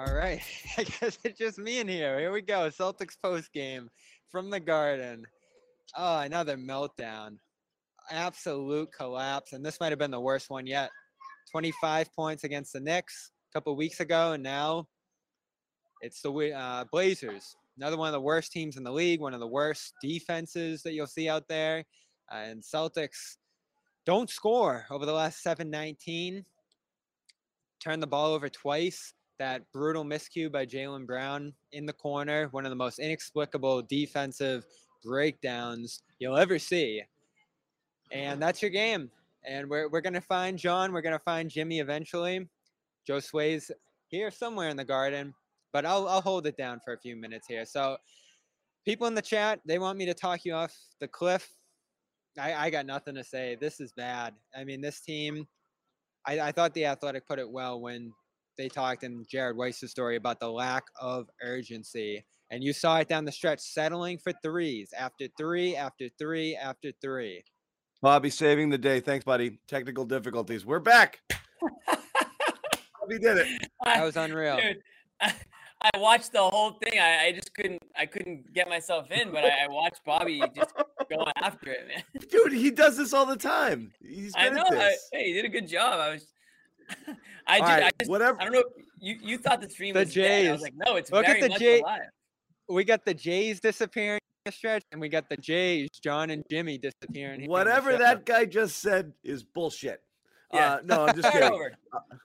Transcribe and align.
All 0.00 0.14
right. 0.14 0.40
I 0.78 0.84
guess 0.84 1.18
it's 1.24 1.38
just 1.38 1.58
me 1.58 1.78
in 1.78 1.86
here. 1.88 2.18
Here 2.18 2.32
we 2.32 2.40
go. 2.40 2.70
Celtics 2.70 3.16
post 3.22 3.52
game 3.52 3.90
from 4.30 4.48
the 4.48 4.58
Garden. 4.58 5.26
Oh, 5.94 6.20
another 6.20 6.56
meltdown. 6.56 7.36
Absolute 8.10 8.90
collapse. 8.96 9.52
And 9.52 9.64
this 9.64 9.78
might 9.78 9.92
have 9.92 9.98
been 9.98 10.10
the 10.10 10.18
worst 10.18 10.48
one 10.48 10.66
yet. 10.66 10.90
25 11.50 12.14
points 12.14 12.44
against 12.44 12.72
the 12.72 12.80
Knicks 12.80 13.30
a 13.50 13.52
couple 13.52 13.76
weeks 13.76 14.00
ago, 14.00 14.32
and 14.32 14.42
now 14.42 14.86
it's 16.00 16.22
the 16.22 16.32
uh, 16.32 16.84
Blazers. 16.90 17.54
Another 17.76 17.98
one 17.98 18.08
of 18.08 18.14
the 18.14 18.20
worst 18.20 18.52
teams 18.52 18.78
in 18.78 18.84
the 18.84 18.92
league, 18.92 19.20
one 19.20 19.34
of 19.34 19.40
the 19.40 19.46
worst 19.46 19.92
defenses 20.00 20.82
that 20.82 20.94
you'll 20.94 21.06
see 21.08 21.28
out 21.28 21.46
there. 21.46 21.84
Uh, 22.32 22.36
and 22.36 22.62
Celtics 22.62 23.36
don't 24.06 24.30
score 24.30 24.86
over 24.90 25.04
the 25.04 25.12
last 25.12 25.42
7 25.42 25.68
19. 25.68 26.46
Turn 27.80 28.00
the 28.00 28.06
ball 28.06 28.32
over 28.32 28.48
twice 28.48 29.12
that 29.40 29.62
brutal 29.72 30.04
miscue 30.04 30.52
by 30.52 30.66
Jaylen 30.66 31.06
Brown 31.06 31.54
in 31.72 31.86
the 31.86 31.94
corner, 31.94 32.48
one 32.50 32.66
of 32.66 32.70
the 32.70 32.76
most 32.76 32.98
inexplicable 32.98 33.80
defensive 33.80 34.66
breakdowns 35.02 36.02
you'll 36.18 36.36
ever 36.36 36.58
see. 36.58 37.02
And 38.12 38.40
that's 38.40 38.60
your 38.60 38.70
game. 38.70 39.10
And 39.42 39.70
we're, 39.70 39.88
we're 39.88 40.02
going 40.02 40.12
to 40.12 40.20
find 40.20 40.58
John. 40.58 40.92
We're 40.92 41.00
going 41.00 41.14
to 41.14 41.24
find 41.24 41.48
Jimmy 41.48 41.80
eventually. 41.80 42.46
Joe 43.06 43.18
Sway's 43.18 43.70
here 44.08 44.30
somewhere 44.30 44.68
in 44.68 44.76
the 44.76 44.84
garden, 44.84 45.32
but 45.72 45.86
I'll, 45.86 46.06
I'll 46.06 46.20
hold 46.20 46.46
it 46.46 46.58
down 46.58 46.78
for 46.84 46.92
a 46.92 46.98
few 46.98 47.16
minutes 47.16 47.46
here. 47.48 47.64
So, 47.64 47.96
people 48.84 49.06
in 49.06 49.14
the 49.14 49.22
chat, 49.22 49.60
they 49.64 49.78
want 49.78 49.96
me 49.96 50.04
to 50.04 50.14
talk 50.14 50.44
you 50.44 50.52
off 50.52 50.74
the 51.00 51.08
cliff. 51.08 51.50
I, 52.38 52.52
I 52.66 52.70
got 52.70 52.84
nothing 52.84 53.14
to 53.14 53.24
say. 53.24 53.56
This 53.58 53.80
is 53.80 53.92
bad. 53.92 54.34
I 54.54 54.64
mean, 54.64 54.82
this 54.82 55.00
team, 55.00 55.48
I, 56.26 56.40
I 56.40 56.52
thought 56.52 56.74
the 56.74 56.84
Athletic 56.84 57.26
put 57.26 57.38
it 57.38 57.48
well 57.48 57.80
when 57.80 58.12
they 58.56 58.68
talked 58.68 59.04
in 59.04 59.24
Jared 59.28 59.56
Weiss's 59.56 59.90
story 59.90 60.16
about 60.16 60.40
the 60.40 60.50
lack 60.50 60.84
of 61.00 61.28
urgency. 61.42 62.24
And 62.50 62.64
you 62.64 62.72
saw 62.72 62.98
it 62.98 63.08
down 63.08 63.24
the 63.24 63.32
stretch, 63.32 63.60
settling 63.60 64.18
for 64.18 64.32
threes 64.42 64.92
after 64.96 65.26
three, 65.38 65.76
after 65.76 66.08
three, 66.18 66.56
after 66.56 66.90
three. 67.00 67.44
Bobby 68.02 68.30
saving 68.30 68.70
the 68.70 68.78
day. 68.78 69.00
Thanks, 69.00 69.24
buddy. 69.24 69.58
Technical 69.68 70.04
difficulties. 70.04 70.64
We're 70.64 70.80
back. 70.80 71.20
Bobby 71.86 73.18
did 73.20 73.38
it. 73.38 73.68
That 73.84 74.02
was 74.02 74.16
unreal. 74.16 74.56
Dude, 74.56 74.78
I, 75.20 75.34
I 75.94 75.98
watched 75.98 76.32
the 76.32 76.42
whole 76.42 76.72
thing. 76.82 76.98
I, 76.98 77.26
I, 77.26 77.32
just 77.32 77.54
couldn't 77.54 77.82
I 77.96 78.06
couldn't 78.06 78.52
get 78.52 78.68
myself 78.68 79.10
in, 79.10 79.30
but 79.30 79.44
I, 79.44 79.64
I 79.64 79.68
watched 79.68 80.00
Bobby 80.04 80.42
just 80.54 80.74
going 81.10 81.32
after 81.42 81.70
it, 81.70 81.88
man. 81.88 82.02
Dude, 82.30 82.52
he 82.52 82.70
does 82.70 82.96
this 82.96 83.12
all 83.12 83.26
the 83.26 83.36
time. 83.36 83.92
He's 84.02 84.34
good 84.34 84.40
I 84.40 84.48
know. 84.50 84.64
at 84.64 84.70
this. 84.70 85.08
hey, 85.12 85.28
he 85.28 85.32
did 85.34 85.44
a 85.44 85.48
good 85.48 85.68
job. 85.68 86.00
I 86.00 86.10
was 86.10 86.26
I, 87.46 87.58
just, 87.58 87.70
right, 87.70 87.82
I 87.84 87.90
just, 88.00 88.10
whatever. 88.10 88.40
I 88.40 88.44
don't 88.44 88.52
know. 88.54 88.64
You 88.98 89.16
you 89.22 89.38
thought 89.38 89.60
the 89.60 89.70
stream 89.70 89.94
The 89.94 90.00
was 90.00 90.14
dead. 90.14 90.46
I 90.48 90.52
was 90.52 90.60
like, 90.62 90.74
no, 90.74 90.96
it's 90.96 91.10
Look 91.10 91.26
at 91.26 91.40
the 91.40 91.48
much 91.48 91.58
Jay- 91.58 91.80
alive. 91.80 92.00
We 92.68 92.84
got 92.84 93.04
the 93.04 93.14
Jays 93.14 93.60
disappearing 93.60 94.20
in 94.44 94.50
the 94.50 94.52
stretch, 94.52 94.84
and 94.92 95.00
we 95.00 95.08
got 95.08 95.28
the 95.28 95.36
Jays, 95.36 95.88
John 96.02 96.30
and 96.30 96.44
Jimmy 96.50 96.78
disappearing. 96.78 97.14
here 97.14 97.32
in 97.32 97.40
the 97.42 97.48
Whatever 97.48 97.96
that 97.96 98.24
guy 98.24 98.44
just 98.44 98.78
said 98.78 99.12
is 99.24 99.42
bullshit. 99.42 100.02
Yeah. 100.52 100.74
Uh, 100.74 100.80
no, 100.84 101.06
I'm 101.06 101.16
just 101.20 101.32
kidding. 101.32 101.50
over. 101.50 101.72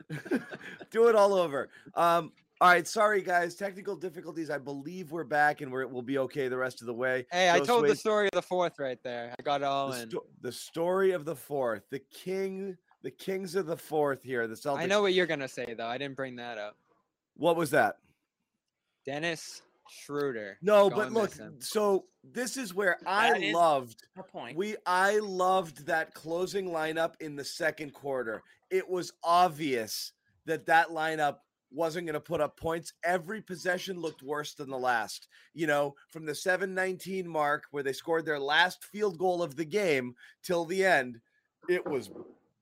Do 0.91 1.07
it 1.07 1.15
all 1.15 1.33
over. 1.33 1.69
Um, 1.95 2.31
all 2.61 2.69
right, 2.69 2.87
sorry 2.87 3.21
guys, 3.21 3.55
technical 3.55 3.95
difficulties. 3.95 4.49
I 4.49 4.57
believe 4.57 5.11
we're 5.11 5.23
back 5.25 5.61
and 5.61 5.71
we're, 5.71 5.87
we'll 5.87 6.01
be 6.01 6.17
okay 6.19 6.47
the 6.47 6.57
rest 6.57 6.79
of 6.81 6.87
the 6.87 6.93
way. 6.93 7.25
Hey, 7.31 7.49
I 7.49 7.59
Joe 7.59 7.65
told 7.65 7.87
the 7.87 7.95
story 7.95 8.27
of 8.27 8.31
the 8.33 8.41
fourth 8.41 8.79
right 8.79 8.97
there. 9.03 9.33
I 9.37 9.41
got 9.43 9.61
it 9.61 9.65
all 9.65 9.91
the, 9.91 10.03
in. 10.03 10.09
sto- 10.09 10.25
the 10.41 10.51
story 10.51 11.11
of 11.11 11.25
the 11.25 11.35
fourth, 11.35 11.83
the 11.91 11.99
king, 11.99 12.77
the 13.05 13.11
kings 13.11 13.53
of 13.53 13.67
the 13.67 13.77
fourth 13.77 14.23
here. 14.23 14.47
The 14.47 14.55
Celtics. 14.55 14.79
I 14.79 14.87
know 14.87 15.03
what 15.03 15.13
you're 15.13 15.27
gonna 15.27 15.47
say 15.47 15.75
though. 15.77 15.85
I 15.85 15.99
didn't 15.99 16.15
bring 16.15 16.35
that 16.37 16.57
up. 16.57 16.75
What 17.37 17.55
was 17.55 17.69
that? 17.69 17.97
Dennis 19.05 19.61
Schroeder. 19.91 20.57
No, 20.63 20.89
but 20.89 21.11
look, 21.13 21.29
missing. 21.29 21.57
so 21.59 22.05
this 22.23 22.57
is 22.57 22.73
where 22.73 22.97
I 23.05 23.29
That 23.33 23.43
is- 23.43 23.53
loved 23.53 24.07
Her 24.15 24.23
point. 24.23 24.57
We 24.57 24.75
I 24.87 25.19
loved 25.19 25.85
that 25.85 26.15
closing 26.15 26.65
lineup 26.69 27.13
in 27.21 27.35
the 27.35 27.43
second 27.45 27.93
quarter. 27.93 28.41
It 28.71 28.89
was 28.89 29.13
obvious 29.23 30.13
that 30.45 30.65
that 30.65 30.87
lineup 30.87 31.37
wasn't 31.71 32.07
going 32.07 32.13
to 32.15 32.19
put 32.19 32.41
up 32.41 32.57
points. 32.57 32.93
Every 33.03 33.41
possession 33.41 33.99
looked 33.99 34.23
worse 34.23 34.55
than 34.55 34.69
the 34.71 34.79
last. 34.79 35.27
You 35.53 35.67
know, 35.67 35.95
from 36.09 36.25
the 36.25 36.31
7-19 36.31 37.25
mark 37.25 37.65
where 37.69 37.83
they 37.83 37.93
scored 37.93 38.25
their 38.25 38.39
last 38.39 38.83
field 38.85 39.17
goal 39.19 39.43
of 39.43 39.55
the 39.55 39.65
game 39.65 40.15
till 40.41 40.65
the 40.65 40.83
end, 40.85 41.19
it 41.67 41.85
was 41.85 42.09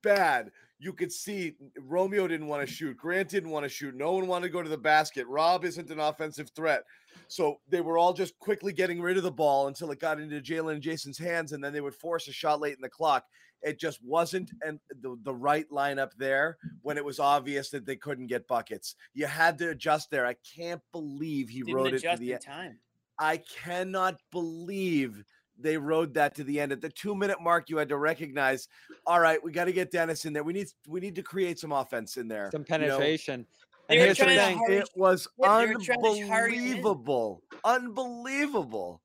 bad. 0.04 0.52
You 0.80 0.94
could 0.94 1.12
see 1.12 1.56
Romeo 1.80 2.28
didn't 2.28 2.48
want 2.48 2.68
to 2.68 2.72
shoot. 2.72 2.98
Grant 2.98 3.30
didn't 3.30 3.50
want 3.52 3.64
to 3.64 3.70
shoot. 3.70 3.96
No 3.96 4.12
one 4.12 4.28
wanted 4.28 4.48
to 4.48 4.54
go 4.54 4.62
to 4.62 4.70
the 4.70 4.78
basket. 4.78 5.26
Rob 5.28 5.64
isn't 5.64 5.90
an 5.90 6.00
offensive 6.00 6.50
threat. 6.56 6.84
So 7.30 7.60
they 7.70 7.80
were 7.82 7.98
all 7.98 8.12
just 8.14 8.38
quickly 8.40 8.74
getting 8.74 9.02
rid 9.02 9.16
of 9.18 9.24
the 9.24 9.32
ball 9.32 9.68
until 9.68 9.92
it 9.92 10.00
got 10.00 10.20
into 10.20 10.42
Jaylen 10.42 10.74
and 10.74 10.82
Jayson's 10.84 11.18
hands, 11.18 11.54
and 11.54 11.64
then 11.64 11.72
they 11.74 11.82
would 11.82 11.96
force 11.96 12.28
a 12.28 12.34
shot 12.34 12.60
late 12.60 12.76
in 12.76 12.82
the 12.82 12.90
clock. 12.90 13.26
It 13.62 13.80
just 13.80 14.04
wasn't 14.04 14.52
and 14.62 14.78
the, 15.02 15.18
the 15.24 15.34
right 15.34 15.66
lineup 15.72 16.10
there 16.18 16.58
when 16.82 16.98
it 16.98 17.06
was 17.06 17.18
obvious 17.20 17.70
that 17.70 17.86
they 17.86 17.96
couldn't 17.96 18.28
get 18.28 18.46
buckets. 18.48 18.96
You 19.14 19.26
had 19.26 19.58
to 19.60 19.70
adjust 19.70 20.12
there. 20.12 20.26
I 20.26 20.36
can't 20.56 20.82
believe 20.92 21.48
he 21.48 21.62
Didn't 21.62 21.76
wrote 21.76 21.94
it 21.94 22.02
to 22.02 22.18
the 22.18 22.34
end. 22.34 22.42
time. 22.42 22.78
I 23.20 23.38
cannot 23.38 24.18
believe 24.32 25.24
they 25.60 25.78
rode 25.78 26.14
that 26.16 26.36
to 26.36 26.44
the 26.44 26.60
end. 26.60 26.72
At 26.72 26.82
the 26.82 26.90
two 26.90 27.16
minute 27.16 27.42
mark, 27.42 27.70
you 27.70 27.78
had 27.78 27.90
to 27.90 27.98
recognize, 27.98 28.68
all 29.06 29.20
right, 29.20 29.44
we 29.44 29.52
got 29.52 29.66
to 29.66 29.74
get 29.74 29.92
Dennis 29.92 30.26
in 30.26 30.34
there. 30.34 30.44
We 30.44 30.54
need 30.54 30.68
we 30.88 31.00
need 31.00 31.16
to 31.16 31.24
create 31.24 31.60
some 31.60 31.72
offense 31.72 32.18
in 32.18 32.28
there. 32.28 32.50
some 32.52 32.66
you 32.68 32.78
know? 32.78 32.88
penetration. 32.88 33.46
And 33.90 34.00
here's 34.00 34.18
the 34.18 34.26
thing. 34.26 34.58
hurry- 34.58 34.78
It 34.78 34.90
was 34.96 35.28
Yeah, 35.38 35.60
they 35.60 35.74
were 35.74 35.80
trying 35.80 36.02
to 36.02 36.28
hurry 36.28 36.56
him 36.56 36.64
in. 36.64 36.70
unbelievable. 36.78 37.44
Unbelievable. 37.66 39.02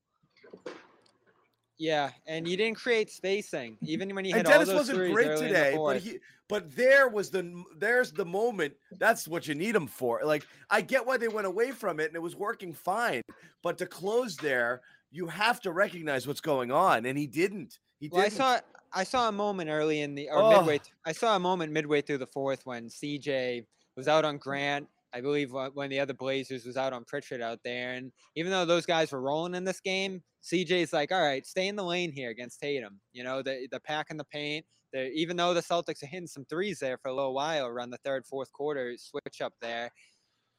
Yeah, 1.77 2.11
and 2.27 2.45
you 2.45 2.57
didn't 2.57 2.77
create 2.77 3.09
spacing, 3.09 3.77
even 3.81 4.13
when 4.13 4.25
you 4.25 4.35
And 4.35 4.39
hit 4.39 4.47
all 4.47 4.53
Dennis 4.53 4.67
those 4.67 4.77
wasn't 4.77 4.97
threes 4.97 5.13
great 5.13 5.27
early 5.27 5.47
in 5.47 5.53
the 5.53 5.59
today, 5.59 5.77
but 5.77 5.97
he 5.97 6.19
but 6.49 6.75
there 6.75 7.07
was 7.07 7.29
the 7.29 7.63
there's 7.77 8.11
the 8.11 8.25
moment. 8.25 8.73
That's 8.97 9.27
what 9.29 9.47
you 9.47 9.55
need 9.55 9.75
him 9.75 9.87
for. 9.87 10.19
Like 10.25 10.45
I 10.69 10.81
get 10.81 11.05
why 11.05 11.15
they 11.15 11.29
went 11.29 11.47
away 11.47 11.71
from 11.71 12.01
it 12.01 12.07
and 12.07 12.15
it 12.15 12.21
was 12.21 12.35
working 12.35 12.73
fine, 12.73 13.21
but 13.63 13.77
to 13.77 13.85
close 13.85 14.35
there, 14.35 14.81
you 15.11 15.27
have 15.27 15.59
to 15.61 15.71
recognize 15.71 16.27
what's 16.27 16.41
going 16.41 16.71
on, 16.71 17.05
and 17.05 17.17
he 17.17 17.27
didn't. 17.27 17.79
He 17.99 18.09
Well, 18.11 18.21
I 18.21 18.25
didn't. 18.25 18.37
saw 18.37 18.59
I 18.91 19.03
saw 19.03 19.29
a 19.29 19.31
moment 19.31 19.69
early 19.69 20.01
in 20.01 20.15
the 20.15 20.29
or 20.29 20.41
Oh. 20.41 20.57
midway. 20.57 20.79
I 21.05 21.11
saw 21.11 21.35
a 21.35 21.39
moment 21.39 21.71
midway 21.71 22.01
through 22.01 22.17
the 22.17 22.25
fourth 22.27 22.65
when 22.65 22.89
CJ 22.89 23.67
was 23.95 24.07
out 24.07 24.25
on 24.25 24.37
Grant. 24.39 24.89
I 25.13 25.21
believe 25.21 25.51
wh- 25.51 25.75
when 25.75 25.91
the 25.91 25.99
other 25.99 26.13
Blazers 26.15 26.65
was 26.65 26.75
out 26.75 26.91
on 26.93 27.05
Pritchard 27.05 27.39
out 27.41 27.59
there, 27.63 27.93
and 27.93 28.11
even 28.35 28.51
though 28.51 28.65
those 28.65 28.87
guys 28.87 29.11
were 29.11 29.21
rolling 29.21 29.53
in 29.53 29.63
this 29.63 29.79
game, 29.79 30.23
CJ's 30.43 30.91
like, 30.93 31.11
"All 31.11 31.21
right, 31.21 31.45
stay 31.45 31.67
in 31.67 31.75
the 31.75 31.83
lane 31.83 32.11
here 32.11 32.29
against 32.31 32.59
Tatum." 32.61 32.99
You 33.13 33.23
know, 33.23 33.41
the 33.43 33.67
the 33.71 33.79
pack 33.79 34.09
in 34.09 34.17
the 34.17 34.25
paint. 34.25 34.65
The, 34.91 35.11
even 35.11 35.37
though 35.37 35.53
the 35.53 35.61
Celtics 35.61 36.01
are 36.01 36.07
hitting 36.07 36.25
some 36.25 36.45
threes 36.45 36.79
there 36.79 36.97
for 36.97 37.09
a 37.09 37.13
little 37.13 37.35
while 37.35 37.67
around 37.67 37.91
the 37.91 37.99
third, 37.99 38.25
fourth 38.25 38.51
quarter 38.51 38.95
switch 38.97 39.39
up 39.39 39.53
there, 39.61 39.91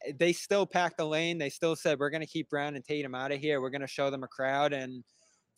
Eh, 0.07 0.13
they 0.19 0.33
still 0.33 0.67
packed 0.67 0.99
the 0.99 1.07
lane. 1.07 1.39
They 1.39 1.51
still 1.51 1.77
said, 1.77 1.99
"We're 1.99 2.11
going 2.11 2.23
to 2.23 2.27
keep 2.27 2.49
Brown 2.51 2.77
and 2.77 2.85
Tatum 2.85 3.15
out 3.15 3.33
of 3.33 3.41
here. 3.41 3.61
We're 3.61 3.71
going 3.71 3.81
to 3.83 3.87
show 3.87 4.11
them 4.11 4.23
a 4.23 4.29
crowd." 4.29 4.73
And 4.73 5.05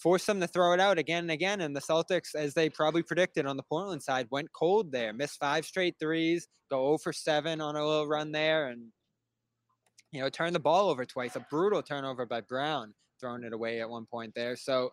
force 0.02 0.26
them 0.26 0.40
to 0.40 0.48
throw 0.48 0.72
it 0.72 0.80
out 0.80 0.98
again 0.98 1.24
and 1.24 1.30
again. 1.30 1.60
And 1.60 1.76
the 1.76 1.80
Celtics, 1.80 2.34
as 2.34 2.54
they 2.54 2.68
probably 2.68 3.02
predicted 3.02 3.46
on 3.46 3.56
the 3.56 3.62
Portland 3.62 4.02
side, 4.02 4.26
went 4.30 4.52
cold 4.52 4.90
there, 4.90 5.12
missed 5.12 5.38
five 5.38 5.64
straight 5.64 5.94
threes, 6.00 6.48
go 6.70 6.84
0 6.88 6.98
for 6.98 7.12
7 7.12 7.60
on 7.60 7.76
a 7.76 7.86
little 7.86 8.08
run 8.08 8.32
there, 8.32 8.68
and 8.68 8.88
you 10.10 10.20
know, 10.20 10.28
turned 10.28 10.54
the 10.54 10.60
ball 10.60 10.90
over 10.90 11.06
twice. 11.06 11.36
A 11.36 11.46
brutal 11.50 11.82
turnover 11.82 12.26
by 12.26 12.40
Brown, 12.42 12.94
throwing 13.20 13.44
it 13.44 13.52
away 13.52 13.80
at 13.80 13.88
one 13.88 14.04
point 14.04 14.32
there. 14.34 14.56
So 14.56 14.90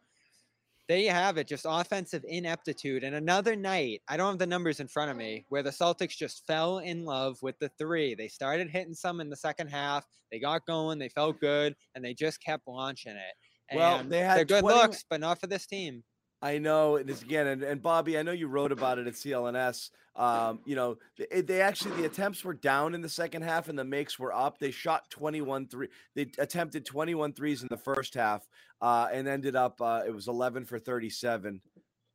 there 0.89 0.97
you 0.97 1.11
have 1.11 1.37
it, 1.37 1.47
just 1.47 1.67
offensive 1.69 2.25
ineptitude. 2.27 3.03
And 3.03 3.13
another 3.13 3.55
night, 3.55 4.01
I 4.07 4.17
don't 4.17 4.31
have 4.31 4.39
the 4.39 4.47
numbers 4.47 4.79
in 4.79 4.87
front 4.87 5.11
of 5.11 5.17
me, 5.17 5.45
where 5.47 5.61
the 5.61 5.69
Celtics 5.69 6.17
just 6.17 6.47
fell 6.47 6.79
in 6.79 7.05
love 7.05 7.37
with 7.43 7.59
the 7.59 7.69
three. 7.77 8.15
They 8.15 8.27
started 8.27 8.71
hitting 8.71 8.95
some 8.95 9.21
in 9.21 9.29
the 9.29 9.35
second 9.35 9.67
half. 9.67 10.03
They 10.31 10.39
got 10.39 10.65
going, 10.65 10.97
they 10.97 11.09
felt 11.09 11.39
good, 11.39 11.75
and 11.93 12.03
they 12.03 12.15
just 12.15 12.43
kept 12.43 12.67
launching 12.67 13.13
it. 13.13 13.77
Well, 13.77 14.03
they 14.03 14.21
had 14.21 14.39
they're 14.39 14.45
good 14.45 14.61
20 14.61 14.75
looks, 14.75 15.05
but 15.07 15.21
not 15.21 15.39
for 15.39 15.45
this 15.45 15.67
team. 15.67 16.03
I 16.41 16.57
know 16.57 16.95
is 16.95 17.21
again, 17.21 17.47
and, 17.47 17.63
and 17.63 17.81
Bobby, 17.81 18.17
I 18.17 18.23
know 18.23 18.31
you 18.31 18.47
wrote 18.47 18.71
about 18.71 18.97
it 18.97 19.07
at 19.07 19.13
CLNS. 19.13 19.89
Um, 20.15 20.59
you 20.65 20.75
know, 20.75 20.97
they, 21.17 21.41
they 21.41 21.61
actually 21.61 21.95
the 22.01 22.05
attempts 22.05 22.43
were 22.43 22.53
down 22.53 22.93
in 22.93 23.01
the 23.01 23.09
second 23.09 23.43
half 23.43 23.69
and 23.69 23.77
the 23.77 23.83
makes 23.83 24.17
were 24.17 24.33
up. 24.33 24.59
They 24.59 24.71
shot 24.71 25.09
21 25.09 25.67
three. 25.67 25.87
They 26.15 26.31
attempted 26.37 26.85
21 26.85 27.33
threes 27.33 27.61
in 27.61 27.67
the 27.69 27.77
first 27.77 28.15
half, 28.15 28.47
uh, 28.81 29.07
and 29.11 29.27
ended 29.27 29.55
up 29.55 29.81
uh, 29.81 30.01
it 30.05 30.13
was 30.13 30.27
11 30.27 30.65
for 30.65 30.79
37. 30.79 31.61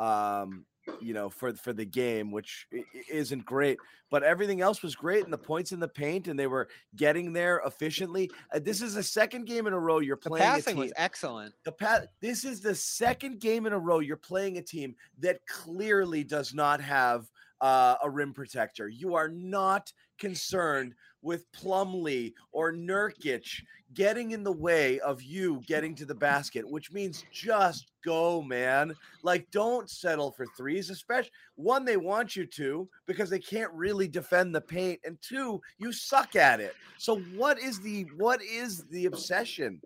Um, 0.00 0.64
you 1.00 1.14
know, 1.14 1.28
for 1.28 1.52
for 1.54 1.72
the 1.72 1.84
game, 1.84 2.30
which 2.30 2.66
isn't 3.10 3.44
great, 3.44 3.78
but 4.10 4.22
everything 4.22 4.60
else 4.60 4.82
was 4.82 4.94
great, 4.94 5.24
and 5.24 5.32
the 5.32 5.38
points 5.38 5.72
in 5.72 5.80
the 5.80 5.88
paint, 5.88 6.28
and 6.28 6.38
they 6.38 6.46
were 6.46 6.68
getting 6.96 7.32
there 7.32 7.60
efficiently. 7.66 8.30
Uh, 8.54 8.58
this 8.58 8.82
is 8.82 8.94
the 8.94 9.02
second 9.02 9.46
game 9.46 9.66
in 9.66 9.72
a 9.72 9.78
row 9.78 9.98
you're 10.00 10.18
The 10.22 10.30
playing. 10.30 10.42
a 10.42 10.46
passing 10.46 10.76
was 10.76 10.92
excellent. 10.96 11.54
the 11.64 11.72
pat 11.72 12.08
this 12.20 12.44
is 12.44 12.60
the 12.60 12.74
second 12.74 13.40
game 13.40 13.66
in 13.66 13.72
a 13.72 13.78
row 13.78 13.98
you're 14.00 14.16
playing 14.16 14.58
a 14.58 14.62
team 14.62 14.94
that 15.20 15.44
clearly 15.46 16.24
does 16.24 16.54
not 16.54 16.80
have 16.80 17.30
uh, 17.60 17.96
a 18.02 18.10
rim 18.10 18.34
protector. 18.34 18.88
You 18.88 19.14
are 19.14 19.28
not 19.28 19.92
concerned 20.18 20.94
with 21.24 21.50
Plumlee 21.52 22.34
or 22.52 22.72
Nurkic 22.72 23.62
getting 23.94 24.32
in 24.32 24.44
the 24.44 24.52
way 24.52 25.00
of 25.00 25.22
you 25.22 25.60
getting 25.66 25.94
to 25.96 26.04
the 26.04 26.14
basket, 26.14 26.68
which 26.68 26.92
means 26.92 27.24
just 27.32 27.86
go, 28.04 28.42
man. 28.42 28.94
Like, 29.22 29.50
don't 29.50 29.88
settle 29.88 30.32
for 30.32 30.46
threes, 30.56 30.90
especially 30.90 31.30
one, 31.56 31.84
they 31.84 31.96
want 31.96 32.36
you 32.36 32.44
to 32.46 32.88
because 33.06 33.30
they 33.30 33.38
can't 33.38 33.72
really 33.72 34.06
defend 34.06 34.54
the 34.54 34.60
paint, 34.60 35.00
and 35.04 35.16
two, 35.22 35.60
you 35.78 35.92
suck 35.92 36.36
at 36.36 36.60
it. 36.60 36.74
So, 36.98 37.18
what 37.36 37.58
is 37.58 37.80
the 37.80 38.02
what 38.16 38.42
is 38.42 38.84
the 38.90 39.06
obsession? 39.06 39.80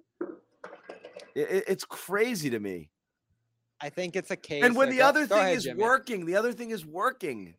It, 1.35 1.51
it- 1.51 1.65
it's 1.69 1.85
crazy 1.85 2.51
to 2.51 2.59
me. 2.59 2.91
I 3.81 3.91
think 3.91 4.17
it's 4.17 4.33
a 4.33 4.37
case. 4.37 4.65
And 4.65 4.75
when 4.77 4.91
the 4.91 5.03
other 5.03 5.25
thing 5.25 5.39
ahead, 5.39 5.57
is 5.57 5.63
Jimmy. 5.65 5.81
working, 5.85 6.27
the 6.27 6.35
other 6.35 6.53
thing 6.53 6.71
is 6.71 6.85
working. 6.85 7.55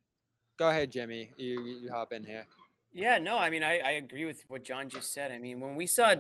Go 0.58 0.70
ahead, 0.70 0.92
Jimmy. 0.92 1.32
You 1.38 1.62
you 1.64 1.80
you 1.84 1.92
hop 1.92 2.12
in 2.12 2.26
here. 2.26 2.46
Yeah, 2.94 3.18
no, 3.20 3.38
I 3.38 3.50
mean, 3.50 3.64
I, 3.64 3.80
I 3.80 3.92
agree 3.92 4.26
with 4.26 4.44
what 4.48 4.64
John 4.64 4.90
just 4.90 5.14
said. 5.14 5.32
I 5.32 5.38
mean, 5.38 5.60
when 5.60 5.76
we 5.76 5.86
saw 5.86 6.16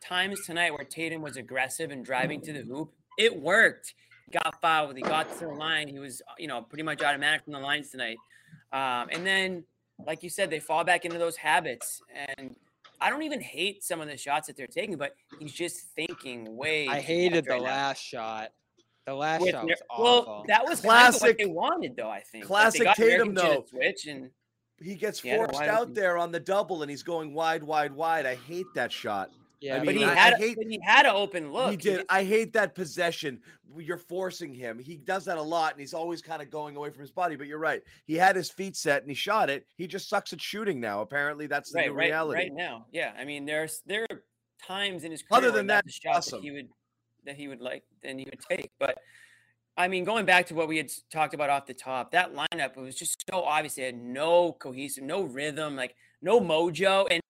times 0.00 0.44
tonight 0.44 0.72
where 0.72 0.84
Tatum 0.84 1.22
was 1.22 1.36
aggressive 1.36 1.90
and 1.90 2.04
driving 2.04 2.40
to 2.42 2.52
the 2.52 2.60
hoop, 2.62 2.92
it 3.18 3.34
worked. 3.40 3.94
He 4.26 4.38
got 4.38 4.60
fouled. 4.60 4.96
He 4.96 5.02
got 5.02 5.32
to 5.38 5.46
the 5.46 5.52
line. 5.52 5.88
He 5.88 5.98
was, 5.98 6.22
you 6.38 6.46
know, 6.46 6.62
pretty 6.62 6.82
much 6.82 7.02
automatic 7.02 7.44
from 7.44 7.54
the 7.54 7.58
lines 7.60 7.90
tonight. 7.90 8.18
Um, 8.72 9.08
and 9.12 9.26
then, 9.26 9.64
like 10.06 10.22
you 10.22 10.28
said, 10.30 10.50
they 10.50 10.60
fall 10.60 10.84
back 10.84 11.04
into 11.04 11.18
those 11.18 11.36
habits. 11.36 12.00
And 12.38 12.54
I 13.00 13.10
don't 13.10 13.22
even 13.22 13.40
hate 13.40 13.82
some 13.82 14.00
of 14.00 14.08
the 14.08 14.16
shots 14.16 14.46
that 14.48 14.56
they're 14.56 14.66
taking, 14.66 14.96
but 14.96 15.14
he's 15.38 15.52
just 15.52 15.80
thinking 15.94 16.54
way. 16.56 16.86
I 16.88 17.00
hated 17.00 17.44
the 17.46 17.50
right 17.52 17.62
now. 17.62 17.66
last 17.68 18.02
shot. 18.02 18.52
The 19.06 19.14
last 19.14 19.40
With 19.42 19.50
shot 19.50 19.64
Nur- 19.66 19.74
was 19.74 19.82
awful. 19.90 20.04
well, 20.04 20.44
that 20.48 20.62
was 20.68 20.80
kind 20.80 21.08
of 21.08 21.14
what 21.14 21.20
Classic- 21.20 21.38
they 21.38 21.46
wanted, 21.46 21.96
though. 21.96 22.10
I 22.10 22.20
think 22.20 22.44
Like, 22.44 22.48
classic 22.48 22.78
they 22.80 22.84
got 22.84 22.96
Tatum, 22.96 23.34
though. 23.34 23.64
Switch 23.68 24.06
and 24.06 24.30
He 24.82 24.94
gets 24.94 25.22
Yeah, 25.24 25.36
forced 25.36 25.54
wide 25.54 25.68
out 25.68 25.82
open. 25.82 25.94
there 25.94 26.18
on 26.18 26.32
the 26.32 26.40
double, 26.40 26.82
and 26.82 26.90
he's 26.90 27.02
going 27.02 27.34
wide, 27.34 27.62
wide, 27.62 27.92
wide. 27.92 28.26
I 28.26 28.34
hate 28.34 28.66
that 28.74 28.90
shot. 28.92 29.30
yeah, 29.60 29.80
I 29.80 29.84
but 29.84 29.94
he 29.94 30.04
I- 30.04 30.10
I 30.10 30.14
had 30.14 30.34
hate- 30.38 30.56
but 30.56 30.66
he 30.66 30.80
had 30.82 31.06
an 31.06 31.12
open 31.14 31.52
look. 31.52 31.70
he 31.70 31.76
did. 31.76 32.04
I 32.08 32.24
hate 32.24 32.52
that 32.54 32.74
possession. 32.74 33.40
You're 33.78 33.96
forcing 33.96 34.52
him. 34.52 34.78
He 34.78 34.96
does 34.96 35.24
that 35.26 35.38
a 35.38 35.42
lot, 35.42 35.72
and 35.72 35.80
he's 35.80 35.94
always 35.94 36.20
kind 36.20 36.42
of 36.42 36.50
going 36.50 36.74
away 36.76 36.90
from 36.90 37.00
his 37.02 37.12
body. 37.12 37.36
But 37.36 37.46
you're 37.46 37.58
right. 37.60 37.80
He 38.04 38.14
had 38.14 38.34
his 38.36 38.50
feet 38.50 38.76
set 38.76 39.02
and 39.02 39.10
he 39.10 39.14
shot 39.14 39.48
it. 39.50 39.66
He 39.76 39.86
just 39.86 40.08
sucks 40.08 40.32
at 40.32 40.40
shooting 40.40 40.80
now. 40.80 41.00
Apparently, 41.00 41.46
that's 41.46 41.70
the 41.72 41.78
right, 41.78 41.86
new 41.88 41.94
right, 41.94 42.04
reality. 42.06 42.40
right 42.40 42.52
now. 42.52 42.86
Yeah, 42.92 43.12
I 43.16 43.24
mean, 43.24 43.44
there's 43.46 43.82
there 43.86 44.04
are 44.10 44.22
times 44.66 45.04
in 45.04 45.10
his 45.12 45.22
Other 45.30 45.42
career 45.42 45.50
than 45.52 45.66
where 45.68 45.76
that, 45.76 45.84
that's 45.86 45.94
shot 45.94 46.16
awesome. 46.16 46.40
that 46.40 46.44
he 46.44 46.50
would 46.50 46.68
that 47.24 47.36
he 47.36 47.46
would 47.48 47.60
like 47.60 47.84
and 48.02 48.18
he 48.18 48.26
would 48.26 48.40
take. 48.50 48.72
But 48.80 48.98
I 49.76 49.88
mean, 49.88 50.04
going 50.04 50.26
back 50.26 50.46
to 50.46 50.54
what 50.54 50.68
we 50.68 50.76
had 50.76 50.90
talked 51.10 51.32
about 51.32 51.48
off 51.48 51.66
the 51.66 51.74
top, 51.74 52.10
that 52.12 52.34
lineup 52.34 52.76
was 52.76 52.94
just 52.94 53.24
so 53.30 53.42
obvious. 53.42 53.74
They 53.74 53.84
had 53.84 53.96
no 53.96 54.52
cohesive, 54.52 55.04
no 55.04 55.22
rhythm, 55.22 55.76
like 55.76 55.94
no 56.20 56.40
mojo, 56.40 57.06
and 57.10 57.22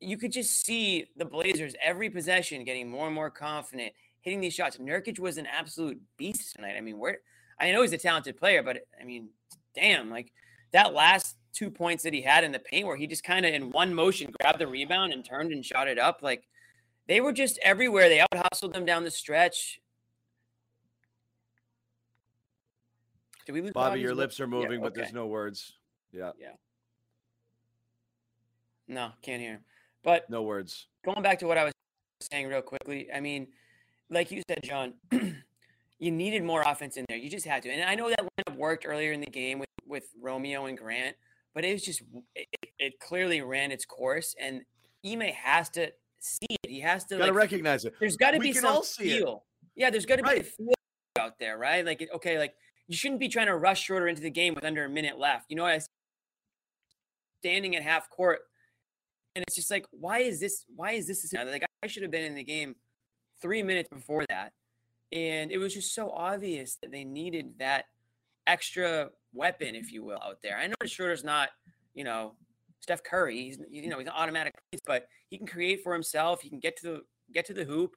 you 0.00 0.16
could 0.16 0.32
just 0.32 0.64
see 0.64 1.06
the 1.16 1.24
Blazers 1.24 1.74
every 1.82 2.08
possession 2.08 2.64
getting 2.64 2.88
more 2.88 3.06
and 3.06 3.14
more 3.14 3.30
confident, 3.30 3.92
hitting 4.20 4.40
these 4.40 4.54
shots. 4.54 4.78
Nurkic 4.78 5.18
was 5.18 5.36
an 5.36 5.46
absolute 5.46 6.00
beast 6.16 6.54
tonight. 6.54 6.76
I 6.76 6.80
mean, 6.80 6.98
where 6.98 7.18
I 7.60 7.70
know 7.72 7.82
he's 7.82 7.92
a 7.92 7.98
talented 7.98 8.36
player, 8.36 8.62
but 8.62 8.78
I 9.00 9.04
mean, 9.04 9.28
damn, 9.74 10.10
like 10.10 10.32
that 10.72 10.94
last 10.94 11.36
two 11.52 11.70
points 11.70 12.04
that 12.04 12.14
he 12.14 12.22
had 12.22 12.44
in 12.44 12.52
the 12.52 12.58
paint 12.58 12.86
where 12.86 12.96
he 12.96 13.06
just 13.06 13.24
kind 13.24 13.44
of 13.44 13.52
in 13.52 13.70
one 13.70 13.92
motion 13.92 14.32
grabbed 14.40 14.60
the 14.60 14.66
rebound 14.66 15.12
and 15.12 15.24
turned 15.24 15.52
and 15.52 15.64
shot 15.64 15.88
it 15.88 15.98
up. 15.98 16.20
Like 16.22 16.44
they 17.08 17.20
were 17.20 17.32
just 17.32 17.58
everywhere. 17.62 18.08
They 18.08 18.20
out 18.20 18.28
hustled 18.52 18.74
them 18.74 18.86
down 18.86 19.04
the 19.04 19.10
stretch. 19.10 19.80
Did 23.48 23.52
we 23.54 23.62
lose 23.62 23.72
Bobby, 23.72 24.00
your 24.00 24.10
Bobby's 24.10 24.18
lips 24.18 24.40
are 24.40 24.44
Yeah, 24.44 24.48
moving, 24.50 24.80
but 24.82 24.94
there's 24.94 25.14
no 25.14 25.26
words. 25.26 25.72
Yeah, 26.12 26.32
Yeah. 26.38 26.50
No, 28.86 29.12
can't 29.22 29.40
hear. 29.40 29.52
him. 29.52 29.60
But 30.04 30.28
no 30.28 30.42
words. 30.42 30.86
going 31.02 31.22
back 31.22 31.38
to 31.38 31.46
what 31.46 31.56
I 31.56 31.64
was 31.64 31.72
saying 32.30 32.46
real 32.46 32.60
quickly, 32.60 33.08
I 33.10 33.20
mean, 33.20 33.46
like 34.10 34.30
you 34.30 34.42
said, 34.50 34.60
John, 34.62 34.92
you 35.98 36.10
needed 36.10 36.44
more 36.44 36.60
offense 36.60 36.98
in 36.98 37.06
there. 37.08 37.16
You 37.16 37.30
just 37.30 37.46
had 37.46 37.62
to. 37.62 37.70
And 37.70 37.88
I 37.88 37.94
know 37.94 38.10
that 38.10 38.20
lineup 38.20 38.56
worked 38.56 38.84
earlier 38.86 39.12
in 39.12 39.20
the 39.20 39.26
game 39.30 39.58
with, 39.60 39.68
with 39.86 40.04
Romeo 40.20 40.66
and 40.66 40.76
Grant, 40.76 41.16
but 41.54 41.64
it 41.64 41.72
was 41.72 41.82
just, 41.82 42.02
it, 42.34 42.48
it- 42.78 43.00
clearly 43.00 43.40
ran 43.40 43.72
its 43.72 43.86
course. 43.86 44.34
And 44.38 44.60
Ime 45.06 45.20
has 45.22 45.70
to 45.70 45.90
see 46.18 46.46
it. 46.64 46.68
He 46.68 46.80
has 46.80 47.04
to, 47.06 47.16
Gotta 47.16 47.32
like, 47.32 47.34
recognize 47.40 47.86
it. 47.86 47.94
there's 47.98 48.18
got 48.18 48.32
to 48.32 48.40
be 48.40 48.52
some 48.52 48.82
see 48.82 49.10
it. 49.14 49.18
feel. 49.20 49.44
Yeah, 49.74 49.88
there's 49.88 50.04
got 50.04 50.16
to 50.16 50.22
be 50.22 50.28
Right. 50.28 50.40
a 50.42 50.44
feel 50.44 50.72
out 51.18 51.38
there, 51.38 51.56
right? 51.56 51.84
Like, 51.86 52.06
okay, 52.16 52.38
like 52.38 52.54
you 52.88 52.96
shouldn't 52.96 53.20
be 53.20 53.28
trying 53.28 53.46
to 53.46 53.56
rush 53.56 53.82
Schroeder 53.84 54.08
into 54.08 54.22
the 54.22 54.30
game 54.30 54.54
with 54.54 54.64
under 54.64 54.84
a 54.84 54.88
minute 54.88 55.18
left. 55.18 55.46
You 55.50 55.56
know, 55.56 55.66
I 55.66 55.78
standing 57.40 57.76
at 57.76 57.82
half 57.82 58.10
court, 58.10 58.40
and 59.36 59.44
it's 59.46 59.54
just 59.54 59.70
like, 59.70 59.86
why 59.92 60.20
is 60.20 60.40
this? 60.40 60.64
Why 60.74 60.92
is 60.92 61.06
this? 61.06 61.32
Like, 61.32 61.64
I 61.82 61.86
should 61.86 62.02
have 62.02 62.10
been 62.10 62.24
in 62.24 62.34
the 62.34 62.42
game 62.42 62.74
three 63.40 63.62
minutes 63.62 63.88
before 63.90 64.24
that, 64.30 64.52
and 65.12 65.52
it 65.52 65.58
was 65.58 65.74
just 65.74 65.94
so 65.94 66.10
obvious 66.10 66.76
that 66.82 66.90
they 66.90 67.04
needed 67.04 67.58
that 67.58 67.84
extra 68.46 69.10
weapon, 69.34 69.74
if 69.74 69.92
you 69.92 70.02
will, 70.02 70.18
out 70.22 70.38
there. 70.42 70.56
I 70.56 70.66
know 70.66 70.74
Schroeder's 70.86 71.22
not, 71.22 71.50
you 71.94 72.04
know, 72.04 72.34
Steph 72.80 73.02
Curry. 73.02 73.36
He's 73.36 73.58
you 73.70 73.88
know 73.88 73.98
he's 73.98 74.08
an 74.08 74.14
automatic, 74.16 74.54
but 74.86 75.08
he 75.28 75.36
can 75.36 75.46
create 75.46 75.82
for 75.82 75.92
himself. 75.92 76.40
He 76.40 76.48
can 76.48 76.58
get 76.58 76.76
to 76.78 76.86
the 76.86 77.00
get 77.34 77.44
to 77.46 77.54
the 77.54 77.64
hoop. 77.64 77.96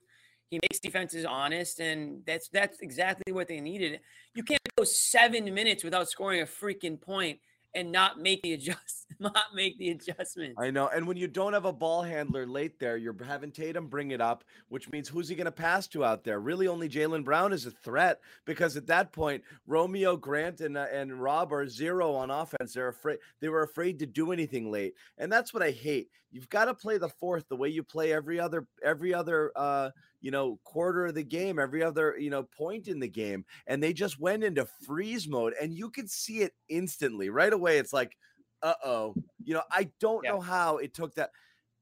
He 0.51 0.59
makes 0.61 0.79
defenses 0.79 1.23
honest, 1.23 1.79
and 1.79 2.23
that's 2.27 2.49
that's 2.49 2.81
exactly 2.81 3.31
what 3.31 3.47
they 3.47 3.61
needed. 3.61 4.01
You 4.35 4.43
can't 4.43 4.59
go 4.77 4.83
seven 4.83 5.51
minutes 5.53 5.81
without 5.83 6.09
scoring 6.09 6.41
a 6.41 6.45
freaking 6.45 6.99
point 6.99 7.39
and 7.73 7.91
not 7.91 8.19
make 8.19 8.41
the 8.41 8.53
adjust, 8.53 9.07
not 9.19 9.55
make 9.55 9.77
the 9.77 9.91
adjustment. 9.91 10.55
I 10.59 10.71
know. 10.71 10.89
And 10.89 11.07
when 11.07 11.17
you 11.17 11.27
don't 11.27 11.53
have 11.53 11.65
a 11.65 11.71
ball 11.71 12.01
handler 12.01 12.45
late 12.45 12.79
there, 12.79 12.97
you're 12.97 13.15
having 13.23 13.51
Tatum 13.51 13.87
bring 13.87 14.11
it 14.11 14.19
up, 14.19 14.43
which 14.69 14.89
means 14.89 15.07
who's 15.07 15.29
he 15.29 15.35
going 15.35 15.45
to 15.45 15.51
pass 15.51 15.87
to 15.89 16.03
out 16.03 16.23
there? 16.23 16.39
Really, 16.39 16.67
only 16.67 16.89
Jaylen 16.89 17.23
Brown 17.23 17.53
is 17.53 17.65
a 17.65 17.71
threat 17.71 18.19
because 18.45 18.75
at 18.75 18.87
that 18.87 19.13
point, 19.13 19.43
Romeo 19.67 20.17
Grant 20.17 20.61
and 20.61 20.77
uh, 20.77 20.87
and 20.91 21.21
Rob 21.21 21.53
are 21.53 21.67
zero 21.67 22.13
on 22.13 22.29
offense. 22.29 22.73
They're 22.73 22.89
afraid. 22.89 23.19
They 23.39 23.49
were 23.49 23.63
afraid 23.63 23.99
to 23.99 24.05
do 24.05 24.31
anything 24.31 24.71
late, 24.71 24.95
and 25.17 25.31
that's 25.31 25.53
what 25.53 25.63
I 25.63 25.71
hate. 25.71 26.09
You've 26.31 26.49
got 26.49 26.65
to 26.65 26.73
play 26.73 26.97
the 26.97 27.09
fourth 27.09 27.47
the 27.49 27.55
way 27.55 27.69
you 27.69 27.83
play 27.83 28.13
every 28.13 28.39
other 28.39 28.67
every 28.83 29.13
other 29.13 29.51
uh, 29.55 29.91
you 30.21 30.31
know 30.31 30.59
quarter 30.63 31.07
of 31.07 31.15
the 31.15 31.23
game, 31.23 31.59
every 31.59 31.83
other 31.83 32.15
you 32.17 32.29
know 32.29 32.43
point 32.43 32.87
in 32.87 32.99
the 32.99 33.07
game, 33.07 33.45
and 33.67 33.81
they 33.81 33.93
just 33.93 34.19
went 34.19 34.43
into 34.43 34.65
freeze 34.85 35.27
mode, 35.27 35.53
and 35.61 35.73
you 35.73 35.89
could 35.89 36.09
see 36.09 36.41
it 36.41 36.53
instantly 36.69 37.29
right 37.29 37.53
away. 37.53 37.77
It's 37.77 37.93
like 37.93 38.15
uh 38.63 38.73
oh. 38.85 39.15
You 39.43 39.55
know, 39.55 39.63
I 39.71 39.89
don't 39.99 40.23
Yeah. 40.23 40.31
know 40.33 40.39
how 40.41 40.77
it 40.77 40.93
took 40.93 41.15
that. 41.15 41.31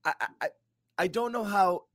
I, 0.06 0.14
I 0.42 0.50
I- 0.98 1.08
don't 1.08 1.32
know 1.34 1.44
how 1.44 1.86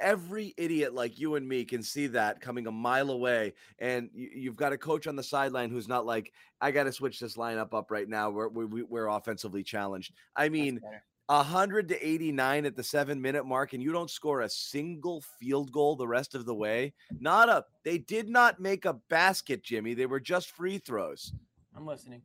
every 0.00 0.52
idiot 0.56 0.94
like 0.94 1.16
you 1.18 1.36
and 1.36 1.48
me 1.48 1.64
can 1.64 1.80
see 1.82 2.08
that 2.08 2.40
coming 2.40 2.66
a 2.66 2.72
mile 2.72 3.10
away, 3.10 3.54
and 3.78 4.10
you, 4.12 4.30
you've 4.34 4.56
got 4.56 4.72
a 4.72 4.78
coach 4.78 5.06
on 5.06 5.14
the 5.14 5.22
sideline 5.22 5.70
who's 5.70 5.86
not 5.86 6.04
like, 6.06 6.32
I 6.60 6.72
got 6.72 6.84
to 6.84 6.92
switch 6.92 7.20
this 7.20 7.36
lineup 7.36 7.72
up 7.72 7.90
right 7.92 8.08
now. 8.08 8.30
We're 8.30 8.48
we, 8.48 8.64
we- 8.64 8.82
we're 8.82 9.06
offensively 9.08 9.62
challenged. 9.62 10.12
I 10.36 10.48
mean. 10.48 10.80
100 11.26 11.88
to 11.88 12.06
89 12.06 12.66
at 12.66 12.76
the 12.76 12.82
seven 12.82 13.20
minute 13.20 13.46
mark, 13.46 13.72
and 13.72 13.82
you 13.82 13.92
don't 13.92 14.10
score 14.10 14.42
a 14.42 14.48
single 14.48 15.22
field 15.40 15.72
goal 15.72 15.96
the 15.96 16.06
rest 16.06 16.34
of 16.34 16.44
the 16.44 16.54
way. 16.54 16.92
Not 17.20 17.48
a, 17.48 17.64
they 17.84 17.98
did 17.98 18.28
not 18.28 18.60
make 18.60 18.84
a 18.84 18.94
basket, 19.08 19.62
Jimmy. 19.62 19.94
They 19.94 20.06
were 20.06 20.20
just 20.20 20.50
free 20.50 20.78
throws. 20.78 21.32
I'm 21.76 21.86
listening. 21.86 22.22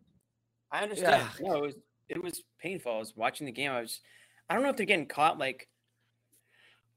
I 0.71 0.83
understand. 0.83 1.27
Yeah. 1.39 1.47
No, 1.47 1.55
it 1.55 1.61
was 1.61 1.75
it 2.09 2.23
was 2.23 2.43
painful. 2.59 2.93
I 2.93 2.99
was 2.99 3.15
watching 3.15 3.45
the 3.45 3.51
game. 3.51 3.71
I 3.71 3.81
was, 3.81 4.01
I 4.49 4.53
don't 4.53 4.63
know 4.63 4.69
if 4.69 4.77
they're 4.77 4.85
getting 4.85 5.07
caught 5.07 5.37
like 5.37 5.67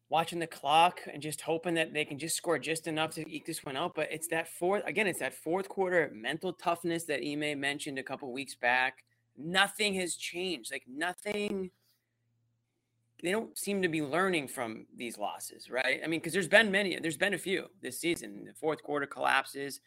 watching 0.08 0.40
the 0.40 0.46
clock 0.46 1.00
and 1.12 1.22
just 1.22 1.40
hoping 1.40 1.74
that 1.74 1.92
they 1.92 2.04
can 2.04 2.18
just 2.18 2.36
score 2.36 2.58
just 2.58 2.86
enough 2.86 3.12
to 3.14 3.32
eke 3.32 3.46
this 3.46 3.64
one 3.64 3.76
out. 3.76 3.94
But 3.94 4.08
it's 4.10 4.28
that 4.28 4.48
fourth 4.48 4.84
again. 4.86 5.06
It's 5.06 5.20
that 5.20 5.34
fourth 5.34 5.68
quarter 5.68 6.10
mental 6.14 6.52
toughness 6.52 7.04
that 7.04 7.20
Ime 7.24 7.58
mentioned 7.60 7.98
a 7.98 8.02
couple 8.02 8.32
weeks 8.32 8.54
back. 8.54 9.04
Nothing 9.36 9.94
has 9.94 10.16
changed. 10.16 10.72
Like 10.72 10.84
nothing. 10.88 11.70
They 13.22 13.30
don't 13.30 13.56
seem 13.58 13.82
to 13.82 13.88
be 13.88 14.02
learning 14.02 14.48
from 14.48 14.86
these 14.96 15.18
losses, 15.18 15.70
right? 15.70 16.00
I 16.02 16.06
mean, 16.06 16.20
because 16.20 16.32
there's 16.32 16.48
been 16.48 16.70
many. 16.70 16.98
There's 16.98 17.16
been 17.16 17.34
a 17.34 17.38
few 17.38 17.66
this 17.82 17.98
season. 18.00 18.44
The 18.46 18.54
fourth 18.54 18.82
quarter 18.82 19.06
collapses. 19.06 19.80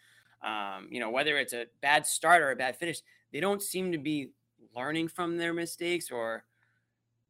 Um, 0.43 0.87
you 0.91 0.99
know, 0.99 1.09
whether 1.09 1.37
it's 1.37 1.53
a 1.53 1.65
bad 1.81 2.05
start 2.05 2.41
or 2.41 2.51
a 2.51 2.55
bad 2.55 2.75
finish, 2.77 2.99
they 3.31 3.39
don't 3.39 3.61
seem 3.61 3.91
to 3.91 3.97
be 3.97 4.31
learning 4.75 5.07
from 5.07 5.37
their 5.37 5.53
mistakes 5.53 6.11
or 6.11 6.43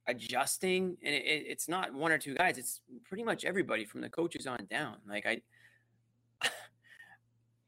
adjusting. 0.07 0.97
And 1.03 1.13
it, 1.15 1.25
it- 1.25 1.45
it's 1.47 1.67
not 1.69 1.93
one 1.93 2.11
or 2.11 2.17
two 2.17 2.35
guys; 2.35 2.57
it's 2.57 2.81
pretty 3.05 3.23
much 3.23 3.45
everybody 3.45 3.85
from 3.85 4.01
the 4.01 4.09
coaches 4.09 4.47
on 4.47 4.65
down. 4.69 4.97
Like 5.07 5.25
I, 5.25 5.41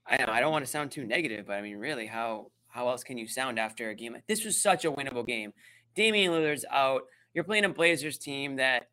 I 0.07 0.17
know 0.17 0.25
I 0.31 0.39
don't 0.39 0.51
want 0.51 0.65
to 0.65 0.71
sound 0.71 0.91
too 0.91 1.05
negative, 1.05 1.47
but 1.47 1.53
I 1.53 1.61
mean, 1.61 1.77
really, 1.77 2.05
how 2.07 2.51
how 2.67 2.89
else 2.89 3.03
can 3.03 3.17
you 3.17 3.27
sound 3.27 3.57
after 3.59 3.89
a 3.89 3.95
game 3.95 4.15
this? 4.27 4.43
Was 4.45 4.61
such 4.61 4.85
a 4.85 4.91
winnable 4.91 5.25
game. 5.25 5.53
Damian 5.95 6.31
Lillard's 6.33 6.65
out. 6.69 7.03
You're 7.35 7.43
playing 7.43 7.65
a 7.65 7.69
Blazers 7.69 8.17
team 8.17 8.55
that 8.55 8.87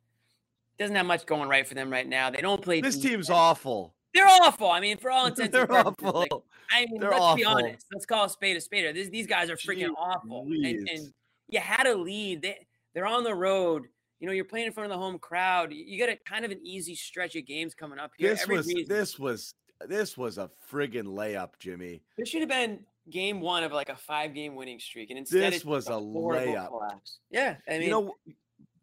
doesn't 0.79 0.95
have 0.97 1.07
much 1.07 1.25
going 1.25 1.49
right 1.49 1.67
for 1.67 1.73
them 1.75 1.91
right 1.91 2.07
now. 2.07 2.29
They 2.29 2.41
don't 2.43 2.61
play. 2.61 2.81
This 2.83 2.97
defense. 2.97 3.11
team's 3.13 3.31
awful. 3.31 3.95
They're 4.13 4.27
awful. 4.27 4.71
I 4.71 4.81
mean, 4.81 4.99
for 4.99 5.11
all 5.11 5.27
intents 5.29 5.53
They're 5.53 5.63
and 5.63 5.71
purposes, 5.71 5.95
awful. 6.05 6.21
like, 6.21 6.31
I 6.71 6.87
mean, 6.87 7.01
They're 7.01 7.11
let's 7.11 7.37
be 7.37 7.45
honest. 7.45 7.87
Let's 7.93 8.05
call 8.05 8.25
a 8.25 8.29
spade 8.29 8.57
a 8.57 8.61
spade. 8.61 8.95
These, 8.95 9.09
these 9.11 9.27
guys 9.27 9.49
are 9.49 9.57
freaking 9.57 9.79
Gee 9.89 9.95
awful. 9.97 10.43
And, 10.51 10.65
and 10.89 11.13
you 11.49 11.61
had 11.61 11.87
a 11.87 11.95
lead. 11.97 12.43
They, 12.43 12.67
they're 12.95 13.07
on 13.07 13.25
the 13.25 13.35
road. 13.35 13.85
You 14.21 14.27
know, 14.27 14.33
you're 14.33 14.45
playing 14.45 14.67
in 14.67 14.73
front 14.73 14.91
of 14.91 14.97
the 14.97 15.03
home 15.03 15.19
crowd. 15.19 15.73
You- 15.73 15.85
You 15.87 15.99
got 15.99 16.09
a 16.13 16.17
kind 16.29 16.45
of 16.45 16.51
an 16.51 16.61
easy 16.65 16.95
stretch 16.95 17.37
of 17.37 17.47
games 17.47 17.75
coming 17.75 17.99
up 17.99 18.11
here. 18.19 18.31
This 18.31 18.43
Every 18.43 18.57
was 18.57 18.67
reason- 18.67 18.85
this 18.89 19.19
was 19.19 19.55
this 19.89 20.17
was 20.19 20.39
a 20.39 20.49
friggin' 20.71 21.05
layup, 21.07 21.51
Jimmy. 21.59 22.03
This 22.17 22.29
should 22.29 22.41
have 22.41 22.49
been 22.51 22.81
game 23.11 23.41
one 23.41 23.65
of 23.65 23.73
like 23.73 23.89
a 23.89 23.97
five 23.97 24.35
game 24.35 24.55
winning 24.55 24.79
streak. 24.79 25.11
And 25.11 25.19
instead, 25.19 25.53
This 25.53 25.65
was 25.65 25.89
a 25.89 25.93
layup. 25.93 26.69
collapse. 26.69 27.19
Yeah. 27.31 27.57
I 27.69 27.73
mean, 27.73 27.83
you 27.83 27.91
know, 27.91 28.15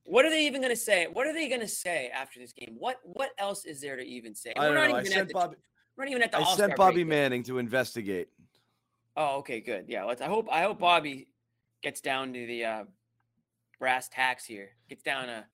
what 0.06 0.26
are 0.26 0.30
they 0.30 0.46
even 0.48 0.62
going 0.62 0.74
to 0.74 0.80
say? 0.80 1.08
What 1.12 1.28
are 1.28 1.34
they 1.34 1.48
going 1.48 1.62
to 1.62 1.68
say 1.68 2.10
after 2.14 2.40
this 2.40 2.52
game? 2.52 2.76
What 2.78 2.98
What 3.04 3.30
else 3.38 3.66
is 3.66 3.80
there 3.82 3.96
to 3.96 4.04
even 4.04 4.34
say? 4.36 4.54
I 4.58 4.70
know. 4.70 4.76
I 4.82 5.00
at 5.00 5.08
sent 5.08 5.28
the, 5.28 5.34
Bobby. 5.34 5.56
we're 5.96 6.06
not 6.06 6.12
even 6.12 6.24
at 6.24 6.32
the 6.32 6.38
I 6.38 6.42
All-Star 6.42 6.68
sent 6.68 6.78
Bobby 6.78 7.00
yet. 7.00 7.08
Manning 7.08 7.44
to 7.44 7.60
investigate. 7.60 8.30
Oh, 9.16 9.38
okay, 9.38 9.60
good. 9.60 9.86
Yeah, 9.88 10.06
let's. 10.06 10.22
I 10.22 10.28
hope. 10.28 10.48
I 10.52 10.64
hope 10.64 10.80
Bobby 10.80 11.28
gets 11.84 12.02
down 12.02 12.34
to 12.34 12.46
the 12.46 12.66
uh, 12.66 12.84
brass 13.80 14.10
tacks 14.10 14.46
here. 14.46 14.70
Gets 14.90 15.04
down 15.04 15.28
to 15.28 15.46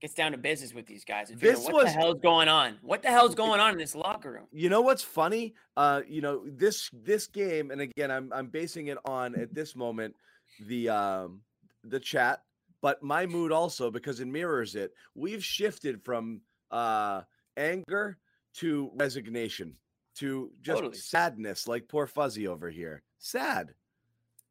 gets 0.00 0.14
down 0.14 0.32
to 0.32 0.38
business 0.38 0.72
with 0.72 0.86
these 0.86 1.04
guys. 1.04 1.30
And 1.30 1.40
figure 1.40 1.58
what 1.60 1.74
was- 1.74 1.84
the 1.84 1.90
hell's 1.90 2.20
going 2.20 2.48
on? 2.48 2.78
What 2.82 3.02
the 3.02 3.08
hell's 3.08 3.34
going 3.34 3.60
on 3.60 3.72
in 3.72 3.78
this 3.78 3.94
locker 3.94 4.32
room? 4.32 4.46
You 4.52 4.68
know 4.68 4.80
what's 4.80 5.02
funny? 5.02 5.54
Uh, 5.76 6.02
you 6.08 6.20
know 6.20 6.42
this 6.46 6.90
this 6.92 7.26
game, 7.26 7.70
and 7.70 7.80
again, 7.80 8.10
I'm 8.10 8.32
I'm 8.32 8.46
basing 8.48 8.88
it 8.88 8.98
on 9.04 9.34
at 9.34 9.54
this 9.54 9.74
moment 9.74 10.14
the 10.60 10.88
um 10.88 11.42
the 11.84 12.00
chat, 12.00 12.42
but 12.80 13.02
my 13.02 13.26
mood 13.26 13.52
also 13.52 13.90
because 13.90 14.20
it 14.20 14.26
mirrors 14.28 14.74
it. 14.74 14.92
We've 15.14 15.44
shifted 15.44 16.02
from 16.04 16.42
uh 16.70 17.22
anger 17.56 18.18
to 18.54 18.90
resignation 18.94 19.76
to 20.16 20.50
just 20.62 20.78
Totally. 20.78 20.96
sadness, 20.96 21.68
like 21.68 21.88
poor 21.88 22.06
Fuzzy 22.06 22.48
over 22.48 22.68
here. 22.70 23.02
Sad. 23.18 23.74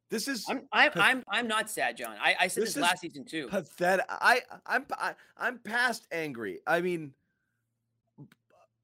This 0.10 0.28
is 0.28 0.46
I'm. 0.50 0.62
I'm. 0.72 0.92
I'm. 0.96 1.24
I'm 1.30 1.48
not 1.48 1.70
sad, 1.70 1.98
John. 1.98 2.16
I, 2.22 2.36
I 2.40 2.48
said 2.48 2.64
This 2.64 2.74
this, 2.76 2.82
last 2.82 3.02
season 3.02 3.26
too. 3.26 3.48
pathetic. 3.48 4.06
I 4.10 4.42
I'm 4.66 4.86
I, 4.92 5.16
I'm 5.38 5.60
past 5.60 6.08
angry. 6.12 6.60
I 6.66 6.82
mean, 6.82 7.14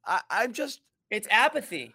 I 0.05 0.21
I'm 0.29 0.53
just 0.53 0.81
It's 1.09 1.27
apathy. 1.31 1.93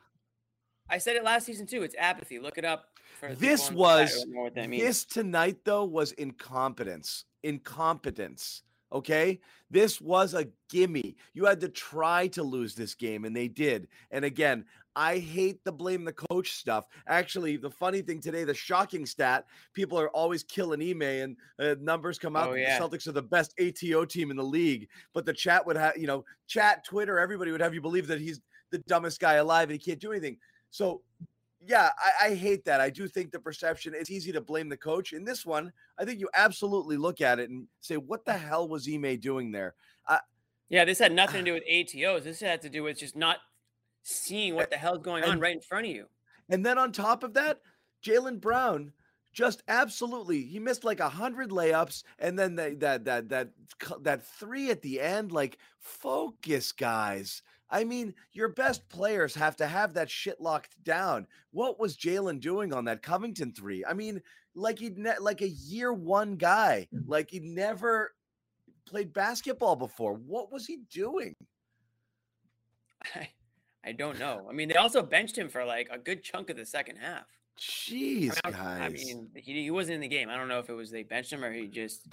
I 0.90 0.98
said 0.98 1.16
it 1.16 1.24
last 1.24 1.44
season 1.44 1.66
too. 1.66 1.82
It's 1.82 1.94
apathy. 1.98 2.38
Look 2.38 2.56
it 2.56 2.64
up. 2.64 2.86
For 3.20 3.28
the 3.28 3.34
people 3.34 3.48
This 3.48 3.68
in 3.68 3.74
the 3.74 3.74
chat 3.74 3.74
who 3.74 3.78
was 3.78 4.14
don't 4.14 4.34
know 4.34 4.40
what 4.42 4.54
that 4.54 4.68
means. 4.70 4.82
this 4.82 5.04
tonight 5.04 5.58
though 5.64 5.84
was 5.84 6.12
incompetence. 6.12 7.24
Incompetence. 7.42 8.62
Okay, 8.90 9.38
this 9.70 10.00
was 10.00 10.32
a 10.32 10.48
gimme. 10.70 11.14
You 11.34 11.44
had 11.44 11.60
to 11.60 11.68
try 11.68 12.26
to 12.28 12.42
lose 12.42 12.74
this 12.74 12.94
game, 12.94 13.26
and 13.26 13.36
they 13.36 13.46
did. 13.46 13.88
And 14.10 14.24
again, 14.24 14.64
I 14.98 15.18
hate 15.18 15.62
the 15.62 15.70
blame 15.70 16.04
the 16.04 16.12
coach 16.12 16.54
stuff. 16.54 16.88
Actually, 17.06 17.56
the 17.56 17.70
funny 17.70 18.02
thing 18.02 18.20
today, 18.20 18.42
the 18.42 18.52
shocking 18.52 19.06
stat: 19.06 19.46
people 19.72 19.98
are 19.98 20.10
always 20.10 20.42
killing 20.42 20.82
Ime, 20.82 21.02
and 21.02 21.36
uh, 21.60 21.76
numbers 21.80 22.18
come 22.18 22.34
out 22.34 22.48
Oh, 22.48 22.54
that 22.54 22.60
yeah. 22.60 22.78
the 22.78 22.84
Celtics 22.84 23.06
are 23.06 23.12
the 23.12 23.22
best 23.22 23.54
ATO 23.60 24.04
team 24.04 24.32
in 24.32 24.36
the 24.36 24.42
league. 24.42 24.88
But 25.14 25.24
the 25.24 25.32
chat 25.32 25.64
would 25.64 25.76
have, 25.76 25.96
you 25.96 26.08
know, 26.08 26.24
chat, 26.48 26.84
Twitter, 26.84 27.20
everybody 27.20 27.52
would 27.52 27.60
have 27.60 27.74
you 27.74 27.80
believe 27.80 28.08
that 28.08 28.20
he's 28.20 28.40
the 28.70 28.78
dumbest 28.88 29.20
guy 29.20 29.34
alive 29.34 29.70
and 29.70 29.80
he 29.80 29.84
can't 29.84 30.00
do 30.00 30.10
anything. 30.10 30.36
So 30.70 31.02
yeah, 31.64 31.90
I, 31.98 32.26
I 32.26 32.34
hate 32.34 32.64
that. 32.64 32.80
I 32.80 32.90
do 32.90 33.06
think 33.06 33.30
the 33.30 33.38
perception, 33.38 33.94
it's 33.94 34.10
easy 34.10 34.32
to 34.32 34.40
blame 34.40 34.68
the 34.68 34.76
coach. 34.76 35.12
In 35.12 35.24
this 35.24 35.46
one, 35.46 35.72
I 35.96 36.04
think 36.04 36.18
you 36.18 36.28
absolutely 36.34 36.96
look 36.96 37.20
at 37.20 37.38
it 37.38 37.50
and 37.50 37.66
say, 37.80 37.96
what 37.96 38.24
the 38.24 38.32
hell 38.32 38.68
was 38.68 38.88
Ime 38.88 39.18
doing 39.18 39.52
there? 39.52 39.74
Yeah, 40.70 40.84
this 40.84 40.98
had 40.98 41.12
nothing 41.12 41.44
to 41.44 41.50
do 41.50 41.54
with 41.54 41.64
ATOs. 41.70 42.24
This 42.24 42.40
had 42.40 42.62
to 42.62 42.68
do 42.68 42.82
with 42.82 42.98
just 42.98 43.16
not 43.16 43.38
seeing 44.08 44.54
what 44.54 44.70
the 44.70 44.76
hell's 44.76 44.98
going 45.02 45.22
on 45.24 45.32
and- 45.32 45.40
right 45.40 45.54
in 45.54 45.60
front 45.60 45.86
of 45.86 45.92
you. 45.92 46.06
And 46.48 46.64
then 46.64 46.78
on 46.78 46.92
top 46.92 47.22
of 47.22 47.34
that, 47.34 47.60
Jaylen 48.02 48.40
Brown 48.40 48.92
just 49.34 49.62
absolutely 49.68 50.42
he 50.42 50.58
missed 50.58 50.82
like 50.82 51.00
a 51.00 51.08
hundred 51.08 51.50
layups, 51.50 52.02
and 52.18 52.38
then 52.38 52.54
that 52.56 52.80
that 52.80 53.04
that 53.04 53.28
that 53.28 53.50
that 54.00 54.26
three 54.26 54.70
at 54.70 54.80
the 54.80 55.00
end. 55.00 55.30
Like, 55.30 55.58
focus, 55.78 56.72
guys. 56.72 57.42
I 57.70 57.84
mean, 57.84 58.14
your 58.32 58.48
best 58.48 58.88
players 58.88 59.34
have 59.34 59.56
to 59.56 59.66
have 59.66 59.92
that 59.94 60.10
shit 60.10 60.40
locked 60.40 60.82
down. 60.84 61.26
What 61.50 61.78
was 61.78 61.98
Jaylen 61.98 62.40
doing 62.40 62.72
on 62.72 62.86
that 62.86 63.02
Covington 63.02 63.52
three? 63.52 63.84
I 63.84 63.92
mean, 63.92 64.22
like 64.54 64.78
he'd 64.78 64.96
ne- 64.96 65.18
like 65.20 65.42
a 65.42 65.48
year 65.48 65.92
one 65.92 66.36
guy, 66.36 66.88
like 67.06 67.30
he'd 67.30 67.44
never 67.44 68.14
played 68.86 69.12
basketball 69.12 69.76
before. 69.76 70.14
What 70.14 70.50
was 70.50 70.66
he 70.66 70.78
doing? 70.90 71.36
I, 73.14 73.28
I 73.88 73.92
don't 73.92 74.18
know. 74.18 74.46
I 74.50 74.52
mean, 74.52 74.68
they 74.68 74.74
also 74.74 75.02
benched 75.02 75.38
him 75.38 75.48
for 75.48 75.64
like 75.64 75.88
a 75.90 75.96
good 75.96 76.22
chunk 76.22 76.50
of 76.50 76.58
the 76.58 76.66
second 76.66 76.96
half. 76.96 77.24
Jeez, 77.58 78.38
I, 78.44 78.50
guys. 78.50 78.80
I 78.82 78.88
mean, 78.90 79.28
he, 79.34 79.62
he 79.62 79.70
wasn't 79.70 79.94
in 79.94 80.00
the 80.02 80.08
game. 80.08 80.28
I 80.28 80.36
don't 80.36 80.46
know 80.46 80.58
if 80.58 80.68
it 80.68 80.74
was 80.74 80.90
they 80.90 81.04
benched 81.04 81.32
him 81.32 81.42
or 81.42 81.50
he 81.50 81.66
just 81.68 82.06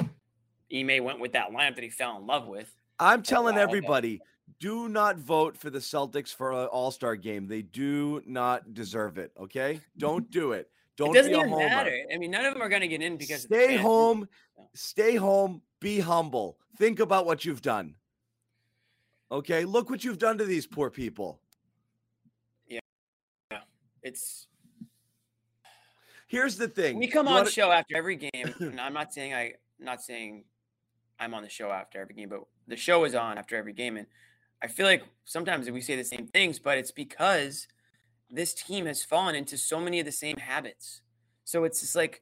Ime 0.74 1.03
went 1.03 1.20
with 1.20 1.34
that 1.34 1.51
lineup 1.51 1.75
that 1.75 1.84
he 1.84 1.89
fell 1.89 2.17
in 2.17 2.25
love 2.25 2.48
with. 2.48 2.74
I'm 2.98 3.24
telling 3.24 3.58
everybody, 3.58 4.22
do 4.62 4.88
not 4.88 5.17
vote 5.17 5.58
for 5.58 5.70
the 5.70 5.79
Celtics 5.79 6.34
for 6.34 6.53
an 6.53 6.67
All 6.67 6.91
Star 6.91 7.17
game. 7.17 7.46
They 7.46 7.62
do 7.62 8.22
not 8.25 8.74
deserve 8.74 9.17
it. 9.17 9.34
Okay, 9.38 9.82
don't 9.98 10.32
do 10.32 10.53
it. 10.53 10.70
Don't 10.96 11.10
it 11.10 11.15
doesn't 11.15 11.34
be 11.34 11.38
a 11.38 11.41
even 11.41 11.50
homer. 11.50 11.65
matter. 11.65 11.98
I 12.13 12.17
mean, 12.17 12.32
none 12.32 12.46
of 12.46 12.53
them 12.53 12.62
are 12.62 12.70
going 12.70 12.84
to 12.84 12.88
get 12.88 13.01
in 13.01 13.17
because 13.17 13.41
Stay 13.41 13.75
home. 13.75 14.29
Stay 14.74 15.17
home. 15.17 15.62
Be 15.82 16.00
humble. 16.00 16.58
Think 16.77 17.01
about 17.01 17.25
what 17.25 17.44
you've 17.44 17.62
done. 17.62 17.96
Okay, 19.29 19.65
look 19.65 19.89
what 19.89 20.05
you've 20.05 20.20
done 20.20 20.38
to 20.38 20.46
these 20.46 20.65
poor 20.65 20.89
people. 20.89 21.41
It's 24.05 24.47
Here's 26.27 26.57
the 26.57 26.67
thing. 26.67 26.97
we 26.97 27.07
come 27.07 27.25
You 27.25 27.29
on 27.31 27.35
wanna- 27.38 27.45
the 27.45 27.51
show 27.51 27.71
after 27.71 27.97
every 27.97 28.15
game. 28.15 28.53
and 28.59 28.79
I'm 28.79 28.93
not 28.93 29.12
saying 29.13 29.33
I 29.33 29.53
not 29.79 30.01
saying 30.01 30.45
I'm 31.19 31.33
on 31.33 31.43
the 31.43 31.50
show 31.50 31.71
after 31.71 32.00
every 32.00 32.13
game, 32.15 32.29
but 32.29 32.41
the 32.67 32.77
show 32.77 33.03
is 33.03 33.15
on 33.15 33.38
after 33.38 33.55
every 33.55 33.74
game, 33.74 33.97
and 33.97 34.07
I 34.62 34.67
feel 34.67 34.85
like 34.85 35.03
sometimes 35.25 35.69
we 35.69 35.81
say 35.81 35.95
the 35.95 36.03
same 36.03 36.27
things, 36.27 36.59
but 36.59 36.77
it's 36.77 36.91
because 36.91 37.67
this 38.29 38.53
team 38.53 38.85
has 38.85 39.03
fallen 39.03 39.35
into 39.35 39.57
so 39.57 39.79
many 39.79 40.00
of 40.00 40.05
the 40.05 40.12
same 40.12 40.38
habits. 40.38 41.01
So 41.43 41.63
it's 41.63 41.81
just 41.81 41.95
like, 41.95 42.21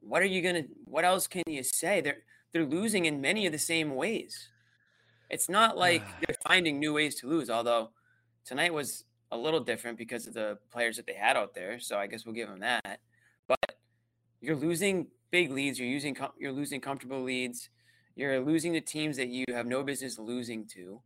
what 0.00 0.22
are 0.22 0.26
you 0.26 0.40
gonna? 0.42 0.64
What 0.84 1.04
else 1.04 1.26
can 1.26 1.42
you 1.46 1.62
say? 1.62 2.00
They're 2.00 2.22
they're 2.52 2.64
losing 2.66 3.04
in 3.04 3.20
many 3.20 3.44
of 3.46 3.52
the 3.52 3.58
same 3.58 3.94
ways. 3.94 4.48
It's 5.28 5.48
not 5.50 5.76
like 5.76 6.02
they're 6.26 6.36
finding 6.46 6.78
new 6.78 6.94
ways 6.94 7.14
to 7.20 7.26
lose. 7.28 7.50
Although 7.50 7.90
tonight 8.44 8.72
was 8.74 9.04
a 9.32 9.36
little 9.36 9.60
different 9.60 9.98
because 9.98 10.26
of 10.26 10.34
the 10.34 10.58
players 10.72 10.96
that 10.96 11.06
they 11.06 11.14
had 11.14 11.36
out 11.36 11.54
there. 11.54 11.78
So 11.80 11.98
I 11.98 12.06
guess 12.06 12.24
we'll 12.24 12.34
give 12.34 12.48
them 12.48 12.60
that. 12.60 13.00
But 13.46 13.76
you're 14.40 14.56
losing 14.56 15.08
big 15.30 15.50
leads. 15.50 15.78
You're 15.78 15.88
using 15.88 16.16
you're 16.38 16.52
losing 16.52 16.80
comfortable 16.80 17.22
leads. 17.22 17.70
You're 18.16 18.40
losing 18.40 18.72
the 18.72 18.80
teams 18.80 19.16
that 19.16 19.28
you 19.28 19.44
have 19.50 19.66
no 19.66 19.82
business 19.82 20.18
losing 20.18 20.66
to. 20.68 21.00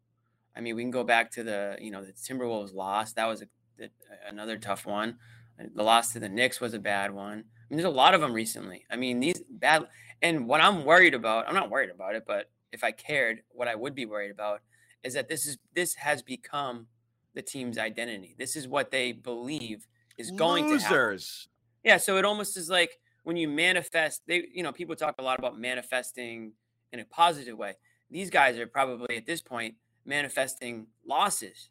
I 0.56 0.60
mean, 0.60 0.76
we 0.76 0.82
can 0.82 0.90
go 0.90 1.04
back 1.04 1.30
to 1.32 1.42
the 1.42 1.76
you 1.80 1.90
know 1.90 2.04
the 2.04 2.12
Timberwolves 2.12 2.74
loss. 2.74 3.12
That 3.12 3.26
was 3.26 3.42
a- 3.42 3.88
another 4.26 4.56
tough 4.56 4.86
one. 4.86 5.18
The 5.58 5.82
loss 5.82 6.12
to 6.12 6.20
the 6.20 6.28
Knicks 6.28 6.60
was 6.60 6.74
a 6.74 6.78
bad 6.78 7.12
one. 7.12 7.38
I 7.38 7.66
mean, 7.70 7.76
there's 7.78 7.84
a 7.84 7.90
lot 7.90 8.14
of 8.14 8.20
them 8.20 8.32
recently. 8.32 8.84
I 8.90 8.96
mean, 8.96 9.20
these 9.20 9.42
bad 9.48 9.86
And 10.22 10.46
what 10.48 10.60
I'm 10.60 10.84
worried 10.84 11.14
about, 11.14 11.48
I'm 11.48 11.54
not 11.54 11.70
worried 11.70 11.90
about 11.90 12.14
it, 12.14 12.24
but 12.26 12.50
if 12.72 12.82
I 12.82 12.92
cared, 12.92 13.42
what 13.50 13.68
I 13.68 13.74
would 13.74 13.94
be 13.94 14.06
worried 14.06 14.30
about 14.30 14.62
is 15.02 15.14
that 15.14 15.28
this 15.28 15.46
is 15.46 15.58
this 15.74 15.94
has 15.94 16.22
become 16.22 16.86
the 17.34 17.42
team's 17.42 17.78
identity. 17.78 18.34
This 18.38 18.56
is 18.56 18.66
what 18.68 18.90
they 18.90 19.12
believe 19.12 19.86
is 20.18 20.30
going 20.30 20.64
to 20.64 20.78
happen. 20.78 20.96
Losers. 20.98 21.48
Yeah, 21.82 21.96
so 21.98 22.16
it 22.16 22.24
almost 22.24 22.56
is 22.56 22.70
like 22.70 22.98
when 23.24 23.36
you 23.36 23.48
manifest, 23.48 24.22
they 24.26 24.44
you 24.52 24.62
know, 24.62 24.72
people 24.72 24.94
talk 24.96 25.16
a 25.18 25.22
lot 25.22 25.38
about 25.38 25.58
manifesting 25.58 26.52
in 26.92 27.00
a 27.00 27.04
positive 27.04 27.58
way. 27.58 27.74
These 28.10 28.30
guys 28.30 28.58
are 28.58 28.66
probably 28.66 29.16
at 29.16 29.26
this 29.26 29.42
point 29.42 29.74
manifesting 30.04 30.86
losses. 31.06 31.70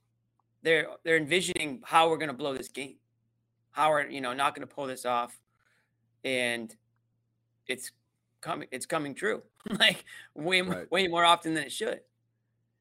They're 0.62 0.88
they're 1.04 1.18
envisioning 1.18 1.82
how 1.84 2.10
we're 2.10 2.18
going 2.18 2.30
to 2.30 2.34
blow 2.36 2.56
this 2.56 2.70
game. 2.70 2.98
How 3.72 3.90
we're, 3.90 4.08
you 4.08 4.22
know, 4.22 4.34
not 4.34 4.54
going 4.56 4.68
to 4.68 4.74
pull 4.74 4.86
this 4.86 5.06
off 5.06 5.40
and 6.24 6.76
it's 7.68 7.92
coming 8.42 8.68
it's 8.72 8.86
coming 8.86 9.16
true. 9.16 9.42
like 9.80 10.04
way 10.36 10.62
Right. 10.62 10.92
way 10.92 11.08
more 11.08 11.26
often 11.26 11.54
than 11.54 11.64
it 11.64 11.72
should. 11.72 12.02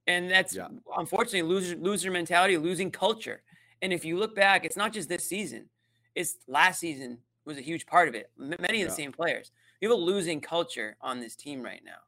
And 0.07 0.31
that's 0.31 0.55
Yeah. 0.55 0.69
unfortunately 0.97 1.43
loser 1.43 1.77
loser 1.77 2.11
mentality, 2.11 2.57
losing 2.57 2.91
culture. 2.91 3.43
And 3.83 3.93
if 3.93 4.05
you 4.05 4.17
look 4.19 4.35
back, 4.35 4.65
it's 4.65 4.77
not 4.77 4.93
just 4.93 5.09
this 5.09 5.25
season. 5.27 5.69
It's 6.15 6.39
last 6.47 6.81
season 6.81 7.23
was 7.45 7.57
a 7.59 7.61
huge 7.63 7.87
part 7.87 8.09
of 8.09 8.15
it. 8.15 8.31
Many 8.37 8.83
of 8.83 8.89
the 8.89 8.93
Yeah. 8.93 9.05
same 9.05 9.13
players. 9.13 9.51
We 9.81 9.87
have 9.87 9.93
a 9.93 10.01
losing 10.01 10.41
culture 10.41 10.97
on 11.01 11.21
this 11.21 11.35
team 11.35 11.63
right 11.63 11.83
now. 11.85 11.99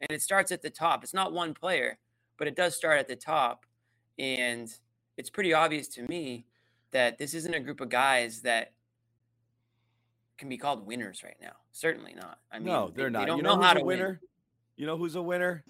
And 0.00 0.10
it 0.10 0.20
starts 0.20 0.50
at 0.52 0.62
the 0.62 0.70
top. 0.70 1.02
It's 1.04 1.14
not 1.14 1.32
one 1.32 1.54
player, 1.54 1.98
but 2.36 2.48
it 2.48 2.54
does 2.56 2.76
start 2.76 2.98
at 2.98 3.08
the 3.08 3.16
top. 3.16 3.64
And 4.18 4.74
it's 5.16 5.30
pretty 5.30 5.52
obvious 5.54 5.88
to 5.88 6.02
me 6.02 6.46
that 6.90 7.16
this 7.18 7.32
isn't 7.34 7.54
a 7.54 7.60
group 7.60 7.80
of 7.80 7.88
guys 7.88 8.42
that 8.42 8.72
can 10.36 10.48
be 10.48 10.58
called 10.58 10.86
winners 10.86 11.22
right 11.22 11.40
now. 11.40 11.56
Certainly 11.72 12.14
not. 12.14 12.40
I 12.50 12.58
mean, 12.58 12.66
no, 12.66 12.88
they- 12.88 12.94
they're 12.96 13.06
they 13.06 13.10
not. 13.12 13.26
don't 13.26 13.36
you 13.38 13.42
know, 13.42 13.56
know, 13.56 13.62
how 13.62 13.74
to 13.74 13.80
a 13.80 13.84
win. 13.84 14.18
You 14.76 14.86
know 14.86 14.96
who's 14.96 15.14
a 15.14 15.22
winner? 15.22 15.64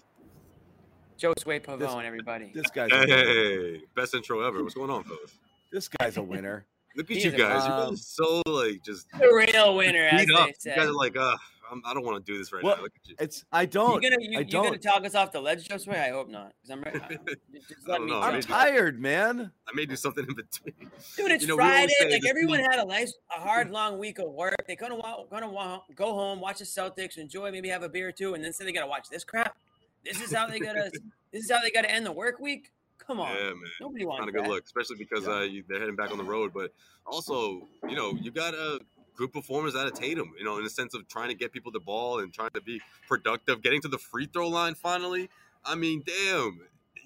Joe 1.23 1.33
Sway 1.39 1.57
Pavon, 1.61 2.03
everybody. 2.03 2.51
This 2.53 2.69
guy's 2.69 2.91
a 2.91 2.97
winner. 2.99 3.15
Hey, 3.15 3.81
best 3.95 4.13
intro 4.13 4.41
ever. 4.45 4.61
What's 4.61 4.75
going 4.75 4.89
on, 4.89 5.05
fellas? 5.05 5.31
This 5.71 5.87
guy's 5.87 6.17
a 6.17 6.21
winner. 6.21 6.65
Look 6.97 7.09
at 7.09 7.15
He 7.15 7.23
you 7.23 7.29
is 7.29 7.33
a- 7.35 7.37
guys. 7.37 7.65
You're 7.65 7.77
really 7.77 7.95
so 7.95 8.41
like 8.45 8.83
just 8.83 9.07
the 9.17 9.31
real 9.33 9.73
winner, 9.77 10.05
as 10.11 10.25
beat 10.25 10.35
up. 10.35 10.49
You 10.49 10.75
guys 10.75 10.87
are 10.87 10.91
like, 10.91 11.15
uh, 11.15 11.37
I'm, 11.71 11.81
I 11.85 11.93
don't 11.93 12.03
want 12.03 12.23
to 12.25 12.29
do 12.29 12.37
this 12.37 12.51
right 12.51 12.61
Well, 12.61 12.75
now. 12.75 12.81
Look 12.83 12.91
at 13.01 13.07
you. 13.09 13.15
It's 13.21 13.45
I 13.53 13.65
don't. 13.65 14.03
You're 14.03 14.11
gonna 14.11 14.21
you, 14.21 14.37
I 14.37 14.41
you 14.41 14.47
gonna 14.51 14.77
talk 14.77 15.05
us 15.05 15.15
off 15.15 15.31
the 15.31 15.39
ledge, 15.39 15.65
Joe 15.69 15.77
Sway? 15.77 15.97
I 15.97 16.09
hope 16.09 16.27
not, 16.27 16.51
because 16.61 16.71
I'm 16.71 16.81
ready. 16.81 16.99
Just 16.99 17.07
I 17.87 17.91
let 17.93 17.97
don't 17.99 18.07
know. 18.07 18.19
I'm 18.19 18.41
tired, 18.41 18.99
man. 18.99 19.49
I 19.65 19.71
may 19.73 19.85
do 19.85 19.95
something 19.95 20.25
in 20.27 20.35
between. 20.35 20.91
Dude, 21.15 21.31
it's 21.31 21.43
You 21.43 21.47
know, 21.47 21.55
Friday. 21.55 21.93
Like 22.01 22.09
this 22.21 22.29
everyone 22.29 22.57
team- 22.59 22.67
had 22.69 22.81
a 22.81 22.85
nice, 22.85 23.13
a 23.33 23.39
hard, 23.39 23.71
long 23.71 23.97
week 23.97 24.19
of 24.19 24.29
work. 24.29 24.55
They 24.67 24.75
gonna 24.75 24.97
wa- 24.97 25.23
gonna 25.31 25.49
wa- 25.49 25.79
go 25.95 26.13
home, 26.13 26.41
watch 26.41 26.59
the 26.59 26.65
Celtics, 26.65 27.15
enjoy, 27.17 27.49
maybe 27.49 27.69
have 27.69 27.81
a 27.83 27.87
beer 27.87 28.09
or 28.09 28.11
two, 28.11 28.33
and 28.33 28.43
then 28.43 28.51
say 28.51 28.65
they 28.65 28.73
gotta 28.73 28.87
watch 28.87 29.07
this 29.09 29.23
crap. 29.23 29.55
This 30.05 30.21
is 30.21 30.33
how 30.33 30.47
they 30.47 30.59
gotta. 30.59 30.91
this 31.31 31.45
is 31.45 31.51
how 31.51 31.61
they 31.61 31.71
gotta 31.71 31.91
end 31.91 32.05
the 32.05 32.11
work 32.11 32.39
week. 32.39 32.71
Come 33.05 33.19
on, 33.19 33.35
Yeah, 33.35 33.49
man. 33.49 33.61
nobody 33.81 34.05
wants 34.05 34.19
Not 34.21 34.29
a 34.29 34.31
that. 34.31 34.37
good 34.43 34.47
look, 34.47 34.63
especially 34.65 34.95
because 34.97 35.25
Yeah. 35.25 35.33
uh, 35.33 35.41
you, 35.41 35.63
they're 35.67 35.79
heading 35.79 35.95
back 35.95 36.11
on 36.11 36.17
the 36.17 36.23
road. 36.23 36.51
But 36.53 36.73
also, 37.05 37.67
you 37.89 37.95
know, 37.95 38.15
you 38.15 38.31
got 38.31 38.53
a 38.53 38.79
good 39.15 39.33
performers 39.33 39.75
out 39.75 39.87
of 39.87 39.93
Tatum. 39.93 40.31
You 40.37 40.45
know, 40.45 40.57
in 40.57 40.63
the 40.63 40.69
sense 40.69 40.93
of 40.93 41.07
trying 41.07 41.29
to 41.29 41.35
get 41.35 41.51
people 41.51 41.71
the 41.71 41.79
ball 41.81 42.19
and 42.19 42.33
trying 42.33 42.51
to 42.53 42.61
be 42.61 42.81
productive, 43.07 43.61
getting 43.61 43.81
to 43.81 43.87
the 43.89 43.97
free 43.97 44.27
throw 44.31 44.47
line 44.47 44.75
finally. 44.75 45.29
I 45.65 45.75
mean, 45.75 46.03
damn, 46.05 46.59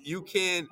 you 0.04 0.22
can't 0.22 0.68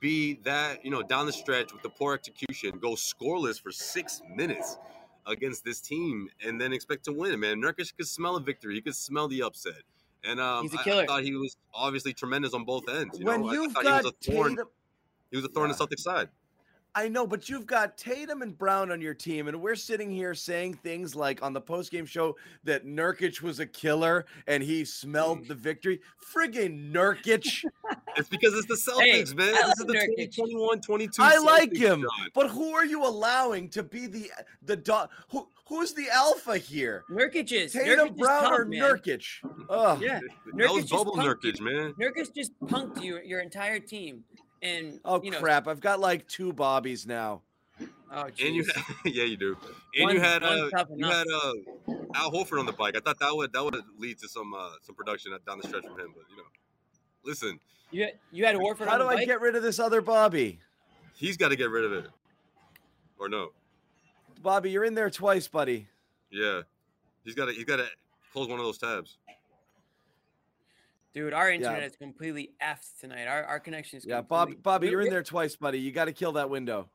be 0.00 0.34
that 0.44 0.84
you 0.84 0.90
know 0.90 1.02
down 1.02 1.26
the 1.26 1.32
stretch 1.32 1.72
with 1.72 1.82
the 1.82 1.90
poor 1.90 2.14
execution, 2.14 2.78
go 2.80 2.92
scoreless 2.92 3.60
for 3.60 3.70
six 3.70 4.22
minutes 4.34 4.78
against 5.26 5.64
this 5.64 5.80
team, 5.80 6.28
and 6.44 6.60
then 6.60 6.72
expect 6.72 7.04
to 7.04 7.12
win. 7.12 7.38
Man, 7.38 7.60
Nurkic 7.62 7.94
could 7.96 8.08
smell 8.08 8.36
a 8.36 8.40
victory. 8.40 8.74
He 8.74 8.80
could 8.80 8.96
smell 8.96 9.28
the 9.28 9.42
upset. 9.42 9.82
And 10.24 10.38
um, 10.40 10.62
He's 10.64 10.74
a 10.74 10.78
I- 10.78 10.80
I, 10.80 10.84
killer. 10.84 11.06
thought 11.06 11.22
he 11.22 11.34
was 11.34 11.56
obviously 11.72 12.12
tremendous 12.12 12.52
on 12.54 12.64
both 12.64 12.88
ends. 12.88 13.18
You 13.18 13.24
when 13.26 13.40
know? 13.40 13.48
I- 13.48 13.50
I 13.50 13.54
you've 13.54 13.72
thought 13.72 13.82
got 13.84 14.00
he 14.02 14.06
was 14.06 14.14
a 14.28 14.32
thorn. 14.32 14.50
Tatum, 14.56 14.68
He 15.30 15.36
was 15.36 15.44
a 15.44 15.48
thorn 15.48 15.70
in 15.70 15.76
Yeah. 15.78 15.86
the 15.86 15.96
Celtics 15.96 16.00
side. 16.00 16.28
I 16.94 17.08
know, 17.08 17.24
but 17.24 17.48
you've 17.48 17.66
got 17.66 17.96
Tatum 17.96 18.42
and 18.42 18.56
Brown 18.58 18.90
on 18.90 19.00
your 19.00 19.14
team, 19.14 19.46
and 19.46 19.60
we're 19.60 19.76
sitting 19.76 20.10
here 20.10 20.34
saying 20.34 20.74
things 20.74 21.14
like 21.14 21.40
on 21.40 21.52
the 21.52 21.60
postgame 21.60 22.06
show 22.06 22.36
that 22.64 22.84
Nurkic 22.84 23.42
was 23.42 23.60
a 23.60 23.66
killer 23.66 24.26
and 24.48 24.60
he 24.62 24.82
Mm. 24.82 24.86
smelled 24.88 25.46
the 25.46 25.54
victory. 25.54 26.00
Friggin' 26.34 26.92
Nurkic. 26.92 27.64
It's 28.16 28.28
because 28.28 28.54
it's 28.54 28.66
the 28.66 28.74
Hey, 29.00 29.22
Celtics, 29.22 29.36
man. 29.36 29.54
I 29.54 29.68
This 29.68 29.78
is 29.78 29.84
like 29.86 29.86
the 29.86 29.94
Nurkic. 29.94 30.34
2021 30.34 30.80
22 30.80 31.22
I 31.22 31.38
like 31.38 31.72
him, 31.72 32.00
John. 32.02 32.28
but 32.34 32.50
who 32.50 32.72
are 32.74 32.84
you 32.84 33.04
allowing 33.06 33.68
to 33.70 33.84
be 33.84 34.06
the 34.08 34.30
the 34.62 34.74
dog? 34.76 35.10
Who 35.30 35.48
who's 35.66 35.92
the 35.94 36.08
alpha 36.10 36.58
here? 36.58 37.04
Nurkic 37.08 37.52
is 37.52 37.72
Tatum, 37.72 38.08
Nurkic 38.08 38.16
Brown, 38.18 38.42
just 38.42 38.52
or 38.52 38.64
punked, 38.64 38.68
man. 38.70 38.82
Nurkic? 38.82 39.24
Ugh. 39.70 40.02
Yeah, 40.02 40.20
That 40.56 40.70
was 40.72 40.90
bubble 40.90 41.12
punked 41.14 41.44
you. 41.44 41.52
Nurkic, 41.52 41.60
man. 41.60 41.94
Nurkic 41.94 42.34
just 42.34 42.52
punked 42.62 43.00
you, 43.00 43.20
your 43.24 43.40
entire 43.40 43.78
team, 43.78 44.24
and 44.62 45.00
Oh 45.04 45.22
you 45.22 45.30
know, 45.30 45.38
crap! 45.40 45.66
I've 45.68 45.80
got 45.80 46.00
like 46.00 46.26
two 46.28 46.52
bobbies 46.52 47.06
now. 47.06 47.42
Oh, 48.12 48.24
And 48.24 48.54
you, 48.56 48.64
had, 48.64 48.84
yeah, 49.14 49.24
you 49.24 49.36
do. 49.36 49.56
And 49.94 50.04
One- 50.06 50.14
you 50.16 50.20
had 50.20 50.42
uh, 50.42 50.68
you 50.96 51.06
had 51.06 51.26
uh, 51.32 51.52
Al 52.14 52.30
Horford 52.32 52.58
on 52.58 52.66
the 52.66 52.72
bike. 52.72 52.96
I 52.96 53.00
thought 53.00 53.18
that 53.20 53.34
would 53.34 53.52
that 53.52 53.64
would 53.64 53.76
lead 53.98 54.18
to 54.18 54.28
some 54.28 54.52
uh, 54.52 54.70
some 54.82 54.94
production 54.96 55.32
down 55.46 55.58
the 55.58 55.68
stretch 55.68 55.84
from 55.84 55.98
him. 55.98 56.12
But 56.14 56.24
you 56.30 56.36
know, 56.36 56.42
listen, 57.24 57.60
you 57.90 58.04
had, 58.04 58.12
you 58.32 58.44
had 58.44 58.56
Horford 58.56 58.86
How 58.86 58.94
on 58.94 58.98
do 59.00 59.04
the 59.04 59.10
I 59.10 59.14
bike? 59.16 59.26
get 59.26 59.40
rid 59.40 59.54
of 59.54 59.62
this 59.62 59.78
other 59.78 60.00
Bobby? 60.00 60.58
he's 61.14 61.36
got 61.36 61.48
to 61.50 61.56
get 61.56 61.70
rid 61.70 61.84
of 61.84 61.92
it, 61.92 62.06
or 63.18 63.28
no? 63.28 63.50
Bobby, 64.42 64.70
you're 64.70 64.84
in 64.84 64.94
there 64.94 65.10
twice, 65.10 65.46
buddy. 65.48 65.86
Yeah, 66.32 66.62
he's 67.24 67.34
got 67.34 67.46
to 67.46 67.52
he's 67.52 67.64
got 67.64 67.76
to 67.76 67.86
close 68.32 68.48
one 68.48 68.58
of 68.58 68.64
those 68.64 68.78
tabs. 68.78 69.18
Dude, 71.12 71.32
our 71.32 71.50
internet 71.50 71.82
is 71.82 71.96
completely 71.96 72.50
effed 72.62 72.98
tonight. 73.00 73.26
Our 73.26 73.44
our 73.44 73.58
connection 73.60 73.98
is 73.98 74.06
Yeah, 74.06 74.20
Bob, 74.20 74.50
Bobby, 74.62 74.86
we're- 74.86 74.90
you're 74.92 75.00
in 75.02 75.10
there 75.10 75.22
twice, 75.22 75.56
buddy. 75.56 75.80
You 75.80 75.90
got 75.90 76.04
to 76.04 76.12
kill 76.12 76.32
that 76.32 76.48
window. 76.48 76.88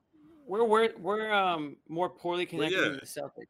We're 0.47 0.63
we're 0.63 0.89
we're 0.97 1.33
um 1.33 1.75
more 1.89 2.09
poorly 2.09 2.45
Well, 2.51 2.69
connected 2.69 2.79
than 2.79 2.93
yeah. 2.93 2.99
the 2.99 3.05
Celtics. 3.05 3.47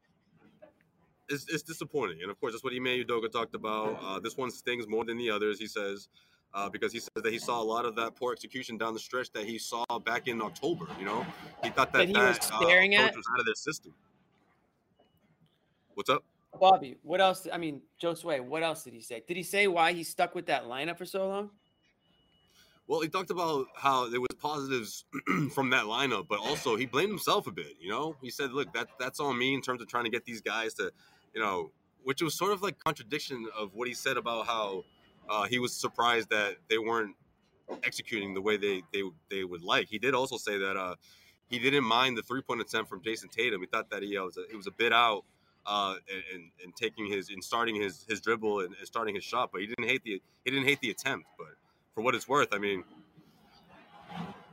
It's, 1.27 1.45
it's 1.51 1.63
disappointing, 1.63 2.19
and 2.21 2.29
of 2.31 2.39
course, 2.39 2.53
that's 2.53 2.63
what 2.63 2.71
Ime 2.73 2.85
Udoka 3.03 3.31
talked 3.31 3.55
about. 3.55 3.99
Uh, 4.01 4.19
this 4.19 4.37
one 4.37 4.51
stings 4.51 4.87
more 4.87 5.03
than 5.03 5.17
the 5.17 5.29
others, 5.31 5.59
he 5.59 5.65
says, 5.65 6.07
uh, 6.53 6.69
because 6.69 6.93
he 6.93 6.99
says 6.99 7.09
that 7.23 7.33
he 7.33 7.39
saw 7.39 7.59
a 7.59 7.63
lot 7.63 7.83
of 7.83 7.95
that 7.95 8.15
poor 8.15 8.31
execution 8.31 8.77
down 8.77 8.93
the 8.93 8.99
stretch 8.99 9.31
that 9.31 9.43
he 9.43 9.57
saw 9.57 9.83
back 10.05 10.27
in 10.27 10.39
October. 10.39 10.85
You 10.99 11.05
know, 11.05 11.25
he 11.63 11.71
thought 11.71 11.91
that 11.93 11.99
That 11.99 12.07
he 12.09 12.13
was 12.13 12.37
that, 12.37 12.51
uh, 12.53 12.59
staring 12.59 12.93
approach 12.93 13.09
at? 13.09 13.15
was 13.17 13.25
out 13.33 13.39
of 13.39 13.45
their 13.47 13.55
system. 13.55 13.91
What's 15.95 16.11
up? 16.11 16.23
Bobby, 16.59 16.97
what 17.03 17.21
else? 17.21 17.47
I 17.51 17.57
mean, 17.57 17.81
Joe 17.99 18.13
Sway, 18.13 18.39
what 18.39 18.63
else 18.63 18.83
did 18.83 18.93
he 18.93 19.01
say? 19.01 19.23
Did 19.27 19.37
he 19.37 19.43
say 19.43 19.67
why 19.67 19.93
he 19.93 20.03
stuck 20.03 20.35
with 20.35 20.47
that 20.47 20.65
lineup 20.65 20.97
for 20.97 21.05
so 21.05 21.27
long? 21.27 21.49
Well, 22.87 23.01
he 23.01 23.07
talked 23.07 23.31
about 23.31 23.67
how 23.75 24.09
there 24.09 24.21
was 24.21 24.29
positives 24.39 25.05
from 25.53 25.71
that 25.71 25.85
lineup, 25.85 26.27
but 26.27 26.39
also 26.39 26.75
he 26.75 26.85
blamed 26.85 27.09
himself 27.09 27.47
a 27.47 27.51
bit. 27.51 27.73
You 27.79 27.89
know, 27.89 28.15
he 28.21 28.29
said, 28.29 28.51
"Look, 28.51 28.73
that 28.73 28.89
that's 28.99 29.19
on 29.19 29.37
me 29.37 29.53
in 29.53 29.61
terms 29.61 29.81
of 29.81 29.87
trying 29.87 30.03
to 30.03 30.11
get 30.11 30.25
these 30.25 30.41
guys 30.41 30.75
to, 30.75 30.91
you 31.33 31.41
know," 31.41 31.71
which 32.03 32.21
was 32.21 32.35
sort 32.35 32.51
of 32.51 32.61
like 32.61 32.77
contradiction 32.77 33.47
of 33.57 33.73
what 33.73 33.87
he 33.87 33.95
said 33.95 34.17
about 34.17 34.45
how 34.45 34.83
uh, 35.27 35.43
he 35.45 35.57
was 35.57 35.73
surprised 35.73 36.29
that 36.29 36.57
they 36.69 36.77
weren't 36.77 37.15
executing 37.83 38.35
the 38.35 38.41
way 38.41 38.57
they 38.57 38.83
they 38.93 39.01
they 39.31 39.43
would 39.43 39.63
like. 39.63 39.87
He 39.89 39.97
did 39.97 40.13
also 40.13 40.37
say 40.37 40.59
that 40.59 40.77
uh, 40.77 40.95
he 41.49 41.57
didn't 41.57 41.83
mind 41.83 42.17
the 42.17 42.23
three 42.23 42.41
point 42.41 42.61
attempt 42.61 42.89
from 42.89 43.01
Jayson 43.01 43.29
Tatum. 43.29 43.61
He 43.61 43.67
thought 43.67 43.89
that 43.89 44.03
he 44.03 44.15
uh, 44.17 44.25
was 44.25 44.37
a, 44.37 44.43
it 44.43 44.55
was 44.55 44.67
a 44.67 44.71
bit 44.71 44.93
out. 44.93 45.23
Uh, 45.67 45.95
and, 46.31 46.43
and, 46.63 46.75
taking 46.75 47.07
his 47.07 47.29
and 47.29 47.43
starting 47.43 47.73
his 47.73 48.05
his 48.07 48.21
dribble 48.21 48.59
and, 48.59 48.75
and 48.77 48.85
starting 48.85 49.15
his 49.15 49.23
shot, 49.23 49.49
but 49.51 49.61
he 49.61 49.67
didn't 49.67 49.87
hate 49.87 50.03
the 50.03 50.21
he 50.43 50.51
didn't 50.51 50.67
hate 50.67 50.79
the 50.79 50.91
attempt. 50.91 51.25
But 51.39 51.55
for 51.95 52.01
what 52.01 52.13
it's 52.13 52.27
worth, 52.27 52.49
I 52.53 52.59
mean, 52.59 52.83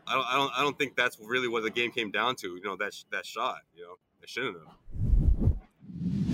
I 0.07 0.15
don't, 0.15 0.27
I 0.27 0.37
don't, 0.37 0.53
I 0.57 0.63
don't 0.63 0.79
think 0.79 0.97
that's 0.97 1.19
really 1.21 1.49
what 1.49 1.65
the 1.65 1.71
game 1.71 1.91
came 1.91 2.11
down 2.11 2.37
to. 2.37 2.49
You 2.57 2.63
know, 2.63 2.77
that 2.77 2.95
that 3.11 3.27
shot. 3.27 3.59
You 3.77 3.83
know, 3.83 3.95
it 4.23 4.29
shouldn't 4.31 4.57
have. 4.57 5.53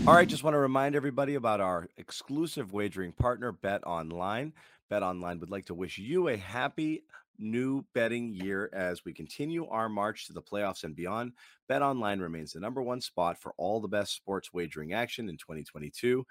All 0.06 0.14
right, 0.14 0.28
just 0.28 0.42
want 0.42 0.54
to 0.54 0.58
remind 0.58 0.94
everybody 0.94 1.34
about 1.34 1.60
our 1.60 1.88
exclusive 1.98 2.72
wagering 2.72 3.12
partner, 3.12 3.52
BetOnline. 3.52 4.52
Bet 4.88 5.02
Online 5.02 5.38
would 5.40 5.50
like 5.50 5.66
to 5.66 5.74
wish 5.74 5.98
you 5.98 6.28
a 6.28 6.36
happy 6.36 7.02
new 7.38 7.84
betting 7.94 8.34
year 8.34 8.70
as 8.72 9.04
we 9.04 9.12
continue 9.12 9.66
our 9.68 9.88
march 9.88 10.26
to 10.26 10.32
the 10.32 10.42
playoffs 10.42 10.84
and 10.84 10.94
beyond. 10.94 11.32
BetOnline 11.70 12.20
remains 12.20 12.52
the 12.52 12.60
number 12.60 12.82
one 12.82 13.00
spot 13.00 13.40
for 13.40 13.54
all 13.56 13.80
the 13.80 13.88
best 13.88 14.14
sports 14.14 14.52
wagering 14.52 14.92
action 14.92 15.28
in 15.28 15.36
2022. 15.36 16.26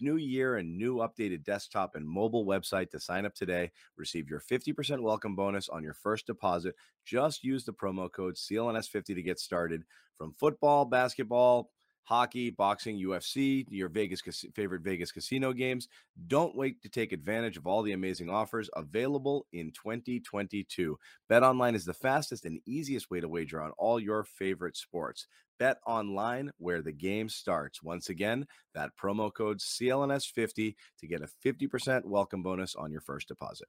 New 0.00 0.16
year 0.16 0.56
and 0.56 0.76
new 0.76 0.96
updated 0.96 1.44
desktop 1.44 1.94
and 1.94 2.06
mobile 2.06 2.44
website 2.44 2.90
to 2.90 2.98
sign 2.98 3.24
up 3.24 3.34
today. 3.34 3.70
Receive 3.96 4.28
your 4.28 4.40
50% 4.40 5.00
welcome 5.00 5.36
bonus 5.36 5.68
on 5.68 5.82
your 5.82 5.94
first 5.94 6.26
deposit. 6.26 6.74
Just 7.04 7.44
use 7.44 7.64
the 7.64 7.72
promo 7.72 8.10
code 8.10 8.34
CLNS50 8.34 9.14
to 9.14 9.22
get 9.22 9.38
started. 9.38 9.84
From 10.18 10.34
football, 10.38 10.84
basketball, 10.84 11.70
hockey, 12.04 12.50
boxing, 12.50 12.98
UFC, 12.98 13.64
your 13.70 13.88
Vegas 13.88 14.20
favorite 14.54 14.82
Vegas 14.82 15.12
casino 15.12 15.52
games. 15.52 15.88
Don't 16.26 16.56
wait 16.56 16.82
to 16.82 16.88
take 16.88 17.12
advantage 17.12 17.56
of 17.56 17.66
all 17.66 17.82
the 17.82 17.92
amazing 17.92 18.28
offers 18.28 18.68
available 18.74 19.46
in 19.52 19.70
2022. 19.72 20.98
BetOnline 21.30 21.74
is 21.74 21.84
the 21.84 21.94
fastest 21.94 22.44
and 22.44 22.60
easiest 22.66 23.10
way 23.10 23.20
to 23.20 23.28
wager 23.28 23.60
on 23.62 23.70
all 23.78 24.00
your 24.00 24.24
favorite 24.24 24.76
sports. 24.76 25.26
BetOnline 25.60 26.50
where 26.58 26.82
the 26.82 26.92
game 26.92 27.28
starts. 27.28 27.82
Once 27.82 28.08
again, 28.08 28.46
that 28.74 28.90
promo 29.00 29.32
code 29.32 29.58
CLNS50 29.58 30.74
to 30.98 31.06
get 31.06 31.22
a 31.22 31.28
50% 31.44 32.04
welcome 32.04 32.42
bonus 32.42 32.74
on 32.74 32.90
your 32.90 33.00
first 33.00 33.28
deposit. 33.28 33.68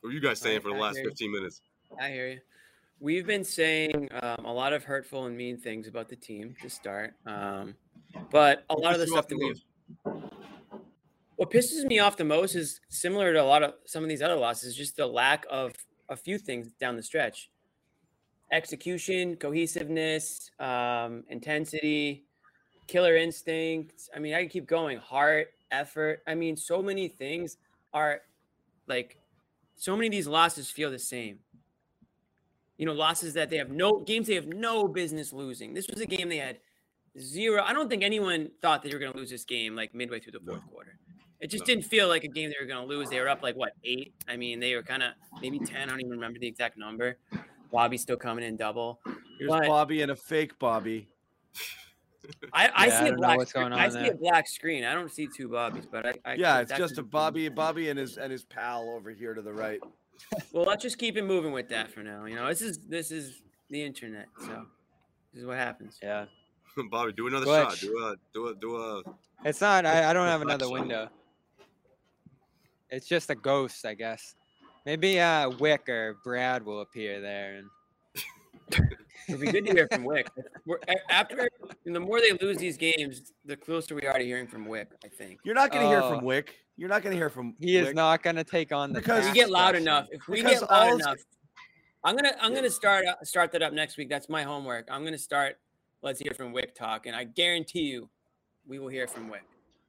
What 0.00 0.10
are 0.10 0.12
you 0.12 0.20
guys 0.20 0.38
saying 0.38 0.58
I- 0.58 0.60
for 0.60 0.68
the 0.70 0.78
last 0.78 0.98
15 0.98 1.32
minutes? 1.32 1.60
I 1.98 2.10
hear 2.10 2.28
you. 2.28 2.40
We've 3.00 3.26
been 3.26 3.44
saying 3.44 4.08
um, 4.22 4.44
a 4.44 4.52
lot 4.52 4.72
of 4.72 4.82
hurtful 4.82 5.26
and 5.26 5.36
mean 5.36 5.56
things 5.56 5.86
about 5.86 6.08
the 6.08 6.16
team 6.16 6.56
to 6.62 6.68
start, 6.68 7.14
um, 7.26 7.76
but 8.30 8.64
a 8.70 8.74
lot 8.74 8.92
of 8.92 8.98
the 8.98 9.04
pissed 9.04 9.12
you 9.12 9.18
off 9.18 9.24
stuff 9.24 9.28
that 9.28 9.38
we've. 9.38 10.22
What 11.36 11.50
pisses 11.52 11.84
me 11.84 12.00
off 12.00 12.16
the 12.16 12.24
most 12.24 12.56
is 12.56 12.80
similar 12.88 13.32
to 13.32 13.40
a 13.40 13.44
lot 13.44 13.62
of 13.62 13.74
some 13.84 14.02
of 14.02 14.08
these 14.08 14.20
other 14.20 14.34
losses, 14.34 14.74
just 14.74 14.96
the 14.96 15.06
lack 15.06 15.46
of 15.48 15.74
a 16.08 16.16
few 16.16 16.38
things 16.38 16.72
down 16.80 16.96
the 16.96 17.02
stretch: 17.02 17.50
execution, 18.50 19.36
cohesiveness, 19.36 20.50
um, 20.58 21.22
intensity, 21.28 22.24
killer 22.88 23.16
instincts. 23.16 24.10
I 24.12 24.18
mean, 24.18 24.34
I 24.34 24.40
can 24.40 24.48
keep 24.48 24.66
going. 24.66 24.98
Heart, 24.98 25.52
effort. 25.70 26.22
I 26.26 26.34
mean, 26.34 26.56
so 26.56 26.82
many 26.82 27.06
things 27.06 27.58
are 27.94 28.22
like 28.88 29.18
so 29.76 29.94
many 29.94 30.08
of 30.08 30.12
these 30.12 30.26
losses 30.26 30.68
feel 30.68 30.90
the 30.90 30.98
same. 30.98 31.38
You 32.78 32.86
know, 32.86 32.92
losses 32.92 33.34
that 33.34 33.50
they 33.50 33.56
have 33.58 33.70
no 33.70 34.00
games 34.00 34.28
they 34.28 34.34
have 34.36 34.46
no 34.46 34.86
business 34.88 35.32
losing. 35.32 35.74
This 35.74 35.88
was 35.88 36.00
a 36.00 36.06
game 36.06 36.28
they 36.28 36.36
had 36.38 36.58
zero. 37.18 37.62
I 37.62 37.72
don't 37.72 37.90
think 37.90 38.02
anyone 38.04 38.50
thought 38.62 38.82
that 38.82 38.88
you 38.88 38.94
were 38.94 39.00
going 39.00 39.12
to 39.12 39.18
lose 39.18 39.30
this 39.30 39.44
game 39.44 39.74
like 39.74 39.94
midway 39.94 40.20
through 40.20 40.32
the 40.32 40.40
fourth 40.40 40.64
quarter. 40.70 40.96
It 41.40 41.48
just 41.48 41.62
No. 41.62 41.66
didn't 41.66 41.84
feel 41.86 42.08
like 42.08 42.22
a 42.24 42.28
game 42.28 42.50
they 42.50 42.56
were 42.60 42.66
going 42.66 42.80
to 42.80 42.86
lose. 42.88 43.10
They 43.10 43.20
were 43.20 43.28
up 43.28 43.42
like 43.42 43.56
what 43.56 43.72
eight? 43.84 44.14
I 44.28 44.36
mean, 44.36 44.60
they 44.60 44.74
were 44.76 44.82
kind 44.82 45.02
of 45.02 45.12
maybe 45.42 45.58
ten. 45.58 45.88
I 45.88 45.90
don't 45.90 46.00
even 46.00 46.12
remember 46.12 46.38
the 46.38 46.46
exact 46.46 46.78
number. 46.78 47.18
Bobby's 47.72 48.02
still 48.02 48.16
coming 48.16 48.44
in 48.44 48.56
double. 48.56 49.00
Here's 49.38 49.48
But- 49.50 49.66
Bobby 49.66 50.02
and 50.02 50.12
a 50.12 50.16
fake 50.16 50.58
Bobby. 50.58 51.08
I, 52.52 52.68
I 52.68 52.86
Yeah, 52.86 53.00
see 53.04 53.08
a 53.08 53.14
black. 53.14 53.48
screen- 53.48 53.72
I 53.72 53.88
see 53.88 53.94
there. 54.00 54.12
a 54.12 54.16
black 54.16 54.48
screen. 54.48 54.84
I 54.84 54.92
don't 54.94 55.10
see 55.10 55.28
two 55.34 55.48
Bobbies, 55.48 55.86
but 55.90 56.06
I. 56.06 56.14
I 56.24 56.34
Yeah, 56.34 56.60
it's 56.60 56.72
just 56.76 56.98
a 56.98 57.02
Bobby, 57.02 57.48
Bobby 57.48 57.88
and 57.88 57.98
his 57.98 58.18
and 58.18 58.30
his 58.30 58.44
pal 58.44 58.88
over 58.90 59.10
here 59.10 59.32
to 59.34 59.40
the 59.42 59.52
right. 59.52 59.80
Well, 60.52 60.64
let's 60.64 60.82
just 60.82 60.98
keep 60.98 61.16
it 61.16 61.24
moving 61.24 61.52
with 61.52 61.68
that 61.68 61.90
for 61.90 62.02
now. 62.02 62.24
You 62.24 62.36
know, 62.36 62.48
this 62.48 62.62
is 62.62 62.78
this 62.88 63.10
is 63.10 63.42
the 63.70 63.82
internet, 63.82 64.26
so 64.40 64.66
this 65.32 65.42
is 65.42 65.46
what 65.46 65.56
happens. 65.56 65.98
Yeah. 66.02 66.26
Bobby, 66.90 67.12
do 67.12 67.26
another 67.26 67.46
Glitch. 67.46 67.70
shot. 67.70 67.80
Do 67.80 67.98
a, 67.98 68.14
do 68.34 68.46
a, 68.48 68.54
do 68.54 68.76
a. 68.76 69.02
It's 69.44 69.60
not. 69.60 69.86
I, 69.86 70.10
I 70.10 70.12
don't 70.12 70.26
have 70.26 70.42
another 70.42 70.70
window. 70.70 71.08
It's 72.90 73.06
just 73.06 73.30
a 73.30 73.34
ghost, 73.34 73.84
I 73.84 73.94
guess. 73.94 74.34
Maybe 74.86 75.20
uh, 75.20 75.50
Wyc 75.50 75.88
or 75.88 76.16
Brad 76.24 76.64
will 76.64 76.80
appear 76.80 77.20
there, 77.20 77.56
and 77.56 77.66
It'd 79.28 79.40
be 79.40 79.50
good 79.52 79.66
to 79.66 79.72
hear 79.72 79.88
from 79.92 80.04
Wyc. 80.04 80.26
We're, 80.64 80.78
after 81.10 81.48
and 81.84 81.94
the 81.94 82.00
more 82.00 82.20
they 82.20 82.32
lose 82.44 82.56
these 82.56 82.76
games, 82.78 83.32
the 83.44 83.56
closer 83.56 83.94
we 83.94 84.06
are 84.06 84.18
to 84.18 84.24
hearing 84.24 84.46
from 84.46 84.66
Wyc. 84.66 84.86
I 85.04 85.08
think. 85.08 85.40
You're 85.44 85.54
not 85.54 85.70
going 85.70 85.82
to 85.82 85.88
hear 85.88 86.00
Oh. 86.00 86.08
from 86.16 86.24
Wyc. 86.24 86.48
You're 86.76 86.88
not 86.88 87.02
going 87.02 87.12
to 87.12 87.16
hear 87.18 87.28
from. 87.28 87.54
he 87.60 87.76
is 87.76 87.94
not 87.94 88.22
going 88.22 88.36
to 88.36 88.44
take 88.44 88.72
on 88.72 88.92
the. 88.92 89.00
Because- 89.00 89.26
we 89.26 89.32
get 89.32 89.50
loud 89.50 89.70
question. 89.70 89.82
enough. 89.82 90.06
If 90.10 90.26
we 90.28 90.36
Because 90.42 90.60
get 90.60 90.70
loud 90.70 90.94
enough, 91.00 91.18
I'm 92.04 92.14
gonna 92.16 92.32
I'm 92.40 92.54
gonna 92.54 92.70
start 92.70 93.04
uh, 93.06 93.16
start 93.24 93.50
that 93.52 93.60
up 93.60 93.72
next 93.72 93.96
week. 93.96 94.08
That's 94.08 94.28
my 94.28 94.44
homework. 94.44 94.86
I'm 94.90 95.02
gonna 95.04 95.18
start. 95.18 95.58
Let's 96.00 96.20
hear 96.20 96.32
from 96.32 96.54
Wyc 96.54 96.74
talk, 96.76 97.06
and 97.06 97.16
I 97.16 97.24
guarantee 97.24 97.80
you, 97.82 98.08
we 98.66 98.78
will 98.78 98.88
hear 98.88 99.08
from 99.08 99.28
Wyc. 99.28 99.40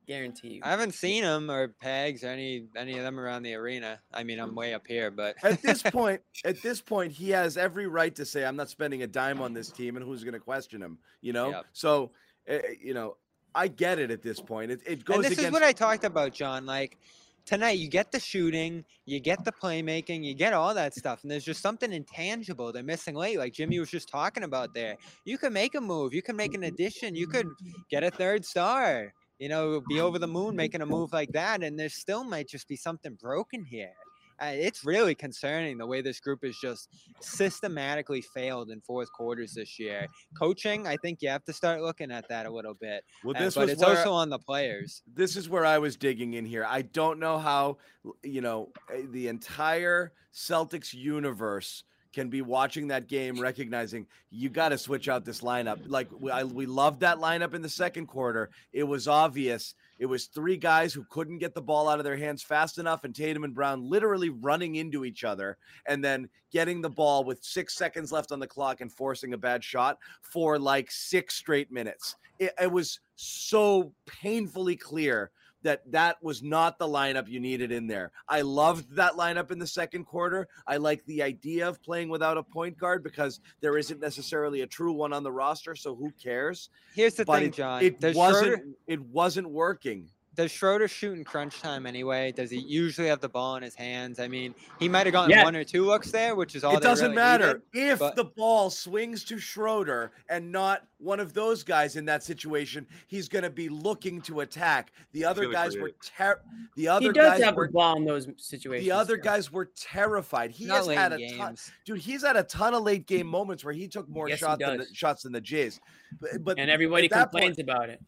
Guarantee 0.10 0.56
you. 0.56 0.62
I 0.63 0.72
haven't 0.72 0.95
seen 0.95 1.24
him 1.24 1.52
or 1.52 1.67
Pegs 1.67 2.24
or 2.24 2.30
any 2.30 2.65
any 2.76 2.98
of 2.98 3.04
them 3.04 3.19
around 3.19 3.43
the 3.43 3.54
arena. 3.54 4.00
I 4.12 4.24
mean, 4.24 4.39
I'm 4.39 4.56
way 4.56 4.74
up 4.74 4.88
here, 4.88 5.12
but 5.12 5.36
At 5.43 5.62
this 5.62 5.84
point, 5.91 6.19
at 6.43 6.60
this 6.63 6.82
point, 6.82 7.12
he 7.12 7.30
has 7.30 7.58
every 7.58 7.86
right 7.86 8.15
to 8.15 8.26
say, 8.26 8.43
"I'm 8.43 8.56
not 8.56 8.72
spending 8.72 9.04
a 9.04 9.08
dime 9.08 9.39
on 9.39 9.54
this 9.54 9.69
team," 9.69 9.98
and 9.98 10.04
who's 10.04 10.24
going 10.24 10.34
to 10.34 10.39
question 10.39 10.82
him? 10.82 10.98
You 11.22 11.34
know. 11.34 11.52
Yep. 11.52 11.65
So, 11.74 12.10
uh, 12.50 12.58
you 12.82 12.95
know, 12.95 13.17
I 13.54 13.67
get 13.67 14.00
it 14.00 14.10
at 14.10 14.24
this 14.24 14.41
point. 14.41 14.72
It, 14.72 14.82
it 14.84 15.06
goes 15.06 15.17
and 15.17 15.26
this 15.26 15.34
against. 15.34 15.50
is 15.50 15.52
what 15.52 15.62
I 15.62 15.74
talked 15.74 16.04
about, 16.04 16.34
John. 16.34 16.65
Like 16.65 16.98
tonight, 17.45 17.78
you 17.78 17.88
get 17.88 18.12
the 18.12 18.19
shooting, 18.19 18.84
you 19.06 19.19
get 19.19 19.45
the 19.45 19.52
playmaking, 19.52 20.24
you 20.24 20.34
get 20.34 20.54
all 20.54 20.74
that 20.74 20.95
stuff, 20.95 21.22
and 21.22 21.30
there's 21.30 21.45
just 21.45 21.62
something 21.62 21.93
intangible 21.93 22.72
they're 22.72 22.82
missing 22.82 23.13
late. 23.13 23.38
Like 23.38 23.54
Jimmy 23.54 23.78
was 23.78 23.91
just 23.91 24.10
talking 24.10 24.41
about 24.41 24.74
there. 24.74 24.98
You 25.26 25.38
can 25.38 25.54
make 25.54 25.76
a 25.76 25.82
move, 25.82 26.15
you 26.15 26.24
can 26.24 26.36
make 26.36 26.56
an 26.56 26.63
addition, 26.63 27.15
you 27.15 27.28
could 27.28 27.48
get 27.91 28.04
a 28.04 28.10
third 28.10 28.43
star. 28.43 29.13
You 29.39 29.49
know, 29.49 29.82
be 29.88 29.99
over 30.02 30.19
the 30.19 30.28
moon 30.28 30.56
making 30.63 30.82
a 30.82 30.86
move 30.86 31.12
like 31.13 31.32
that, 31.32 31.63
and 31.63 31.80
there 31.80 31.89
still 31.89 32.23
might 32.23 32.47
just 32.47 32.67
be 32.67 32.75
something 32.75 33.15
broken 33.15 33.63
here. 33.65 33.93
Uh, 34.41 34.54
it's 34.54 34.86
really 34.86 35.13
concerning 35.13 35.78
the 35.78 35.86
way 35.86 36.02
this 36.02 36.21
group 36.21 36.45
has 36.45 36.56
just 36.58 36.88
systematically 37.19 38.21
failed 38.21 38.69
in 38.69 38.80
fourth 38.82 39.12
quarters 39.12 39.54
this 39.54 39.78
year. 39.78 40.08
Coaching, 40.38 40.88
I 40.88 40.95
think 40.97 41.21
you 41.21 41.28
have 41.28 41.43
to 41.43 41.52
start 41.54 41.82
looking 41.82 42.10
at 42.10 42.28
that 42.30 42.45
a 42.45 42.49
little 42.49 42.73
bit. 42.73 43.04
well, 43.23 43.36
Uh, 43.36 43.39
this 43.39 43.56
but 43.56 43.62
was 43.62 43.71
it's 43.71 43.84
also 43.84 44.13
on 44.13 44.30
the 44.30 44.39
players. 44.39 45.02
this 45.13 45.36
is 45.36 45.49
where 45.49 45.65
I 45.65 45.78
was 45.78 45.97
digging 45.97 46.36
in 46.36 46.45
here. 46.45 46.65
I 46.65 46.84
don't 46.84 47.19
know 47.19 47.38
how 47.38 47.80
you 48.23 48.39
know 48.41 48.71
eh, 48.93 49.04
the 49.10 49.28
entire 49.28 50.13
Celtics 50.34 50.93
universe 50.93 51.84
can 52.13 52.30
be 52.30 52.41
watching 52.41 52.88
that 52.88 53.08
game, 53.08 53.39
recognizing 53.39 54.08
you 54.32 54.50
got 54.50 54.69
to 54.69 54.78
switch 54.78 55.08
out 55.08 55.26
this 55.26 55.41
lineup. 55.41 55.80
Like 55.86 56.08
we, 56.19 56.32
I, 56.32 56.43
we 56.43 56.65
loved 56.65 57.02
that 57.02 57.17
lineup 57.17 57.54
in 57.54 57.62
the 57.62 57.69
second 57.69 58.08
quarter. 58.08 58.50
It 58.74 58.84
was 58.84 59.08
obvious. 59.08 59.76
It 60.00 60.06
was 60.06 60.26
three 60.26 60.58
guys 60.58 60.93
who 60.93 61.06
couldn't 61.10 61.39
get 61.39 61.54
the 61.54 61.62
ball 61.62 61.89
out 61.89 62.00
of 62.00 62.06
their 62.06 62.17
hands 62.17 62.41
fast 62.41 62.78
enough, 62.78 63.04
and 63.04 63.13
Tatum 63.13 63.43
and 63.43 63.54
Brown 63.54 63.88
literally 63.88 64.30
running 64.30 64.76
into 64.76 65.06
each 65.06 65.24
other, 65.24 65.58
and 65.86 66.04
then 66.04 66.30
getting 66.52 66.82
the 66.82 66.89
ball 66.89 67.24
with 67.24 67.43
six 67.43 67.76
seconds 67.76 68.12
left 68.12 68.32
on 68.32 68.39
the 68.39 68.48
clock 68.48 68.82
and 68.82 68.91
forcing 68.91 69.34
a 69.34 69.38
bad 69.38 69.63
shot 69.63 69.98
for 70.22 70.58
like 70.58 70.89
six 70.89 71.36
straight 71.36 71.72
minutes. 71.72 72.15
It, 72.39 72.54
it 72.62 72.72
was 72.72 73.02
so 73.17 73.93
painfully 74.06 74.78
clear 74.78 75.32
that 75.63 75.82
that 75.91 76.22
was 76.24 76.41
not 76.41 76.80
the 76.80 76.88
lineup 76.88 77.28
you 77.28 77.39
needed 77.39 77.72
in 77.72 77.88
there. 77.88 78.12
I 78.28 78.41
loved 78.41 78.95
that 78.95 79.13
lineup 79.13 79.52
in 79.52 79.60
the 79.60 79.67
second 79.67 80.06
quarter. 80.06 80.48
I 80.67 80.78
like 80.78 81.06
the 81.06 81.22
idea 81.22 81.67
of 81.67 81.82
playing 81.82 82.10
without 82.10 82.38
a 82.38 82.43
point 82.43 82.78
guard 82.78 83.04
because 83.04 83.39
there 83.62 83.78
isn't 83.78 84.00
necessarily 84.00 84.62
a 84.62 84.67
true 84.67 84.93
one 84.93 85.13
on 85.13 85.24
the 85.24 85.32
roster, 85.32 85.76
so 85.76 85.95
who 85.95 86.12
cares? 86.22 86.69
Here's 86.95 87.15
the 87.15 87.26
But 87.26 87.39
thing, 87.39 87.48
it, 87.50 87.54
John. 87.54 87.84
it 87.84 88.15
wasn't 88.15 88.76
it 88.88 89.02
wasn't 89.02 89.50
working. 89.50 90.10
Does 90.39 90.52
Schroeder 90.52 90.88
shoot 90.88 91.17
in 91.17 91.25
crunch 91.25 91.60
time 91.60 91.86
anyway? 91.86 92.32
Does 92.32 92.49
he 92.49 92.60
usually 92.60 93.10
have 93.10 93.19
the 93.19 93.28
ball 93.28 93.58
in 93.58 93.63
his 93.63 93.75
hands? 93.75 94.21
I 94.21 94.30
mean, 94.30 94.56
he 94.80 94.88
might 94.88 95.06
have 95.06 95.12
gotten 95.12 95.32
Yeah. 95.32 95.43
one 95.43 95.54
or 95.54 95.65
two 95.65 95.84
looks 95.84 96.12
there, 96.12 96.34
which 96.34 96.56
is 96.56 96.63
all. 96.63 96.78
it 96.78 96.82
doesn't 96.82 97.08
really 97.08 97.15
matter 97.17 97.62
needed. 97.73 97.91
if 97.91 97.99
but- 97.99 98.15
the 98.15 98.23
ball 98.23 98.69
swings 98.69 99.25
to 99.25 99.38
Schroeder 99.38 100.13
and 100.30 100.49
not 100.49 100.88
one 100.97 101.19
of 101.19 101.34
those 101.34 101.62
guys 101.63 101.97
in 101.97 102.06
that 102.06 102.23
situation. 102.23 102.88
He's 103.08 103.28
going 103.28 103.43
to 103.43 103.49
be 103.49 103.67
looking 103.67 104.21
to 104.23 104.39
attack. 104.39 104.93
The 105.12 105.25
other 105.25 105.41
gonna 105.41 105.54
guys 105.56 105.75
were 105.75 105.82
create. 105.89 106.12
ter- 106.17 106.41
the 106.75 106.84
he 106.84 106.88
other 106.88 107.12
does 107.12 107.32
guys 107.32 107.43
have 107.43 107.56
were 107.58 107.67
the 107.67 107.73
ball 107.73 107.97
in 107.97 108.06
those 108.06 108.28
situations. 108.38 108.86
the 108.88 108.91
other 108.95 109.15
yeah. 109.17 109.21
guys 109.23 109.52
were 109.52 109.65
terrified. 109.75 110.52
He 110.52 110.65
Not 110.67 110.78
has 110.78 110.88
had 110.88 111.12
a 111.12 111.17
in 111.19 111.38
ton, 111.38 111.58
dude. 111.84 111.99
He's 111.99 112.23
had 112.23 112.38
a 112.38 112.43
ton 112.43 112.73
of 112.73 112.84
late 112.84 113.06
game 113.08 113.28
moments 113.28 113.65
where 113.65 113.73
he 113.73 113.89
took 113.89 114.08
more 114.08 114.30
Yes, 114.30 114.39
shots 114.39 114.60
than 114.63 114.78
the, 114.78 114.86
does. 114.86 114.95
shots 114.95 115.23
than 115.23 115.34
the 115.34 115.41
Jays. 115.41 115.82
But, 116.21 116.43
but 116.45 116.60
and 116.60 116.71
everybody 116.71 117.10
complains 117.10 117.58
point- 117.58 117.60
about 117.69 117.89
it. 117.89 118.02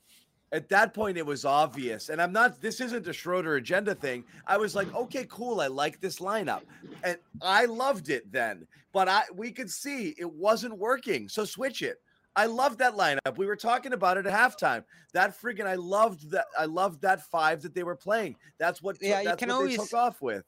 At 0.52 0.68
that 0.70 0.94
point 0.94 1.18
it 1.18 1.26
was 1.26 1.46
obvious 1.46 2.10
and 2.10 2.22
i'm 2.22 2.32
not 2.34 2.62
this 2.62 2.82
isn't 2.82 3.08
a 3.08 3.14
schroeder 3.14 3.56
agenda 3.56 3.96
thing. 3.96 4.24
I 4.46 4.58
was 4.58 4.76
like 4.76 4.94
okay 4.94 5.26
cool 5.30 5.62
i 5.62 5.68
like 5.68 6.00
this 6.02 6.20
lineup 6.20 6.62
and 7.04 7.18
i 7.42 7.66
loved 7.66 8.10
it 8.10 8.32
then 8.32 8.68
but 8.94 9.08
i 9.08 9.24
we 9.34 9.52
could 9.52 9.70
see 9.70 10.14
it 10.18 10.32
wasn't 10.32 10.78
working 10.78 11.30
so 11.30 11.46
switch 11.46 11.82
it. 11.82 11.98
I 12.34 12.46
loved 12.46 12.80
that 12.80 12.94
lineup. 12.94 13.38
We 13.38 13.46
were 13.46 13.58
talking 13.58 13.92
about 13.92 14.16
it 14.18 14.26
at 14.26 14.32
halftime. 14.34 14.86
That 15.14 15.38
friggin 15.42 15.66
i 15.68 15.76
loved 15.76 16.32
that 16.32 16.46
i 16.58 16.66
loved 16.66 17.02
that 17.02 17.22
five 17.30 17.62
that 17.64 17.74
they 17.76 17.84
were 17.84 17.96
playing. 17.98 18.36
That's 18.58 18.82
what 18.82 18.98
Yeah, 19.02 19.20
you 19.22 19.36
can 19.36 19.50
what 19.50 19.50
they 19.50 19.52
always- 19.52 19.78
took 19.78 19.94
off 19.94 20.22
with. 20.22 20.44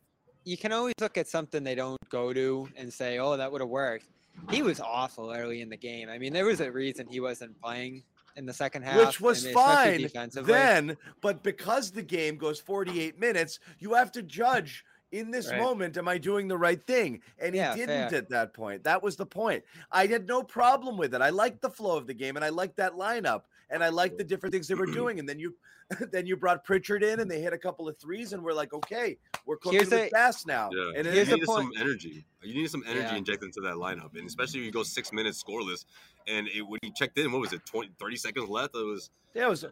You 0.45 0.57
can 0.57 0.71
always 0.73 0.93
look 0.99 1.17
at 1.17 1.27
something 1.27 1.63
they 1.63 1.75
don't 1.75 1.97
go 2.09 2.33
to 2.33 2.67
and 2.75 2.91
say, 2.91 3.17
"Oh, 3.19 3.37
that 3.37 3.49
would 3.51 3.61
have 3.61 3.69
worked." 3.69 4.05
He 4.49 4.61
was 4.61 4.79
awful 4.81 5.31
early 5.31 5.61
in 5.61 5.69
the 5.69 5.77
game. 5.77 6.09
I 6.09 6.17
mean, 6.17 6.33
there 6.33 6.43
was 6.45 6.59
a 6.59 6.69
reason 6.69 7.07
he 7.07 7.21
wasn't 7.21 7.57
playing 7.61 8.03
in 8.35 8.45
the 8.45 8.53
second 8.53 8.83
half, 8.83 8.97
which 9.07 9.21
was 9.21 9.47
fine 9.47 10.07
then 10.33 10.97
but 11.21 11.43
because 11.43 11.91
the 11.91 12.01
game 12.01 12.37
goes 12.37 12.59
48 12.59 13.19
minutes 13.19 13.59
you 13.79 13.93
have 13.93 14.11
to 14.13 14.21
judge 14.23 14.83
in 15.11 15.29
this 15.29 15.51
Right. 15.51 15.59
moment, 15.59 15.95
am 15.97 16.07
I 16.07 16.17
doing 16.17 16.47
the 16.47 16.57
right 16.57 16.83
thing? 16.87 17.21
And 17.37 17.53
he 17.53 17.61
didn't 17.61 18.09
fair. 18.09 18.17
at 18.17 18.29
that 18.29 18.51
point. 18.55 18.83
That 18.83 19.03
was 19.03 19.15
the 19.15 19.27
point. 19.27 19.63
I 19.91 20.07
had 20.07 20.27
no 20.27 20.41
problem 20.41 20.97
with 20.97 21.13
it. 21.13 21.21
I 21.21 21.29
liked 21.29 21.61
the 21.61 21.69
flow 21.69 21.95
of 21.95 22.07
the 22.07 22.15
game 22.15 22.35
and 22.35 22.43
I 22.43 22.49
liked 22.49 22.77
that 22.77 22.93
lineup 22.93 23.43
and 23.73 23.83
I 23.83 23.89
liked 23.89 24.17
the 24.17 24.23
different 24.23 24.53
things 24.53 24.67
they 24.67 24.75
were 24.75 24.85
doing. 25.01 25.19
And 25.19 25.27
then 25.27 25.39
you 25.39 25.55
then 26.11 26.25
you 26.25 26.37
brought 26.37 26.63
Pritchard 26.63 27.03
in 27.03 27.19
and 27.19 27.29
they 27.29 27.41
hit 27.41 27.51
a 27.51 27.57
couple 27.57 27.89
of 27.89 27.97
threes 27.97 28.31
and 28.33 28.41
we're 28.43 28.53
like, 28.53 28.73
okay, 28.73 29.17
we're 29.45 29.57
cooking 29.57 29.79
Here's 29.79 29.89
with 29.91 30.07
a- 30.07 30.09
gas 30.09 30.45
now. 30.45 30.69
Yeah, 30.71 30.91
And 30.95 31.05
you 31.05 31.11
it, 31.11 31.15
Here's 31.15 31.27
the 31.27 31.35
needed 31.35 31.47
point- 31.47 31.73
some 31.75 31.81
energy. 31.85 32.25
You 32.41 32.53
needed 32.53 32.71
some 32.71 32.83
energy 32.87 33.07
Yeah. 33.11 33.15
injected 33.17 33.45
into 33.47 33.61
that 33.61 33.75
lineup, 33.75 34.17
and 34.17 34.25
especially 34.27 34.61
if 34.61 34.65
you 34.67 34.71
go 34.71 34.83
six 34.83 35.11
minutes 35.11 35.43
scoreless. 35.43 35.85
And 36.27 36.47
it, 36.47 36.61
when 36.61 36.79
you 36.83 36.91
checked 36.95 37.17
in, 37.17 37.31
what 37.31 37.41
was 37.41 37.51
it, 37.53 37.65
20, 37.65 37.89
30 37.99 38.15
seconds 38.15 38.49
left? 38.49 38.75
It 38.75 38.85
was 38.85 39.09
yeah, 39.33 39.45
it 39.47 39.49
was 39.49 39.65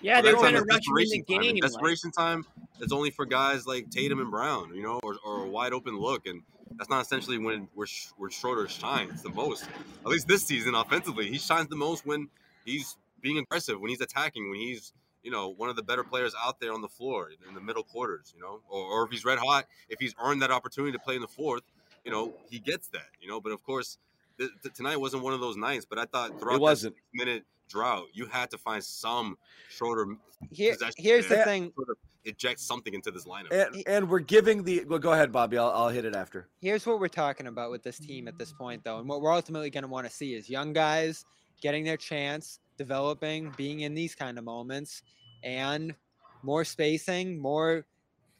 Yeah, 0.00 0.14
Well, 0.14 0.22
they're 0.22 0.32
that's 0.32 0.40
trying 0.42 0.54
to 0.54 0.60
rush 0.60 0.62
in 0.62 0.66
the 0.66 0.74
desperation 0.74 1.24
time. 1.24 1.36
And 1.36 1.42
game. 1.62 1.80
like- 1.82 2.12
time 2.16 2.44
is 2.80 2.92
only 2.92 3.10
for 3.10 3.24
guys 3.26 3.66
like 3.66 3.90
Tatum 3.90 4.20
and 4.20 4.30
Brown, 4.30 4.74
you 4.74 4.82
know, 4.82 4.98
or, 5.02 5.16
or 5.24 5.44
a 5.44 5.48
wide 5.48 5.72
open 5.72 5.96
look, 5.98 6.26
and 6.26 6.42
that's 6.76 6.90
not 6.90 7.00
essentially 7.04 7.38
when 7.38 7.68
where 7.74 7.86
Sch- 7.86 8.08
where 8.16 8.30
Schroeder 8.30 8.68
shines 8.68 9.22
the 9.22 9.30
most. 9.30 9.64
At 10.04 10.06
least 10.10 10.26
this 10.28 10.44
season, 10.44 10.74
offensively, 10.74 11.30
he 11.30 11.38
shines 11.38 11.68
the 11.68 11.76
most 11.76 12.04
when 12.04 12.28
he's 12.64 12.96
being 13.26 13.38
aggressive, 13.38 13.80
when 13.80 13.90
he's 13.90 14.00
attacking, 14.00 14.48
when 14.50 14.60
he's 14.60 14.92
you 15.22 15.32
know 15.32 15.48
one 15.48 15.68
of 15.68 15.74
the 15.74 15.82
better 15.82 16.04
players 16.04 16.32
out 16.40 16.60
there 16.60 16.72
on 16.72 16.80
the 16.80 16.88
floor 16.88 17.30
in 17.48 17.54
the 17.54 17.60
middle 17.60 17.82
quarters, 17.82 18.32
you 18.34 18.40
know, 18.40 18.60
or, 18.68 18.84
or 18.84 19.04
if 19.04 19.10
he's 19.10 19.24
red 19.24 19.38
hot, 19.38 19.66
if 19.88 19.98
he's 19.98 20.14
earned 20.22 20.40
that 20.42 20.52
opportunity 20.52 20.92
to 20.92 20.98
play 21.00 21.16
in 21.16 21.20
the 21.20 21.26
fourth, 21.28 21.62
you 22.04 22.12
know, 22.12 22.32
he 22.48 22.60
gets 22.60 22.86
that, 22.88 23.08
you 23.20 23.28
know. 23.28 23.40
But 23.40 23.50
of 23.50 23.64
course, 23.64 23.98
th- 24.38 24.50
th- 24.62 24.74
tonight 24.74 24.96
wasn't 24.98 25.24
one 25.24 25.32
of 25.32 25.40
those 25.40 25.56
nights. 25.56 25.84
But 25.84 25.98
I 25.98 26.04
thought 26.04 26.38
throughout 26.38 26.56
it 26.56 26.60
wasn't. 26.60 26.94
that 26.94 27.24
minute 27.26 27.44
drought, 27.68 28.06
you 28.12 28.26
had 28.26 28.48
to 28.52 28.58
find 28.58 28.82
some 28.82 29.36
Schroeder 29.68 30.06
Here, 30.52 30.76
here's 30.96 31.26
the 31.26 31.38
thing. 31.38 31.72
sort 31.74 31.88
of 31.90 31.96
eject 32.24 32.60
something 32.60 32.94
into 32.94 33.10
this 33.10 33.24
lineup. 33.24 33.50
And, 33.50 33.82
and 33.88 34.08
we're 34.08 34.20
giving 34.20 34.62
the 34.62 34.84
well, 34.84 35.00
go 35.00 35.12
ahead, 35.12 35.32
Bobby. 35.32 35.58
I'll, 35.58 35.70
I'll 35.70 35.88
hit 35.88 36.04
it 36.04 36.14
after. 36.14 36.46
Here's 36.60 36.86
what 36.86 37.00
we're 37.00 37.08
talking 37.08 37.48
about 37.48 37.72
with 37.72 37.82
this 37.82 37.98
team 37.98 38.28
at 38.28 38.38
this 38.38 38.52
point, 38.52 38.84
though, 38.84 38.98
and 38.98 39.08
what 39.08 39.20
we're 39.20 39.34
ultimately 39.34 39.70
going 39.70 39.82
to 39.82 39.88
want 39.88 40.06
to 40.06 40.12
see 40.12 40.34
is 40.34 40.48
young 40.48 40.72
guys 40.72 41.24
getting 41.60 41.84
their 41.84 41.96
chance, 41.96 42.60
developing, 42.76 43.52
being 43.56 43.80
in 43.80 43.94
these 43.94 44.14
kind 44.14 44.38
of 44.38 44.44
moments, 44.44 45.02
and 45.42 45.94
more 46.42 46.64
spacing, 46.64 47.38
more 47.38 47.84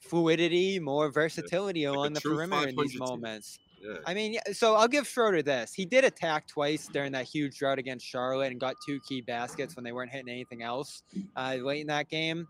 fluidity, 0.00 0.78
more 0.78 1.10
versatility 1.10 1.84
a 1.84 1.92
along 1.92 2.12
the 2.12 2.20
perimeter 2.20 2.68
in 2.68 2.76
these 2.76 2.98
moments. 2.98 3.58
yeah. 3.82 3.96
I 4.06 4.14
mean, 4.14 4.38
so 4.52 4.74
I'll 4.74 4.88
give 4.88 5.06
Schroeder 5.06 5.42
this. 5.42 5.72
He 5.72 5.84
did 5.84 6.04
attack 6.04 6.46
twice 6.46 6.88
during 6.88 7.12
that 7.12 7.24
huge 7.24 7.58
drought 7.58 7.78
against 7.78 8.06
Charlotte 8.06 8.52
and 8.52 8.60
got 8.60 8.76
two 8.84 9.00
key 9.00 9.20
baskets 9.20 9.76
when 9.76 9.84
they 9.84 9.92
weren't 9.92 10.10
hitting 10.10 10.28
anything 10.28 10.62
else 10.62 11.02
uh, 11.36 11.56
late 11.60 11.80
in 11.80 11.86
that 11.88 12.08
game. 12.08 12.46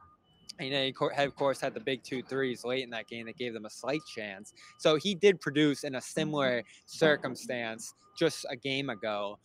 And, 0.59 0.71
know, 0.71 0.83
he 0.83 1.23
of 1.25 1.37
course, 1.37 1.61
had 1.61 1.75
the 1.75 1.81
big 1.81 2.03
two 2.03 2.23
threes 2.23 2.65
late 2.65 2.83
in 2.83 2.91
that 2.91 3.09
game 3.09 3.27
that 3.27 3.37
gave 3.37 3.53
them 3.53 3.67
a 3.67 3.71
slight 3.71 4.01
chance. 4.15 4.55
So 4.79 4.97
he 4.97 5.15
did 5.15 5.41
produce 5.41 5.85
in 5.85 5.97
a 5.97 6.01
similar 6.01 6.63
circumstance 6.87 7.93
just 8.19 8.47
a 8.49 8.57
game 8.57 8.89
ago. 8.89 9.39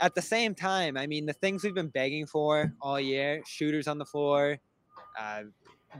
At 0.00 0.14
the 0.14 0.22
same 0.22 0.54
time, 0.54 0.96
I 0.96 1.06
mean, 1.06 1.26
the 1.26 1.32
things 1.32 1.64
we've 1.64 1.74
been 1.74 1.88
begging 1.88 2.26
for 2.26 2.72
all 2.80 3.00
year 3.00 3.42
shooters 3.46 3.88
on 3.88 3.98
the 3.98 4.04
floor, 4.04 4.58
uh, 5.18 5.42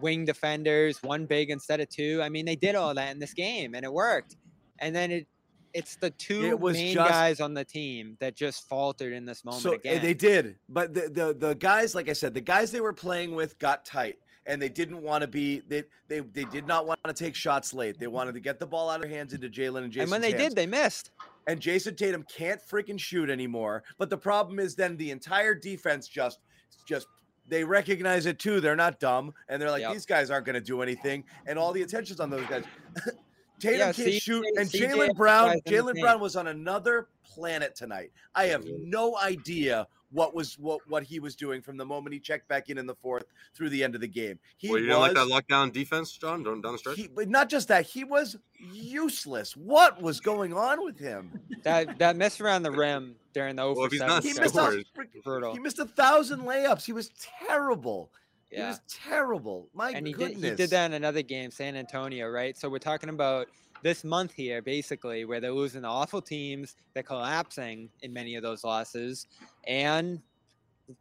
wing 0.01 0.25
defenders, 0.25 1.03
one 1.03 1.27
big 1.27 1.51
instead 1.51 1.81
of 1.81 1.89
two. 1.89 2.21
I 2.23 2.29
mean, 2.29 2.45
they 2.45 2.57
did 2.57 2.75
all 2.75 2.95
that 2.95 3.13
in 3.13 3.19
this 3.19 3.33
game 3.33 3.75
and 3.75 3.85
it 3.85 3.93
worked. 3.93 4.37
And 4.79 4.95
then 4.95 5.11
it, 5.11 5.27
it's 5.73 5.97
the 5.97 6.11
two 6.11 6.57
was 6.57 6.77
main 6.77 6.95
just- 6.95 7.11
guys 7.11 7.41
on 7.41 7.55
the 7.55 7.65
team 7.65 8.17
that 8.21 8.35
just 8.35 8.69
faltered 8.69 9.13
in 9.13 9.25
this 9.25 9.45
moment 9.45 9.63
so 9.63 9.73
uh, 9.73 9.75
again. 9.75 10.03
they 10.03 10.15
did, 10.15 10.57
but 10.69 10.95
the, 10.95 11.11
the 11.11 11.35
the 11.49 11.55
guys, 11.55 11.95
like 11.95 12.09
I 12.09 12.15
said, 12.15 12.33
the 12.33 12.41
guys 12.41 12.71
they 12.71 12.81
were 12.81 12.95
playing 12.95 13.35
with 13.35 13.59
got 13.59 13.85
tight, 13.85 14.17
and 14.47 14.61
they 14.61 14.71
didn't 14.71 15.03
want 15.03 15.21
to 15.21 15.29
be. 15.29 15.61
They 15.69 15.85
they 16.09 16.21
they 16.21 16.45
did 16.45 16.67
not 16.67 16.87
want 16.87 17.01
to 17.05 17.13
take 17.13 17.35
shots 17.35 17.75
late. 17.75 17.99
They 17.99 18.07
wanted 18.07 18.33
to 18.35 18.41
get 18.41 18.59
the 18.59 18.67
ball 18.67 18.89
out 18.89 18.97
of 18.97 19.03
their 19.03 19.11
hands 19.11 19.35
into 19.35 19.51
Jaylen 19.51 19.85
and 19.85 19.93
Jayson. 19.93 20.03
and 20.03 20.11
when 20.11 20.23
they 20.23 20.33
did, 20.33 20.55
they 20.55 20.67
missed. 20.67 21.11
And 21.47 21.61
Jayson 21.61 21.97
Tatum 21.97 22.25
can't 22.25 22.61
freaking 22.61 22.99
shoot 22.99 23.31
anymore. 23.31 23.85
But 23.99 24.11
the 24.11 24.19
problem 24.19 24.59
is 24.59 24.75
then 24.75 24.97
the 24.97 25.11
entire 25.11 25.55
defense 25.55 26.09
just 26.09 26.41
just 26.87 27.07
they 27.49 27.63
recognize 27.63 28.27
it 28.27 28.39
too. 28.39 28.61
They're 28.61 28.75
not 28.77 28.99
dumb, 28.99 29.33
and 29.49 29.63
they're 29.63 29.71
like, 29.71 29.83
Yep. 29.83 29.93
these 29.93 30.07
guys 30.07 30.31
aren't 30.31 30.47
going 30.47 30.55
to 30.55 30.61
do 30.61 30.83
anything, 30.83 31.25
and 31.47 31.59
all 31.59 31.73
the 31.73 31.83
attention's 31.83 32.19
on 32.21 32.31
those 32.31 32.47
guys. 32.47 32.65
Tatum 33.61 33.79
Yeah, 33.79 33.93
can't 33.93 34.13
shoot, 34.15 34.45
and 34.59 34.69
Jaylen 34.69 35.15
Brown. 35.17 35.61
Jaylen. 35.67 35.99
Brown 36.01 36.21
was 36.21 36.37
on 36.37 36.49
another 36.49 37.09
planet 37.25 37.75
tonight. 37.75 38.11
I 38.35 38.47
have 38.47 38.65
no 38.81 39.17
idea 39.17 39.87
what 40.11 40.35
was 40.35 40.59
what 40.59 40.81
what 40.89 41.03
he 41.03 41.19
was 41.21 41.35
doing 41.37 41.61
from 41.61 41.77
the 41.77 41.85
moment 41.85 42.13
he 42.15 42.21
checked 42.21 42.49
back 42.49 42.69
in 42.71 42.79
in 42.79 42.87
the 42.87 42.95
fourth 42.95 43.27
through 43.55 43.71
the 43.71 43.83
end 43.83 43.95
of 43.95 44.01
the 44.01 44.09
game. 44.09 44.39
He 44.57 44.69
well, 44.69 44.79
you 44.79 44.87
was 44.89 44.97
didn't 44.97 45.19
like 45.19 45.47
that 45.47 45.47
lockdown 45.55 45.73
defense, 45.73 46.17
John, 46.17 46.43
down 46.43 46.61
down 46.61 46.73
the 46.73 46.79
stretch. 46.79 46.97
he, 46.97 47.09
but 47.09 47.29
not 47.29 47.49
just 47.49 47.69
that, 47.69 47.87
he 47.87 48.05
was 48.05 48.37
useless. 48.59 49.57
What 49.57 50.01
was 50.01 50.21
going 50.21 50.53
on 50.55 50.85
with 50.85 50.99
him? 50.99 51.41
That 51.65 51.99
that 51.99 52.17
mess 52.17 52.41
around 52.41 52.63
the 52.63 52.71
rim 52.71 53.17
during 53.33 53.57
the 53.57 53.63
over 53.63 53.81
Well, 53.81 53.91
he's 53.91 54.01
oh 54.01 54.07
seven 54.07 54.15
not 54.15 54.23
He 54.23 54.41
missed, 54.41 54.57
a, 54.57 54.59
was 54.59 54.85
brutal. 55.25 55.53
he 55.53 55.59
missed 55.59 55.79
a 55.79 55.87
thousand 55.87 56.41
layups. 56.43 56.85
He 56.85 56.93
was 56.93 57.11
terrible. 57.47 58.11
He 58.51 58.63
was 58.63 58.81
terrible. 58.89 59.69
My 59.75 59.91
and 59.91 60.07
he 60.07 60.13
goodness. 60.13 60.41
did 60.41 60.51
he 60.51 60.57
did 60.57 60.71
that 60.71 60.87
in 60.87 60.95
another 60.95 61.23
game, 61.23 61.51
San 61.51 61.77
Antonio, 61.77 62.29
right? 62.29 62.57
So 62.57 62.69
we're 62.69 62.79
talking 62.79 63.11
about 63.11 63.49
this 63.87 64.03
month 64.03 64.33
here, 64.33 64.61
basically, 64.61 65.25
where 65.25 65.41
they're 65.41 65.53
losing 65.53 65.85
awful 65.85 66.21
teams, 66.21 66.75
they're 66.93 67.05
collapsing 67.05 67.89
in 68.03 68.13
many 68.13 68.35
of 68.35 68.43
those 68.43 68.65
losses, 68.65 69.29
and 69.65 70.21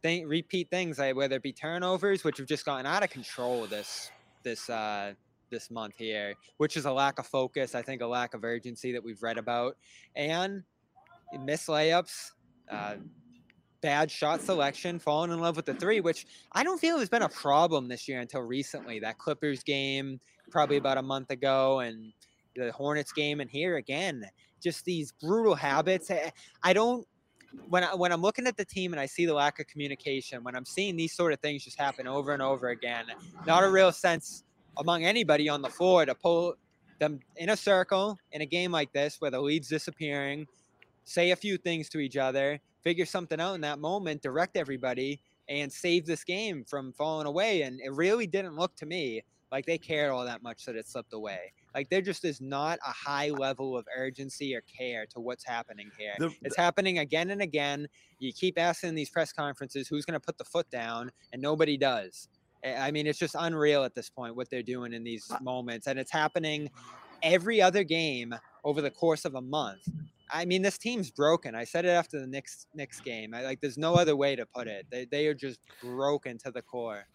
repeat 0.04 0.70
things 0.70 0.96
like 1.00 1.16
whether 1.16 1.34
it 1.34 1.42
be 1.42 1.52
turnovers, 1.52 2.22
which 2.22 2.38
have 2.38 2.46
just 2.46 2.64
gotten 2.64 2.86
out 2.86 3.02
of 3.02 3.10
control 3.10 3.66
this 3.66 4.12
this 4.44 4.70
uh, 4.70 5.12
this 5.50 5.68
month 5.68 5.96
here, 5.98 6.34
which 6.58 6.76
is 6.76 6.84
a 6.84 6.92
lack 6.92 7.18
of 7.18 7.26
focus, 7.26 7.74
I 7.74 7.82
think, 7.82 8.02
a 8.02 8.06
lack 8.06 8.34
of 8.34 8.44
urgency 8.44 8.92
that 8.92 9.02
we've 9.02 9.20
read 9.20 9.36
about, 9.36 9.76
and 10.14 10.62
miss 11.40 11.66
layups. 11.66 12.30
Uh, 12.70 12.94
bad 13.80 14.12
shot 14.12 14.40
selection, 14.40 15.00
falling 15.00 15.32
in 15.32 15.40
love 15.40 15.56
with 15.56 15.66
the 15.66 15.74
three, 15.74 15.98
which 15.98 16.24
I 16.52 16.62
don't 16.62 16.78
feel 16.80 17.00
has 17.00 17.08
been 17.08 17.22
a 17.22 17.28
problem 17.28 17.88
this 17.88 18.06
year 18.06 18.20
until 18.20 18.42
recently. 18.42 19.00
That 19.00 19.18
Clippers 19.18 19.64
game, 19.64 20.20
probably 20.52 20.76
about 20.76 20.98
a 20.98 21.02
month 21.02 21.32
ago, 21.32 21.80
and 21.80 22.12
the 22.64 22.72
Hornets 22.72 23.12
game, 23.12 23.40
and 23.40 23.50
here 23.50 23.76
again, 23.76 24.24
just 24.62 24.84
these 24.84 25.12
brutal 25.20 25.54
habits. 25.54 26.10
I- 26.10 26.32
I 26.62 26.72
don't. 26.72 27.06
When 27.68 27.84
I, 27.84 27.94
when 27.94 28.12
I'm 28.12 28.20
looking 28.20 28.46
at 28.46 28.56
the 28.56 28.64
team 28.64 28.92
and 28.92 29.00
I 29.00 29.06
see 29.06 29.24
the 29.24 29.32
lack 29.32 29.60
of 29.60 29.66
communication, 29.66 30.42
when 30.44 30.54
I'm 30.54 30.64
seeing 30.66 30.94
these 30.96 31.14
sort 31.14 31.32
of 31.32 31.40
things 31.40 31.64
just 31.64 31.78
happen 31.78 32.06
over 32.06 32.32
and 32.32 32.42
over 32.42 32.68
again, 32.68 33.06
not 33.46 33.62
a 33.64 33.70
real 33.70 33.92
sense 33.92 34.44
among 34.78 35.04
anybody 35.04 35.48
on 35.48 35.62
the 35.62 35.70
floor 35.70 36.04
to 36.04 36.14
pull 36.14 36.54
them 36.98 37.18
in 37.36 37.50
a 37.50 37.56
circle 37.56 38.18
in 38.32 38.42
a 38.42 38.46
game 38.46 38.72
like 38.72 38.92
this 38.92 39.20
where 39.20 39.30
the 39.30 39.40
lead's 39.40 39.68
disappearing, 39.68 40.46
say 41.04 41.30
a 41.30 41.36
few 41.36 41.56
things 41.56 41.88
to 41.90 41.98
each 41.98 42.16
other, 42.18 42.60
figure 42.82 43.06
something 43.06 43.40
out 43.40 43.54
in 43.54 43.60
that 43.62 43.78
moment, 43.78 44.20
direct 44.22 44.56
everybody, 44.56 45.20
and 45.48 45.72
save 45.72 46.04
this 46.04 46.24
game 46.24 46.64
from 46.64 46.92
falling 46.92 47.26
away. 47.26 47.62
And 47.62 47.80
it 47.80 47.92
really 47.92 48.26
didn't 48.26 48.56
look 48.56 48.74
to 48.76 48.86
me 48.86 49.22
like 49.50 49.64
they 49.64 49.78
cared 49.78 50.10
all 50.10 50.24
that 50.24 50.42
much 50.42 50.64
that 50.66 50.76
it 50.76 50.86
slipped 50.86 51.14
away. 51.14 51.52
Like 51.76 51.90
there 51.90 52.00
just 52.00 52.24
is 52.24 52.40
not 52.40 52.78
a 52.84 52.90
high 52.90 53.28
level 53.28 53.76
of 53.76 53.86
urgency 53.94 54.56
or 54.56 54.62
care 54.62 55.04
to 55.14 55.20
what's 55.20 55.44
happening 55.44 55.90
here. 55.98 56.14
The- 56.18 56.34
it's 56.42 56.56
happening 56.56 56.98
again 57.00 57.28
and 57.30 57.42
again. 57.42 57.86
You 58.18 58.32
keep 58.32 58.58
asking 58.58 58.94
these 58.94 59.10
press 59.10 59.30
conferences 59.32 59.86
who's 59.86 60.06
going 60.06 60.18
to 60.18 60.24
put 60.24 60.38
the 60.38 60.44
foot 60.44 60.70
down, 60.70 61.12
and 61.34 61.42
nobody 61.42 61.76
does. 61.76 62.28
I 62.64 62.90
mean, 62.90 63.06
it's 63.06 63.18
just 63.18 63.36
unreal 63.38 63.84
at 63.84 63.94
this 63.94 64.08
point 64.08 64.34
what 64.34 64.48
they're 64.50 64.62
doing 64.62 64.94
in 64.94 65.04
these 65.04 65.30
moments, 65.42 65.86
and 65.86 65.98
it's 65.98 66.10
happening 66.10 66.70
every 67.22 67.60
other 67.60 67.84
game 67.84 68.34
over 68.64 68.80
the 68.80 68.90
course 68.90 69.26
of 69.26 69.34
a 69.34 69.40
month. 69.42 69.86
I 70.30 70.44
mean, 70.46 70.62
this 70.62 70.78
team's 70.78 71.10
broken. 71.10 71.54
I 71.54 71.64
said 71.64 71.84
it 71.84 71.90
after 71.90 72.18
the 72.18 72.26
Knicks 72.26 72.66
Knicks 72.74 73.00
game. 73.00 73.34
I, 73.34 73.42
like, 73.42 73.60
there's 73.60 73.78
no 73.78 73.94
other 73.94 74.16
way 74.16 74.34
to 74.34 74.46
put 74.46 74.66
it. 74.66 74.86
They 74.90 75.04
they 75.04 75.26
are 75.28 75.34
just 75.34 75.60
broken 75.82 76.38
to 76.38 76.50
the 76.50 76.62
core. 76.62 77.06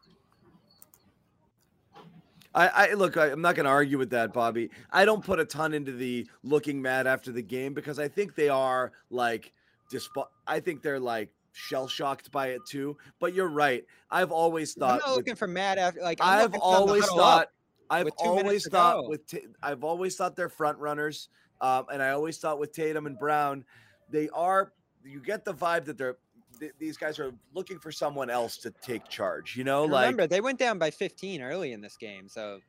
I, 2.53 2.67
I 2.67 2.93
look. 2.93 3.17
I, 3.17 3.27
I'm 3.27 3.41
not 3.41 3.55
going 3.55 3.65
to 3.65 3.71
argue 3.71 3.97
with 3.97 4.09
that, 4.11 4.33
Bobby. 4.33 4.69
I 4.91 5.05
don't 5.05 5.23
put 5.23 5.39
a 5.39 5.45
ton 5.45 5.73
into 5.73 5.91
the 5.93 6.27
looking 6.43 6.81
mad 6.81 7.07
after 7.07 7.31
the 7.31 7.41
game 7.41 7.73
because 7.73 7.99
I 7.99 8.07
think 8.07 8.35
they 8.35 8.49
are 8.49 8.91
like, 9.09 9.53
disp- 9.89 10.17
I 10.47 10.59
think 10.59 10.81
they're 10.81 10.99
like 10.99 11.29
shell 11.53 11.87
shocked 11.87 12.31
by 12.31 12.47
it 12.47 12.61
too. 12.67 12.97
But 13.19 13.33
you're 13.33 13.49
right. 13.49 13.85
I've 14.09 14.31
always 14.31 14.73
thought. 14.73 14.93
I'm 14.93 14.97
not 14.99 15.07
with- 15.09 15.17
looking 15.17 15.35
for 15.35 15.47
mad 15.47 15.77
after. 15.77 16.01
Like 16.01 16.19
I'm 16.21 16.39
I've 16.39 16.43
looking 16.53 16.59
for 16.59 16.71
them 16.71 16.73
to 16.73 16.91
always 16.91 17.05
thought. 17.07 17.47
I've 17.89 18.05
with 18.05 18.13
always 18.17 18.67
thought 18.67 19.09
with. 19.09 19.21
I've 19.61 19.83
always 19.83 20.15
thought 20.15 20.35
they're 20.35 20.49
front 20.49 20.77
runners, 20.77 21.29
um, 21.61 21.85
and 21.91 22.01
I 22.01 22.11
always 22.11 22.37
thought 22.37 22.59
with 22.59 22.73
Tatum 22.73 23.05
and 23.05 23.17
Brown, 23.17 23.65
they 24.09 24.29
are. 24.29 24.73
You 25.03 25.19
get 25.19 25.45
the 25.45 25.53
vibe 25.53 25.85
that 25.85 25.97
they're. 25.97 26.17
Th- 26.62 26.71
These 26.80 26.95
guys 26.95 27.19
are 27.19 27.34
looking 27.54 27.78
for 27.80 27.91
someone 27.91 28.30
else 28.30 28.56
to 28.60 28.71
take 28.82 29.10
charge. 29.10 29.58
You 29.58 29.65
know, 29.65 29.84
And 29.84 29.91
like 29.91 30.06
Remember, 30.06 30.28
they 30.28 30.39
went 30.39 30.58
down 30.60 30.80
by 30.80 30.91
15 30.91 31.41
early 31.41 31.74
in 31.74 31.82
this 31.82 31.97
game, 31.97 32.30
so 32.30 32.60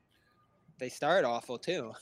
they 0.79 0.89
started 0.89 1.25
awful 1.29 1.59
too. 1.59 1.93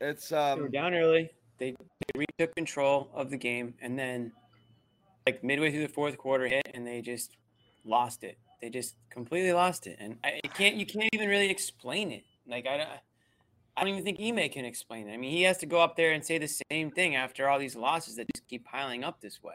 it's 0.00 0.28
They 0.30 0.36
were 0.36 0.64
um. 0.64 0.70
down 0.70 0.94
early. 0.94 1.30
They, 1.58 1.74
they 2.14 2.24
retook 2.38 2.54
control 2.56 3.10
of 3.14 3.30
the 3.30 3.36
game, 3.36 3.74
and 3.80 3.96
then, 3.98 4.32
like 5.26 5.44
midway 5.44 5.70
through 5.70 5.86
the 5.86 5.92
fourth 5.92 6.16
quarter, 6.18 6.48
hit, 6.48 6.66
and 6.74 6.86
they 6.86 7.02
just 7.02 7.36
lost 7.84 8.24
it. 8.24 8.36
They 8.60 8.70
just 8.70 8.96
completely 9.10 9.52
lost 9.52 9.86
it, 9.86 9.96
and 10.00 10.16
I 10.24 10.40
it 10.42 10.54
can't. 10.54 10.74
You 10.76 10.86
can't 10.86 11.08
even 11.12 11.28
really 11.28 11.50
explain 11.50 12.10
it. 12.10 12.24
Like 12.48 12.66
I 12.66 12.78
don't, 12.78 12.88
I 13.76 13.80
don't 13.80 13.90
even 13.90 14.04
think 14.04 14.18
Ime 14.20 14.48
can 14.50 14.64
explain 14.64 15.08
it. 15.08 15.14
I 15.14 15.16
mean, 15.16 15.30
he 15.30 15.42
has 15.42 15.58
to 15.58 15.66
go 15.66 15.80
up 15.80 15.96
there 15.96 16.12
and 16.12 16.24
say 16.24 16.38
the 16.38 16.50
same 16.70 16.90
thing 16.90 17.14
after 17.14 17.48
all 17.48 17.58
these 17.60 17.76
losses 17.76 18.16
that 18.16 18.26
just 18.34 18.48
keep 18.48 18.64
piling 18.64 19.04
up 19.04 19.20
this 19.20 19.40
way. 19.42 19.54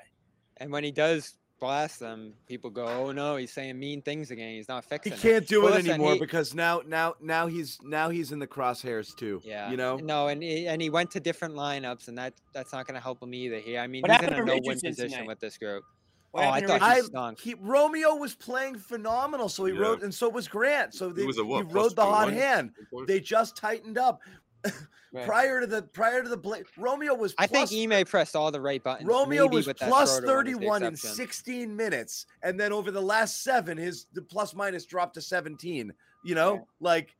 And 0.59 0.71
when 0.71 0.83
he 0.83 0.91
does 0.91 1.35
blast 1.59 1.99
them, 1.99 2.33
people 2.47 2.69
go, 2.69 2.85
"Oh 2.87 3.11
no, 3.11 3.35
he's 3.35 3.51
saying 3.51 3.79
mean 3.79 4.01
things 4.01 4.29
again. 4.31 4.53
He's 4.55 4.67
not 4.67 4.83
He 4.83 4.89
fixing 4.89 5.13
it." 5.13 5.19
He 5.19 5.29
can't 5.29 5.47
do 5.47 5.61
But 5.61 5.67
it 5.67 5.75
listen, 5.75 5.91
anymore 5.91 6.13
he- 6.13 6.19
because 6.19 6.53
now 6.53 6.81
now 6.85 7.15
now 7.19 7.47
he's 7.47 7.79
now 7.83 8.09
he's 8.09 8.31
in 8.31 8.39
the 8.39 8.47
crosshairs 8.47 9.15
too. 9.15 9.41
Yeah, 9.43 9.69
You 9.71 9.77
know? 9.77 9.97
No, 9.97 10.27
and 10.27 10.41
he, 10.43 10.67
and 10.67 10.81
he 10.81 10.89
went 10.89 11.09
to 11.11 11.19
different 11.19 11.55
lineups, 11.55 12.07
and 12.09 12.17
that 12.17 12.33
that's 12.53 12.73
not 12.73 12.85
going 12.85 12.95
to 12.95 13.01
help 13.01 13.21
him 13.23 13.33
either. 13.33 13.59
Here, 13.59 13.79
I 13.79 13.87
mean, 13.87 14.01
What 14.03 14.11
he's 14.11 14.27
in 14.27 14.33
a 14.33 14.37
to 14.37 14.45
no-win 14.45 14.79
position 14.79 15.09
tonight? 15.11 15.27
with 15.27 15.39
this 15.39 15.57
group. 15.57 15.83
What 16.31 16.43
oh, 16.43 16.49
I 16.49 16.59
happened 16.59 16.67
to 16.67 16.67
thought 16.73 16.81
he 16.81 16.87
Richardson? 16.89 17.11
stunk. 17.11 17.39
He 17.39 17.53
Romeo 17.55 18.15
was 18.15 18.35
playing 18.35 18.77
phenomenal, 18.79 19.47
so 19.49 19.65
he 19.65 19.73
Yeah. 19.73 19.79
rode, 19.79 20.03
and 20.03 20.13
so 20.13 20.27
was 20.29 20.47
Grant. 20.47 20.93
So 20.93 21.09
they, 21.09 21.25
was 21.25 21.37
a 21.39 21.41
he 21.43 21.47
what, 21.47 21.69
plus 21.69 21.83
rode 21.85 21.95
the 21.95 22.01
hot 22.05 22.25
21? 22.25 22.33
hand. 22.33 22.71
They 23.07 23.19
just 23.21 23.55
tightened 23.55 23.97
up. 23.97 24.19
Right. 25.13 25.25
prior 25.25 25.61
to 25.61 25.67
the 25.67 25.83
prior 25.83 26.21
to 26.21 26.27
the 26.27 26.35
bla- 26.35 26.63
Romeo 26.77 27.13
was. 27.15 27.33
I 27.37 27.47
think 27.47 27.69
plus- 27.69 27.73
Ime 27.73 28.05
pressed 28.05 28.35
all 28.35 28.51
the 28.51 28.59
right 28.59 28.83
buttons. 28.83 29.07
Romeo 29.07 29.47
was 29.47 29.65
with 29.65 29.77
that 29.77 29.87
plus 29.87 30.17
Schroeder 30.17 30.57
one 30.57 30.83
is 30.83 31.01
the 31.01 31.07
31 31.07 31.13
in 31.13 31.15
16 31.15 31.75
minutes, 31.75 32.25
and 32.43 32.59
then 32.59 32.73
over 32.73 32.91
the 32.91 33.01
last 33.01 33.41
seven, 33.41 33.77
his 33.77 34.07
the 34.13 34.21
plus 34.21 34.53
minus 34.53 34.85
dropped 34.85 35.13
to 35.13 35.21
17. 35.21 35.93
You 36.25 36.35
know, 36.35 36.55
Yeah. 36.55 36.59
like 36.81 37.15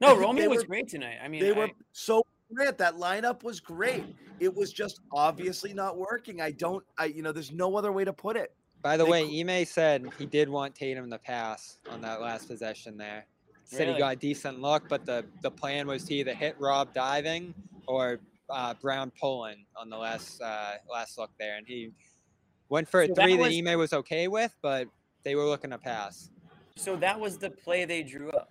No, 0.00 0.14
they 0.16 0.20
Romeo 0.22 0.48
was 0.48 0.58
were- 0.58 0.66
great 0.66 0.88
tonight. 0.88 1.18
I 1.22 1.28
mean, 1.28 1.40
they 1.40 1.52
I- 1.52 1.58
were 1.58 1.68
so 1.92 2.24
great. 2.52 2.76
That 2.76 2.96
lineup 2.96 3.44
was 3.44 3.60
great. 3.60 4.04
It 4.40 4.52
was 4.52 4.72
just 4.72 5.00
obviously 5.12 5.72
not 5.72 5.96
working. 5.96 6.40
I 6.40 6.50
don't. 6.50 6.84
I 6.98 7.04
you 7.04 7.22
know, 7.22 7.30
there's 7.30 7.52
no 7.52 7.76
other 7.76 7.92
way 7.92 8.04
to 8.04 8.12
put 8.12 8.36
it. 8.36 8.52
By 8.82 8.96
the 8.96 9.04
they 9.04 9.10
way, 9.10 9.40
Ime 9.40 9.64
said 9.64 10.08
he 10.18 10.26
did 10.26 10.48
want 10.48 10.74
Tatum 10.74 11.08
to 11.10 11.18
pass 11.18 11.78
on 11.88 12.00
that 12.02 12.20
last 12.20 12.48
possession 12.48 12.96
there. 12.96 13.26
Said 13.70 13.80
Really? 13.80 13.92
he 13.94 13.98
got 13.98 14.18
decent 14.18 14.60
look, 14.62 14.88
but 14.88 15.04
the, 15.04 15.26
the 15.42 15.50
plan 15.50 15.86
was 15.86 16.02
to 16.04 16.14
either 16.14 16.32
hit 16.32 16.56
Rob 16.58 16.94
diving 16.94 17.52
or 17.86 18.18
uh, 18.48 18.72
Brown 18.80 19.12
pulling 19.20 19.66
on 19.76 19.90
the 19.90 19.96
last 19.96 20.40
uh, 20.40 20.72
last 20.90 21.18
look 21.18 21.30
there, 21.38 21.56
and 21.58 21.66
he 21.66 21.90
went 22.70 22.88
for 22.88 23.02
a 23.02 23.08
So 23.08 23.12
that 23.14 23.22
three 23.24 23.36
that, 23.36 23.42
was- 23.42 23.58
Ime 23.58 23.78
was 23.78 23.92
okay 23.92 24.26
with, 24.26 24.54
but 24.62 24.88
they 25.22 25.34
were 25.34 25.44
looking 25.44 25.68
to 25.70 25.76
pass. 25.78 26.30
so 26.76 26.96
that 26.96 27.20
was 27.20 27.36
the 27.36 27.50
play 27.50 27.84
they 27.84 28.02
drew 28.02 28.30
up. 28.30 28.50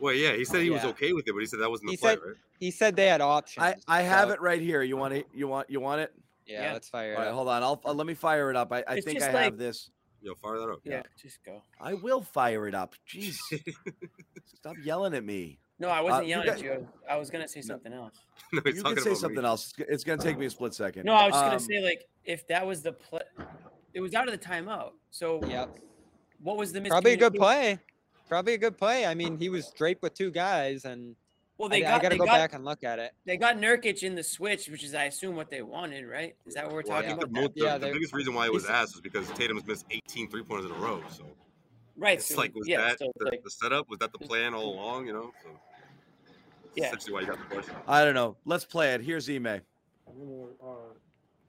Well, 0.00 0.12
yeah, 0.12 0.34
he 0.36 0.44
said 0.44 0.60
he 0.60 0.68
was 0.68 0.84
okay 0.84 1.14
with 1.14 1.26
it, 1.26 1.32
but 1.32 1.38
he 1.40 1.46
said 1.46 1.60
that 1.60 1.70
wasn't 1.70 1.86
the 1.88 1.92
He 1.92 1.96
play, 1.96 2.10
said- 2.12 2.18
right? 2.22 2.36
He 2.60 2.70
said 2.70 2.94
they 2.96 3.06
had 3.06 3.22
options. 3.22 3.64
I 3.64 3.76
I 3.88 4.02
have 4.02 4.28
it 4.30 4.40
right 4.42 4.60
here. 4.60 4.82
You 4.82 4.98
want 4.98 5.14
it? 5.14 5.26
You 5.34 5.48
want 5.48 5.70
you 5.70 5.80
want 5.80 6.02
it? 6.02 6.12
Yeah, 6.46 6.62
Yeah. 6.64 6.72
let's 6.74 6.88
fire 6.90 7.14
All 7.14 7.20
it. 7.22 7.24
right, 7.24 7.28
up. 7.30 7.34
hold 7.34 7.48
on. 7.48 7.62
I'll 7.62 7.80
uh, 7.86 7.92
let 7.94 8.06
me 8.06 8.12
fire 8.14 8.50
it 8.50 8.56
up. 8.56 8.70
I, 8.70 8.84
I 8.86 9.00
think 9.00 9.16
I 9.16 9.20
just 9.20 9.30
have 9.30 9.56
this. 9.56 9.90
Yo, 10.22 10.34
fire 10.34 10.58
that 10.58 10.68
up. 10.70 10.80
Yeah, 10.84 11.02
just 11.20 11.38
go. 11.44 11.62
I 11.80 11.94
will 11.94 12.22
fire 12.22 12.66
it 12.66 12.74
up. 12.74 12.94
Jeez, 13.08 13.36
stop 14.54 14.76
yelling 14.82 15.14
at 15.14 15.24
me. 15.24 15.58
No, 15.78 15.88
I 15.88 16.00
wasn't 16.00 16.24
you 16.24 16.30
yelling 16.30 16.46
guys- 16.46 16.58
at 16.58 16.64
you. 16.64 16.88
I 17.08 17.16
was 17.16 17.30
gonna 17.30 17.46
say 17.48 17.60
something 17.60 17.92
else. 17.92 18.14
no, 18.52 18.60
he's 18.64 18.76
You 18.76 18.82
talking 18.82 18.96
can 18.96 19.04
say 19.04 19.10
about 19.10 19.20
something 19.20 19.42
me. 19.42 19.48
else. 19.48 19.72
It's 19.78 20.04
gonna 20.04 20.22
take 20.22 20.38
me 20.38 20.46
a 20.46 20.50
split 20.50 20.74
second. 20.74 21.04
No, 21.04 21.12
I 21.12 21.26
was 21.26 21.32
just 21.34 21.42
gonna 21.44 21.54
Um, 21.54 21.60
say 21.60 21.80
like 21.84 22.04
if 22.24 22.46
that 22.48 22.66
was 22.66 22.82
the 22.82 22.92
play, 22.92 23.20
it 23.92 24.00
was 24.00 24.14
out 24.14 24.26
of 24.28 24.32
the 24.38 24.44
timeout. 24.44 24.92
So 25.10 25.44
Yep. 25.46 25.76
what 26.42 26.56
was 26.56 26.72
the 26.72 26.80
Probably 26.80 27.12
a 27.12 27.16
good 27.16 27.34
play. 27.34 27.78
Probably 28.28 28.54
a 28.54 28.58
good 28.58 28.76
play. 28.76 29.06
I 29.06 29.14
mean, 29.14 29.38
he 29.38 29.48
was 29.48 29.70
draped 29.70 30.02
with 30.02 30.14
two 30.14 30.30
guys, 30.32 30.84
and 30.84 31.14
Well, 31.58 31.68
I, 31.68 31.78
they 31.80 31.84
I 31.86 31.90
got 31.92 32.02
gotta 32.02 32.16
go 32.18 32.26
got, 32.26 32.32
back 32.34 32.52
and 32.54 32.64
look 32.64 32.84
at 32.84 32.98
it. 32.98 33.12
they 33.24 33.36
got 33.36 33.56
Nurkic 33.56 34.02
in 34.02 34.14
the 34.14 34.22
switch, 34.22 34.68
which 34.68 34.84
is 34.84 34.94
I 34.94 35.04
assume 35.04 35.36
what 35.36 35.50
they 35.50 35.62
wanted, 35.62 36.06
right? 36.06 36.36
Is 36.46 36.54
that 36.54 36.64
what 36.66 36.74
we're 36.74 36.82
Well, 36.86 37.02
talking 37.02 37.16
think 37.16 37.20
the, 37.20 37.26
about? 37.26 37.42
mo- 37.42 37.48
the, 37.54 37.64
Yeah, 37.64 37.78
the 37.78 37.86
they- 37.86 37.92
biggest 37.94 38.12
reason 38.14 38.34
why 38.34 38.46
it 38.46 38.52
was 38.52 38.66
asked 38.66 38.94
was 38.94 39.00
because 39.00 39.28
Tatum's 39.30 39.66
missed 39.66 39.86
18 39.90 40.28
three 40.30 40.42
pointers 40.42 40.70
in 40.70 40.76
a 40.76 40.78
row. 40.78 41.02
So 41.08 41.24
right. 41.96 42.18
it's 42.18 42.26
so, 42.26 42.36
like, 42.36 42.54
was 42.54 42.68
yeah, 42.68 42.78
that 42.88 42.98
so 42.98 43.10
the, 43.18 43.24
like, 43.24 43.42
the 43.42 43.50
setup? 43.50 43.88
Was 43.88 43.98
that 44.00 44.12
the 44.12 44.18
plan 44.18 44.52
all 44.52 44.74
along? 44.74 45.06
You 45.06 45.14
know, 45.14 45.32
so 45.42 45.48
Yeah. 46.74 46.86
essentially 46.88 47.14
why 47.14 47.20
you 47.20 47.26
got 47.26 47.38
the 47.38 47.54
question. 47.54 47.74
I 47.88 48.04
don't 48.04 48.14
know. 48.14 48.36
Let's 48.44 48.66
play 48.66 48.92
it. 48.92 49.00
Here's 49.00 49.28
Ime. 49.30 49.46
Uh, 49.46 50.66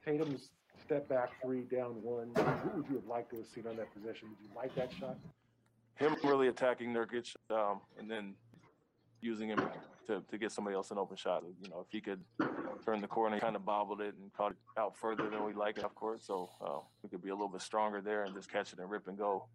Tatum's 0.06 0.50
step 0.86 1.10
back 1.10 1.32
three 1.44 1.62
down 1.64 2.02
one. 2.02 2.32
Who 2.64 2.78
would 2.78 2.88
you 2.90 2.96
have 2.96 3.08
liked 3.08 3.32
to 3.32 3.38
have 3.38 3.48
seen 3.48 3.68
on 3.68 3.76
that 3.76 3.94
possession? 3.94 4.30
Did 4.40 4.50
you 4.50 4.56
like 4.56 4.74
that 4.76 4.90
shot? 5.00 5.18
him 5.96 6.16
really 6.24 6.48
attacking 6.48 6.94
Nurkic, 6.94 7.34
um, 7.50 7.82
and 7.98 8.10
then 8.10 8.36
using 9.22 9.50
him 9.50 9.60
to, 10.08 10.22
to 10.30 10.38
get 10.38 10.52
somebody 10.52 10.76
else 10.76 10.92
an 10.92 10.98
open 10.98 11.18
shot. 11.18 11.44
You 11.62 11.70
know, 11.70 11.82
if 11.86 11.92
he 11.92 12.02
could 12.02 12.22
turn 12.86 13.02
the 13.02 13.08
corner, 13.08 13.40
kind 13.40 13.56
of 13.56 13.66
bobbled 13.66 14.02
it 14.02 14.16
and 14.22 14.34
caught 14.34 14.52
it 14.52 14.58
out 14.78 14.96
further 14.98 15.30
than 15.30 15.44
we 15.44 15.54
like 15.54 15.78
it, 15.78 15.84
of 15.84 15.96
course. 15.96 16.24
So 16.26 16.50
uh, 16.66 16.80
we 17.04 17.10
could 17.10 17.22
be 17.22 17.30
a 17.30 17.34
little 17.34 17.50
bit 17.50 17.62
stronger 17.62 18.02
there 18.02 18.24
and 18.24 18.34
just 18.34 18.52
catch 18.52 18.74
it 18.74 18.80
and 18.80 18.90
rip 18.90 19.08
and 19.08 19.18
go. 19.18 19.46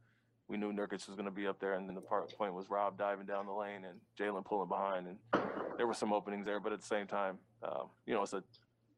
We 0.48 0.57
knew 0.59 0.72
Nurkic 0.72 1.07
was 1.07 1.16
going 1.16 1.25
to 1.25 1.31
be 1.31 1.46
up 1.46 1.59
there, 1.61 1.75
and 1.75 1.88
then 1.88 1.94
the 1.94 2.01
part 2.03 2.37
point 2.37 2.53
was 2.53 2.68
Rob 2.68 2.98
diving 2.98 3.27
down 3.27 3.46
the 3.46 3.53
lane 3.53 3.85
and 3.85 3.98
Jaylen 4.18 4.44
pulling 4.44 4.68
behind, 4.68 5.07
and 5.07 5.42
there 5.79 5.87
were 5.87 5.94
some 5.94 6.12
openings 6.12 6.44
there. 6.44 6.61
But 6.61 6.72
at 6.72 6.81
the 6.81 6.87
same 6.87 7.07
time, 7.07 7.38
um, 7.62 7.87
you 8.07 8.12
know, 8.12 8.22
it's 8.22 8.35
a 8.35 8.42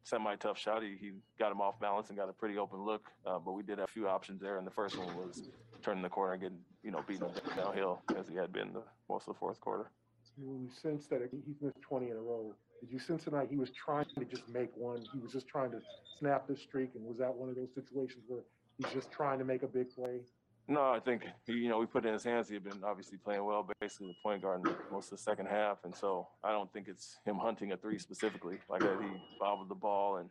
semi-tough 0.02 0.58
shot. 0.58 0.82
He, 0.82 0.96
he 0.98 1.12
got 1.38 1.52
him 1.52 1.60
off 1.60 1.78
balance 1.78 2.08
and 2.08 2.18
got 2.18 2.28
a 2.28 2.32
pretty 2.32 2.58
open 2.58 2.80
look. 2.84 3.08
Uh, 3.24 3.38
but 3.38 3.52
we 3.52 3.62
did 3.62 3.78
have 3.78 3.88
a 3.88 3.92
few 3.92 4.08
options 4.08 4.40
there, 4.40 4.58
and 4.58 4.66
the 4.66 4.70
first 4.70 4.98
one 4.98 5.14
was 5.16 5.44
turning 5.82 6.02
the 6.02 6.08
corner 6.08 6.32
and 6.32 6.42
getting, 6.42 6.58
you 6.82 6.90
know, 6.90 7.04
beating 7.06 7.28
him 7.28 7.34
downhill 7.56 8.02
as 8.18 8.26
he 8.28 8.34
had 8.34 8.52
been 8.52 8.72
the 8.72 8.82
most 9.08 9.28
of 9.28 9.34
the 9.34 9.38
fourth 9.38 9.60
quarter. 9.60 9.90
We 10.36 10.68
sense 10.82 11.06
that 11.06 11.28
he's 11.30 11.56
missed 11.60 11.80
20 11.82 12.10
in 12.10 12.16
a 12.16 12.20
row, 12.20 12.54
did 12.80 12.92
you 12.92 12.98
sense 12.98 13.24
tonight 13.24 13.48
he 13.50 13.56
was 13.56 13.70
trying 13.70 14.06
to 14.18 14.24
just 14.24 14.48
make 14.48 14.70
one? 14.76 15.04
He 15.12 15.18
was 15.20 15.32
just 15.32 15.46
trying 15.46 15.70
to 15.70 15.80
snap 16.18 16.46
the 16.46 16.56
streak, 16.56 16.90
and 16.94 17.04
was 17.04 17.16
that 17.18 17.32
one 17.32 17.48
of 17.48 17.54
those 17.54 17.72
situations 17.74 18.24
where 18.26 18.40
he's 18.76 18.92
just 18.92 19.10
trying 19.10 19.38
to 19.38 19.44
make 19.44 19.62
a 19.62 19.66
big 19.66 19.94
play? 19.94 20.20
No, 20.66 20.82
I 20.90 20.98
think 20.98 21.24
he, 21.46 21.52
you 21.52 21.68
know 21.68 21.78
we 21.78 21.86
put 21.86 22.04
it 22.04 22.08
in 22.08 22.14
his 22.14 22.24
hands. 22.24 22.48
He 22.48 22.54
had 22.54 22.64
been 22.64 22.82
obviously 22.84 23.18
playing 23.18 23.44
well, 23.44 23.68
basically 23.80 24.08
the 24.08 24.16
point 24.22 24.42
guard 24.42 24.66
in 24.66 24.74
most 24.90 25.06
of 25.06 25.18
the 25.18 25.22
second 25.22 25.46
half, 25.46 25.78
and 25.84 25.94
so 25.94 26.28
I 26.42 26.52
don't 26.52 26.70
think 26.72 26.88
it's 26.88 27.18
him 27.24 27.36
hunting 27.36 27.72
a 27.72 27.76
three 27.76 27.98
specifically. 27.98 28.58
Like 28.68 28.82
he 28.82 29.08
bobbled 29.38 29.68
the 29.68 29.74
ball 29.74 30.16
and 30.16 30.28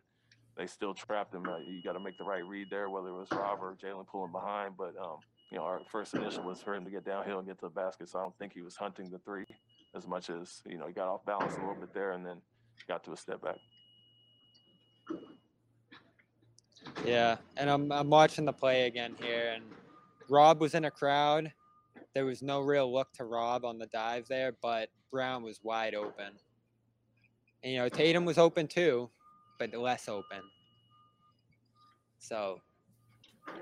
they 0.58 0.68
still 0.68 0.94
trapped 0.94 1.34
him. 1.34 1.48
Uh, 1.48 1.58
you 1.58 1.82
got 1.84 1.94
to 1.94 2.00
make 2.00 2.18
the 2.18 2.24
right 2.24 2.46
read 2.46 2.68
there, 2.70 2.89
whether 2.89 3.08
it 3.08 3.13
was 3.13 3.28
Rob 3.32 3.60
or 3.62 3.76
Jaylen 3.82 4.08
pulling 4.08 4.32
behind. 4.32 4.74
But 4.78 4.94
um, 5.02 5.18
you 5.52 5.58
know, 5.58 5.63
our 5.63 5.82
first 5.92 6.13
initial 6.13 6.44
was 6.44 6.62
for 6.62 6.76
him 6.76 6.84
to 6.86 6.92
get 6.92 7.06
downhill 7.06 7.39
and 7.39 7.48
get 7.48 7.60
to 7.60 7.66
the 7.66 7.72
basket. 7.72 8.10
So 8.10 8.20
I 8.20 8.24
don't 8.24 8.38
think 8.38 8.54
he 8.54 8.62
was 8.62 8.76
hunting 8.76 9.10
the 9.10 9.20
three 9.20 9.46
as 9.96 10.08
much 10.08 10.30
as 10.30 10.62
you 10.68 10.78
know 10.78 10.88
he 10.88 10.94
got 10.94 11.08
off 11.08 11.26
balance 11.26 11.56
a 11.56 11.60
little 11.60 11.76
bit 11.76 11.94
there 11.94 12.12
and 12.12 12.26
then 12.26 12.38
got 12.88 13.04
to 13.04 13.12
a 13.12 13.18
step 13.18 13.42
back. 13.42 13.58
Yeah, 17.06 17.38
and 17.58 17.70
I'm 17.70 17.92
I'm 17.92 18.10
watching 18.10 18.46
the 18.46 18.54
play 18.54 18.88
again 18.88 19.16
here, 19.20 19.54
and 19.56 19.64
Rob 20.30 20.60
was 20.60 20.74
in 20.74 20.86
a 20.86 20.92
crowd. 20.92 21.52
There 22.14 22.26
was 22.26 22.42
no 22.42 22.62
real 22.62 22.92
look 22.92 23.12
to 23.14 23.24
Rob 23.24 23.66
on 23.66 23.80
the 23.80 23.88
dive 23.88 24.28
there, 24.28 24.54
but 24.62 24.90
Brown 25.12 25.44
was 25.44 25.60
wide 25.64 25.96
open. 25.96 26.32
And, 27.64 27.72
you 27.72 27.80
know, 27.80 27.90
Tatum 27.90 28.26
was 28.26 28.38
open 28.38 28.68
too, 28.68 29.10
but 29.58 29.74
less 29.74 30.08
open. 30.10 30.42
So 32.20 32.60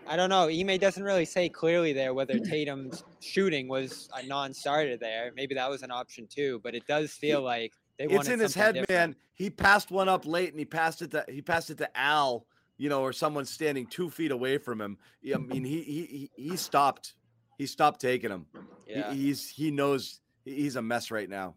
I 0.07 0.15
don't 0.15 0.29
know. 0.29 0.49
Ime 0.49 0.77
doesn't 0.77 1.03
really 1.03 1.25
say 1.25 1.47
clearly 1.49 1.93
there 1.93 2.13
whether 2.13 2.37
Tatum's 2.39 3.03
shooting 3.21 3.67
was 3.67 4.09
a 4.15 4.25
non-starter 4.25 4.97
there. 4.97 5.31
Maybe 5.35 5.55
that 5.55 5.69
was 5.69 5.83
an 5.83 5.91
option 5.91 6.27
too, 6.27 6.59
but 6.63 6.75
it 6.75 6.85
does 6.87 7.11
feel 7.11 7.41
like 7.41 7.73
they 7.97 8.05
It's 8.05 8.27
in 8.27 8.39
his 8.39 8.53
head, 8.55 8.75
different. 8.75 8.89
man. 8.89 9.15
He 9.33 9.49
passed 9.49 9.89
one 9.91 10.09
up 10.09 10.25
late, 10.25 10.49
and 10.51 10.59
he 10.59 10.65
passed 10.65 11.01
it 11.01 11.11
to 11.11 11.25
he 11.29 11.41
passed 11.41 11.69
it 11.69 11.77
to 11.79 11.97
Al, 11.97 12.45
you 12.77 12.89
know, 12.89 13.01
or 13.01 13.13
someone 13.13 13.45
standing 13.45 13.85
two 13.87 14.09
feet 14.09 14.31
away 14.31 14.57
from 14.57 14.79
him. 14.81 14.97
I 15.33 15.37
mean, 15.37 15.63
he 15.63 15.81
he 15.83 16.05
he, 16.35 16.49
he 16.49 16.57
stopped. 16.57 17.13
He 17.57 17.65
stopped 17.67 18.01
taking 18.01 18.29
him. 18.31 18.45
He- 18.85 18.93
Yeah. 18.93 19.13
he's 19.13 19.49
he 19.49 19.71
knows 19.71 20.19
he's 20.45 20.75
a 20.75 20.81
mess 20.81 21.11
right 21.11 21.29
now. 21.29 21.55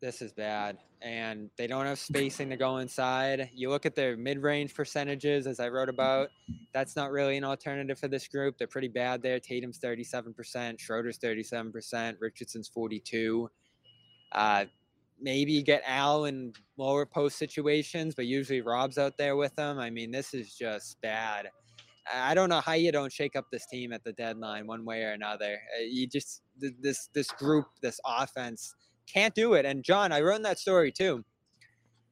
this 0.00 0.20
is 0.22 0.32
bad. 0.32 0.78
And 1.02 1.50
they 1.56 1.66
don't 1.66 1.86
have 1.86 1.98
spacing 2.10 2.50
to 2.50 2.56
go 2.56 2.78
inside. 2.78 3.50
You 3.54 3.70
look 3.70 3.86
at 3.86 3.94
their 3.94 4.16
mid 4.16 4.42
range 4.42 4.74
percentages, 4.74 5.46
as 5.46 5.60
I 5.60 5.68
wrote 5.68 5.88
about. 5.88 6.28
That's 6.72 6.96
not 6.96 7.10
really 7.10 7.36
an 7.36 7.44
alternative 7.44 7.98
for 7.98 8.08
this 8.08 8.28
group. 8.28 8.58
They're 8.58 8.66
pretty 8.66 8.88
bad 8.88 9.22
there. 9.22 9.40
Tatum's 9.40 9.78
37%, 9.78 10.78
Schroeder's 10.78 11.18
37%, 11.18 12.16
Richardson's 12.20 12.68
42. 12.68 13.50
Uh, 14.32 14.64
maybe 15.20 15.52
you 15.52 15.62
get 15.62 15.82
Al 15.86 16.26
in 16.26 16.52
lower 16.76 17.06
post 17.06 17.38
situations, 17.38 18.14
but 18.14 18.26
usually 18.26 18.60
Rob's 18.60 18.98
out 18.98 19.16
there 19.18 19.36
with 19.36 19.54
them. 19.56 19.78
I 19.78 19.90
mean, 19.90 20.10
this 20.10 20.34
is 20.34 20.54
just 20.54 21.00
bad. 21.00 21.46
I 22.12 22.30
I 22.30 22.34
don't 22.34 22.48
know 22.48 22.60
how 22.60 22.72
you 22.72 22.90
don't 22.90 23.12
shake 23.12 23.36
up 23.36 23.46
this 23.52 23.66
team 23.66 23.92
at 23.92 24.02
the 24.02 24.12
deadline 24.14 24.66
one 24.66 24.84
way 24.84 25.02
or 25.02 25.12
another. 25.12 25.60
Uh, 25.78 25.82
You 25.82 26.06
just 26.06 26.42
this 26.56 27.08
this 27.14 27.30
group, 27.32 27.66
this 27.82 28.00
offense 28.06 28.74
can't 29.12 29.34
do 29.34 29.54
it. 29.54 29.64
And 29.64 29.82
John, 29.82 30.12
I 30.12 30.20
wrote 30.20 30.36
in 30.36 30.42
that 30.42 30.58
story 30.58 30.92
too. 30.92 31.24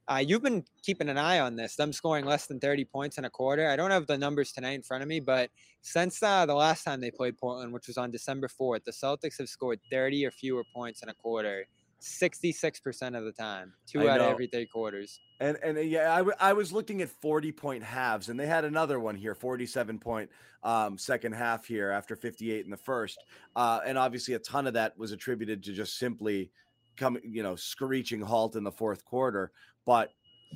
Uh, 0.09 0.23
you've 0.25 0.43
been 0.43 0.65
keeping 0.85 1.09
an 1.09 1.19
eye 1.19 1.41
on 1.41 1.57
this. 1.57 1.75
Them 1.75 1.93
scoring 1.93 2.25
less 2.25 2.47
than 2.47 2.61
30 2.61 2.85
points 2.85 3.19
in 3.19 3.25
a 3.25 3.31
quarter. 3.31 3.69
I 3.69 3.75
don't 3.75 3.91
have 3.91 4.07
the 4.07 4.17
numbers 4.17 4.53
tonight 4.53 4.75
in 4.75 4.83
front 4.83 5.03
of 5.03 5.09
me, 5.09 5.19
but 5.19 5.51
since 5.83 6.23
uh, 6.23 6.47
the 6.47 6.55
last 6.55 6.85
time 6.85 7.01
they 7.01 7.11
played 7.11 7.37
Portland, 7.37 7.73
which 7.73 7.89
was 7.89 7.99
on 7.99 8.13
December 8.13 8.49
4th, 8.49 8.85
the 8.85 8.93
Celtics 8.93 9.39
have 9.39 9.49
scored 9.49 9.81
30 9.91 10.25
or 10.27 10.31
fewer 10.31 10.63
points 10.73 11.03
in 11.03 11.09
a 11.09 11.15
quarter 11.15 11.67
66% 12.01 13.17
of 13.17 13.25
the 13.25 13.33
time, 13.33 13.73
two 13.87 14.07
I 14.07 14.13
out 14.13 14.21
of 14.21 14.27
every 14.27 14.47
three 14.47 14.67
quarters. 14.67 15.21
And 15.41 15.57
and 15.63 15.79
uh, 15.79 15.81
yeah, 15.81 16.13
I, 16.13 16.19
w- 16.19 16.37
I 16.39 16.53
was 16.53 16.73
looking 16.73 17.01
at 17.03 17.09
40 17.09 17.53
point 17.53 17.83
halves, 17.83 18.29
and 18.29 18.39
they 18.39 18.47
had 18.47 18.65
another 18.65 19.01
one 19.01 19.17
here, 19.17 19.35
47 19.35 19.99
point 19.99 20.31
um, 20.63 20.99
second 20.99 21.33
half 21.33 21.67
here 21.67 21.91
after 21.91 22.15
58 22.15 22.65
in 22.65 22.71
the 22.71 22.77
first. 22.77 23.19
Uh, 23.55 23.81
and 23.85 23.97
obviously, 23.97 24.35
a 24.35 24.39
ton 24.39 24.67
of 24.67 24.75
that 24.75 24.97
was 24.99 25.13
attributed 25.13 25.63
to 25.65 25.73
just 25.73 25.99
simply 25.99 26.51
come, 26.97 27.19
you 27.23 27.43
know, 27.43 27.57
screeching 27.57 28.21
halt 28.21 28.57
in 28.57 28.65
the 28.65 28.73
fourth 28.73 29.05
quarter. 29.05 29.53
But 29.85 30.11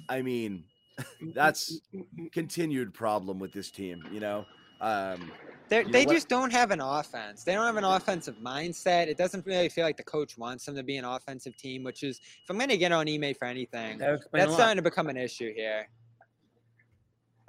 I 0.09 0.23
mean, 0.23 0.65
mm, 1.01 1.05
mm, 1.23 1.35
that's 1.35 1.81
mm, 1.95 2.33
continued 2.33 2.95
problem 2.95 3.39
with 3.39 3.53
this 3.53 3.71
team. 3.71 4.03
You 4.13 4.21
know, 4.21 4.47
um, 4.81 5.31
They're, 5.69 5.83
You 5.83 5.89
know 5.89 5.93
they 5.93 6.07
what? 6.07 6.15
just 6.15 6.29
don't 6.29 6.53
have 6.53 6.71
an 6.71 6.81
offense. 6.81 7.45
They 7.45 7.55
don't 7.55 7.67
have 7.67 7.77
an 7.77 7.85
offensive 7.85 8.37
mindset. 8.37 9.07
It 9.07 9.17
doesn't 9.17 9.47
really 9.47 9.69
feel 9.69 9.85
like 9.85 9.97
the 9.97 10.03
coach 10.03 10.37
wants 10.37 10.65
them 10.65 10.75
to 10.77 10.83
be 10.83 10.97
an 10.97 11.05
offensive 11.05 11.57
team, 11.57 11.85
which 11.85 12.03
is, 12.03 12.19
if 12.19 12.51
I'm 12.51 12.57
going 12.57 12.71
to 12.71 12.77
get 12.77 12.93
on 12.93 13.09
Ime 13.09 13.35
for 13.35 13.47
anything, 13.47 13.99
That 13.99 14.11
would 14.11 14.17
explain 14.21 14.43
a 14.43 14.47
that's 14.47 14.55
starting 14.57 14.77
to 14.77 14.83
become 14.83 15.09
an 15.09 15.17
issue 15.17 15.53
here. 15.55 15.89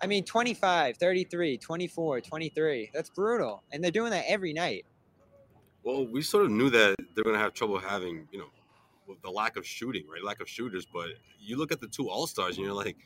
I 0.04 0.08
mean, 0.08 0.24
25, 0.24 0.98
33, 0.98 1.58
24, 1.58 2.22
23. 2.22 2.92
That's 2.94 3.10
brutal. 3.10 3.64
And 3.72 3.84
they're 3.84 3.92
doing 3.92 4.12
that 4.12 4.26
every 4.28 4.52
night. 4.52 4.86
Well, 5.84 6.06
we 6.08 6.22
sort 6.22 6.46
of 6.46 6.52
knew 6.52 6.70
that 6.72 6.96
they're 7.16 7.24
going 7.24 7.36
to 7.36 7.42
have 7.42 7.54
trouble 7.54 7.78
having, 7.80 8.28
you 8.32 8.40
know, 8.40 8.46
with 8.46 8.61
the 9.24 9.30
lack 9.30 9.58
of 9.58 9.66
shooting, 9.66 10.06
right? 10.12 10.24
Lack 10.24 10.42
of 10.42 10.50
shooters. 10.50 10.86
But 10.92 11.10
you 11.40 11.58
look 11.58 11.72
at 11.72 11.82
the 11.82 11.88
two 11.88 12.10
All 12.10 12.28
Stars 12.28 12.58
and 12.58 12.66
you're 12.66 12.76
like, 12.76 12.98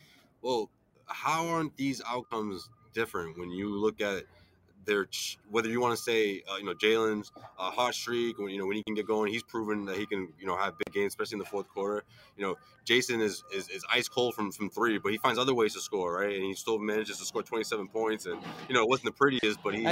well, 0.42 0.70
how 1.08 1.48
aren't 1.48 1.76
these 1.78 2.02
outcomes 2.08 2.70
different 2.94 3.38
when 3.38 3.52
you 3.52 3.76
look 3.76 4.02
at 4.02 4.24
their, 4.86 5.08
whether 5.50 5.68
you 5.68 5.82
want 5.82 5.98
to 5.98 6.02
say, 6.02 6.44
uh, 6.52 6.58
you 6.58 6.66
know, 6.66 6.74
Jaylen's 6.74 7.32
uh, 7.58 7.72
hot 7.72 7.96
streak, 7.96 8.38
when, 8.38 8.50
you 8.50 8.60
know, 8.60 8.68
when 8.68 8.78
he 8.78 8.84
can 8.84 8.94
get 8.94 9.08
going, 9.08 9.32
he's 9.32 9.44
proven 9.44 9.86
that 9.86 9.98
he 9.98 10.06
can, 10.06 10.30
you 10.40 10.46
know, 10.46 10.56
have 10.56 10.78
big 10.78 10.94
games, 10.94 11.12
especially 11.12 11.36
in 11.36 11.40
the 11.40 11.46
fourth 11.46 11.68
quarter. 11.70 12.04
You 12.38 12.46
know, 12.46 12.56
Jayson 12.86 13.20
is, 13.22 13.44
is, 13.54 13.68
is 13.70 13.84
ice 13.92 14.08
cold 14.08 14.36
from, 14.36 14.52
from 14.52 14.70
three, 14.70 15.00
but 15.00 15.12
he 15.12 15.18
finds 15.18 15.40
other 15.40 15.54
ways 15.54 15.74
to 15.74 15.82
score, 15.82 16.20
right? 16.20 16.36
And 16.36 16.44
he 16.44 16.54
still 16.54 16.78
manages 16.78 17.18
to 17.18 17.26
score 17.26 17.42
27 17.42 17.88
points. 17.88 18.26
And, 18.28 18.40
you 18.70 18.76
know, 18.76 18.84
it 18.84 18.90
wasn't 18.90 19.06
the 19.06 19.12
prettiest, 19.14 19.60
but 19.64 19.74
he, 19.74 19.88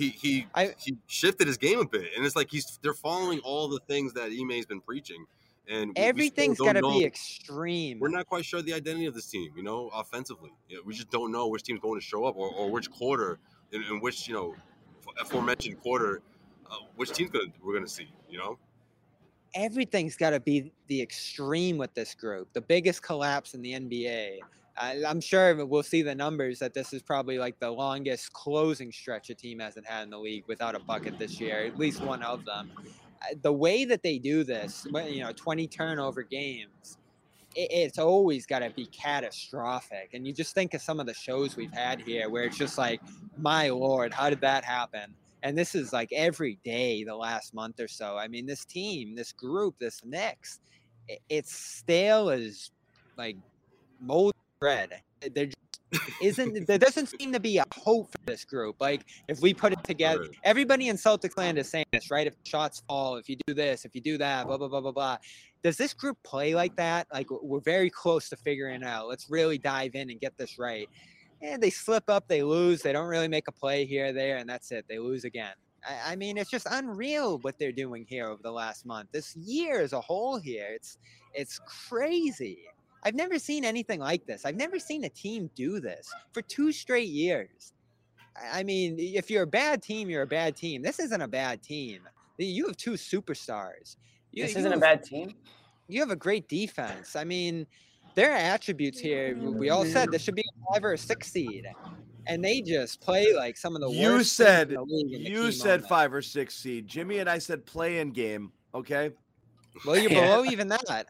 he 0.00 0.08
he 0.10 0.46
I- 0.54 0.74
he 0.78 0.96
shifted 1.06 1.46
his 1.46 1.56
game 1.58 1.78
a 1.78 1.84
bit, 1.86 2.10
and 2.16 2.24
it's 2.24 2.36
like 2.36 2.50
he's 2.50 2.78
they're 2.82 2.94
following 2.94 3.40
all 3.40 3.68
the 3.68 3.80
things 3.86 4.12
that 4.14 4.30
Ime's 4.32 4.66
been 4.66 4.80
preaching, 4.80 5.26
and 5.68 5.88
we- 5.88 5.88
we 5.88 5.92
still 5.92 6.08
everything's 6.08 6.58
got 6.58 6.72
to 6.74 6.82
be 6.82 7.04
extreme. 7.04 7.98
We're 8.00 8.08
not 8.08 8.26
quite 8.26 8.44
sure 8.44 8.62
the 8.62 8.74
identity 8.74 9.06
of 9.06 9.14
this 9.14 9.26
team, 9.26 9.52
you 9.56 9.62
know, 9.62 9.88
offensively. 9.94 10.52
We 10.84 10.94
just 10.94 11.10
don't 11.10 11.30
know 11.32 11.48
which 11.48 11.62
team's 11.64 11.80
going 11.80 12.00
to 12.00 12.04
show 12.04 12.24
up 12.24 12.36
or, 12.36 12.48
or 12.54 12.70
which 12.70 12.90
quarter, 12.90 13.38
in, 13.72 13.82
in 13.84 14.00
which 14.00 14.26
you 14.26 14.34
know, 14.34 14.54
aforementioned 15.20 15.80
quarter, 15.80 16.22
uh, 16.70 16.76
which 16.96 17.10
team's 17.12 17.30
gonna 17.30 17.52
we're 17.62 17.74
gonna 17.74 17.86
see, 17.88 18.08
you 18.28 18.38
know. 18.38 18.58
everything's 19.54 20.16
got 20.16 20.30
to 20.30 20.40
be 20.40 20.72
the 20.86 21.02
extreme 21.02 21.76
with 21.76 21.92
this 21.94 22.14
group. 22.14 22.52
The 22.52 22.60
biggest 22.60 23.02
collapse 23.02 23.54
in 23.54 23.62
the 23.62 23.72
NBA. 23.72 24.38
I'm 24.80 25.20
sure 25.20 25.66
we'll 25.66 25.82
see 25.82 26.00
the 26.00 26.14
numbers 26.14 26.58
that 26.60 26.72
this 26.72 26.94
is 26.94 27.02
probably 27.02 27.38
like 27.38 27.58
the 27.58 27.70
longest 27.70 28.32
closing 28.32 28.90
stretch 28.90 29.28
a 29.28 29.34
team 29.34 29.58
hasn't 29.58 29.86
had 29.86 30.04
in 30.04 30.10
the 30.10 30.18
league 30.18 30.44
without 30.46 30.74
a 30.74 30.78
bucket 30.78 31.18
this 31.18 31.38
year. 31.38 31.66
At 31.66 31.78
least 31.78 32.00
one 32.00 32.22
of 32.22 32.46
them. 32.46 32.70
The 33.42 33.52
way 33.52 33.84
that 33.84 34.02
they 34.02 34.18
do 34.18 34.42
this, 34.42 34.86
you 34.90 35.20
know, 35.20 35.32
20 35.32 35.66
turnover 35.68 36.22
games, 36.22 36.96
it's 37.54 37.98
always 37.98 38.46
got 38.46 38.60
to 38.60 38.70
be 38.70 38.86
catastrophic. 38.86 40.10
And 40.14 40.26
you 40.26 40.32
just 40.32 40.54
think 40.54 40.72
of 40.72 40.80
some 40.80 40.98
of 40.98 41.06
the 41.06 41.12
shows 41.12 41.56
we've 41.56 41.72
had 41.72 42.00
here 42.00 42.30
where 42.30 42.44
it's 42.44 42.56
just 42.56 42.78
like, 42.78 43.02
my 43.36 43.68
lord, 43.68 44.14
how 44.14 44.30
did 44.30 44.40
that 44.40 44.64
happen? 44.64 45.14
And 45.42 45.58
this 45.58 45.74
is 45.74 45.92
like 45.92 46.10
every 46.12 46.58
day 46.64 47.04
the 47.04 47.16
last 47.16 47.52
month 47.52 47.80
or 47.80 47.88
so. 47.88 48.16
I 48.16 48.28
mean, 48.28 48.46
this 48.46 48.64
team, 48.64 49.14
this 49.14 49.32
group, 49.32 49.78
this 49.78 50.02
Knicks, 50.04 50.60
it's 51.28 51.54
stale 51.54 52.30
as 52.30 52.70
like 53.18 53.36
mold 54.00 54.29
bread. 54.60 55.02
There 55.34 55.48
isn't 56.22 56.68
there 56.68 56.78
doesn't 56.78 57.06
seem 57.06 57.32
to 57.32 57.40
be 57.40 57.58
a 57.58 57.64
hope 57.74 58.12
for 58.12 58.18
this 58.26 58.44
group. 58.44 58.76
Like 58.80 59.04
if 59.26 59.40
we 59.40 59.52
put 59.52 59.72
it 59.72 59.82
together, 59.82 60.20
Right. 60.20 60.30
everybody 60.44 60.88
in 60.88 60.96
Celtics 60.96 61.36
land 61.36 61.58
is 61.58 61.68
saying 61.68 61.86
this, 61.92 62.10
right? 62.12 62.26
If 62.26 62.34
shots 62.44 62.82
fall, 62.86 63.16
if 63.16 63.28
you 63.28 63.36
do 63.46 63.54
this, 63.54 63.84
if 63.84 63.94
you 63.94 64.00
do 64.00 64.16
that, 64.18 64.46
blah 64.46 64.56
blah 64.56 64.68
blah 64.68 64.80
blah 64.80 64.92
blah. 64.92 65.16
Does 65.64 65.76
this 65.76 65.92
group 65.92 66.16
play 66.22 66.54
like 66.54 66.76
that? 66.76 67.08
Like 67.12 67.26
we're 67.30 67.60
very 67.60 67.90
close 67.90 68.28
to 68.28 68.36
figuring 68.36 68.82
it 68.82 68.86
out. 68.86 69.08
Let's 69.08 69.28
really 69.28 69.58
dive 69.58 69.94
in 69.94 70.10
and 70.10 70.20
get 70.20 70.36
this 70.38 70.58
right. 70.58 70.88
And 71.42 71.60
they 71.60 71.70
slip 71.70 72.04
up, 72.08 72.28
they 72.28 72.42
lose, 72.42 72.82
they 72.82 72.92
don't 72.92 73.08
really 73.08 73.28
make 73.28 73.48
a 73.48 73.52
play 73.52 73.84
here, 73.86 74.12
there, 74.12 74.36
and 74.36 74.48
that's 74.48 74.70
it. 74.72 74.84
They 74.88 74.98
lose 74.98 75.24
again. 75.24 75.54
I, 75.84 76.12
I 76.12 76.16
mean, 76.16 76.36
it's 76.36 76.50
just 76.50 76.66
unreal 76.70 77.38
what 77.38 77.58
they're 77.58 77.72
doing 77.72 78.04
here 78.06 78.26
over 78.28 78.42
the 78.42 78.52
last 78.52 78.84
month. 78.86 79.08
This 79.10 79.34
year 79.36 79.80
as 79.80 79.92
a 79.92 80.00
whole 80.00 80.38
here, 80.38 80.68
it's 80.70 80.98
it's 81.34 81.58
crazy. 81.66 82.58
I've 83.02 83.14
never 83.14 83.38
seen 83.38 83.64
anything 83.64 84.00
like 84.00 84.26
this. 84.26 84.44
I've 84.44 84.56
never 84.56 84.78
seen 84.78 85.04
a 85.04 85.08
team 85.08 85.50
do 85.54 85.80
this 85.80 86.08
for 86.32 86.42
two 86.42 86.72
straight 86.72 87.08
years. 87.08 87.72
I 88.36 88.60
I 88.60 88.62
mean, 88.62 88.96
if 88.98 89.30
you're 89.30 89.42
a 89.42 89.46
bad 89.46 89.82
team, 89.82 90.08
you're 90.10 90.22
a 90.22 90.26
bad 90.26 90.56
team. 90.56 90.82
This 90.82 90.98
isn't 90.98 91.20
a 91.20 91.28
bad 91.28 91.62
team. 91.62 92.02
You 92.38 92.66
have 92.66 92.76
two 92.76 92.92
superstars. 92.92 93.96
You, 94.32 94.44
This 94.44 94.52
isn't 94.56 94.66
a 94.66 94.70
have- 94.76 94.80
bad 94.80 95.02
team. 95.02 95.34
you 95.88 96.00
have 96.00 96.10
a 96.10 96.16
great 96.16 96.48
defense. 96.48 97.16
I 97.16 97.24
mean, 97.24 97.66
there 98.14 98.32
are 98.32 98.36
attributes 98.36 98.98
here. 98.98 99.36
We 99.36 99.70
all 99.70 99.84
said 99.84 100.10
this 100.10 100.22
should 100.22 100.34
be 100.36 100.42
a 100.42 100.72
five 100.72 100.84
or 100.84 100.92
a 100.94 100.98
six 100.98 101.30
seed, 101.32 101.66
and 102.26 102.42
they 102.44 102.60
just 102.60 103.00
play 103.00 103.34
like 103.34 103.56
some 103.56 103.74
of 103.76 103.82
the 103.82 103.90
You 103.90 104.12
worst. 104.12 104.16
teams 104.18 104.32
said- 104.32 104.68
in 104.68 104.74
the 104.76 104.82
league 104.82 105.12
in 105.14 105.24
the 105.24 105.30
you 105.30 105.52
said 105.52 105.80
moment. 105.80 105.88
five 105.88 106.14
or 106.14 106.22
six 106.22 106.54
seed. 106.56 106.86
Jimmy 106.86 107.18
and 107.18 107.28
I 107.28 107.38
said 107.38 107.66
play 107.66 107.98
in 107.98 108.10
game. 108.12 108.52
Okay. 108.74 109.10
Well, 109.84 109.96
you're 109.98 110.10
Yeah. 110.12 110.26
below 110.36 110.44
even 110.44 110.68
that. 110.68 111.06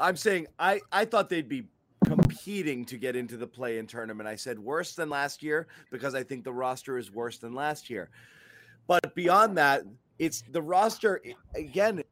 I'm 0.00 0.16
saying 0.16 0.46
I 0.58 0.80
I 0.90 1.04
thought 1.04 1.28
they'd 1.28 1.48
be 1.48 1.64
competing 2.06 2.84
to 2.86 2.96
get 2.96 3.14
into 3.14 3.36
the 3.36 3.46
play 3.46 3.78
in 3.78 3.86
tournament. 3.86 4.28
I 4.28 4.34
said 4.36 4.58
worse 4.58 4.94
than 4.94 5.10
last 5.10 5.42
year 5.42 5.68
because 5.90 6.14
I 6.14 6.22
think 6.22 6.44
the 6.44 6.52
roster 6.52 6.98
is 6.98 7.12
worse 7.12 7.38
than 7.38 7.52
last 7.52 7.90
year. 7.90 8.10
But 8.86 9.14
beyond 9.14 9.56
that, 9.58 9.82
it's 10.18 10.42
the 10.50 10.62
roster 10.62 11.20
again. 11.54 12.02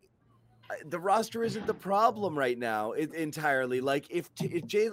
The 0.85 1.01
roster 1.01 1.43
isn't 1.45 1.67
the 1.67 1.75
problem 1.75 2.39
right 2.39 2.59
now 2.59 2.93
it, 2.93 3.15
entirely. 3.15 3.81
Like 3.81 4.07
if 4.11 4.29
if 4.43 4.67
Jay 4.67 4.91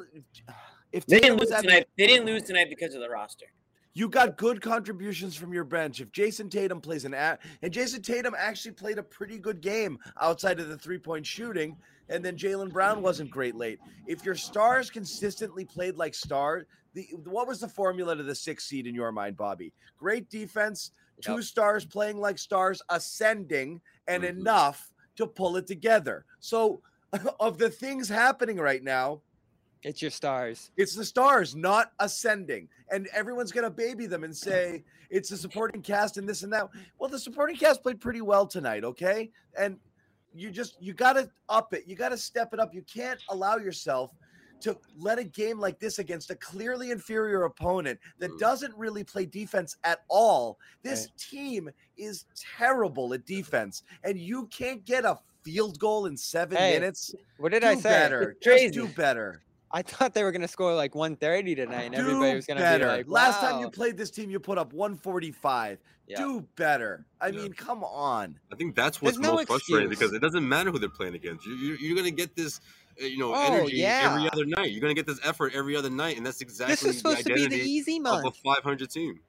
if 0.93 1.05
They 1.05 1.19
didn't 1.19 1.39
lose 1.39 1.51
having- 1.51 1.69
tonight. 1.69 1.87
They 1.97 2.07
didn't 2.07 2.25
lose 2.25 2.43
tonight 2.43 2.69
because 2.69 2.95
of 2.95 3.01
the 3.01 3.09
roster. 3.09 3.47
you 3.93 4.09
got 4.09 4.37
good 4.37 4.61
contributions 4.61 5.35
from 5.35 5.53
your 5.53 5.63
bench. 5.65 6.01
If 6.01 6.11
Jayson 6.11 6.49
Tatum 6.49 6.79
plays 6.81 7.05
an 7.05 7.13
a 7.13 7.37
and 7.61 7.73
Jayson 7.73 8.01
Tatum 8.01 8.33
actually 8.37 8.71
played 8.71 8.97
a 8.97 9.03
pretty 9.03 9.37
good 9.37 9.59
game 9.61 9.99
outside 10.21 10.59
of 10.61 10.69
the 10.69 10.77
three 10.77 10.97
point 10.97 11.25
shooting, 11.25 11.75
and 12.09 12.23
then 12.23 12.37
Jaylen 12.37 12.71
Brown 12.71 13.01
wasn't 13.01 13.29
great 13.29 13.55
late. 13.55 13.79
If 14.05 14.23
your 14.23 14.35
stars 14.35 14.89
consistently 14.89 15.65
played 15.65 15.95
like 15.95 16.13
stars, 16.15 16.65
the 16.93 17.07
what 17.25 17.47
was 17.47 17.59
the 17.59 17.67
formula 17.67 18.15
to 18.15 18.23
the 18.23 18.35
sixth 18.35 18.67
seed 18.67 18.87
in 18.87 18.95
your 18.95 19.11
mind, 19.11 19.37
Bobby? 19.37 19.73
Great 19.97 20.29
defense, 20.29 20.91
two 21.21 21.35
Yep. 21.35 21.43
stars 21.43 21.85
playing 21.85 22.17
like 22.19 22.37
stars, 22.37 22.81
ascending, 22.89 23.81
and 24.07 24.23
Mhm. 24.23 24.29
enough 24.29 24.91
to 25.17 25.27
pull 25.27 25.57
it 25.57 25.67
together. 25.67 26.25
So, 26.39 26.81
of 27.39 27.57
the 27.57 27.69
things 27.69 28.09
happening 28.09 28.57
right 28.57 28.83
now, 28.83 29.21
It's 29.83 30.01
your 30.01 30.11
stars. 30.11 30.71
it's 30.77 30.95
the 30.95 31.05
stars 31.05 31.55
not 31.55 31.91
ascending. 31.99 32.69
And 32.91 33.07
everyone's 33.07 33.51
going 33.51 33.63
to 33.65 33.69
baby 33.69 34.05
them 34.07 34.23
and 34.23 34.35
say 34.35 34.83
it's 35.09 35.29
the 35.29 35.37
supporting 35.37 35.81
cast 35.81 36.17
and 36.17 36.27
this 36.27 36.43
and 36.43 36.51
that. 36.53 36.69
Well, 36.97 37.09
the 37.09 37.19
supporting 37.19 37.55
cast 37.55 37.83
played 37.83 38.01
pretty 38.01 38.21
well 38.21 38.47
tonight, 38.47 38.83
okay? 38.83 39.31
And 39.57 39.79
you 40.35 40.51
just, 40.51 40.75
you 40.81 40.93
got 40.93 41.13
to 41.13 41.29
up 41.49 41.73
it. 41.73 41.83
You 41.87 41.95
got 41.95 42.09
to 42.09 42.17
step 42.17 42.53
it 42.53 42.59
up. 42.59 42.73
You 42.73 42.81
can't 42.83 43.19
allow 43.29 43.57
yourself 43.57 44.11
to 44.61 44.77
let 44.97 45.19
a 45.19 45.23
game 45.23 45.59
like 45.59 45.79
this 45.79 45.99
against 45.99 46.31
a 46.31 46.35
clearly 46.35 46.91
inferior 46.91 47.43
opponent 47.43 47.99
that 48.19 48.31
Mm. 48.31 48.39
doesn't 48.39 48.75
really 48.77 49.03
play 49.03 49.25
defense 49.25 49.77
at 49.83 49.99
all. 50.07 50.57
This 50.81 51.09
team 51.17 51.69
is 51.97 52.25
terrible 52.57 53.13
at 53.13 53.25
defense, 53.25 53.83
and 54.03 54.17
you 54.17 54.47
can't 54.47 54.83
get 54.85 55.03
a 55.05 55.19
field 55.43 55.77
goal 55.77 56.05
in 56.07 56.17
seven 56.17 56.57
Hey, 56.57 56.73
minutes. 56.73 57.13
What 57.37 57.51
did 57.51 57.61
do 57.61 57.67
I 57.67 57.75
say? 57.75 57.81
better. 57.83 58.35
Just 58.41 58.73
do 58.73 58.87
better. 58.87 59.41
I 59.75 59.81
thought 59.81 60.13
they 60.13 60.23
were 60.23 60.31
gonna 60.31 60.47
score 60.47 60.73
like 60.73 60.95
130 60.95 61.53
tonight, 61.55 61.81
and 61.83 61.95
everybody 61.95 62.33
was 62.33 62.45
gonna 62.45 62.61
be 62.79 62.85
like, 62.85 63.07
wow. 63.07 63.13
Last 63.13 63.41
time 63.41 63.59
you 63.59 63.69
played 63.69 63.97
this 63.97 64.09
team, 64.09 64.29
you 64.29 64.39
put 64.39 64.57
up 64.57 64.71
145. 64.71 65.79
Yeah. 66.07 66.17
Do 66.17 66.47
better. 66.55 67.05
I 67.19 67.27
Yeah. 67.27 67.41
mean, 67.41 67.53
come 67.53 67.83
on. 67.83 68.39
I 68.53 68.55
think 68.55 68.73
that's 68.75 69.01
what's 69.01 69.17
There's 69.17 69.21
no 69.27 69.33
most 69.35 69.47
frustrating 69.47 69.91
excuse. 69.91 70.11
because 70.11 70.15
it 70.15 70.21
doesn't 70.21 70.47
matter 70.47 70.71
who 70.71 70.79
they're 70.79 70.87
playing 70.87 71.15
against. 71.15 71.45
You, 71.45 71.55
you, 71.55 71.73
you're 71.75 71.95
going 71.95 72.05
to 72.05 72.15
get 72.15 72.35
this, 72.35 72.61
uh, 73.01 73.05
you 73.05 73.17
know, 73.17 73.33
Oh, 73.35 73.41
energy 73.41 73.83
every 73.83 74.29
other 74.31 74.45
night. 74.45 74.71
You're 74.71 74.81
going 74.81 74.95
to 74.95 74.99
get 75.01 75.07
this 75.07 75.19
effort 75.25 75.53
every 75.55 75.75
other 75.75 75.89
night, 75.89 76.15
and 76.17 76.25
that's 76.25 76.41
exactly 76.41 76.73
This 76.75 76.83
was 76.83 76.93
the 77.03 77.09
supposed 77.09 77.25
to 77.25 77.33
be 77.33 77.39
the 77.39 77.45
identity 77.47 77.71
easy 77.71 77.97
of 77.97 78.03
month. 78.03 78.25
a 78.27 78.31
500 78.43 78.89
team. 78.91 79.19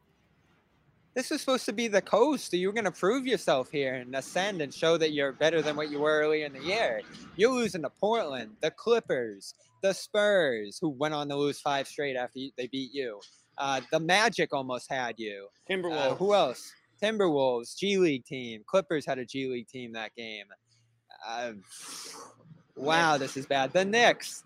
This 1.17 1.31
was 1.31 1.41
supposed 1.41 1.65
to 1.65 1.73
be 1.73 1.89
the 1.89 2.03
coast. 2.03 2.53
You 2.53 2.69
were 2.69 2.75
going 2.75 2.85
to 2.85 2.91
prove 2.91 3.27
yourself 3.27 3.71
here 3.71 3.95
and 3.95 4.15
ascend 4.15 4.61
and 4.61 4.73
show 4.73 4.99
that 4.99 5.13
you're 5.13 5.33
better 5.33 5.63
than 5.63 5.75
what 5.75 5.91
you 5.91 5.99
were 5.99 6.21
earlier 6.21 6.45
in 6.45 6.53
the 6.53 6.63
year. 6.63 7.01
You're 7.37 7.55
losing 7.55 7.81
to 7.83 7.91
Portland, 7.91 8.51
the 8.61 8.71
Clippers, 8.71 9.55
the 9.83 9.95
Spurs, 9.95 10.79
who 10.79 10.91
went 10.91 11.15
on 11.15 11.27
to 11.31 11.37
lose 11.37 11.59
five 11.59 11.89
straight 11.89 12.17
after 12.17 12.39
they 12.59 12.67
beat 12.67 12.93
you. 12.93 13.19
Uh, 13.57 13.81
the 13.91 13.99
Magic 13.99 14.53
almost 14.53 14.93
had 14.93 15.15
you. 15.19 15.49
Timberwolves. 15.71 16.13
Uh, 16.13 16.15
who 16.17 16.35
else? 16.35 16.71
Timberwolves, 17.03 17.75
G 17.79 17.97
League 17.97 18.27
team. 18.27 18.63
Clippers 18.67 19.07
had 19.07 19.19
a 19.19 19.25
G 19.25 19.49
League 19.49 19.69
team 19.69 19.95
that 19.95 20.15
game. 20.17 20.45
Uh, 21.27 21.53
wow, 22.77 23.17
this 23.17 23.39
is 23.39 23.47
bad. 23.47 23.73
The 23.73 23.87
Knicks. 23.87 24.45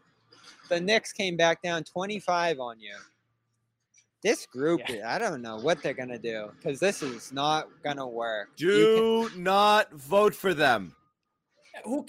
The 0.69 0.81
Knicks 0.81 1.13
came 1.13 1.37
back 1.37 1.63
down 1.63 1.83
25 1.83 2.61
on 2.61 2.79
you. 2.79 2.95
This 4.23 4.45
group, 4.47 4.83
I 5.07 5.19
don't 5.19 5.41
know 5.41 5.57
what 5.57 5.83
they're 5.83 5.95
gonna 5.95 6.19
do 6.19 6.51
because 6.57 6.79
this 6.79 7.03
is 7.03 7.33
not 7.33 7.69
gonna 7.83 8.07
work. 8.07 8.51
You 8.59 9.29
Do 9.31 9.31
not 9.41 9.93
vote 9.95 10.35
for 10.35 10.53
them. 10.53 10.95
who 11.85 12.07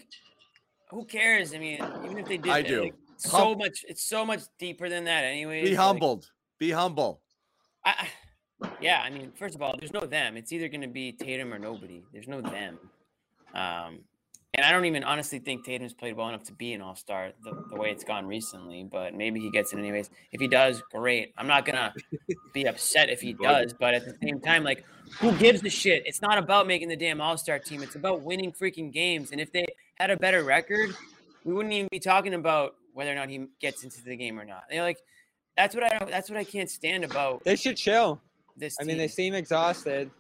who 0.90 1.06
cares? 1.06 1.54
I 1.54 1.58
mean, 1.60 1.76
even 2.04 2.18
if 2.18 2.28
they 2.28 2.38
did, 2.38 2.52
I 2.52 2.62
do. 2.62 2.82
like, 2.84 2.96
so 3.18 3.30
Hum- 3.30 3.58
much. 3.60 3.86
It's 3.88 4.04
so 4.04 4.26
much 4.26 4.42
deeper 4.60 4.90
than 4.90 5.06
that, 5.06 5.24
anyway. 5.24 5.64
Be 5.64 5.70
like, 5.70 5.78
humbled. 5.78 6.30
Be 6.60 6.72
humble. 6.72 7.22
I, 7.86 7.92
I- 8.62 8.70
yeah, 8.82 9.02
I 9.02 9.10
mean, 9.10 9.32
first 9.32 9.56
of 9.56 9.62
all, 9.62 9.76
there's 9.80 9.94
no 9.94 10.02
them. 10.02 10.38
It's 10.38 10.52
either 10.52 10.68
going 10.68 10.82
to 10.82 10.88
be 10.88 11.12
Tatum 11.14 11.52
or 11.54 11.58
nobody. 11.58 12.04
There's 12.14 12.28
no 12.28 12.42
them. 12.42 12.78
Um, 13.56 14.00
and 14.62 14.70
I 14.70 14.72
don't 14.72 14.86
even 14.86 15.04
honestly 15.04 15.40
think 15.40 15.66
Tatum's 15.66 15.92
played 15.94 16.16
well 16.16 16.30
enough 16.30 16.44
to 16.44 16.54
be 16.54 16.74
an 16.74 16.82
All 16.82 16.96
Star 16.96 17.32
the, 17.44 17.66
the 17.72 17.76
way 17.76 17.90
it's 17.90 18.04
gone 18.04 18.28
recently. 18.28 18.84
But 18.84 19.16
maybe 19.16 19.40
he 19.40 19.50
gets 19.50 19.74
it 19.74 19.80
anyways. 19.80 20.12
If 20.32 20.40
he 20.40 20.48
does, 20.48 20.84
great. 20.92 21.34
I'm 21.36 21.48
not 21.48 21.66
gonna 21.66 21.92
be 22.54 22.66
upset 22.66 23.10
if 23.10 23.22
he 23.22 23.34
does. 23.34 23.74
But 23.74 23.96
at 23.96 24.06
the 24.06 24.16
same 24.22 24.40
time, 24.40 24.64
like, 24.64 24.86
who 25.20 25.32
gives 25.38 25.64
a 25.64 25.70
shit? 25.70 26.04
It's 26.06 26.22
not 26.22 26.38
about 26.38 26.68
making 26.68 26.90
the 26.90 26.96
damn 26.96 27.20
All 27.22 27.38
Star 27.38 27.58
team. 27.58 27.82
It's 27.82 27.96
about 27.96 28.22
winning 28.22 28.52
freaking 28.52 28.94
games. 28.94 29.32
And 29.32 29.42
if 29.42 29.52
they 29.52 29.66
had 29.96 30.12
a 30.12 30.18
better 30.18 30.44
record, 30.44 30.92
we 31.44 31.56
wouldn't 31.56 31.74
even 31.74 31.88
be 31.92 32.00
talking 32.00 32.36
about 32.36 32.76
whether 32.94 33.12
or 33.12 33.16
not 33.16 33.30
he 33.30 33.48
gets 33.60 33.84
into 33.84 34.04
the 34.04 34.16
game 34.16 34.40
or 34.40 34.46
not. 34.46 34.66
They're 34.70 34.84
like, 34.84 35.00
that's 35.58 35.74
what 35.74 35.84
I 35.84 35.98
don't. 35.98 36.12
That's 36.12 36.30
what 36.30 36.38
I 36.38 36.44
can't 36.44 36.70
stand 36.70 37.04
about 37.04 37.44
They 37.44 37.56
should 37.56 37.78
chill. 37.78 38.22
this. 38.56 38.78
I 38.80 38.84
mean, 38.84 39.00
they 39.00 39.08
seem 39.08 39.34
exhausted. 39.34 40.12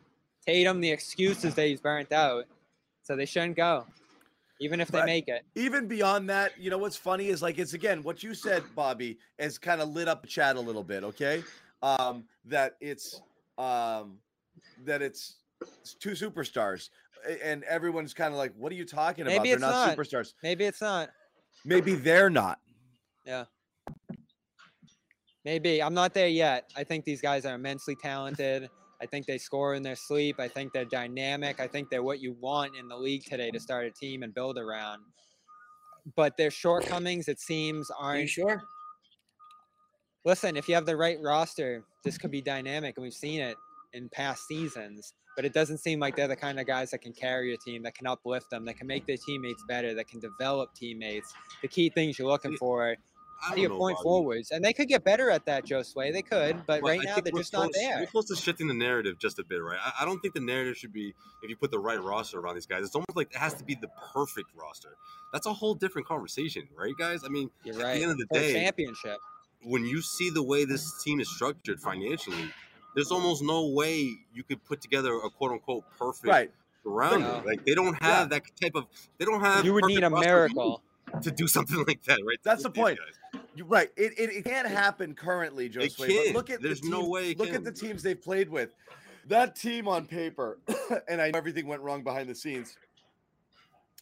Tatum, 0.47 0.81
the 0.81 0.89
excuse 0.89 1.45
is 1.45 1.53
that 1.53 1.67
he's 1.67 1.79
burnt 1.79 2.11
out, 2.11 2.45
so 3.03 3.15
they 3.15 3.27
shouldn't 3.27 3.55
go, 3.55 3.85
even 4.61 4.79
if 4.79 4.89
they 4.89 4.99
Right. 4.99 5.05
make 5.07 5.27
it. 5.27 5.43
Even 5.55 5.87
beyond 5.87 6.29
that, 6.29 6.57
you 6.57 6.69
know 6.69 6.77
what's 6.77 6.95
funny 6.95 7.27
is 7.29 7.41
like 7.41 7.57
it's 7.57 7.73
again 7.73 8.03
what 8.03 8.21
you 8.21 8.35
said, 8.35 8.63
Bobby, 8.75 9.17
has 9.39 9.57
kind 9.57 9.81
of 9.81 9.89
lit 9.89 10.07
up 10.07 10.21
the 10.21 10.27
chat 10.27 10.55
a 10.55 10.59
little 10.59 10.83
bit. 10.83 11.03
Okay, 11.03 11.43
um, 11.81 12.25
that 12.45 12.77
it's 12.79 13.19
um, 13.57 14.19
that 14.85 15.01
it's, 15.01 15.37
it's 15.81 15.95
two 15.95 16.11
superstars, 16.11 16.89
and 17.43 17.63
everyone's 17.63 18.13
kind 18.13 18.31
of 18.33 18.37
like, 18.37 18.53
"What 18.55 18.71
are 18.71 18.75
you 18.75 18.85
talking 18.85 19.23
about? 19.23 19.33
Maybe 19.33 19.49
They're 19.49 19.59
not, 19.59 19.97
not. 19.97 19.97
superstars. 19.97 20.35
Maybe 20.43 20.65
it's 20.65 20.81
not. 20.81 21.09
Maybe 21.65 21.95
they're 21.95 22.29
not." 22.29 22.59
Yeah." 23.25 23.45
Maybe 25.43 25.81
I'm 25.81 25.95
not 25.95 26.13
there 26.13 26.27
yet. 26.27 26.71
I 26.75 26.83
think 26.83 27.03
these 27.03 27.19
guys 27.19 27.47
are 27.47 27.55
immensely 27.55 27.95
talented. 27.95 28.69
I 29.01 29.05
think 29.07 29.25
they 29.25 29.37
score 29.37 29.73
in 29.73 29.81
their 29.81 29.95
sleep. 29.95 30.39
I 30.39 30.47
think 30.47 30.73
they're 30.73 30.85
dynamic. 30.85 31.59
I 31.59 31.67
think 31.67 31.89
they're 31.89 32.03
what 32.03 32.21
you 32.21 32.33
want 32.39 32.75
in 32.77 32.87
the 32.87 32.95
league 32.95 33.25
today 33.25 33.49
to 33.51 33.59
start 33.59 33.85
a 33.85 33.91
team 33.91 34.21
and 34.21 34.33
build 34.33 34.57
around. 34.59 35.01
But 36.15 36.37
their 36.37 36.51
shortcomings, 36.51 37.27
it 37.27 37.39
seems, 37.39 37.89
Are 37.91 38.13
you 38.13 38.19
aren't. 38.19 38.29
sure? 38.29 38.61
Listen, 40.23 40.55
if 40.55 40.69
you 40.69 40.75
have 40.75 40.85
the 40.85 40.95
right 40.95 41.17
roster, 41.19 41.83
this 42.03 42.17
could 42.17 42.29
be 42.31 42.41
dynamic, 42.41 42.95
and 42.97 43.03
we've 43.03 43.13
seen 43.13 43.41
it 43.41 43.57
in 43.93 44.07
past 44.09 44.47
seasons. 44.47 45.13
But 45.35 45.45
it 45.45 45.53
doesn't 45.53 45.79
seem 45.79 45.99
like 45.99 46.15
they're 46.15 46.27
the 46.27 46.35
kind 46.35 46.59
of 46.59 46.67
guys 46.67 46.91
that 46.91 46.99
can 46.99 47.13
carry 47.13 47.53
a 47.53 47.57
team, 47.57 47.81
that 47.83 47.95
can 47.95 48.05
uplift 48.05 48.49
them, 48.49 48.65
that 48.65 48.77
can 48.77 48.85
make 48.85 49.07
their 49.07 49.17
teammates 49.17 49.63
better, 49.67 49.93
that 49.95 50.07
can 50.07 50.19
develop 50.19 50.73
teammates. 50.75 51.33
The 51.61 51.67
key 51.69 51.89
things 51.89 52.19
you're 52.19 52.27
looking 52.27 52.55
for 52.57 52.95
I 53.43 53.49
to 53.49 53.55
don't 53.55 53.61
your 53.61 53.69
know, 53.71 53.77
point 53.77 53.97
forwards, 54.03 54.51
and 54.51 54.63
they 54.63 54.73
could 54.73 54.87
get 54.87 55.03
better 55.03 55.29
at 55.31 55.45
that, 55.45 55.65
Josue. 55.65 56.11
They 56.13 56.21
could, 56.21 56.57
but 56.67 56.81
But 56.81 56.83
right 56.83 56.99
I 56.99 57.03
now 57.03 57.15
they're 57.19 57.31
we're 57.33 57.39
just 57.39 57.53
not 57.53 57.71
there. 57.73 57.99
We're 57.99 58.05
close 58.07 58.25
to 58.27 58.35
shifting 58.35 58.67
the 58.67 58.73
narrative 58.73 59.17
just 59.19 59.39
a 59.39 59.43
bit, 59.43 59.57
right? 59.63 59.79
I, 59.83 60.01
I 60.01 60.05
don't 60.05 60.19
think 60.19 60.33
the 60.33 60.41
narrative 60.41 60.77
should 60.77 60.93
be 60.93 61.13
if 61.43 61.49
you 61.49 61.55
put 61.55 61.71
the 61.71 61.79
right 61.79 62.01
roster 62.01 62.39
around 62.39 62.55
these 62.55 62.65
guys. 62.65 62.83
It's 62.85 62.95
almost 62.95 63.15
like 63.15 63.31
it 63.31 63.37
has 63.37 63.53
to 63.55 63.63
be 63.63 63.75
the 63.75 63.89
perfect 64.13 64.49
roster. 64.55 64.95
That's 65.33 65.45
a 65.47 65.53
whole 65.53 65.73
different 65.75 66.07
conversation, 66.07 66.67
right, 66.77 66.93
guys? 66.97 67.21
I 67.25 67.29
mean, 67.29 67.49
You're 67.63 67.75
at 67.75 67.81
right. 67.83 67.95
the 67.97 68.03
end 68.03 68.11
of 68.11 68.17
the 68.17 68.25
For 68.27 68.39
day, 68.39 68.53
championship. 68.53 69.17
when 69.63 69.85
you 69.85 70.01
see 70.01 70.29
the 70.29 70.43
way 70.43 70.65
this 70.65 71.01
team 71.03 71.19
is 71.19 71.29
structured 71.33 71.79
financially, 71.79 72.51
there's 72.95 73.11
almost 73.11 73.41
no 73.41 73.67
way 73.67 74.11
you 74.33 74.43
could 74.43 74.63
put 74.65 74.81
together 74.81 75.13
a 75.15 75.29
quote 75.29 75.51
unquote 75.51 75.85
perfect 75.97 76.27
Right. 76.27 76.51
surrounding. 76.83 77.21
No. 77.21 77.41
Like 77.45 77.65
they 77.65 77.73
don't 77.73 78.01
have 78.03 78.29
that 78.31 78.43
type 78.61 78.75
of. 78.75 78.85
They 79.17 79.25
don't 79.25 79.39
have. 79.41 79.63
You 79.65 79.73
would 79.73 79.85
need 79.85 80.03
a 80.03 80.09
roster 80.09 80.27
miracle. 80.27 80.81
To 81.21 81.31
do 81.31 81.47
something 81.47 81.83
like 81.87 82.03
that, 82.03 82.19
right? 82.25 82.37
That's 82.43 82.63
With 82.63 82.73
the 82.73 82.79
point. 82.81 82.99
You're 83.55 83.67
right. 83.67 83.89
It, 83.97 84.13
it, 84.17 84.29
it 84.29 84.45
can't 84.45 84.67
happen 84.67 85.13
currently, 85.13 85.67
Joe 85.69 85.81
It 85.81 85.91
Sway, 85.91 86.07
but 86.07 86.13
can't. 86.23 86.35
look 86.35 86.49
at 86.49 86.61
There's 86.61 86.81
the 86.81 86.89
no 86.89 87.07
way 87.07 87.31
it 87.31 87.39
Look 87.39 87.47
can. 87.47 87.57
at 87.57 87.63
the 87.63 87.71
teams 87.71 88.01
they've 88.03 88.21
played 88.21 88.49
with. 88.49 88.73
That 89.27 89.55
team 89.55 89.87
on 89.87 90.05
paper, 90.05 90.57
and 91.09 91.21
I 91.21 91.29
know 91.31 91.37
everything 91.37 91.67
went 91.67 91.81
wrong 91.81 92.03
behind 92.03 92.27
the 92.29 92.35
scenes. 92.35 92.77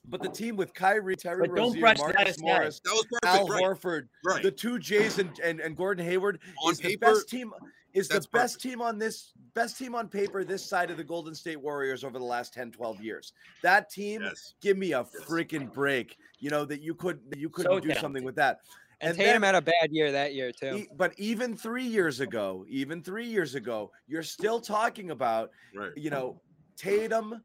But 0.08 0.24
the 0.24 0.30
team 0.30 0.56
with 0.56 0.74
Kyrie, 0.74 1.16
Terry 1.16 1.42
But 1.48 1.56
don't 1.56 1.68
Rozier, 1.68 1.82
that 1.82 1.98
Marcus 2.00 2.30
aside. 2.38 2.42
Morris, 2.42 2.82
That 2.84 2.92
was 2.94 3.06
Al 3.26 3.48
right? 3.48 3.62
Horford, 3.64 4.08
Right. 4.24 4.42
the 4.42 4.50
two 4.50 4.80
Jays 4.80 5.20
and, 5.20 5.30
and, 5.44 5.60
and 5.60 5.76
Gordon 5.76 6.06
Hayward 6.06 6.40
On 6.64 6.72
is 6.72 6.80
the 6.80 6.96
best 6.96 7.30
team 7.30 7.52
is 7.94 8.08
the 8.08 8.16
best 8.16 8.32
perfect. 8.32 8.62
team 8.62 8.82
on 8.82 8.98
this 8.98 9.34
best 9.54 9.78
team 9.78 9.96
on 9.96 10.08
paper 10.08 10.44
this 10.44 10.64
side 10.66 10.92
of 10.92 10.98
the 10.98 11.04
Golden 11.04 11.34
State 11.36 11.60
Warriors 11.60 12.04
over 12.04 12.18
the 12.20 12.26
last 12.26 12.54
10 12.54 12.72
12 12.72 13.02
years. 13.02 13.34
That 13.64 13.90
team 13.90 14.22
Yes. 14.22 14.54
give 14.62 14.78
me 14.78 14.94
a 14.94 15.00
Yes. 15.00 15.26
freaking 15.26 15.74
break. 15.74 16.18
You 16.40 16.50
know 16.50 16.66
that 16.66 16.82
you 16.82 16.94
could 16.96 17.20
you 17.36 17.50
couldn't 17.50 17.72
So 17.72 17.80
do 17.80 17.94
something 17.96 18.24
with 18.24 18.36
that. 18.36 18.60
And, 19.02 19.12
And 19.12 19.18
Tatum 19.18 19.42
then- 19.42 19.54
had 19.54 19.56
a 19.56 19.62
bad 19.62 19.92
year 19.92 20.12
that 20.12 20.34
year 20.36 20.52
too. 20.52 20.86
But 20.98 21.14
even 21.18 21.56
three 21.56 21.86
years 21.88 22.20
ago, 22.20 22.66
even 22.68 23.02
three 23.02 23.26
years 23.28 23.56
ago, 23.56 23.92
you're 24.08 24.24
still 24.24 24.60
talking 24.60 25.12
about, 25.12 25.52
Right. 25.74 25.92
you 25.96 26.10
know, 26.10 26.42
Tatum, 26.76 27.44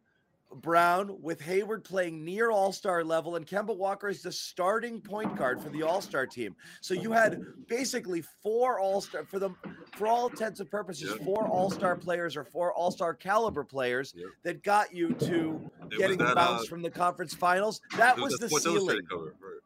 Brown 0.62 1.20
with 1.20 1.40
Hayward 1.40 1.84
playing 1.84 2.24
near 2.24 2.50
All 2.50 2.72
Star 2.72 3.02
level, 3.04 3.36
and 3.36 3.46
Kemba 3.46 3.76
Walker 3.76 4.08
is 4.08 4.22
the 4.22 4.32
starting 4.32 5.00
point 5.00 5.36
guard 5.36 5.60
for 5.62 5.68
the 5.68 5.82
All 5.82 6.00
Star 6.00 6.26
team. 6.26 6.54
So 6.80 6.94
you 6.94 7.12
had 7.12 7.42
basically 7.68 8.22
four 8.42 8.78
All 8.80 9.00
Star 9.00 9.24
for 9.24 9.38
them, 9.38 9.56
for 9.96 10.06
all 10.06 10.28
intents 10.28 10.60
and 10.60 10.70
purposes, 10.70 11.10
Yep. 11.10 11.24
four 11.24 11.46
All 11.48 11.70
Star 11.70 11.96
players 11.96 12.36
or 12.36 12.44
four 12.44 12.72
All 12.72 12.90
Star 12.90 13.14
caliber 13.14 13.64
players 13.64 14.14
Yep. 14.16 14.26
that 14.44 14.62
got 14.62 14.94
you 14.94 15.14
to 15.14 15.70
It 15.90 15.98
getting 15.98 16.18
was 16.18 16.28
that, 16.28 16.34
bounced 16.36 16.66
uh, 16.66 16.68
from 16.68 16.82
the 16.82 16.90
conference 16.90 17.34
finals. 17.34 17.80
That 17.96 18.18
it 18.18 18.22
was 18.22 18.34
the 18.38 18.48
ceiling. 18.48 19.00
Cover, 19.10 19.34
right. 19.40 19.60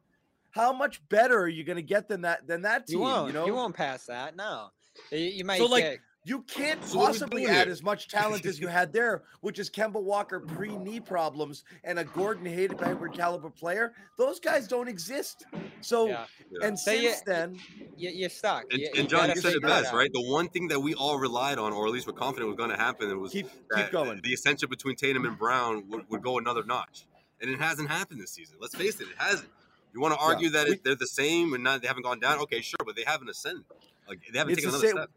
How 0.50 0.72
much 0.72 1.06
better 1.08 1.38
are 1.38 1.48
you 1.48 1.62
going 1.64 1.76
to 1.76 1.82
get 1.82 2.08
than 2.08 2.22
that 2.22 2.46
than 2.46 2.62
that 2.62 2.86
team? 2.86 2.98
You 2.98 3.02
won't. 3.02 3.34
know, 3.34 3.46
You 3.46 3.54
won't 3.54 3.74
pass 3.76 4.06
that. 4.06 4.34
No. 4.36 4.70
You, 5.12 5.18
you 5.18 5.44
might 5.44 5.58
So, 5.58 5.66
like, 5.66 5.82
get- 5.84 5.98
You 6.24 6.42
can't 6.42 6.84
So 6.84 6.98
what 6.98 7.04
are 7.04 7.12
we 7.12 7.18
possibly 7.18 7.46
add 7.46 7.64
here? 7.66 7.72
as 7.72 7.82
much 7.82 8.08
talent 8.08 8.44
as 8.44 8.60
you 8.60 8.66
had 8.78 8.92
there, 8.92 9.22
which 9.40 9.58
is 9.58 9.70
Kemba 9.70 10.02
Walker 10.02 10.40
pre 10.40 10.76
knee 10.76 11.00
problems 11.00 11.64
and 11.84 11.98
a 11.98 12.04
Gordon 12.04 12.44
Hayward 12.44 13.14
caliber 13.14 13.48
player. 13.50 13.94
Those 14.18 14.38
guys 14.38 14.68
don't 14.68 14.88
exist. 14.88 15.46
So, 15.80 16.08
yeah. 16.08 16.26
Yeah. 16.50 16.66
and 16.66 16.78
So 16.78 16.90
since 16.90 17.02
you- 17.02 17.14
then, 17.24 17.58
You, 17.96 18.10
you're 18.10 18.28
stuck. 18.30 18.64
And, 18.70 18.80
You- 18.80 18.88
and 18.88 18.96
you 19.04 19.08
John, 19.08 19.30
you 19.30 19.40
said 19.40 19.54
it 19.54 19.62
best, 19.62 19.92
right? 19.94 20.10
The 20.12 20.20
one 20.22 20.48
thing 20.48 20.68
that 20.68 20.80
we 20.80 20.92
all 20.94 21.18
relied 21.18 21.58
on, 21.58 21.72
or 21.72 21.86
at 21.86 21.92
least 21.92 22.06
were 22.06 22.12
confident 22.12 22.48
was 22.48 22.56
going 22.56 22.70
to 22.70 22.76
happen, 22.76 23.10
it 23.10 23.14
was 23.18 23.32
keep 23.32 23.48
that 23.70 23.84
keep 23.84 23.92
going. 23.92 24.20
The 24.22 24.34
ascension 24.34 24.68
between 24.68 24.96
Tatum 24.96 25.24
and 25.24 25.38
Brown 25.38 25.88
would, 25.88 26.10
would 26.10 26.22
go 26.22 26.36
another 26.38 26.64
notch, 26.64 27.06
and 27.40 27.50
it 27.50 27.58
hasn't 27.58 27.88
happened 27.88 28.20
this 28.20 28.32
season. 28.32 28.56
Let's 28.60 28.74
face 28.76 29.00
it, 29.00 29.04
it 29.08 29.16
hasn't. 29.16 29.48
You 29.94 30.00
want 30.00 30.12
to 30.14 30.20
argue 30.20 30.50
that 30.50 30.66
we- 30.66 30.72
it, 30.74 30.84
they're 30.84 30.94
the 30.94 31.06
same 31.06 31.54
and 31.54 31.64
not 31.64 31.80
they 31.80 31.88
haven't 31.88 32.02
gone 32.02 32.20
down? 32.20 32.38
Okay, 32.40 32.60
sure, 32.60 32.76
but 32.84 32.96
they 32.96 33.04
haven't 33.06 33.30
ascended. 33.30 33.64
Like 34.06 34.20
they 34.30 34.38
haven't 34.38 34.56
taken 34.56 34.68
another 34.70 34.86
same- 34.86 34.96
step. 34.96 35.10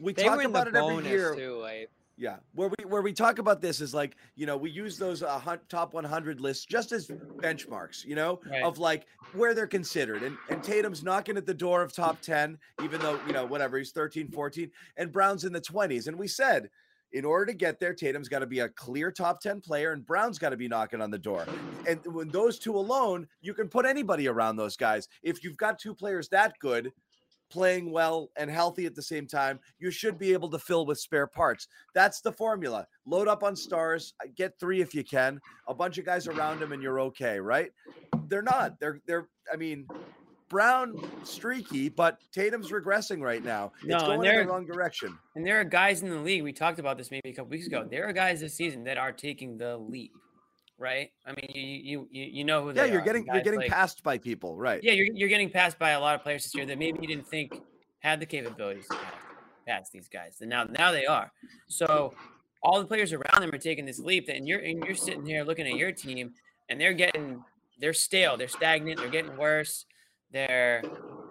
We 0.00 0.12
They 0.12 0.24
talk 0.24 0.44
about 0.44 0.68
it 0.68 0.76
every 0.76 1.04
year. 1.06 1.34
too. 1.34 1.58
Like 1.58 1.90
Yeah, 2.16 2.38
where 2.52 2.68
we 2.68 2.84
where 2.84 3.02
we 3.02 3.12
talk 3.12 3.38
about 3.38 3.60
this 3.60 3.80
is 3.80 3.94
like 3.94 4.16
you 4.34 4.46
know 4.46 4.56
we 4.56 4.70
use 4.70 4.98
those 4.98 5.22
uh, 5.22 5.56
top 5.68 5.94
100 5.94 6.40
lists 6.40 6.66
just 6.66 6.92
as 6.92 7.12
benchmarks, 7.42 8.04
you 8.04 8.14
know, 8.14 8.40
Right. 8.44 8.62
of 8.64 8.78
like 8.78 9.06
where 9.32 9.54
they're 9.54 9.66
considered. 9.66 10.22
And 10.22 10.38
and 10.48 10.62
Tatum's 10.62 11.02
knocking 11.02 11.36
at 11.36 11.46
the 11.46 11.54
door 11.54 11.82
of 11.82 11.92
top 11.92 12.20
10, 12.22 12.58
even 12.78 13.00
though 13.00 13.20
you 13.20 13.32
know 13.32 13.46
whatever 13.46 13.78
he's 13.78 13.92
13, 13.92 14.28
14, 14.30 14.70
and 14.96 15.12
Brown's 15.12 15.44
in 15.44 15.52
the 15.52 15.60
20s. 15.60 16.06
And 16.08 16.18
we 16.18 16.28
said. 16.28 16.70
In 17.12 17.24
order 17.24 17.46
to 17.46 17.54
get 17.54 17.80
there, 17.80 17.92
Tatum's 17.92 18.28
got 18.28 18.38
to 18.38 18.46
be 18.46 18.60
a 18.60 18.68
clear 18.68 19.10
top 19.10 19.40
10 19.40 19.60
player 19.60 19.90
and 19.92 20.06
Brown's 20.06 20.38
got 20.38 20.50
to 20.50 20.56
be 20.56 20.68
knocking 20.68 21.00
on 21.00 21.10
the 21.10 21.18
door. 21.18 21.50
And 21.84 22.00
when 22.06 22.30
those 22.30 22.58
two 22.58 22.76
alone, 22.76 23.26
you 23.40 23.52
can 23.54 23.68
put 23.68 23.84
anybody 23.84 24.28
around 24.28 24.56
those 24.56 24.76
guys. 24.76 25.08
If 25.22 25.42
you've 25.42 25.56
got 25.56 25.78
two 25.80 25.94
players 25.94 26.28
that 26.28 26.54
good, 26.60 26.92
playing 27.50 27.90
well 27.90 28.30
and 28.36 28.50
healthy 28.50 28.86
at 28.86 28.94
the 28.94 29.02
same 29.02 29.26
time, 29.26 29.58
you 29.78 29.90
should 29.90 30.18
be 30.18 30.32
able 30.32 30.48
to 30.50 30.58
fill 30.58 30.86
with 30.86 30.98
spare 30.98 31.26
parts. 31.26 31.68
That's 31.94 32.20
the 32.20 32.32
formula. 32.32 32.86
Load 33.06 33.28
up 33.28 33.42
on 33.42 33.54
stars, 33.56 34.14
uh, 34.24 34.28
get 34.36 34.58
three 34.58 34.80
if 34.80 34.94
you 34.94 35.04
can, 35.04 35.40
a 35.68 35.74
bunch 35.74 35.98
of 35.98 36.04
guys 36.04 36.26
around 36.28 36.60
them, 36.60 36.72
and 36.72 36.82
you're 36.82 37.00
okay, 37.00 37.38
right? 37.40 37.70
They're 38.28 38.42
not. 38.42 38.78
They're 38.80 39.00
they're. 39.06 39.28
I 39.52 39.56
mean, 39.56 39.86
Brown 40.48 40.96
streaky, 41.22 41.88
but 41.88 42.18
Tatum's 42.32 42.70
regressing 42.70 43.20
right 43.20 43.44
now. 43.44 43.72
No, 43.84 43.96
it's 43.96 44.04
and 44.04 44.08
going 44.14 44.18
in 44.18 44.22
they're- 44.34 44.44
the 44.44 44.50
wrong 44.50 44.66
direction. 44.66 45.16
And 45.36 45.46
there 45.46 45.60
are 45.60 45.64
guys 45.64 46.02
in 46.02 46.10
the 46.10 46.16
league. 46.18 46.42
We 46.42 46.52
talked 46.52 46.78
about 46.80 46.98
this 46.98 47.10
maybe 47.10 47.30
a 47.30 47.32
couple 47.32 47.50
weeks 47.50 47.66
ago. 47.66 47.86
There 47.88 48.08
are 48.08 48.12
guys 48.12 48.40
this 48.40 48.54
season 48.54 48.82
that 48.84 48.98
are 48.98 49.12
taking 49.12 49.58
the 49.58 49.76
leap, 49.76 50.12
right? 50.80 51.10
I 51.26 51.30
mean, 51.32 51.50
you 51.54 51.62
you 51.62 52.08
you, 52.10 52.24
you 52.38 52.44
know 52.44 52.62
who 52.62 52.68
Yeah, 52.68 52.84
they 52.86 52.92
you're 52.92 53.00
are. 53.00 53.04
getting 53.04 53.26
you're 53.26 53.42
getting 53.42 53.60
like- 53.60 53.70
passed 53.70 54.02
by 54.02 54.18
people, 54.18 54.56
right? 54.56 54.82
Yeah, 54.82 54.92
you're 54.92 55.06
you're 55.14 55.28
getting 55.28 55.50
passed 55.50 55.78
by 55.78 55.90
a 55.90 56.00
lot 56.00 56.16
of 56.16 56.22
players 56.22 56.42
this 56.44 56.54
year 56.54 56.66
that 56.66 56.78
maybe 56.78 56.98
you 57.00 57.06
didn't 57.06 57.28
think 57.28 57.52
had 58.00 58.18
the 58.18 58.26
capabilities 58.26 58.86
to 58.88 58.96
pass- 58.96 59.14
pass 59.68 59.90
these 59.90 60.08
guys, 60.08 60.38
and 60.40 60.50
now 60.50 60.64
now 60.64 60.90
they 60.90 61.06
are. 61.06 61.30
So 61.68 62.14
all 62.62 62.80
the 62.80 62.86
players 62.86 63.12
around 63.12 63.40
them 63.42 63.50
are 63.52 63.58
taking 63.58 63.84
this 63.86 63.98
leap, 64.00 64.28
and 64.28 64.48
you're 64.48 64.60
and 64.60 64.82
you're 64.84 64.94
sitting 64.96 65.24
here 65.24 65.44
looking 65.44 65.66
at 65.66 65.76
your 65.76 65.92
team, 65.92 66.32
and 66.68 66.80
they're 66.80 66.94
getting 66.94 67.44
they're 67.78 67.92
stale, 67.92 68.36
they're 68.36 68.48
stagnant, 68.48 68.98
they're 68.98 69.08
getting 69.08 69.36
worse. 69.36 69.86
They're 70.32 70.82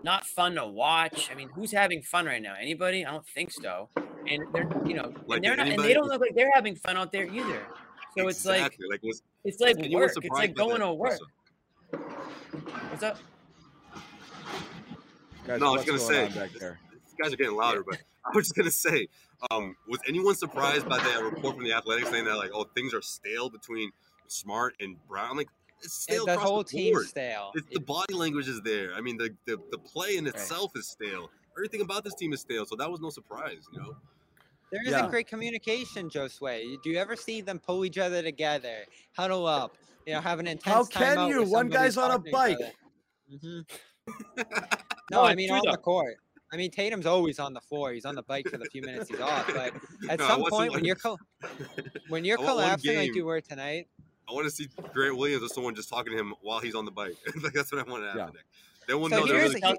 not 0.04 0.26
fun 0.26 0.56
to 0.56 0.68
watch. 0.68 1.30
I 1.32 1.36
mean, 1.36 1.48
who's 1.56 1.72
having 1.72 2.02
fun 2.02 2.26
right 2.26 2.42
now? 2.42 2.56
Anybody? 2.60 3.06
I 3.06 3.12
don't 3.12 3.26
think 3.26 3.50
so. 3.52 3.88
And 3.96 4.44
they're, 4.54 4.70
you 4.86 4.94
know, 4.94 5.14
Like 5.26 5.38
and 5.38 5.46
they're 5.46 5.56
not, 5.56 5.68
and 5.70 5.80
they 5.82 5.94
don't 5.94 6.08
look 6.10 6.20
like 6.20 6.36
they're 6.36 6.52
having 6.54 6.76
fun 6.76 6.98
out 6.98 7.12
there 7.14 7.26
either. 7.26 7.66
So 8.18 8.28
it's 8.28 8.46
like 8.46 8.58
exactly. 8.58 8.88
like 8.90 9.04
was 9.04 9.22
it's 9.44 9.60
like 9.60 9.78
anyone 9.80 10.02
work. 10.02 10.14
It's 10.22 10.30
like 10.30 10.56
going 10.56 10.80
that 10.80 10.86
to 10.86 10.94
work. 10.94 11.20
What's 12.90 13.04
up? 13.04 13.18
Guys, 15.46 15.60
No, 15.60 15.68
I 15.68 15.72
was 15.72 15.86
gonna 15.86 15.98
going 15.98 16.10
say 16.12 16.26
on 16.26 16.34
back 16.34 16.52
there? 16.60 16.80
these 16.92 17.16
guys 17.22 17.34
are 17.34 17.38
getting 17.38 17.56
louder, 17.56 17.84
but 17.84 17.98
I 18.26 18.36
was 18.36 18.46
just 18.46 18.56
gonna 18.56 18.72
say, 18.72 19.08
um, 19.52 19.76
was 19.88 20.00
anyone 20.08 20.36
surprised 20.36 20.88
by 20.88 20.98
that 20.98 21.24
report 21.24 21.56
from 21.56 21.64
the 21.64 21.74
Athletics 21.74 22.10
saying 22.10 22.26
that 22.26 22.36
like, 22.38 22.52
oh, 22.54 22.66
things 22.76 22.94
are 22.94 23.02
stale 23.02 23.50
between 23.50 23.92
Smart 24.28 24.76
and 24.80 24.96
Brown? 25.08 25.38
Like, 25.38 25.48
it's 25.82 25.94
stale 25.94 26.26
the 26.26 26.34
across 26.34 26.48
whole 26.48 26.64
the 26.64 26.70
team's 26.70 26.96
board. 26.96 27.08
stale. 27.08 27.52
It's, 27.56 27.68
the 27.72 27.80
body 27.80 28.14
language 28.14 28.48
is 28.48 28.62
there. 28.62 28.94
I 28.96 29.02
mean, 29.02 29.18
the, 29.18 29.34
the 29.46 29.58
the 29.72 29.78
play 29.78 30.18
in 30.18 30.28
itself 30.28 30.72
is 30.76 30.88
stale. 30.88 31.30
Everything 31.58 31.82
about 31.82 32.04
this 32.04 32.16
team 32.16 32.34
is 32.34 32.42
stale, 32.42 32.66
so 32.66 32.76
that 32.76 32.90
was 32.90 33.00
no 33.02 33.10
surprise, 33.10 33.68
you 33.72 33.80
know. 33.80 33.96
There 34.72 34.82
Yeah. 34.84 35.02
not 35.02 35.10
great 35.10 35.28
communication, 35.28 36.10
Josue. 36.10 36.82
Do 36.84 36.90
you 36.90 36.98
ever 36.98 37.16
see 37.16 37.42
them 37.42 37.60
pull 37.60 37.86
each 37.86 37.98
other 37.98 38.22
together, 38.22 38.86
huddle 39.16 39.48
up, 39.48 39.76
you 40.06 40.14
know, 40.14 40.22
have 40.22 40.40
an 40.40 40.48
intense 40.48 40.74
How 40.74 40.86
can 40.86 41.28
you? 41.28 41.44
One 41.44 41.70
guy's 41.70 41.98
on 41.98 42.12
a 42.12 42.18
talking 42.18 42.24
to 42.24 42.30
each 42.30 42.34
bike. 42.34 42.76
Mhm. 43.32 43.70
No, 45.12 45.24
I 45.24 45.34
mean 45.34 45.50
on 45.52 45.62
the 45.66 45.78
court. 45.78 46.18
I 46.52 46.58
mean 46.58 46.70
Tatum's 46.72 47.06
always 47.08 47.40
on 47.40 47.54
the 47.54 47.62
floor. 47.62 47.92
He's 47.94 48.06
on 48.06 48.14
the 48.16 48.22
bike 48.24 48.48
for 48.48 48.58
the 48.58 48.66
few 48.66 48.82
minutes 48.84 49.10
he's 49.10 49.20
off. 49.20 49.48
But 49.48 49.74
at 50.10 50.20
No, 50.20 50.28
some 50.28 50.44
point, 50.46 50.72
when 50.72 50.84
you're 50.86 50.96
col- 50.96 51.20
when 52.10 52.24
you're 52.26 52.38
I 52.40 52.44
want 52.44 52.56
one 52.58 52.64
collapsing 52.66 52.98
like 52.98 53.16
you 53.16 53.26
were 53.26 53.42
tonight, 53.42 53.88
I 54.30 54.34
want 54.34 54.46
to 54.46 54.52
see 54.52 54.68
Grant 54.94 55.18
Williams 55.18 55.44
or 55.44 55.48
someone 55.48 55.74
just 55.74 55.90
talking 55.90 56.14
to 56.14 56.20
him 56.20 56.34
while 56.42 56.60
he's 56.60 56.76
on 56.76 56.86
the 56.86 56.92
bike. 56.92 57.16
like 57.44 57.54
that's 57.54 57.72
what 57.72 57.88
I 57.88 57.90
want 57.90 58.04
to 58.04 58.08
happen. 58.10 58.20
Yeah. 58.20 58.26
next. 58.26 58.46
They 58.88 58.94
won't 58.94 59.14
So 59.14 59.20
know 59.20 59.26
here's 59.26 59.54
really 59.56 59.78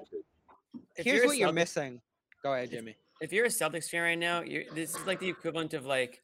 here's 0.97 1.25
what 1.25 1.37
you're 1.37 1.53
missing. 1.53 2.01
Go 2.43 2.53
ahead, 2.53 2.71
Jimmy. 2.71 2.95
If 3.21 3.31
you're 3.31 3.45
a 3.45 3.49
Celtics 3.49 3.89
fan 3.89 4.01
right 4.01 4.17
now, 4.19 4.41
you're 4.41 4.63
this 4.73 4.95
is 4.95 5.05
like 5.05 5.19
the 5.19 5.29
equivalent 5.29 5.73
of 5.73 5.85
like 5.85 6.21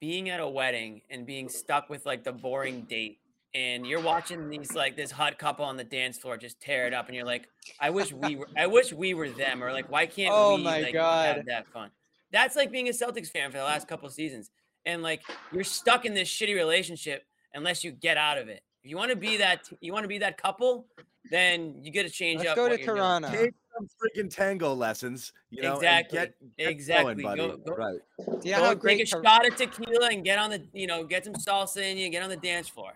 being 0.00 0.28
at 0.28 0.38
a 0.40 0.48
wedding 0.48 1.02
and 1.10 1.26
being 1.26 1.48
stuck 1.48 1.90
with 1.90 2.06
like 2.06 2.22
the 2.22 2.32
boring 2.32 2.82
date. 2.82 3.18
And 3.54 3.86
you're 3.86 4.02
watching 4.02 4.50
these 4.50 4.74
like 4.74 4.94
this 4.94 5.10
hot 5.10 5.38
couple 5.38 5.64
on 5.64 5.76
the 5.78 5.84
dance 5.84 6.18
floor 6.18 6.36
just 6.36 6.60
tear 6.60 6.86
it 6.86 6.92
up, 6.92 7.06
and 7.06 7.16
you're 7.16 7.24
like, 7.24 7.48
I 7.80 7.90
wish 7.90 8.12
we 8.12 8.36
were 8.36 8.48
I 8.56 8.66
wish 8.66 8.92
we 8.92 9.14
were 9.14 9.30
them, 9.30 9.64
or 9.64 9.72
like, 9.72 9.90
why 9.90 10.06
can't 10.06 10.30
Oh 10.32 10.56
we 10.56 10.62
my 10.62 10.80
like 10.82 10.92
God. 10.92 11.36
have 11.36 11.46
that 11.46 11.66
fun? 11.72 11.90
That's 12.30 12.56
like 12.56 12.70
being 12.70 12.88
a 12.88 12.92
Celtics 12.92 13.30
fan 13.30 13.50
for 13.50 13.56
the 13.56 13.64
last 13.64 13.88
couple 13.88 14.08
seasons. 14.10 14.50
And 14.84 15.02
like 15.02 15.22
you're 15.50 15.64
stuck 15.64 16.04
in 16.04 16.12
this 16.12 16.28
shitty 16.28 16.54
relationship 16.54 17.24
unless 17.54 17.82
you 17.82 17.90
get 17.90 18.18
out 18.18 18.36
of 18.36 18.48
it. 18.48 18.62
If 18.84 18.90
you 18.90 18.98
want 18.98 19.10
to 19.10 19.16
be 19.16 19.38
that 19.38 19.68
you 19.80 19.94
want 19.94 20.04
to 20.04 20.08
be 20.08 20.18
that 20.18 20.36
couple, 20.40 20.86
then 21.30 21.82
you 21.82 21.90
get 21.90 22.04
to 22.04 22.10
change 22.10 22.40
Let's 22.40 22.50
up. 22.50 22.56
go 22.56 22.62
what 22.64 22.68
to 22.68 22.76
you're 22.78 22.86
doing. 22.86 22.98
Toronto. 22.98 23.48
Take 23.80 23.88
some 24.16 24.24
freaking 24.26 24.30
tango 24.34 24.72
lessons, 24.74 25.32
you 25.50 25.62
know, 25.62 25.74
Exactly. 25.76 26.18
get, 26.18 26.34
get 26.56 26.68
Exactly. 26.68 27.22
going, 27.22 27.36
buddy. 27.38 27.48
Go- 27.50 27.56
go- 27.58 27.74
right. 27.74 27.98
Do 28.18 28.48
you 28.48 28.52
know 28.52 28.58
Go 28.58 28.64
how 28.64 28.74
take 28.74 29.00
a 29.00 29.04
Tor- 29.06 29.22
shot 29.24 29.46
of 29.48 29.56
tequila 29.56 30.08
and 30.10 30.24
get 30.24 30.38
on 30.38 30.50
the, 30.50 30.62
you 30.72 30.86
know, 30.86 31.04
get 31.04 31.24
some 31.24 31.34
salsa 31.34 31.82
in 31.82 31.96
you, 31.96 32.08
get 32.10 32.22
on 32.22 32.30
the 32.30 32.36
dance 32.36 32.68
floor. 32.68 32.92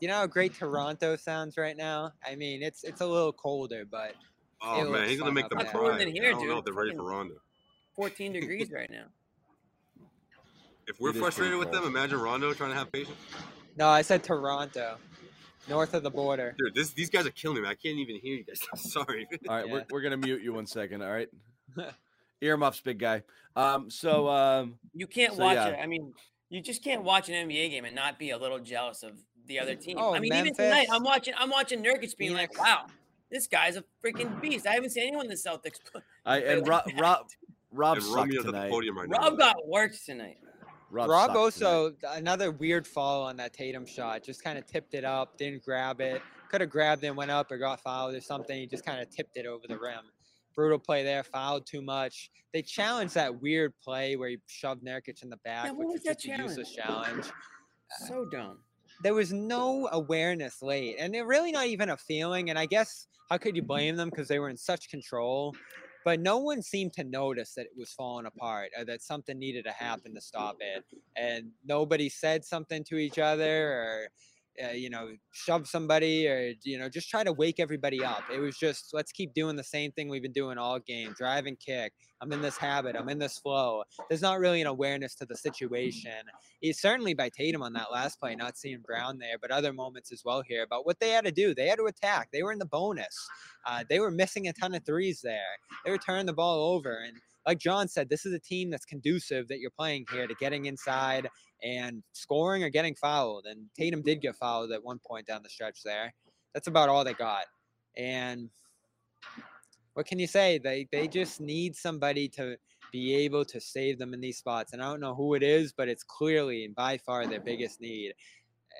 you 0.00 0.08
know 0.08 0.14
how 0.14 0.26
great 0.26 0.54
Toronto 0.54 1.14
sounds 1.16 1.56
right 1.58 1.76
now? 1.76 2.12
I 2.26 2.34
mean, 2.34 2.62
it's 2.62 2.84
it's 2.84 3.00
a 3.02 3.06
little 3.06 3.32
colder, 3.32 3.84
but 3.84 4.14
Oh 4.62 4.86
It 4.86 4.90
man, 4.90 5.08
he's 5.08 5.18
gonna 5.18 5.32
make 5.32 5.44
up 5.44 5.50
them 5.50 5.58
there. 5.60 5.70
Cry. 5.70 5.98
than 5.98 6.08
I 6.08 6.10
here, 6.10 6.30
don't 6.32 6.40
know 6.46 6.48
dude. 6.54 6.58
if 6.58 6.64
they're 6.66 6.74
ready 6.74 6.94
for 6.96 7.04
Rondo. 7.04 7.34
14 7.96 8.32
degrees 8.32 8.70
right 8.72 8.90
now. 8.90 9.04
If 10.86 10.98
we're 11.00 11.10
It 11.10 11.16
is 11.16 11.20
frustrated 11.22 11.58
with 11.58 11.70
them, 11.70 11.84
imagine 11.84 12.18
Rondo 12.20 12.52
trying 12.52 12.70
to 12.70 12.76
have 12.76 12.90
patience. 12.92 13.16
no, 13.76 13.88
I 13.88 14.02
said 14.02 14.22
Toronto, 14.24 14.96
north 15.68 15.94
of 15.94 16.02
the 16.02 16.10
border. 16.10 16.54
Dude, 16.58 16.74
this, 16.74 16.90
these 16.90 17.10
guys 17.10 17.26
are 17.26 17.30
killing 17.30 17.56
me. 17.56 17.62
man. 17.62 17.70
I 17.70 17.74
can't 17.74 17.98
even 17.98 18.16
hear 18.16 18.36
you 18.36 18.44
guys. 18.44 18.60
I'm 18.72 18.78
sorry. 18.78 19.26
All 19.48 19.56
right, 19.56 19.66
Yeah. 19.66 19.72
we're, 19.72 19.84
we're 19.90 20.00
gonna 20.00 20.16
mute 20.16 20.42
you 20.42 20.52
one 20.52 20.66
second. 20.66 21.02
All 21.02 21.10
right. 21.12 21.28
Earmuffs, 22.40 22.80
big 22.80 22.98
guy. 22.98 23.22
Um, 23.56 23.90
so 23.90 24.28
um, 24.28 24.78
You 24.94 25.06
can't 25.06 25.34
So, 25.34 25.40
watch 25.44 25.56
yeah. 25.56 25.68
it. 25.68 25.78
I 25.82 25.86
mean, 25.86 26.12
you 26.48 26.60
just 26.62 26.82
can't 26.82 27.02
watch 27.04 27.28
an 27.28 27.34
NBA 27.48 27.70
game 27.70 27.84
and 27.84 27.94
not 27.94 28.18
be 28.18 28.30
a 28.30 28.38
little 28.38 28.58
jealous 28.58 29.02
of 29.02 29.12
the 29.46 29.58
other 29.60 29.74
team. 29.74 29.96
Oh, 29.98 30.14
I 30.14 30.20
mean, 30.20 30.32
even 30.32 30.54
tonight, 30.54 30.86
I'm 30.90 31.02
watching. 31.02 31.34
I'm 31.36 31.50
watching 31.50 31.82
Nurkic 31.82 32.16
being 32.16 32.34
like, 32.34 32.58
"Wow, 32.58 32.86
this 33.30 33.46
guy's 33.46 33.76
a 33.76 33.84
freaking 34.04 34.40
beast." 34.40 34.66
I 34.66 34.72
haven't 34.74 34.90
seen 34.90 35.02
anyone 35.08 35.26
in 35.26 35.30
the 35.30 35.36
Celtics. 35.36 35.78
I 36.24 36.38
and 36.38 36.62
play 36.64 36.70
Rob 36.70 36.86
like. 36.86 37.00
Rob 37.00 37.26
Rob 37.72 38.00
sucked 38.00 38.30
the 38.32 38.42
tonight. 38.42 38.70
podium 38.70 38.96
right 38.98 39.08
now. 39.08 39.18
Rob 39.18 39.38
got 39.38 39.56
worked 39.68 40.04
tonight. 40.06 40.38
Rob, 40.90 41.08
Rob 41.08 41.26
sucked 41.28 41.36
also 41.36 41.94
another 42.08 42.50
weird 42.50 42.86
fall 42.86 43.22
on 43.22 43.36
that 43.36 43.52
Tatum 43.52 43.86
shot. 43.86 44.24
Just 44.24 44.42
kind 44.42 44.58
of 44.58 44.66
tipped 44.66 44.94
it 44.94 45.04
up, 45.04 45.38
didn't 45.38 45.64
grab 45.64 46.00
it. 46.00 46.20
Could 46.50 46.60
have 46.60 46.70
grabbed 46.70 47.04
and 47.04 47.16
went 47.16 47.30
up 47.30 47.50
or 47.52 47.58
got 47.58 47.80
fouled 47.80 48.14
or 48.14 48.20
something. 48.20 48.58
He 48.58 48.66
just 48.66 48.84
kind 48.84 49.00
of 49.00 49.08
tipped 49.08 49.36
it 49.36 49.46
over 49.46 49.66
the 49.68 49.78
rim. 49.78 50.10
Brutal 50.54 50.80
play 50.80 51.04
there, 51.04 51.22
fouled 51.22 51.64
too 51.64 51.80
much. 51.80 52.30
They 52.52 52.62
challenged 52.62 53.14
that 53.14 53.40
weird 53.40 53.72
play 53.82 54.16
where 54.16 54.28
he 54.30 54.38
shoved 54.48 54.84
Nurkic 54.84 55.22
in 55.22 55.30
the 55.30 55.36
back, 55.38 55.66
what 55.66 55.78
which 55.78 55.86
was 55.86 55.92
was 55.94 56.02
that 56.02 56.20
just 56.20 56.40
a 56.40 56.42
useless 56.42 56.72
challenge. 56.72 57.26
So 58.06 58.24
dumb. 58.24 58.58
There 59.02 59.14
was 59.14 59.32
no 59.32 59.88
awareness 59.90 60.62
late, 60.62 60.94
and 61.00 61.12
they're 61.12 61.26
really 61.26 61.50
not 61.50 61.66
even 61.66 61.90
a 61.90 61.96
feeling. 61.96 62.48
And 62.48 62.56
I 62.56 62.66
guess 62.66 63.08
how 63.28 63.36
could 63.36 63.56
you 63.56 63.62
blame 63.62 63.96
them 63.96 64.10
because 64.10 64.28
they 64.28 64.38
were 64.38 64.48
in 64.48 64.56
such 64.56 64.88
control? 64.88 65.56
But 66.04 66.20
no 66.20 66.38
one 66.38 66.62
seemed 66.62 66.94
to 66.94 67.04
notice 67.04 67.54
that 67.54 67.66
it 67.66 67.76
was 67.76 67.92
falling 67.92 68.26
apart 68.26 68.70
or 68.78 68.84
that 68.86 69.02
something 69.02 69.38
needed 69.38 69.64
to 69.64 69.72
happen 69.72 70.14
to 70.14 70.20
stop 70.20 70.56
it. 70.60 70.84
And 71.16 71.50
nobody 71.64 72.08
said 72.08 72.44
something 72.44 72.84
to 72.84 72.96
each 72.96 73.18
other 73.18 73.72
or, 73.72 74.08
uh, 74.64 74.72
you 74.72 74.90
know, 74.90 75.08
shove 75.32 75.66
somebody 75.66 76.28
or, 76.28 76.52
you 76.64 76.78
know, 76.78 76.88
just 76.88 77.08
try 77.08 77.24
to 77.24 77.32
wake 77.32 77.58
everybody 77.58 78.04
up. 78.04 78.22
It 78.32 78.40
was 78.40 78.56
just, 78.56 78.90
let's 78.92 79.12
keep 79.12 79.34
doing 79.34 79.56
the 79.56 79.64
same 79.64 79.92
thing 79.92 80.08
we've 80.08 80.22
been 80.22 80.32
doing 80.32 80.58
all 80.58 80.78
game 80.78 81.14
drive 81.16 81.46
and 81.46 81.58
kick. 81.58 81.92
I'm 82.22 82.32
in 82.32 82.42
this 82.42 82.56
habit. 82.56 82.96
I'm 82.96 83.08
in 83.08 83.18
this 83.18 83.38
flow. 83.38 83.82
There's 84.08 84.20
not 84.20 84.40
really 84.40 84.60
an 84.60 84.66
awareness 84.66 85.14
to 85.16 85.26
the 85.26 85.36
situation. 85.36 86.12
It's 86.60 86.80
certainly 86.80 87.14
by 87.14 87.30
Tatum 87.30 87.62
on 87.62 87.72
that 87.72 87.90
last 87.90 88.20
play, 88.20 88.34
not 88.34 88.58
seeing 88.58 88.82
Brown 88.86 89.18
there, 89.18 89.36
but 89.40 89.50
other 89.50 89.72
moments 89.72 90.12
as 90.12 90.22
well 90.24 90.42
here 90.46 90.62
about 90.62 90.84
what 90.84 91.00
they 91.00 91.10
had 91.10 91.24
to 91.24 91.32
do. 91.32 91.54
They 91.54 91.66
had 91.68 91.78
to 91.78 91.86
attack. 91.86 92.28
They 92.30 92.42
were 92.42 92.52
in 92.52 92.58
the 92.58 92.66
bonus. 92.66 93.16
Uh, 93.66 93.84
they 93.88 94.00
were 94.00 94.10
missing 94.10 94.48
a 94.48 94.52
ton 94.52 94.74
of 94.74 94.84
threes 94.84 95.20
there. 95.22 95.38
They 95.84 95.90
were 95.90 95.98
turning 95.98 96.26
the 96.26 96.34
ball 96.34 96.74
over. 96.74 96.98
And 97.06 97.16
like 97.46 97.58
John 97.58 97.88
said, 97.88 98.10
this 98.10 98.26
is 98.26 98.34
a 98.34 98.38
team 98.38 98.70
that's 98.70 98.84
conducive 98.84 99.48
that 99.48 99.60
you're 99.60 99.70
playing 99.70 100.04
here 100.12 100.26
to 100.26 100.34
getting 100.34 100.66
inside 100.66 101.28
and 101.62 102.02
scoring 102.12 102.62
or 102.64 102.70
getting 102.70 102.94
fouled. 102.94 103.46
And 103.46 103.66
Tatum 103.76 104.02
did 104.02 104.18
mm-hmm. 104.18 104.28
get 104.28 104.36
fouled 104.36 104.72
at 104.72 104.82
one 104.82 105.00
point 105.06 105.26
down 105.26 105.42
the 105.42 105.48
stretch 105.48 105.82
there. 105.84 106.12
That's 106.54 106.68
about 106.68 106.88
all 106.88 107.04
they 107.04 107.14
got. 107.14 107.44
And 107.96 108.50
what 109.94 110.06
can 110.06 110.18
you 110.18 110.26
say? 110.26 110.58
They 110.58 110.88
they 110.90 111.08
just 111.08 111.40
need 111.40 111.76
somebody 111.76 112.28
to 112.30 112.56
be 112.92 113.14
able 113.14 113.44
to 113.44 113.60
save 113.60 113.98
them 113.98 114.14
in 114.14 114.20
these 114.20 114.38
spots. 114.38 114.72
And 114.72 114.82
I 114.82 114.86
don't 114.86 115.00
know 115.00 115.14
who 115.14 115.34
it 115.34 115.42
is, 115.42 115.72
but 115.72 115.88
it's 115.88 116.02
clearly 116.02 116.64
and 116.64 116.74
by 116.74 116.98
far 116.98 117.26
their 117.26 117.40
biggest 117.40 117.80
need. 117.80 118.12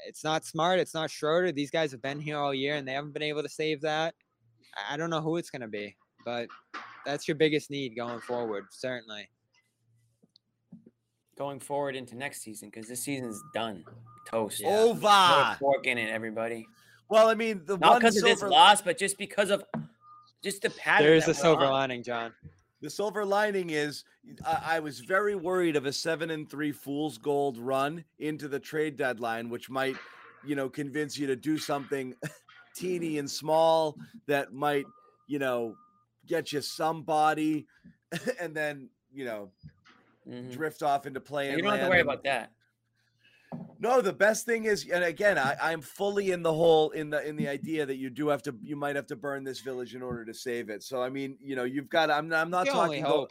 It's 0.07 0.25
not 0.25 0.45
smart. 0.45 0.81
It's 0.81 0.95
not 0.95 1.11
Schroeder. 1.11 1.53
These 1.53 1.71
guys 1.71 1.93
have 1.93 2.03
been 2.03 2.21
here 2.21 2.39
all 2.39 2.55
year 2.55 2.77
and 2.77 2.87
they 2.87 2.93
haven't 2.93 3.13
been 3.13 3.23
able 3.23 3.43
to 3.43 3.49
save 3.49 3.81
that. 3.83 4.15
I- 4.77 4.95
I 4.95 4.97
don't 4.97 5.11
know 5.11 5.21
who 5.21 5.37
it's 5.37 5.51
going 5.51 5.63
to 5.63 5.69
be, 5.69 5.97
but 6.25 6.49
that's 7.05 7.29
your 7.29 7.35
biggest 7.35 7.71
need 7.71 7.97
going 7.97 8.21
forward, 8.21 8.67
certainly. 8.71 9.29
Going 11.41 11.59
forward 11.59 11.97
into 11.97 12.19
next 12.19 12.43
season 12.43 12.69
because 12.69 12.87
this 12.87 13.01
season's 13.01 13.43
done. 13.55 13.83
Toast. 14.27 14.61
Yeah. 14.61 14.79
Over. 14.79 15.07
a 15.07 15.57
fork 15.59 15.87
in 15.87 15.97
it, 15.97 16.11
everybody. 16.11 16.69
Well, 17.09 17.31
I 17.31 17.35
mean, 17.35 17.63
the 17.65 17.79
Not 17.79 17.93
one 17.93 17.99
because 17.99 18.19
of 18.19 18.25
this 18.25 18.41
silver, 18.41 18.53
loss, 18.53 18.83
but 18.83 18.99
just 18.99 19.17
because 19.17 19.49
of 19.49 19.65
just 20.45 20.61
the 20.61 20.69
pattern. 20.69 21.07
There 21.07 21.15
is 21.15 21.29
a 21.29 21.33
silver 21.33 21.65
on. 21.65 21.73
lining, 21.73 22.03
John. 22.03 22.35
the 22.83 22.91
silver 22.91 23.25
lining 23.25 23.71
is 23.71 24.05
I, 24.45 24.77
I 24.77 24.81
was 24.81 25.01
very 25.01 25.35
worried 25.35 25.77
of 25.77 25.87
a 25.87 25.93
seven 25.95 26.31
and 26.31 26.47
three 26.47 26.73
fool's 26.73 27.17
gold 27.17 27.57
run 27.57 28.05
into 28.19 28.47
the 28.47 28.61
trade 28.61 28.99
deadline, 28.99 29.49
which 29.49 29.71
might, 29.71 29.97
you 30.45 30.57
know, 30.57 30.69
convince 30.69 31.17
you 31.17 31.27
to 31.27 31.37
do 31.37 31.57
something 31.57 32.15
teeny 32.77 33.17
and 33.17 33.31
small 33.31 33.97
that 34.27 34.53
might, 34.53 34.85
you 35.27 35.39
know, 35.39 35.75
get 36.27 36.53
you 36.53 36.61
somebody, 36.61 37.67
and 38.39 38.55
then 38.55 38.91
you 39.11 39.25
know 39.25 39.51
Mhm. 40.29 40.53
drift 40.53 40.83
off 40.83 41.07
into 41.07 41.21
playing. 41.21 41.57
You 41.57 41.63
don't 41.63 41.73
have 41.73 41.81
to 41.83 41.89
worry 41.89 42.01
about 42.01 42.23
that. 42.25 42.53
No, 43.81 44.01
the 44.01 44.13
best 44.13 44.45
thing 44.47 44.65
is, 44.65 44.89
and 44.89 45.03
again, 45.03 45.39
I, 45.39 45.57
I'm 45.61 45.81
fully 45.81 46.31
in 46.31 46.43
the 46.43 46.53
whole 46.53 46.91
in 46.91 47.11
the 47.11 47.27
in 47.27 47.37
the 47.37 47.49
idea 47.49 47.87
that 47.87 47.97
you 47.97 48.11
do 48.11 48.29
have 48.29 48.43
to, 48.43 48.55
you 48.63 48.77
might 48.77 48.95
have 48.95 49.07
to 49.07 49.17
burn 49.17 49.43
this 49.43 49.61
village 49.61 49.95
in 49.95 50.03
order 50.03 50.25
to 50.25 50.35
save 50.35 50.69
it. 50.69 50.83
So 50.83 51.03
I 51.03 51.09
mean, 51.09 51.37
you 51.41 51.57
know, 51.57 51.65
you've 51.65 51.89
got. 51.89 52.11
I'm 52.11 52.33
I'm 52.33 52.51
not 52.51 52.69
only 52.69 53.01
talking. 53.01 53.05
Go. 53.05 53.29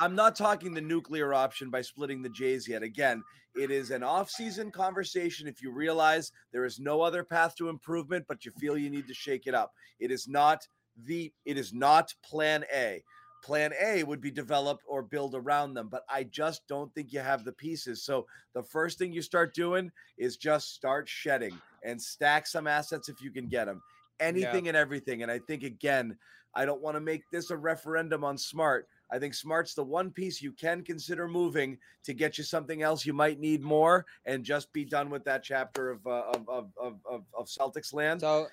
I'm 0.00 0.14
not 0.16 0.34
talking 0.34 0.74
the 0.74 0.80
nuclear 0.80 1.32
option 1.32 1.70
by 1.70 1.82
splitting 1.82 2.22
the 2.22 2.28
Jays 2.28 2.66
yet. 2.66 2.82
Again, 2.82 3.22
it 3.54 3.70
is 3.70 3.90
an 3.90 4.02
off-season 4.02 4.72
conversation. 4.72 5.46
If 5.46 5.62
you 5.62 5.70
realize 5.70 6.32
there 6.50 6.64
is 6.64 6.80
no 6.80 7.02
other 7.02 7.22
path 7.22 7.54
to 7.56 7.68
improvement, 7.68 8.24
but 8.26 8.44
you 8.44 8.50
feel 8.58 8.76
you 8.76 8.90
need 8.90 9.06
to 9.06 9.14
shake 9.14 9.46
it 9.46 9.54
up, 9.54 9.72
it 10.00 10.10
is 10.10 10.26
not 10.26 10.66
the. 10.96 11.32
It 11.44 11.56
is 11.56 11.72
not 11.72 12.12
Plan 12.24 12.64
A. 12.74 13.04
Plan 13.42 13.72
A 13.80 14.04
would 14.04 14.20
be 14.20 14.30
develop 14.30 14.80
or 14.86 15.02
build 15.02 15.34
around 15.34 15.74
them, 15.74 15.88
but 15.90 16.04
I 16.08 16.24
just 16.24 16.66
don't 16.68 16.94
think 16.94 17.12
you 17.12 17.20
have 17.20 17.44
the 17.44 17.52
pieces. 17.52 18.04
So 18.04 18.26
the 18.54 18.62
first 18.62 18.98
thing 18.98 19.12
you 19.12 19.22
start 19.22 19.54
doing 19.54 19.90
is 20.16 20.36
just 20.36 20.74
start 20.74 21.08
shedding 21.08 21.58
and 21.82 22.00
stack 22.00 22.46
some 22.46 22.66
assets 22.66 23.08
if 23.08 23.20
you 23.20 23.30
can 23.30 23.48
get 23.48 23.66
them. 23.66 23.82
Anything 24.20 24.68
and 24.68 24.76
everything. 24.76 25.22
And 25.22 25.30
I 25.30 25.40
think 25.40 25.64
again, 25.64 26.16
I 26.54 26.64
don't 26.64 26.80
want 26.80 26.96
to 26.96 27.00
make 27.00 27.24
this 27.32 27.50
a 27.50 27.56
referendum 27.56 28.22
on 28.22 28.38
smart. 28.38 28.86
I 29.10 29.18
think 29.18 29.34
Smart's 29.34 29.74
the 29.74 29.84
one 29.84 30.10
piece 30.10 30.40
you 30.40 30.52
can 30.52 30.82
consider 30.82 31.28
moving 31.28 31.76
to 32.04 32.14
get 32.14 32.38
you 32.38 32.44
something 32.44 32.82
else 32.82 33.04
you 33.04 33.12
might 33.12 33.40
need 33.40 33.62
more, 33.62 34.06
and 34.24 34.42
just 34.42 34.72
be 34.72 34.84
done 34.84 35.10
with 35.10 35.24
that 35.24 35.42
chapter 35.42 35.90
of 35.90 36.06
uh, 36.06 36.32
of, 36.48 36.70
of, 36.78 37.00
of 37.04 37.24
of 37.36 37.46
Celtics 37.46 37.92
land. 37.92 38.20
So 38.20 38.46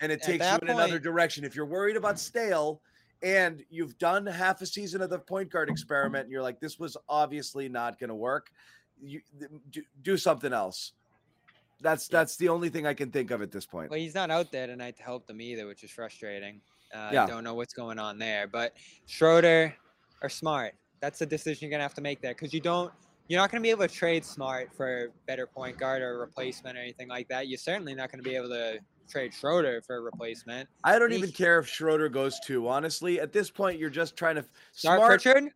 and 0.00 0.12
it 0.12 0.22
takes 0.22 0.44
you 0.44 0.58
in 0.62 0.68
another 0.68 0.98
direction. 0.98 1.44
If 1.44 1.56
you're 1.56 1.66
worried 1.66 1.96
about 1.96 2.18
stale 2.18 2.80
and 3.24 3.64
you've 3.70 3.96
done 3.98 4.26
half 4.26 4.60
a 4.60 4.66
season 4.66 5.00
of 5.00 5.08
the 5.08 5.18
point 5.18 5.50
guard 5.50 5.70
experiment 5.70 6.24
and 6.24 6.30
you're 6.30 6.42
like, 6.42 6.60
this 6.60 6.78
was 6.78 6.94
obviously 7.08 7.70
not 7.70 7.98
going 7.98 8.08
to 8.08 8.14
work, 8.14 8.50
you 9.02 9.22
do, 9.70 9.82
do 10.02 10.16
something 10.18 10.52
else. 10.52 10.92
That's 11.80 12.06
that's 12.06 12.36
the 12.36 12.48
only 12.50 12.68
thing 12.68 12.86
I 12.86 12.94
can 12.94 13.10
think 13.10 13.30
of 13.30 13.42
at 13.42 13.50
this 13.50 13.66
point. 13.66 13.90
Well, 13.90 13.98
he's 13.98 14.14
not 14.14 14.30
out 14.30 14.52
there 14.52 14.66
tonight 14.66 14.96
to 14.98 15.02
help 15.02 15.26
them 15.26 15.40
either, 15.40 15.66
which 15.66 15.82
is 15.82 15.90
frustrating. 15.90 16.60
Uh, 16.94 17.10
Yeah. 17.12 17.24
I 17.24 17.26
don't 17.26 17.44
know 17.44 17.54
what's 17.54 17.74
going 17.74 17.98
on 17.98 18.18
there, 18.18 18.46
but 18.46 18.74
Schroeder 19.06 19.74
or 20.22 20.28
Smart, 20.28 20.74
that's 21.00 21.18
the 21.18 21.26
decision 21.26 21.64
you're 21.66 21.70
gonna 21.70 21.82
have 21.82 21.94
to 21.94 22.00
make 22.02 22.20
there 22.20 22.34
because 22.34 22.54
you 22.54 22.60
don't, 22.60 22.92
you're 23.28 23.40
not 23.40 23.50
gonna 23.50 23.62
be 23.62 23.70
able 23.70 23.88
to 23.88 23.92
trade 23.92 24.24
Smart 24.24 24.72
for 24.76 25.12
better 25.26 25.46
point 25.46 25.78
guard 25.78 26.02
or 26.02 26.18
replacement 26.18 26.76
or 26.76 26.80
anything 26.80 27.08
like 27.08 27.28
that. 27.28 27.48
You're 27.48 27.58
certainly 27.58 27.94
not 27.94 28.10
gonna 28.10 28.22
be 28.22 28.36
able 28.36 28.50
to 28.50 28.78
trade 29.08 29.32
Schroeder 29.34 29.82
for 29.82 29.96
a 29.96 30.00
replacement. 30.00 30.68
I 30.82 30.98
don't 30.98 31.10
He- 31.10 31.18
even 31.18 31.32
care 31.32 31.58
if 31.58 31.68
Schroeder 31.68 32.08
goes 32.08 32.38
to. 32.46 32.68
Honestly, 32.68 33.20
at 33.20 33.32
this 33.32 33.50
point, 33.50 33.78
you're 33.78 33.90
just 33.90 34.16
trying 34.16 34.36
to 34.36 34.44
Start 34.72 34.98
smart. 34.98 35.22
Pritchard. 35.22 35.52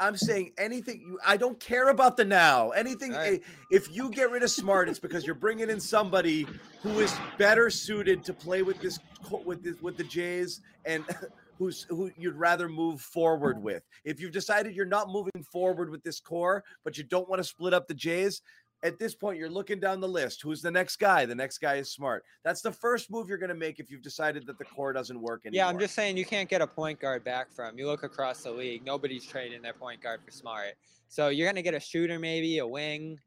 I'm 0.00 0.16
saying 0.16 0.52
anything. 0.58 1.00
You, 1.00 1.20
I 1.24 1.36
don't 1.36 1.58
care 1.60 1.88
about 1.90 2.16
the 2.16 2.24
now. 2.24 2.70
Anything. 2.70 3.12
Right. 3.12 3.40
If 3.70 3.94
you 3.94 4.10
get 4.10 4.30
rid 4.30 4.42
of 4.42 4.50
Smart, 4.50 4.88
it's 4.88 4.98
because 4.98 5.24
you're 5.24 5.36
bringing 5.36 5.70
in 5.70 5.78
somebody 5.78 6.48
who 6.82 6.98
is 6.98 7.16
better 7.38 7.70
suited 7.70 8.24
to 8.24 8.32
play 8.34 8.62
with 8.62 8.80
this 8.80 8.98
with 9.44 9.62
this 9.62 9.80
with 9.80 9.96
the 9.96 10.02
Jays 10.02 10.62
and 10.84 11.04
who's 11.58 11.86
who 11.88 12.10
you'd 12.16 12.34
rather 12.34 12.68
move 12.68 13.00
forward 13.00 13.62
with. 13.62 13.84
If 14.04 14.20
you've 14.20 14.32
decided 14.32 14.74
you're 14.74 14.84
not 14.84 15.10
moving 15.10 15.44
forward 15.44 15.90
with 15.90 16.02
this 16.02 16.18
core, 16.18 16.64
but 16.82 16.98
you 16.98 17.04
don't 17.04 17.28
want 17.28 17.38
to 17.38 17.44
split 17.44 17.72
up 17.72 17.86
the 17.86 17.94
Jays. 17.94 18.42
At 18.84 18.98
this 18.98 19.14
point, 19.14 19.38
you're 19.38 19.50
looking 19.50 19.80
down 19.80 20.00
the 20.00 20.08
list. 20.08 20.40
Who's 20.42 20.62
the 20.62 20.70
next 20.70 20.98
guy? 20.98 21.26
The 21.26 21.34
next 21.34 21.58
guy 21.58 21.74
is 21.76 21.90
smart. 21.90 22.24
That's 22.44 22.60
the 22.60 22.70
first 22.70 23.10
move 23.10 23.28
you're 23.28 23.38
going 23.38 23.48
to 23.48 23.56
make 23.56 23.80
if 23.80 23.90
you've 23.90 24.02
decided 24.02 24.46
that 24.46 24.56
the 24.56 24.64
core 24.64 24.92
doesn't 24.92 25.20
work 25.20 25.42
anymore. 25.44 25.56
Yeah, 25.64 25.68
I'm 25.68 25.78
just 25.80 25.94
saying 25.94 26.16
you 26.16 26.24
can't 26.24 26.48
get 26.48 26.62
a 26.62 26.66
point 26.66 27.00
guard 27.00 27.24
back 27.24 27.52
from. 27.52 27.76
You 27.76 27.86
look 27.86 28.04
across 28.04 28.44
the 28.44 28.52
league, 28.52 28.84
nobody's 28.84 29.24
trading 29.24 29.62
their 29.62 29.72
point 29.72 30.00
guard 30.00 30.20
for 30.24 30.30
Smart. 30.30 30.74
So 31.08 31.28
you're 31.28 31.48
gonna 31.48 31.62
get 31.62 31.74
a 31.74 31.80
shooter, 31.80 32.18
maybe 32.18 32.58
a 32.58 32.66
wing, 32.66 33.18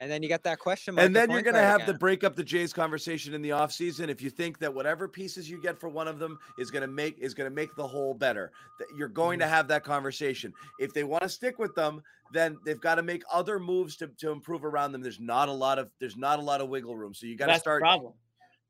and 0.00 0.10
then 0.10 0.22
you 0.22 0.28
got 0.28 0.42
that 0.44 0.58
question 0.58 0.94
mark. 0.94 1.06
And 1.06 1.16
at 1.16 1.28
then 1.28 1.30
you're 1.30 1.42
going 1.42 1.54
to 1.54 1.60
guard 1.60 1.70
have 1.80 1.86
the 1.86 1.92
again. 1.92 1.98
break 1.98 2.24
up 2.24 2.34
the 2.36 2.44
Jays 2.44 2.72
conversation 2.72 3.34
in 3.34 3.42
the 3.42 3.50
offseason 3.50 4.08
if 4.08 4.22
you 4.22 4.30
think 4.30 4.58
that 4.58 4.72
whatever 4.72 5.06
pieces 5.08 5.48
you 5.50 5.60
get 5.60 5.78
for 5.78 5.88
one 5.88 6.08
of 6.08 6.18
them 6.18 6.38
is 6.58 6.70
going 6.70 6.82
to 6.82 6.88
make 6.88 7.18
is 7.18 7.34
going 7.34 7.48
to 7.50 7.54
make 7.54 7.74
the 7.76 7.86
whole 7.86 8.14
better. 8.14 8.50
That 8.78 8.88
you're 8.96 9.08
going 9.08 9.38
Mm-hmm. 9.40 9.48
to 9.48 9.54
have 9.54 9.68
that 9.68 9.84
conversation. 9.84 10.52
If 10.78 10.92
they 10.94 11.04
want 11.04 11.22
to 11.22 11.28
stick 11.28 11.58
with 11.58 11.74
them, 11.74 12.02
then 12.32 12.58
they've 12.64 12.80
got 12.80 12.96
to 12.96 13.02
make 13.02 13.22
other 13.32 13.58
moves 13.58 13.96
to, 13.98 14.08
to 14.18 14.30
improve 14.30 14.64
around 14.64 14.92
them. 14.92 15.02
There's 15.02 15.20
not 15.20 15.48
a 15.48 15.52
lot 15.52 15.78
of 15.78 15.90
there's 16.00 16.16
not 16.16 16.38
a 16.38 16.42
lot 16.42 16.60
of 16.60 16.68
wiggle 16.68 16.96
room. 16.96 17.12
So 17.14 17.26
you 17.26 17.36
got 17.36 17.46
to 17.46 17.58
start 17.58 17.82
problem. 17.82 18.14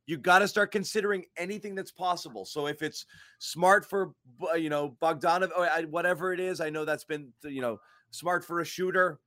you 0.06 0.16
got 0.18 0.40
to 0.40 0.48
start 0.48 0.72
considering 0.72 1.24
anything 1.36 1.74
that's 1.74 1.92
possible. 1.92 2.44
So 2.44 2.66
if 2.66 2.82
it's 2.82 3.06
smart 3.38 3.88
for 3.88 4.12
you 4.56 4.70
know 4.70 4.96
Bogdanov 5.00 5.50
or 5.56 5.68
whatever 5.88 6.32
it 6.32 6.40
is, 6.40 6.60
I 6.60 6.70
know 6.70 6.84
that's 6.84 7.04
been 7.04 7.32
you 7.44 7.62
know 7.62 7.78
smart 8.10 8.44
for 8.44 8.60
a 8.60 8.64
shooter. 8.64 9.20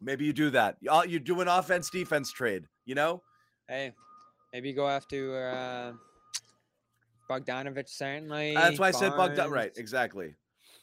Maybe 0.00 0.24
you 0.24 0.32
do 0.32 0.50
that. 0.50 0.76
You- 0.80 1.04
You 1.06 1.18
do 1.18 1.40
an 1.40 1.48
offense 1.48 1.90
defense 1.90 2.30
trade. 2.32 2.64
You 2.84 2.94
know. 2.94 3.22
Hey, 3.68 3.92
maybe 4.52 4.72
go 4.72 4.88
after 4.88 5.50
uh, 5.50 5.92
Bogdanovich. 7.30 7.88
Certainly. 7.88 8.54
That's 8.54 8.78
why 8.78 8.88
I 8.88 8.90
said 8.92 9.16
Bogdan. 9.16 9.50
Right, 9.50 9.72
exactly. 9.76 10.34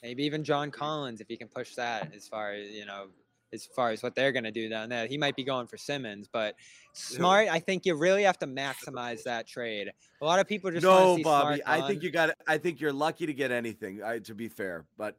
Maybe 0.03 0.24
even 0.24 0.43
John 0.43 0.70
Collins, 0.70 1.20
if 1.22 1.28
he 1.28 1.36
can 1.38 1.47
push 1.47 1.74
that 1.76 2.13
as 2.16 2.28
far 2.28 2.53
as 2.53 2.70
you 2.72 2.86
know, 2.86 3.07
as 3.53 3.66
far 3.76 3.89
as 3.89 4.03
what 4.03 4.13
they're 4.13 4.32
gonna 4.32 4.51
do 4.51 4.70
down 4.70 4.89
there. 4.89 5.07
He 5.07 5.18
might 5.18 5.36
be 5.36 5.43
going 5.43 5.66
for 5.66 5.78
Simmons, 5.78 6.30
but 6.32 6.55
Smart. 6.93 7.47
I 7.49 7.59
think 7.59 7.86
you 7.86 7.95
really 7.95 8.24
have 8.24 8.38
to 8.39 8.47
maximize 8.47 9.24
that 9.24 9.47
trade. 9.47 9.91
A 10.22 10.26
lot 10.26 10.39
of 10.39 10.47
people 10.47 10.70
just 10.72 10.84
No, 10.84 11.16
see 11.16 11.24
Bobby. 11.24 11.61
I 11.66 11.88
think 11.88 12.03
you 12.03 12.11
got. 12.11 12.32
I 12.47 12.57
think 12.59 12.80
you're 12.80 12.93
lucky 12.93 13.26
to 13.26 13.34
get 13.34 13.51
anything. 13.51 14.03
I, 14.03 14.20
to 14.20 14.36
be 14.36 14.47
fair, 14.47 14.86
but 14.97 15.18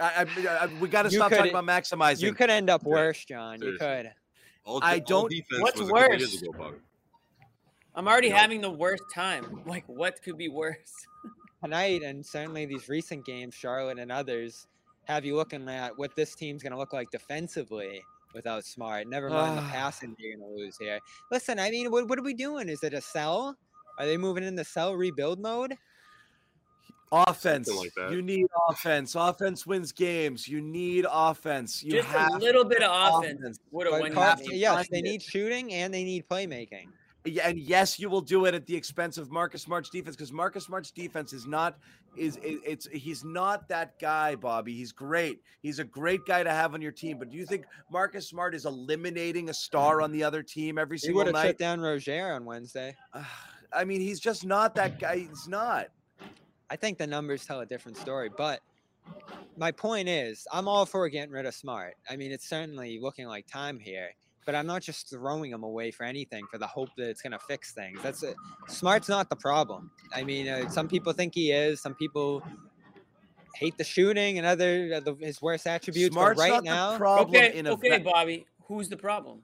I, 0.00 0.26
I, 0.38 0.46
I, 0.46 0.66
we 0.80 0.88
got 0.88 1.02
to 1.02 1.10
You 1.10 1.18
stop 1.18 1.30
talking 1.30 1.50
about 1.50 1.64
maximizing. 1.64 2.22
you 2.22 2.32
could 2.34 2.50
end 2.50 2.70
up 2.70 2.84
worse, 2.84 3.24
John. 3.24 3.60
You 3.60 3.76
could. 3.78 4.10
All, 4.64 4.80
I 4.82 4.98
don't- 4.98 5.30
defense 5.30 5.60
What's 5.62 5.78
was 5.80 5.88
a 5.88 5.92
couple 5.92 6.08
years 6.18 6.22
worse? 6.32 6.42
ago, 6.42 6.74
I'm 7.94 8.06
already 8.06 8.30
No. 8.30 8.36
having 8.36 8.60
the 8.60 8.70
worst 8.70 9.02
time. 9.14 9.62
Like, 9.66 9.84
what 9.88 10.22
could 10.22 10.38
be 10.38 10.48
worse? 10.48 10.92
tonight 11.62 12.02
and 12.04 12.24
certainly 12.24 12.66
these 12.66 12.88
recent 12.88 13.26
games, 13.26 13.52
Charlotte 13.52 13.98
and 13.98 14.12
others, 14.12 14.68
have 15.04 15.24
you 15.24 15.34
looking 15.34 15.68
at 15.68 15.98
what 15.98 16.14
this 16.14 16.36
team's 16.36 16.62
going 16.62 16.72
to 16.72 16.78
look 16.78 16.92
like 16.92 17.10
defensively 17.10 18.00
without 18.32 18.64
Smart. 18.64 19.08
Never 19.08 19.28
mind 19.28 19.58
the 19.58 19.62
passing 19.72 20.14
you're 20.18 20.36
going 20.36 20.48
to 20.48 20.56
lose 20.56 20.76
here. 20.78 21.00
Listen, 21.32 21.58
I 21.58 21.70
mean, 21.70 21.90
what, 21.90 22.08
what 22.08 22.16
are 22.18 22.22
we 22.22 22.34
doing? 22.34 22.68
Is 22.68 22.84
it 22.84 22.94
a 22.94 23.00
sell? 23.00 23.56
Are 23.98 24.06
they 24.06 24.16
moving 24.16 24.44
into 24.44 24.62
sell 24.64 24.94
rebuild 24.94 25.40
mode? 25.40 25.74
Offense. 27.12 27.68
like 27.68 27.92
that. 27.96 28.12
You 28.12 28.22
need 28.22 28.46
offense. 28.68 29.14
Offense 29.14 29.66
wins 29.66 29.92
games. 29.92 30.46
You 30.48 30.60
need 30.60 31.06
offense. 31.10 31.82
You 31.82 31.92
Just 31.92 32.08
have 32.08 32.34
a 32.34 32.38
little 32.38 32.64
bit 32.64 32.82
of 32.82 32.90
offense. 33.20 33.40
offense 33.40 33.58
would 33.70 33.86
have 33.86 33.92
But 33.94 34.00
won 34.00 34.10
you 34.10 34.14
Carl- 34.16 34.36
the 34.36 34.44
game. 34.44 34.58
yes, 34.58 34.88
they 34.90 35.02
need 35.02 35.22
shooting 35.22 35.72
and 35.74 35.92
they 35.92 36.04
need 36.04 36.28
playmaking. 36.28 36.88
And 37.42 37.58
yes, 37.58 37.98
you 37.98 38.08
will 38.08 38.20
do 38.22 38.46
it 38.46 38.54
at 38.54 38.64
the 38.64 38.74
expense 38.74 39.18
of 39.18 39.30
Marcus 39.30 39.60
Smart's 39.62 39.90
defense 39.90 40.16
because 40.16 40.32
Marcus 40.32 40.64
Smart's 40.64 40.90
defense 40.90 41.32
is 41.34 41.46
not 41.46 41.76
is 42.16 42.38
it's 42.42 42.86
he's 42.90 43.22
not 43.22 43.68
that 43.68 43.98
guy, 44.00 44.34
Bobby. 44.34 44.72
He's 44.74 44.92
great. 44.92 45.40
He's 45.60 45.78
a 45.78 45.84
great 45.84 46.24
guy 46.26 46.42
to 46.42 46.50
have 46.50 46.72
on 46.72 46.80
your 46.80 46.92
team. 46.92 47.18
But 47.18 47.28
do 47.28 47.36
you 47.36 47.44
think 47.44 47.66
Marcus 47.90 48.26
Smart 48.28 48.54
is 48.54 48.64
eliminating 48.64 49.50
a 49.50 49.54
star 49.54 50.00
on 50.00 50.10
the 50.10 50.24
other 50.24 50.42
team 50.42 50.78
every 50.78 50.96
single 50.98 51.20
He 51.22 51.26
single 51.26 51.32
would 51.32 51.36
have 51.36 51.44
night? 51.44 51.48
shut 51.50 51.58
down 51.58 51.80
Roger 51.80 52.32
on 52.32 52.44
Wednesday. 52.46 52.96
I 53.72 53.84
mean, 53.84 54.00
he's 54.00 54.20
just 54.20 54.46
not 54.46 54.74
that 54.76 54.98
guy. 54.98 55.18
He's 55.28 55.46
not. 55.48 55.88
I 56.70 56.76
think 56.76 56.98
the 56.98 57.06
numbers 57.06 57.44
tell 57.46 57.60
a 57.60 57.66
different 57.66 57.96
story. 57.96 58.30
But 58.36 58.60
my 59.56 59.72
point 59.72 60.08
is, 60.08 60.46
I'm 60.52 60.68
all 60.68 60.86
for 60.86 61.08
getting 61.08 61.32
rid 61.32 61.46
of 61.46 61.54
Smart. 61.54 61.94
I 62.08 62.16
mean, 62.16 62.30
it's 62.32 62.48
certainly 62.48 62.98
looking 63.00 63.26
like 63.26 63.46
time 63.46 63.78
here, 63.78 64.10
but 64.46 64.54
I'm 64.54 64.66
not 64.66 64.82
just 64.82 65.10
throwing 65.10 65.50
him 65.50 65.62
away 65.62 65.90
for 65.90 66.04
anything 66.04 66.44
for 66.50 66.58
the 66.58 66.66
hope 66.66 66.90
that 66.96 67.08
it's 67.08 67.22
going 67.22 67.32
to 67.32 67.38
fix 67.38 67.72
things. 67.72 68.00
That's 68.02 68.22
it. 68.22 68.36
Smart's 68.68 69.08
not 69.08 69.30
the 69.30 69.36
problem. 69.36 69.90
I 70.14 70.24
mean, 70.24 70.48
uh, 70.48 70.68
some 70.68 70.88
people 70.88 71.12
think 71.12 71.34
he 71.34 71.52
is. 71.52 71.80
Some 71.80 71.94
people 71.94 72.42
hate 73.54 73.76
the 73.76 73.84
shooting 73.84 74.38
and 74.38 74.46
other 74.46 74.90
uh, 74.96 75.00
the, 75.00 75.14
his 75.14 75.42
worst 75.42 75.66
attributes. 75.66 76.12
Smart's 76.14 76.36
but 76.38 76.42
right 76.42 76.52
not 76.52 76.64
now, 76.64 76.92
the 76.92 76.98
problem 76.98 77.36
Okay, 77.36 77.58
in 77.58 77.66
a 77.66 77.72
okay, 77.72 77.98
va- 77.98 78.04
Bobby. 78.04 78.46
Who's 78.66 78.88
the 78.88 78.96
problem? 78.96 79.42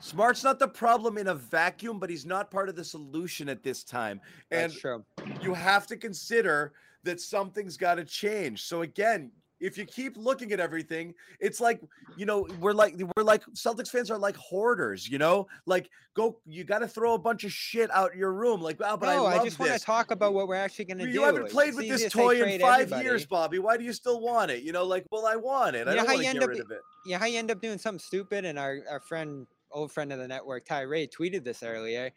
Smart's 0.00 0.44
not 0.44 0.58
the 0.58 0.68
problem 0.68 1.18
in 1.18 1.28
a 1.28 1.34
vacuum, 1.34 1.98
but 1.98 2.10
he's 2.10 2.26
not 2.26 2.50
part 2.50 2.68
of 2.68 2.76
the 2.76 2.84
solution 2.84 3.48
at 3.48 3.62
this 3.62 3.82
time. 3.82 4.20
And 4.50 4.72
you 5.42 5.54
have 5.54 5.86
to 5.88 5.96
consider 5.96 6.72
that 7.04 7.20
something's 7.20 7.76
got 7.76 7.96
to 7.96 8.04
change. 8.04 8.62
So 8.64 8.82
again, 8.82 9.30
if 9.60 9.76
you 9.76 9.84
keep 9.84 10.16
looking 10.16 10.52
at 10.52 10.60
everything, 10.60 11.14
it's 11.40 11.60
like 11.60 11.80
you 12.16 12.26
know 12.26 12.46
we're 12.60 12.72
like 12.72 12.94
we're 13.16 13.24
like 13.24 13.44
Celtics 13.54 13.88
fans 13.88 14.10
are 14.10 14.18
like 14.18 14.36
hoarders. 14.36 15.08
You 15.08 15.18
know, 15.18 15.48
like 15.66 15.90
go 16.14 16.38
you 16.46 16.64
got 16.64 16.78
to 16.78 16.88
throw 16.88 17.14
a 17.14 17.18
bunch 17.18 17.44
of 17.44 17.52
shit 17.52 17.90
out 17.90 18.14
your 18.16 18.32
room. 18.32 18.60
Like, 18.60 18.76
oh, 18.80 18.96
but 18.96 19.08
I 19.08 19.16
no, 19.16 19.24
love 19.24 19.40
I, 19.40 19.44
just 19.44 19.58
want 19.58 19.72
to 19.72 19.78
talk 19.78 20.10
about 20.10 20.34
what 20.34 20.48
we're 20.48 20.54
actually 20.54 20.84
going 20.86 20.98
to 20.98 21.06
do. 21.06 21.10
You 21.10 21.24
haven't 21.24 21.50
played 21.50 21.70
it's 21.70 21.76
with 21.76 21.88
this 21.88 22.02
to 22.04 22.10
toy 22.10 22.42
in 22.42 22.60
five 22.60 22.82
everybody. 22.82 23.04
years, 23.04 23.26
Bobby. 23.26 23.58
Why 23.58 23.76
do 23.76 23.84
you 23.84 23.92
still 23.92 24.20
want 24.20 24.50
it? 24.50 24.62
You 24.62 24.72
know, 24.72 24.84
like, 24.84 25.04
well, 25.10 25.26
I 25.26 25.36
want 25.36 25.74
it. 25.74 25.88
I 25.88 25.94
don't 25.94 26.06
want 26.06 26.18
to 26.18 26.22
get 26.24 26.42
up 26.42 26.48
rid 26.48 26.60
of 26.60 26.70
it. 26.70 26.80
yeah, 27.06 27.18
how 27.18 27.26
you 27.26 27.38
end 27.38 27.50
up 27.50 27.60
doing 27.60 27.78
something 27.78 27.98
stupid, 27.98 28.44
and 28.44 28.58
our, 28.58 28.78
our 28.88 29.00
friend, 29.00 29.46
old 29.70 29.92
friend 29.92 30.12
of 30.12 30.18
the 30.18 30.28
network, 30.28 30.64
Ty 30.64 30.82
Ray, 30.82 31.06
tweeted 31.06 31.44
this 31.44 31.62
earlier. 31.62 32.10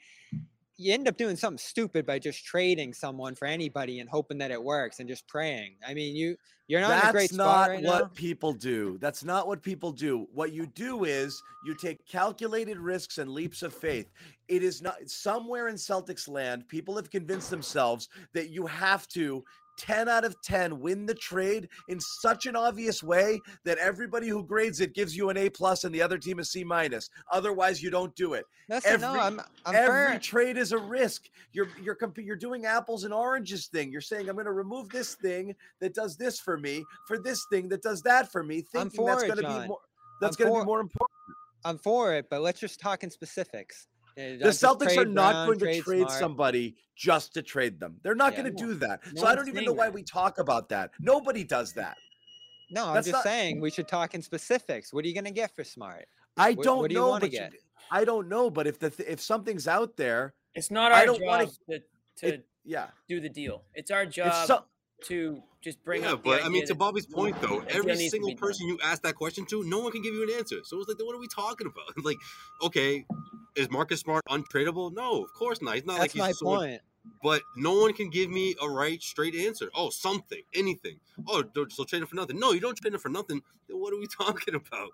You 0.77 0.93
end 0.93 1.07
up 1.07 1.17
doing 1.17 1.35
something 1.35 1.59
stupid 1.59 2.05
by 2.05 2.17
just 2.17 2.43
trading 2.43 2.93
someone 2.93 3.35
for 3.35 3.45
anybody 3.45 3.99
and 3.99 4.09
hoping 4.09 4.39
that 4.39 4.49
it 4.51 4.63
works 4.63 4.99
and 4.99 5.07
just 5.07 5.27
praying. 5.27 5.75
I 5.87 5.93
mean, 5.93 6.15
you 6.15 6.37
you're 6.67 6.79
not 6.79 6.91
in 6.91 6.97
a 6.97 7.01
That's 7.01 7.11
great 7.11 7.33
not 7.33 7.43
spot 7.43 7.69
right 7.69 7.83
what 7.83 8.01
now. 8.03 8.11
people 8.15 8.53
do. 8.53 8.97
That's 9.01 9.23
not 9.23 9.45
what 9.47 9.61
people 9.61 9.91
do. 9.91 10.27
What 10.33 10.53
you 10.53 10.65
do 10.67 11.03
is 11.03 11.43
you 11.65 11.75
take 11.75 12.07
calculated 12.07 12.77
risks 12.77 13.17
and 13.17 13.29
leaps 13.29 13.61
of 13.61 13.73
faith. 13.73 14.09
It 14.47 14.63
is 14.63 14.81
not 14.81 15.09
somewhere 15.09 15.67
in 15.67 15.75
Celtics 15.75 16.29
land, 16.29 16.67
people 16.69 16.95
have 16.95 17.11
convinced 17.11 17.49
themselves 17.49 18.07
that 18.33 18.49
you 18.49 18.65
have 18.65 19.07
to 19.09 19.43
10 19.77 20.09
out 20.09 20.25
of 20.25 20.39
10 20.41 20.79
win 20.79 21.05
the 21.05 21.13
trade 21.13 21.69
in 21.87 21.99
such 21.99 22.45
an 22.45 22.55
obvious 22.55 23.01
way 23.01 23.39
that 23.63 23.77
everybody 23.77 24.27
who 24.27 24.43
grades 24.43 24.79
it 24.79 24.93
gives 24.93 25.15
you 25.15 25.29
an 25.29 25.37
A 25.37 25.49
plus 25.49 25.83
and 25.83 25.93
the 25.93 26.01
other 26.01 26.17
team 26.17 26.39
a 26.39 26.45
C 26.45 26.63
minus. 26.63 27.09
Otherwise, 27.31 27.81
you 27.81 27.89
don't 27.89 28.15
do 28.15 28.33
it. 28.33 28.45
Listen, 28.69 29.01
no, 29.01 29.09
every- 29.09 29.19
I'm 29.19 29.41
I'm 29.65 29.75
Every 29.75 30.19
trade 30.19 30.57
is 30.57 30.71
a 30.71 30.77
risk. 30.77 31.29
You're 31.53 31.69
you're 31.81 31.95
comp- 31.95 32.17
you're 32.17 32.35
doing 32.35 32.65
apples 32.65 33.03
and 33.03 33.13
oranges 33.13 33.67
thing. 33.67 33.91
You're 33.91 34.01
saying 34.01 34.29
I'm 34.29 34.35
going 34.35 34.45
to 34.45 34.51
remove 34.51 34.89
this 34.89 35.15
thing 35.15 35.55
that 35.79 35.93
does 35.93 36.15
this 36.17 36.39
for 36.39 36.57
me 36.57 36.83
for 37.07 37.17
this 37.19 37.45
thing 37.49 37.69
that 37.69 37.81
does 37.81 38.01
that 38.03 38.31
for 38.31 38.43
me, 38.43 38.61
thinking 38.61 38.91
for 38.91 39.09
that's 39.09 39.23
going 39.23 39.37
to 39.37 39.47
be 39.61 39.67
more 39.67 39.79
that's 40.21 40.35
going 40.35 40.53
to 40.53 40.59
be 40.59 40.65
more 40.65 40.79
important. 40.79 41.17
I'm 41.63 41.77
for 41.77 42.13
it, 42.13 42.27
but 42.29 42.41
let's 42.41 42.59
just 42.59 42.79
talk 42.79 43.03
in 43.03 43.09
specifics. 43.11 43.87
The 44.15 44.37
don't 44.37 44.51
Celtics 44.51 44.97
are 44.97 45.05
not 45.05 45.31
Brown, 45.33 45.45
going 45.47 45.59
to 45.59 45.65
trade 45.65 45.83
trade 45.83 46.09
somebody 46.09 46.75
just 46.95 47.33
to 47.35 47.41
trade 47.41 47.79
them. 47.79 47.99
They're 48.03 48.15
not 48.15 48.33
Yeah. 48.33 48.41
going 48.43 48.55
to 48.55 48.61
No. 48.61 48.67
do 48.73 48.79
that. 48.79 48.99
No 49.13 49.21
so 49.21 49.27
I 49.27 49.35
don't 49.35 49.47
even 49.47 49.65
know 49.65 49.73
why 49.73 49.85
that. 49.87 49.93
we 49.93 50.03
talk 50.03 50.37
about 50.39 50.69
that. 50.69 50.91
Nobody 50.99 51.43
does 51.43 51.73
that. 51.73 51.97
No, 52.69 52.87
I'm 52.87 52.93
That's 52.95 53.07
just 53.07 53.15
not- 53.15 53.23
saying 53.23 53.59
we 53.59 53.69
should 53.71 53.87
talk 53.87 54.13
in 54.15 54.21
specifics. 54.21 54.93
What 54.93 55.03
are 55.03 55.07
you 55.07 55.15
gonna 55.15 55.31
get 55.31 55.53
for 55.55 55.63
Smart? 55.63 56.07
I 56.37 56.51
What- 56.53 56.63
don't 56.63 56.77
what 56.79 56.89
do 56.89 56.93
you 56.93 56.99
know, 57.01 57.09
wanna 57.09 57.19
but 57.21 57.31
you- 57.33 57.39
get? 57.39 57.53
I 57.89 58.05
don't 58.05 58.29
know. 58.29 58.49
But 58.49 58.67
if 58.67 58.79
the 58.79 58.89
th- 58.89 59.09
if 59.09 59.19
something's 59.19 59.67
out 59.67 59.97
there, 59.97 60.33
It's 60.55 60.71
not 60.71 60.91
I 60.91 61.01
our 61.01 61.05
don't 61.07 61.23
wanna 61.25 61.45
job 61.47 61.55
to, 61.69 61.79
to 62.17 62.27
it, 62.35 62.47
yeah. 62.63 62.91
do 63.09 63.19
the 63.19 63.29
deal. 63.29 63.63
It's 63.73 63.91
our 63.91 64.03
If 64.03 64.11
job 64.11 64.47
so, 64.47 64.65
to 65.05 65.43
just 65.61 65.83
bring 65.83 66.03
yeah, 66.03 66.13
up. 66.13 66.23
the 66.23 66.29
but 66.29 66.41
I 66.41 66.45
mean, 66.45 66.57
idea 66.57 66.67
to 66.67 66.73
that 66.73 66.79
Bobby's 66.79 67.05
point 67.07 67.39
though, 67.41 67.59
every 67.67 67.95
single 68.07 68.29
be 68.29 68.35
done. 68.35 68.39
person 68.47 68.67
you 68.67 68.77
ask 68.83 69.01
that 69.03 69.15
question 69.15 69.45
to, 69.47 69.63
no 69.65 69.79
one 69.79 69.91
can 69.91 70.01
give 70.01 70.13
you 70.13 70.23
an 70.23 70.29
answer. 70.37 70.57
So 70.63 70.79
it's 70.79 70.87
like, 70.87 70.97
what 70.99 71.13
are 71.15 71.19
we 71.19 71.27
talking 71.27 71.67
about? 71.67 71.93
like, 72.05 72.17
okay, 72.61 73.05
is 73.55 73.69
Marcus 73.69 73.99
Smart 74.01 74.23
untradeable? 74.29 74.93
No, 74.93 75.23
of 75.23 75.33
course 75.33 75.61
not. 75.61 75.75
He's 75.75 75.85
not 75.85 75.99
That's 75.99 76.15
like 76.15 76.19
my 76.19 76.27
he's 76.27 76.39
someone- 76.39 76.59
point. 76.69 76.81
But 77.23 77.41
no 77.57 77.73
one 77.81 77.93
can 77.93 78.11
give 78.11 78.29
me 78.29 78.53
a 78.61 78.69
right, 78.69 79.01
straight 79.01 79.33
answer. 79.33 79.71
Oh, 79.73 79.89
something, 79.89 80.43
anything. 80.53 80.99
Oh, 81.27 81.43
so 81.69 81.83
trade 81.83 82.03
him 82.03 82.07
for 82.07 82.15
nothing. 82.15 82.39
No, 82.39 82.51
you 82.51 82.59
don't 82.59 82.77
trade 82.77 82.93
him 82.93 82.99
for 82.99 83.09
nothing. 83.09 83.41
Then 83.67 83.79
what 83.79 83.91
are 83.91 83.97
we 83.97 84.05
talking 84.19 84.53
about? 84.53 84.89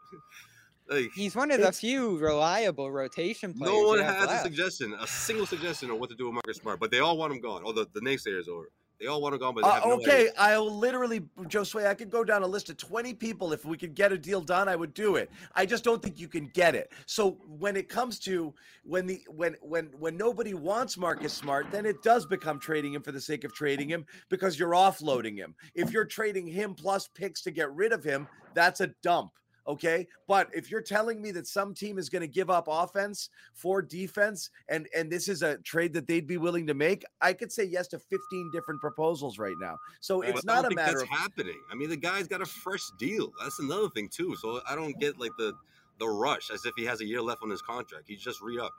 like, 0.90 1.10
He's 1.14 1.36
one 1.36 1.52
of 1.52 1.60
the 1.60 1.70
few 1.74 2.18
reliable 2.18 2.90
rotation 2.90 3.54
players. 3.54 3.74
no 3.74 3.82
one 3.90 4.00
has 4.00 4.32
a 4.32 4.38
suggestion, 4.40 4.94
a 4.98 5.06
single 5.06 5.46
suggestion 5.46 5.92
on 5.92 6.00
what 6.00 6.10
to 6.10 6.16
do 6.16 6.28
with 6.28 6.36
Marcus 6.36 6.56
Smart. 6.58 6.80
But 6.80 6.92
they 6.92 7.00
all 7.00 7.18
want 7.18 7.34
him 7.34 7.42
gone. 7.42 7.64
Or 7.66 7.74
the, 7.74 7.86
the 7.94 8.00
naysayers, 8.00 8.48
or 8.48 8.70
they 9.00 9.06
all 9.08 9.22
want 9.22 9.36
him 9.36 9.40
gone. 9.40 9.54
But 9.54 9.64
uh, 9.64 9.82
no 9.86 9.94
okay, 9.94 10.22
idea. 10.22 10.32
I'll 10.38 10.76
literally, 10.76 11.22
Josue, 11.42 11.86
I 11.86 11.94
could 11.94 12.10
go 12.10 12.24
down 12.24 12.42
a 12.42 12.48
list 12.48 12.70
of 12.70 12.78
20 12.78 13.14
people. 13.14 13.54
If 13.54 13.64
we 13.64 13.78
could 13.78 13.94
get 13.94 14.12
a 14.12 14.18
deal 14.18 14.42
done, 14.42 14.68
I 14.68 14.76
would 14.76 14.94
do 14.94 15.16
it. 15.18 15.30
I 15.56 15.66
just 15.66 15.84
don't 15.84 16.02
think 16.02 16.20
you 16.20 16.28
can 16.28 16.50
get 16.54 16.74
it. 16.74 16.92
So 17.06 17.38
when 17.48 17.76
it 17.76 17.90
comes 17.90 18.20
to 18.20 18.54
when 18.84 19.06
the 19.06 19.22
when 19.28 19.56
when 19.62 19.86
when 19.98 20.18
nobody 20.18 20.54
wants 20.54 20.98
Marcus 20.98 21.34
Smart, 21.34 21.68
then 21.72 21.86
it 21.86 22.02
does 22.02 22.26
become 22.26 22.60
trading 22.60 22.94
him 22.94 23.04
for 23.04 23.12
the 23.12 23.22
sake 23.22 23.44
of 23.44 23.54
trading 23.54 23.90
him 23.90 24.06
because 24.30 24.58
you're 24.58 24.72
offloading 24.72 25.38
him. 25.38 25.54
If 25.76 25.92
you're 25.92 26.06
trading 26.06 26.48
him 26.48 26.74
plus 26.74 27.08
picks 27.08 27.42
to 27.44 27.52
get 27.52 27.74
rid 27.74 27.92
of 27.92 28.04
him, 28.04 28.28
that's 28.54 28.82
a 28.82 28.88
dump. 29.04 29.32
Okay. 29.68 30.08
But 30.28 30.50
if 30.54 30.72
you're 30.72 30.82
telling 30.82 31.22
me 31.22 31.32
that 31.32 31.48
some 31.48 31.74
team 31.74 31.98
is 31.98 32.10
going 32.10 32.22
to 32.22 32.28
give 32.28 32.50
up 32.50 32.66
offense 32.70 33.30
for 33.54 33.82
defense 33.82 34.50
and 34.70 34.88
and 34.96 35.12
this 35.12 35.28
is 35.28 35.42
a 35.44 35.58
trade 35.58 35.94
that 35.94 36.08
they'd 36.08 36.28
be 36.28 36.38
willing 36.38 36.66
to 36.68 36.74
make, 36.74 37.04
I 37.22 37.34
could 37.34 37.52
say 37.52 37.64
yes 37.66 37.88
to 37.90 38.00
15 38.00 38.52
different 38.52 38.80
proposals 38.82 39.38
right 39.38 39.56
now. 39.60 39.78
So 40.00 40.22
But 40.22 40.30
it's 40.30 40.48
I 40.48 40.54
not 40.56 40.66
a 40.66 40.68
think 40.70 40.78
matter 40.78 41.00
that's 41.00 41.04
of 41.04 41.10
happening. 41.10 41.60
I 41.72 41.76
mean, 41.76 41.90
the 41.90 41.98
guy's 41.98 42.28
got 42.28 42.42
a 42.42 42.46
fresh 42.46 42.84
deal. 42.98 43.32
That's 43.42 43.60
another 43.60 43.90
thing 43.90 44.10
too. 44.10 44.36
So 44.40 44.62
I 44.70 44.76
don't 44.76 44.98
get 45.00 45.20
like 45.20 45.32
the 45.38 45.54
the 46.00 46.08
rush 46.08 46.52
as 46.52 46.66
if 46.66 46.74
he 46.78 46.86
has 46.86 47.02
a 47.02 47.06
year 47.06 47.22
left 47.22 47.42
on 47.44 47.50
his 47.50 47.62
contract. 47.62 48.06
He's 48.08 48.22
just 48.22 48.42
re 48.42 48.60
upped. 48.60 48.76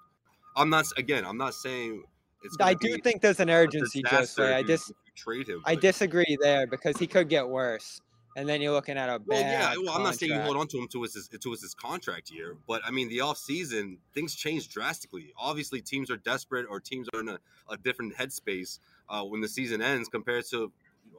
I'm 0.57 0.71
not 0.71 0.87
again. 0.97 1.25
I'm 1.25 1.37
not 1.37 1.55
saying 1.55 2.03
it's. 2.43 2.57
I 2.61 2.75
do 2.75 2.97
think 2.99 3.21
there's 3.21 3.41
an 3.41 3.51
urgency, 3.51 4.03
disaster 4.03 4.43
Josue. 4.43 4.55
I 4.55 4.59
if 4.61 4.67
just 4.67 4.93
trade 5.17 5.49
him. 5.49 5.63
I 5.67 5.75
but- 5.75 5.83
disagree 5.83 6.37
there 6.41 6.67
because 6.67 6.97
he 6.97 7.07
could 7.07 7.29
get 7.29 7.47
worse, 7.49 8.01
and 8.39 8.49
then 8.49 8.63
you're 8.63 8.73
looking 8.73 8.97
at 8.97 9.09
a 9.09 9.21
Well, 9.27 9.41
yeah. 9.41 9.75
Well, 9.77 9.91
I'm 9.91 10.05
not 10.05 10.15
saying 10.15 10.33
you 10.33 10.41
hold 10.41 10.57
on 10.57 10.69
to 10.69 10.79
him 10.79 10.87
to 10.89 11.03
his 11.03 11.29
to 11.29 11.51
his 11.51 11.75
contract 11.75 12.31
year, 12.31 12.57
but 12.69 12.81
I 12.85 12.93
mean 12.93 13.09
the 13.09 13.21
off 13.21 13.37
season 13.37 13.99
things 14.15 14.35
change 14.35 14.69
drastically. 14.69 15.33
Obviously, 15.37 15.81
teams 15.81 16.09
are 16.11 16.17
desperate 16.17 16.67
or 16.71 16.79
teams 16.79 17.09
are 17.13 17.21
in 17.21 17.29
a, 17.29 17.39
a 17.69 17.77
different 17.77 18.15
headspace 18.17 18.79
uh, 19.09 19.25
when 19.25 19.41
the 19.41 19.49
season 19.49 19.83
ends 19.83 20.09
compared 20.09 20.45
to 20.51 20.71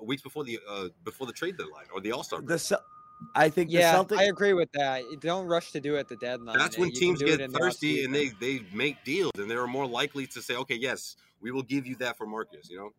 weeks 0.02 0.22
before 0.22 0.46
the 0.46 0.60
uh, 0.68 0.88
before 1.04 1.28
the 1.28 1.34
trade 1.34 1.58
deadline 1.58 1.88
or 1.94 2.00
the 2.00 2.14
All 2.14 2.24
Star. 2.24 2.42
the 2.42 2.58
Cel- 2.58 2.84
I 3.36 3.50
think 3.50 3.70
Yeah, 3.70 3.98
the 3.98 4.16
Celtics 4.16 4.20
I 4.20 4.24
agree 4.24 4.54
with 4.54 4.72
that. 4.72 5.04
Don't 5.20 5.46
rush 5.46 5.74
to 5.74 5.82
do 5.82 5.98
it 5.98 6.00
at 6.00 6.08
the 6.08 6.16
deadline. 6.16 6.58
That's 6.58 6.78
when 6.78 6.90
you 6.90 6.96
teams 6.96 7.22
get 7.22 7.42
in 7.42 7.52
the 7.52 7.60
thirsty 7.60 8.06
and 8.06 8.16
they 8.16 8.30
they 8.40 8.62
make 8.74 9.04
deals 9.04 9.34
and 9.38 9.52
they're 9.52 9.68
more 9.68 9.86
likely 9.86 10.26
to 10.28 10.42
say, 10.42 10.56
okay, 10.56 10.76
yes, 10.76 11.18
we 11.42 11.52
will 11.52 11.64
give 11.64 11.86
you 11.86 11.96
that 11.98 12.18
for 12.18 12.26
Marcus. 12.26 12.70
You 12.70 12.78
know, 12.78 12.90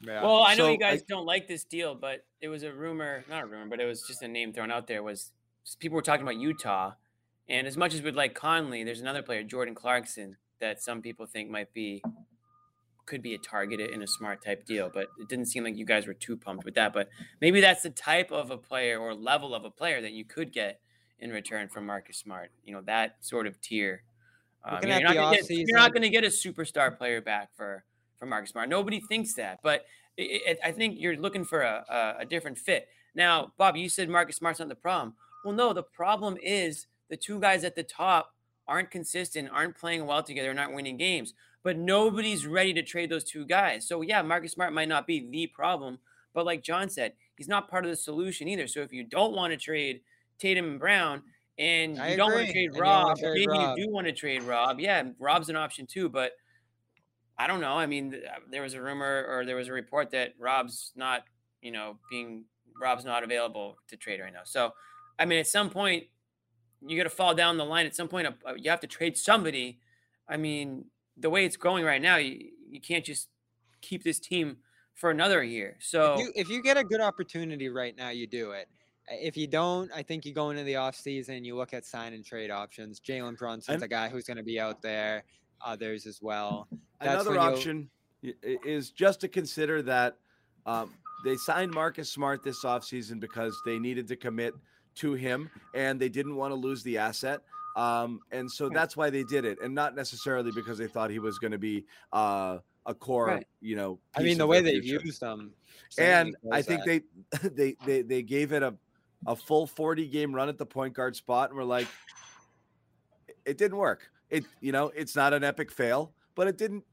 Yeah. 0.00 0.22
Well, 0.22 0.42
I 0.42 0.54
know 0.54 0.64
So, 0.64 0.68
you 0.68 0.74
I- 0.74 0.76
guys 0.76 1.02
don't 1.02 1.26
like 1.26 1.48
this 1.48 1.64
deal, 1.64 1.94
but 1.94 2.24
it 2.40 2.48
was 2.48 2.62
a 2.62 2.72
rumor, 2.72 3.24
not 3.28 3.42
a 3.42 3.46
rumor, 3.46 3.66
but 3.66 3.80
it 3.80 3.84
was 3.86 4.02
just 4.02 4.22
a 4.22 4.28
name 4.28 4.52
thrown 4.52 4.70
out 4.70 4.86
there. 4.86 5.02
Was 5.02 5.32
people 5.80 5.96
were 5.96 6.02
talking 6.02 6.22
about 6.22 6.36
Utah, 6.36 6.92
and 7.48 7.66
as 7.66 7.76
much 7.76 7.94
as 7.94 8.02
we'd 8.02 8.14
like 8.14 8.34
Conley, 8.34 8.84
there's 8.84 9.00
another 9.00 9.22
player, 9.22 9.42
Jordan 9.42 9.74
Clarkson, 9.74 10.36
that 10.60 10.80
some 10.80 11.02
people 11.02 11.26
think 11.26 11.50
might 11.50 11.72
be 11.72 12.02
could 13.06 13.22
be 13.22 13.34
a 13.34 13.38
targeted 13.38 13.90
in 13.90 14.02
a 14.02 14.06
smart 14.06 14.44
type 14.44 14.66
deal, 14.66 14.90
but 14.92 15.08
it 15.18 15.28
didn't 15.30 15.46
seem 15.46 15.64
like 15.64 15.74
you 15.76 15.86
guys 15.86 16.06
were 16.06 16.12
too 16.12 16.36
pumped 16.36 16.64
with 16.66 16.74
that. 16.74 16.92
But 16.92 17.08
maybe 17.40 17.60
that's 17.62 17.82
the 17.82 17.88
type 17.90 18.30
of 18.30 18.50
a 18.50 18.58
player 18.58 18.98
or 18.98 19.14
level 19.14 19.54
of 19.54 19.64
a 19.64 19.70
player 19.70 20.02
that 20.02 20.12
you 20.12 20.26
could 20.26 20.52
get 20.52 20.78
in 21.18 21.30
return 21.30 21.68
from 21.68 21.86
Marcus 21.86 22.18
Smart. 22.18 22.50
You 22.64 22.74
know 22.74 22.82
that 22.82 23.16
sort 23.20 23.46
of 23.46 23.60
tier. 23.60 24.02
Um, 24.64 24.80
you 24.82 24.88
know, 24.88 24.94
at 24.96 25.00
you're, 25.00 25.08
not 25.08 25.14
gonna 25.14 25.36
get, 25.36 25.50
you're 25.50 25.78
not 25.78 25.92
going 25.92 26.02
to 26.02 26.10
get 26.10 26.24
a 26.24 26.28
superstar 26.28 26.96
player 26.98 27.20
back 27.22 27.48
for 27.56 27.84
for 28.18 28.26
Marcus 28.26 28.50
Smart. 28.50 28.68
Nobody 28.68 29.00
thinks 29.00 29.34
that, 29.34 29.60
but 29.62 29.84
it, 30.16 30.42
it, 30.46 30.58
I 30.64 30.72
think 30.72 30.96
you're 30.98 31.16
looking 31.16 31.44
for 31.44 31.62
a, 31.62 31.84
a, 31.88 32.22
a 32.22 32.24
different 32.24 32.58
fit. 32.58 32.88
Now, 33.14 33.52
Bob, 33.56 33.76
you 33.76 33.88
said 33.88 34.08
Marcus 34.08 34.36
Smart's 34.36 34.58
not 34.58 34.68
the 34.68 34.74
problem. 34.74 35.14
Well, 35.44 35.54
no, 35.54 35.72
the 35.72 35.82
problem 35.82 36.36
is 36.42 36.86
the 37.08 37.16
two 37.16 37.40
guys 37.40 37.64
at 37.64 37.74
the 37.74 37.82
top 37.82 38.34
aren't 38.66 38.90
consistent, 38.90 39.48
aren't 39.52 39.76
playing 39.76 40.06
well 40.06 40.22
together, 40.22 40.50
and 40.50 40.60
aren't 40.60 40.74
winning 40.74 40.96
games. 40.96 41.34
But 41.62 41.78
nobody's 41.78 42.46
ready 42.46 42.72
to 42.74 42.82
trade 42.82 43.10
those 43.10 43.24
two 43.24 43.46
guys. 43.46 43.86
So 43.86 44.02
yeah, 44.02 44.22
Marcus 44.22 44.52
Smart 44.52 44.72
might 44.72 44.88
not 44.88 45.06
be 45.06 45.28
the 45.30 45.46
problem, 45.48 45.98
but 46.34 46.46
like 46.46 46.62
John 46.62 46.88
said, 46.88 47.14
he's 47.36 47.48
not 47.48 47.70
part 47.70 47.84
of 47.84 47.90
the 47.90 47.96
solution 47.96 48.48
either. 48.48 48.66
So 48.66 48.80
if 48.80 48.92
you 48.92 49.04
don't 49.04 49.34
want 49.34 49.52
to 49.52 49.56
trade 49.56 50.00
Tatum 50.38 50.66
and 50.66 50.80
Brown, 50.80 51.22
and 51.58 51.96
you 51.96 52.02
I 52.02 52.16
don't 52.16 52.32
want 52.32 52.46
to 52.46 52.52
trade 52.52 52.66
and 52.66 52.74
you 52.76 52.82
don't 52.82 52.86
wanna 52.86 53.08
Rob, 53.08 53.18
maybe 53.20 53.40
you 53.42 53.86
do 53.86 53.92
want 53.92 54.06
to 54.06 54.12
trade 54.12 54.42
Rob. 54.42 54.78
Yeah, 54.78 55.02
Rob's 55.18 55.48
an 55.48 55.56
option 55.56 55.86
too, 55.86 56.08
but 56.08 56.32
I 57.38 57.46
don't 57.46 57.60
know. 57.60 57.74
I 57.78 57.86
mean, 57.86 58.14
uh, 58.14 58.40
there 58.50 58.62
was 58.62 58.74
a 58.74 58.82
rumor 58.82 59.24
or 59.28 59.44
there 59.44 59.56
was 59.56 59.68
a 59.68 59.72
report 59.72 60.10
that 60.10 60.34
Rob's 60.38 60.92
not, 60.96 61.22
you 61.62 61.70
know, 61.70 61.98
being 62.10 62.44
Rob's 62.80 63.04
not 63.04 63.22
available 63.22 63.76
to 63.88 63.96
trade 63.96 64.20
right 64.20 64.32
now. 64.32 64.42
So, 64.44 64.72
I 65.18 65.24
mean, 65.24 65.38
at 65.38 65.46
some 65.46 65.70
point, 65.70 66.04
you 66.86 66.96
got 66.96 67.04
to 67.04 67.10
fall 67.10 67.34
down 67.34 67.56
the 67.56 67.64
line. 67.64 67.86
At 67.86 67.94
some 67.96 68.08
point, 68.08 68.26
uh, 68.26 68.54
you 68.56 68.70
have 68.70 68.80
to 68.80 68.86
trade 68.86 69.16
somebody. 69.16 69.78
I 70.28 70.36
mean, 70.36 70.84
the 71.16 71.30
way 71.30 71.44
it's 71.44 71.56
going 71.56 71.84
right 71.84 72.00
now, 72.02 72.16
you, 72.16 72.50
you 72.70 72.80
can't 72.80 73.04
just 73.04 73.28
keep 73.80 74.04
this 74.04 74.20
team 74.20 74.58
for 74.94 75.10
another 75.10 75.42
year. 75.42 75.76
So, 75.80 76.14
If 76.14 76.20
you, 76.20 76.32
if 76.34 76.48
you 76.48 76.62
get 76.62 76.76
a 76.76 76.84
good 76.84 77.00
opportunity 77.00 77.68
right 77.68 77.96
now, 77.96 78.10
you 78.10 78.26
do 78.26 78.50
it. 78.52 78.68
Uh, 79.10 79.14
If 79.20 79.36
you 79.36 79.46
don't, 79.46 79.90
I 79.92 80.02
think 80.02 80.24
you 80.24 80.32
go 80.32 80.50
into 80.50 80.64
the 80.64 80.74
offseason, 80.74 81.44
you 81.44 81.56
look 81.56 81.72
at 81.74 81.84
sign 81.84 82.12
and 82.14 82.24
trade 82.24 82.50
options. 82.50 83.00
Jalen 83.00 83.36
Brunson's 83.38 83.76
And- 83.76 83.82
a 83.84 83.88
guy 83.88 84.08
who's 84.08 84.24
going 84.24 84.36
to 84.38 84.42
be 84.44 84.58
out 84.60 84.82
there, 84.82 85.24
others 85.64 86.06
as 86.06 86.20
well. 86.22 86.68
That's 87.00 87.26
Another 87.26 87.38
option 87.38 87.90
is 88.22 88.90
just 88.90 89.20
to 89.20 89.28
consider 89.28 89.82
that 89.82 90.16
um, 90.66 90.92
they 91.24 91.36
signed 91.36 91.72
Marcus 91.72 92.10
Smart 92.10 92.42
this 92.42 92.64
offseason 92.64 93.20
because 93.20 93.60
they 93.64 93.78
needed 93.78 94.08
to 94.08 94.16
commit 94.16 94.54
to 94.96 95.14
him 95.14 95.50
and 95.74 96.00
they 96.00 96.08
didn't 96.08 96.34
want 96.36 96.50
to 96.52 96.56
lose 96.56 96.82
the 96.82 96.98
asset. 96.98 97.40
Um, 97.76 98.20
and 98.32 98.50
so 98.50 98.68
that's 98.68 98.96
why 98.96 99.08
they 99.08 99.22
did 99.22 99.44
it, 99.44 99.58
and 99.62 99.72
not 99.72 99.94
necessarily 99.94 100.50
because 100.50 100.78
they 100.78 100.88
thought 100.88 101.10
he 101.10 101.20
was 101.20 101.38
going 101.38 101.52
to 101.52 101.58
be 101.58 101.84
uh, 102.12 102.58
a 102.86 102.94
core, 102.94 103.26
Right. 103.26 103.46
you 103.60 103.76
know. 103.76 104.00
I 104.16 104.22
mean, 104.22 104.36
the 104.36 104.46
way 104.48 104.60
they've 104.60 104.82
future. 104.82 105.04
used 105.04 105.20
them. 105.20 105.52
and 105.96 106.34
I 106.50 106.60
think 106.60 106.82
that. 106.84 107.02
they, 107.42 107.48
they 107.48 107.76
they 107.86 108.02
they 108.02 108.22
gave 108.22 108.52
it 108.52 108.64
a 108.64 108.74
a 109.28 109.36
full 109.36 109.66
40 109.66 110.08
game 110.08 110.34
run 110.34 110.48
at 110.48 110.58
the 110.58 110.66
point 110.66 110.94
guard 110.94 111.14
spot, 111.14 111.50
and 111.50 111.56
we're 111.58 111.64
like, 111.64 111.86
it 113.44 113.58
didn't 113.58 113.78
work. 113.78 114.10
It 114.30 114.44
you 114.60 114.72
know 114.72 114.92
it's 114.94 115.16
not 115.16 115.32
an 115.32 115.44
epic 115.44 115.70
fail, 115.70 116.12
but 116.34 116.46
it 116.48 116.58
didn't. 116.58 116.84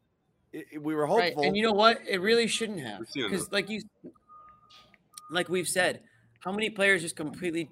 It, 0.54 0.66
it- 0.74 0.84
we 0.84 0.96
were 0.96 1.06
right. 1.08 1.34
hopeful. 1.34 1.44
And 1.44 1.56
you 1.56 1.64
know 1.64 1.74
what? 1.74 2.00
It 2.08 2.22
really 2.22 2.48
shouldn't 2.48 2.80
have. 2.82 3.00
We've 3.00 3.10
seen 3.10 3.26
it 3.26 3.30
Because, 3.32 3.52
like 3.52 3.70
you, 3.70 3.82
like 5.30 5.50
we've 5.50 5.68
said, 5.68 6.02
how 6.40 6.52
many 6.52 6.70
players 6.70 7.02
just 7.02 7.16
completely 7.16 7.72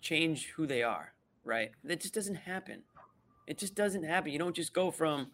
change 0.00 0.48
who 0.56 0.66
they 0.66 0.82
are, 0.82 1.14
right? 1.44 1.70
That 1.84 2.00
just 2.00 2.14
doesn't 2.14 2.34
happen. 2.34 2.82
It 3.46 3.58
just 3.58 3.74
doesn't 3.74 4.04
happen. 4.04 4.32
You 4.32 4.38
don't 4.38 4.56
just 4.56 4.72
go 4.72 4.90
from 4.90 5.28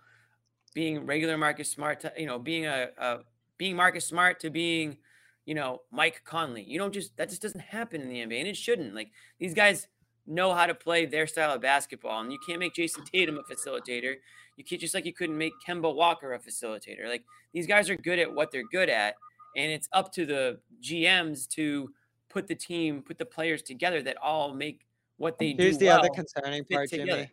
being 0.74 1.06
regular 1.06 1.36
Marcus 1.36 1.70
Smart 1.70 2.00
to, 2.00 2.12
you 2.16 2.26
know, 2.26 2.38
being 2.38 2.66
a, 2.66 2.88
a 2.98 3.18
being 3.58 3.76
Marcus 3.76 4.06
Smart 4.06 4.40
to 4.40 4.50
being, 4.50 4.98
you 5.44 5.54
know, 5.54 5.82
Mike 5.90 6.22
Conley. 6.24 6.62
You 6.62 6.78
don't 6.78 6.94
just 6.94 7.16
that 7.16 7.28
just 7.28 7.42
doesn't 7.42 7.60
happen 7.60 8.00
in 8.00 8.08
the 8.08 8.16
NBA, 8.16 8.38
and 8.38 8.48
it 8.48 8.56
shouldn't. 8.56 8.94
Like 8.94 9.10
these 9.38 9.54
guys 9.54 9.88
know 10.30 10.54
how 10.54 10.66
to 10.66 10.74
play 10.74 11.04
their 11.06 11.26
style 11.26 11.54
of 11.54 11.60
basketball, 11.60 12.20
and 12.20 12.32
you 12.32 12.38
can't 12.46 12.60
make 12.60 12.74
Jayson 12.74 13.04
Tatum 13.04 13.38
a 13.38 13.42
facilitator. 13.42 14.14
You 14.56 14.64
can't 14.64 14.80
just 14.80 14.94
like 14.94 15.04
you 15.04 15.12
couldn't 15.12 15.36
make 15.36 15.52
Kemba 15.66 15.94
Walker 15.94 16.32
a 16.32 16.38
facilitator. 16.38 17.08
Like 17.08 17.24
these 17.52 17.66
guys 17.66 17.90
are 17.90 17.96
good 17.96 18.18
at 18.18 18.32
what 18.32 18.50
they're 18.50 18.66
good 18.70 18.88
at, 18.88 19.16
and 19.56 19.70
it's 19.70 19.88
up 19.92 20.12
to 20.14 20.24
the 20.24 20.60
GMs 20.82 21.48
to 21.50 21.90
put 22.28 22.46
the 22.46 22.54
team, 22.54 23.02
put 23.02 23.18
the 23.18 23.26
players 23.26 23.62
together 23.62 24.02
that 24.02 24.16
all 24.22 24.54
make 24.54 24.86
what 25.16 25.38
they 25.38 25.48
Here's 25.48 25.56
do 25.56 25.62
Here's 25.64 25.78
the 25.78 25.88
other 25.90 26.08
concerning 26.08 26.64
part, 26.64 26.88
together. 26.88 27.10
Jimmy. 27.10 27.30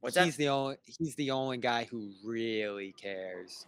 What's 0.00 0.18
he's 0.18 0.36
that? 0.36 0.42
the 0.42 0.48
only 0.48 0.76
he's 0.84 1.14
the 1.14 1.30
only 1.30 1.56
guy 1.56 1.88
who 1.90 2.12
really 2.22 2.92
cares, 2.92 3.66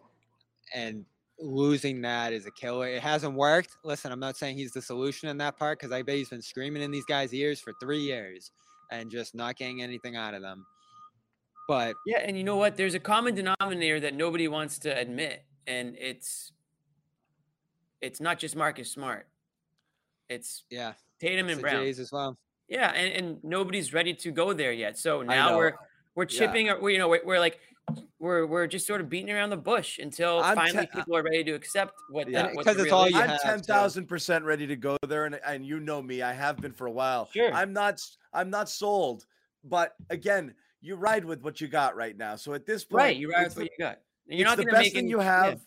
and 0.75 1.07
losing 1.39 2.01
that 2.03 2.33
is 2.33 2.47
a 2.47 2.51
killer. 2.51 2.89
It 2.89 3.03
hasn't 3.03 3.35
worked. 3.35 3.77
Listen, 3.85 4.11
I'm 4.13 4.21
not 4.21 4.37
saying 4.37 4.57
he's 4.57 4.73
the 4.73 4.81
solution 4.83 5.29
in 5.29 5.37
that 5.39 5.57
part 5.59 5.79
because 5.79 5.93
I 5.93 6.03
bet 6.03 6.17
he's 6.17 6.29
been 6.31 6.43
screaming 6.43 6.83
in 6.83 6.91
these 6.91 7.05
guys' 7.05 7.33
ears 7.35 7.61
for 7.61 7.73
three 7.81 8.01
years 8.01 8.51
and 8.91 9.11
just 9.11 9.35
not 9.35 9.57
getting 9.57 9.83
anything 9.83 10.17
out 10.17 10.35
of 10.35 10.43
them. 10.43 10.65
But 11.69 11.95
Yeah, 12.07 12.21
and 12.21 12.37
you 12.39 12.45
know 12.45 12.57
what? 12.57 12.77
There's 12.77 12.95
a 12.95 13.01
common 13.01 13.35
denominator 13.35 14.01
that 14.01 14.15
nobody 14.15 14.47
wants 14.49 14.79
to 14.81 14.97
admit, 14.97 15.45
and 15.67 15.97
it's 15.99 16.53
it's 18.01 18.21
not 18.21 18.39
just 18.39 18.55
Marcus 18.57 18.91
Smart. 18.91 19.27
It's 20.29 20.65
yeah, 20.71 20.93
Tatum 21.21 21.49
and 21.49 21.61
Brown. 21.61 21.83
Jays 21.83 21.99
as 21.99 22.13
well. 22.13 22.39
Yeah, 22.69 22.91
and, 22.93 23.13
and 23.27 23.45
nobody's 23.45 23.93
ready 23.93 24.15
to 24.15 24.31
go 24.31 24.53
there 24.53 24.73
yet. 24.73 24.99
So 24.99 25.23
now 25.23 25.57
we're 25.57 25.73
we're 26.15 26.25
Yeah. 26.25 26.39
chipping. 26.39 26.71
our- 26.71 26.81
We're, 26.81 26.91
you 26.91 26.99
know, 26.99 27.09
we're, 27.09 27.25
we're 27.25 27.41
like 27.41 27.59
we're 28.19 28.47
we're 28.47 28.67
just 28.67 28.87
sort 28.87 29.01
of 29.01 29.09
beating 29.09 29.31
around 29.31 29.51
the 29.51 29.57
bush 29.57 29.99
until 29.99 30.41
I'm 30.41 30.57
finally 30.57 30.87
te- 30.87 30.93
uh 30.93 30.97
people 30.97 31.17
are 31.17 31.23
ready 31.23 31.45
to 31.45 31.53
accept 31.53 31.95
what 32.11 32.29
Yeah. 32.29 32.43
that 32.43 32.55
what 32.55 32.65
'Cause 32.67 32.77
the 32.77 32.85
it's 32.85 32.93
all 32.93 33.09
you 33.09 33.17
is. 33.17 33.23
I'm 33.23 33.29
have, 33.31 33.43
ten 33.43 33.63
thousand 33.63 34.07
percent 34.07 34.45
ready 34.45 34.67
to 34.67 34.77
go 34.77 34.97
there, 35.07 35.27
and 35.27 35.39
and 35.47 35.65
you 35.67 35.81
know 35.81 36.03
me, 36.03 36.23
I 36.23 36.33
have 36.33 36.57
been 36.59 36.73
for 36.73 36.87
a 36.87 36.91
while. 36.91 37.29
Sure. 37.33 37.53
I'm 37.53 37.73
not 37.73 37.95
s- 37.95 38.19
I'm 38.33 38.51
not 38.51 38.69
sold, 38.69 39.27
but 39.65 39.95
again, 40.11 40.55
you 40.81 40.97
ride 40.97 41.25
with 41.25 41.43
what 41.43 41.61
you 41.61 41.69
got 41.69 41.95
right 41.97 42.17
now. 42.17 42.37
So 42.37 42.55
at 42.55 42.67
this 42.67 42.85
point, 42.85 43.03
right. 43.03 43.17
you 43.17 43.29
ride 43.31 43.37
right 43.39 43.47
it's 43.47 43.55
with 43.57 43.65
what 43.65 43.71
you 43.79 43.85
got. 43.85 44.01
And 44.29 44.39
you're 44.39 44.49
it's 44.49 44.57
not 44.57 44.65
the 44.65 44.71
best 44.73 44.83
make 44.83 44.93
thing 44.93 44.99
any, 45.05 45.11
you 45.11 45.19
yeah. 45.21 45.47
have, 45.47 45.61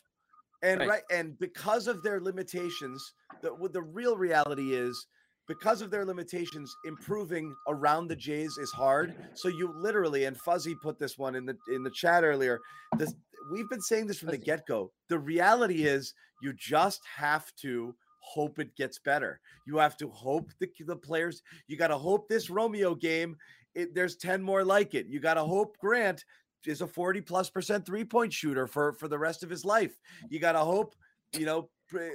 and 0.63 0.79
Right. 0.81 0.89
right. 0.89 1.03
and 1.11 1.37
because 1.39 1.87
of 1.87 2.03
their 2.03 2.19
limitations, 2.19 3.13
the 3.41 3.53
what 3.53 3.71
the 3.73 3.81
real 3.81 4.17
reality 4.17 4.73
is. 4.75 5.07
Because 5.49 5.81
of 5.81 5.89
their 5.89 6.05
limitations, 6.05 6.77
improving 6.85 7.55
around 7.67 8.07
the 8.07 8.15
Jays 8.15 8.59
is 8.59 8.71
hard. 8.71 9.15
So 9.33 9.47
you 9.47 9.73
literally, 9.75 10.25
and 10.25 10.37
Fuzzy 10.37 10.75
put 10.75 10.99
this 10.99 11.17
one 11.17 11.33
in 11.33 11.43
the 11.43 11.57
in 11.73 11.81
the 11.83 11.89
chat 11.89 12.23
earlier. 12.23 12.59
This 12.97 13.15
we've 13.51 13.67
been 13.67 13.81
saying 13.81 14.05
this 14.05 14.19
from 14.19 14.29
the 14.29 14.37
get 14.37 14.67
go. 14.67 14.91
The 15.07 15.17
reality 15.17 15.85
is, 15.85 16.13
you 16.41 16.53
just 16.53 17.01
have 17.17 17.51
to 17.61 17.95
hope 18.19 18.59
it 18.59 18.75
gets 18.75 18.99
better. 18.99 19.39
You 19.65 19.77
have 19.77 19.97
to 19.97 20.09
hope 20.09 20.51
the 20.59 20.69
the 20.85 20.95
players. 20.95 21.41
You 21.67 21.77
got 21.77 21.87
to 21.87 21.97
hope 21.97 22.29
this 22.29 22.51
Romeo 22.51 22.93
game. 22.93 23.35
It, 23.73 23.95
there's 23.95 24.17
ten 24.17 24.43
more 24.43 24.63
like 24.63 24.93
it. 24.93 25.07
You 25.07 25.19
got 25.19 25.33
to 25.33 25.43
hope 25.43 25.77
Grant 25.79 26.23
is 26.67 26.81
a 26.81 26.87
40 26.87 27.21
plus 27.21 27.49
percent 27.49 27.85
three 27.85 28.03
point 28.03 28.31
shooter 28.31 28.67
for 28.67 28.93
for 28.93 29.07
the 29.07 29.17
rest 29.17 29.43
of 29.43 29.49
his 29.49 29.65
life. 29.65 29.97
You 30.29 30.39
got 30.39 30.51
to 30.51 30.59
hope, 30.59 30.93
you 31.33 31.45
know, 31.45 31.69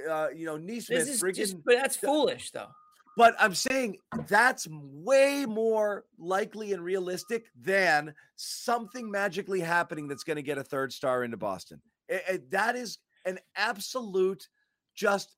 uh, 0.09 0.29
you 0.33 0.45
know, 0.45 0.57
This 0.57 0.89
is 0.89 1.21
friggin' 1.21 1.35
just, 1.35 1.65
but 1.65 1.75
that's 1.75 1.97
foolish 1.97 2.51
though. 2.51 2.69
But 3.15 3.35
I'm 3.39 3.55
saying 3.55 3.97
that's 4.27 4.67
way 4.71 5.45
more 5.45 6.05
likely 6.17 6.73
and 6.73 6.83
realistic 6.83 7.45
than 7.59 8.13
something 8.35 9.09
magically 9.09 9.61
happening 9.61 10.07
that's 10.07 10.23
going 10.23 10.35
to 10.37 10.43
get 10.43 10.57
a 10.57 10.63
third 10.63 10.91
star 10.91 11.23
into 11.23 11.37
Boston. 11.37 11.81
I- 12.09 12.23
I- 12.29 12.39
that 12.49 12.75
is 12.75 12.97
an 13.25 13.39
absolute 13.55 14.47
just 14.93 15.35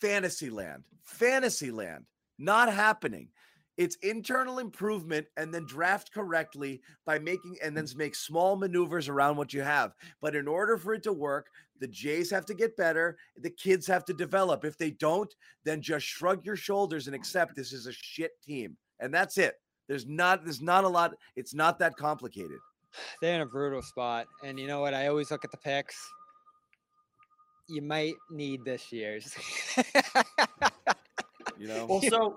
fantasy 0.00 0.50
land, 0.50 0.84
fantasy 1.04 1.70
land, 1.70 2.06
not 2.38 2.72
happening. 2.72 3.30
It's 3.76 3.96
internal 3.96 4.58
improvement 4.58 5.26
and 5.36 5.52
then 5.52 5.66
draft 5.66 6.10
correctly 6.12 6.80
by 7.04 7.18
making 7.18 7.58
and 7.62 7.76
then 7.76 7.86
make 7.94 8.14
small 8.14 8.56
maneuvers 8.56 9.08
around 9.08 9.36
what 9.36 9.52
you 9.52 9.60
have. 9.60 9.92
But 10.22 10.34
in 10.34 10.48
order 10.48 10.78
for 10.78 10.94
it 10.94 11.02
to 11.02 11.12
work, 11.12 11.50
the 11.80 11.88
Jays 11.88 12.30
have 12.30 12.46
to 12.46 12.54
get 12.54 12.76
better. 12.76 13.16
The 13.36 13.50
kids 13.50 13.86
have 13.86 14.04
to 14.06 14.14
develop. 14.14 14.64
If 14.64 14.78
they 14.78 14.90
don't, 14.92 15.32
then 15.64 15.80
just 15.82 16.06
shrug 16.06 16.44
your 16.44 16.56
shoulders 16.56 17.06
and 17.06 17.16
accept 17.16 17.54
this 17.54 17.72
is 17.72 17.86
a 17.86 17.92
shit 17.92 18.32
team. 18.42 18.76
And 19.00 19.12
that's 19.12 19.38
it. 19.38 19.54
There's 19.88 20.06
not 20.06 20.44
there's 20.44 20.62
not 20.62 20.84
a 20.84 20.88
lot 20.88 21.14
it's 21.36 21.54
not 21.54 21.78
that 21.78 21.96
complicated. 21.96 22.58
They're 23.20 23.34
in 23.34 23.42
a 23.42 23.46
brutal 23.46 23.82
spot, 23.82 24.26
and 24.42 24.58
you 24.58 24.66
know 24.66 24.80
what? 24.80 24.94
I 24.94 25.08
always 25.08 25.30
look 25.30 25.44
at 25.44 25.50
the 25.50 25.58
picks. 25.58 25.96
You 27.68 27.82
might 27.82 28.14
need 28.30 28.64
this 28.64 28.90
year's. 28.90 29.34
You 31.58 31.68
know, 31.68 31.86
Well, 31.86 32.00
so 32.02 32.34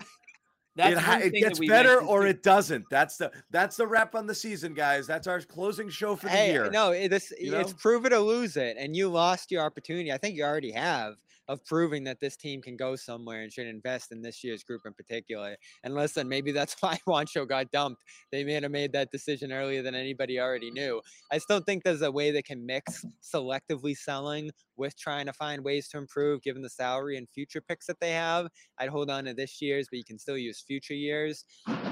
that's 0.76 0.96
it, 0.96 0.98
ha- 0.98 1.18
it 1.22 1.32
gets 1.32 1.58
better 1.58 2.00
or 2.00 2.26
it 2.26 2.42
doesn't. 2.42 2.84
That's 2.90 3.16
the 3.16 3.32
that's 3.50 3.76
the 3.76 3.86
wrap 3.86 4.14
on 4.14 4.26
the 4.26 4.34
season, 4.34 4.74
guys. 4.74 5.06
That's 5.06 5.26
our 5.26 5.40
closing 5.40 5.88
show 5.88 6.16
for 6.16 6.26
the 6.26 6.32
hey, 6.32 6.52
year. 6.52 6.70
no, 6.70 6.92
this 7.08 7.32
you 7.38 7.56
it's 7.56 7.72
know? 7.72 7.78
prove 7.78 8.06
it 8.06 8.12
or 8.12 8.20
lose 8.20 8.56
it, 8.56 8.76
and 8.78 8.96
you 8.96 9.08
lost 9.08 9.50
your 9.50 9.62
opportunity. 9.62 10.12
I 10.12 10.18
think 10.18 10.36
you 10.36 10.44
already 10.44 10.72
have 10.72 11.14
of 11.50 11.64
proving 11.66 12.04
that 12.04 12.20
this 12.20 12.36
team 12.36 12.62
can 12.62 12.76
go 12.76 12.94
somewhere 12.94 13.42
and 13.42 13.52
should 13.52 13.66
invest 13.66 14.12
in 14.12 14.22
this 14.22 14.44
year's 14.44 14.62
group 14.62 14.82
in 14.86 14.92
particular. 14.92 15.56
And 15.82 15.96
listen, 15.96 16.28
maybe 16.28 16.52
that's 16.52 16.76
why 16.80 16.96
Juancho 17.08 17.46
got 17.46 17.72
dumped. 17.72 18.02
They 18.30 18.44
may 18.44 18.52
have 18.52 18.70
made 18.70 18.92
that 18.92 19.10
decision 19.10 19.52
earlier 19.52 19.82
than 19.82 19.96
anybody 19.96 20.38
already 20.38 20.70
knew. 20.70 21.02
I 21.32 21.38
still 21.38 21.58
think 21.58 21.82
there's 21.82 22.02
a 22.02 22.10
way 22.10 22.30
they 22.30 22.40
can 22.40 22.64
mix 22.64 23.04
selectively 23.20 23.96
selling 23.96 24.52
with 24.76 24.96
trying 24.96 25.26
to 25.26 25.32
find 25.32 25.64
ways 25.64 25.88
to 25.88 25.98
improve 25.98 26.40
given 26.42 26.62
the 26.62 26.70
salary 26.70 27.18
and 27.18 27.28
future 27.28 27.60
picks 27.60 27.86
that 27.86 27.98
they 27.98 28.12
have. 28.12 28.46
I'd 28.78 28.88
hold 28.88 29.10
on 29.10 29.24
to 29.24 29.34
this 29.34 29.60
year's, 29.60 29.88
but 29.90 29.98
you 29.98 30.04
can 30.04 30.20
still 30.20 30.38
use 30.38 30.60
future 30.60 30.94
years 30.94 31.44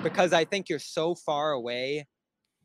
because 0.04 0.32
I 0.32 0.44
think 0.44 0.68
you're 0.68 0.78
so 0.78 1.16
far 1.16 1.50
away 1.50 2.06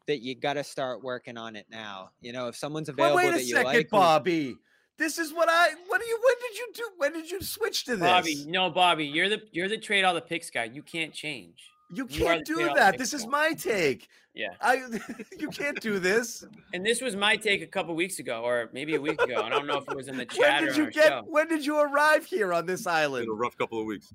that 0.07 0.21
you 0.21 0.35
got 0.35 0.53
to 0.53 0.63
start 0.63 1.03
working 1.03 1.37
on 1.37 1.55
it 1.55 1.65
now. 1.71 2.09
You 2.21 2.33
know, 2.33 2.49
if 2.49 2.55
someone's 2.55 2.89
available 2.89 3.15
wait 3.15 3.29
a 3.29 3.31
that 3.31 3.45
you 3.45 3.55
second, 3.55 3.73
like, 3.73 3.89
Bobby. 3.89 4.57
This 4.97 5.17
is 5.17 5.33
what 5.33 5.49
I 5.49 5.69
what 5.87 6.01
do 6.01 6.07
you 6.07 6.19
when 6.23 6.35
did 6.39 6.57
you 6.57 6.67
do 6.75 6.89
when 6.97 7.13
did 7.13 7.31
you 7.31 7.41
switch 7.41 7.85
to 7.85 7.95
this? 7.95 8.07
Bobby, 8.07 8.45
no, 8.47 8.69
Bobby, 8.69 9.05
you're 9.05 9.29
the 9.29 9.41
you're 9.51 9.69
the 9.69 9.77
trade 9.77 10.03
all 10.03 10.13
the 10.13 10.21
picks 10.21 10.49
guy. 10.49 10.65
You 10.65 10.83
can't 10.83 11.13
change. 11.13 11.71
you 11.91 12.07
you 12.09 12.25
can't 12.25 12.45
the 12.45 12.55
do 12.55 12.73
that. 12.75 12.97
This 12.97 13.11
picks 13.11 13.23
is 13.23 13.27
my 13.27 13.53
take. 13.53 14.07
Yeah. 14.35 14.49
I 14.61 14.83
you 15.39 15.49
can't 15.49 15.79
do 15.79 15.99
this. 15.99 16.45
And 16.73 16.85
this 16.85 17.01
was 17.01 17.15
my 17.15 17.35
take 17.35 17.61
a 17.61 17.67
couple 17.67 17.95
weeks 17.95 18.19
ago, 18.19 18.41
or 18.43 18.69
maybe 18.73 18.95
a 18.95 19.01
week 19.01 19.21
ago. 19.21 19.41
I 19.41 19.49
don't 19.49 19.67
know 19.67 19.77
if 19.77 19.87
it 19.87 19.95
was 19.95 20.07
in 20.07 20.17
the 20.17 20.25
chat 20.27 20.63
or 20.63 20.67
did 20.67 20.77
you 20.77 20.85
our 20.85 20.91
get 20.91 21.09
show. 21.09 21.23
when 21.27 21.47
did 21.47 21.65
you 21.65 21.79
arrive 21.79 22.25
here 22.25 22.53
on 22.53 22.65
this 22.65 22.85
island? 22.85 23.25
Been 23.25 23.33
a 23.33 23.35
rough 23.35 23.57
couple 23.57 23.79
of 23.79 23.85
weeks. 23.85 24.13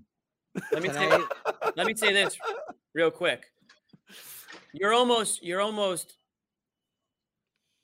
Let 0.73 0.83
me 0.83 0.89
say, 0.89 1.19
let 1.77 1.87
me 1.87 1.95
say 1.95 2.13
this 2.13 2.37
real 2.95 3.11
quick. 3.11 3.47
You're 4.73 4.93
almost 4.93 5.43
you're 5.43 5.61
almost 5.61 6.17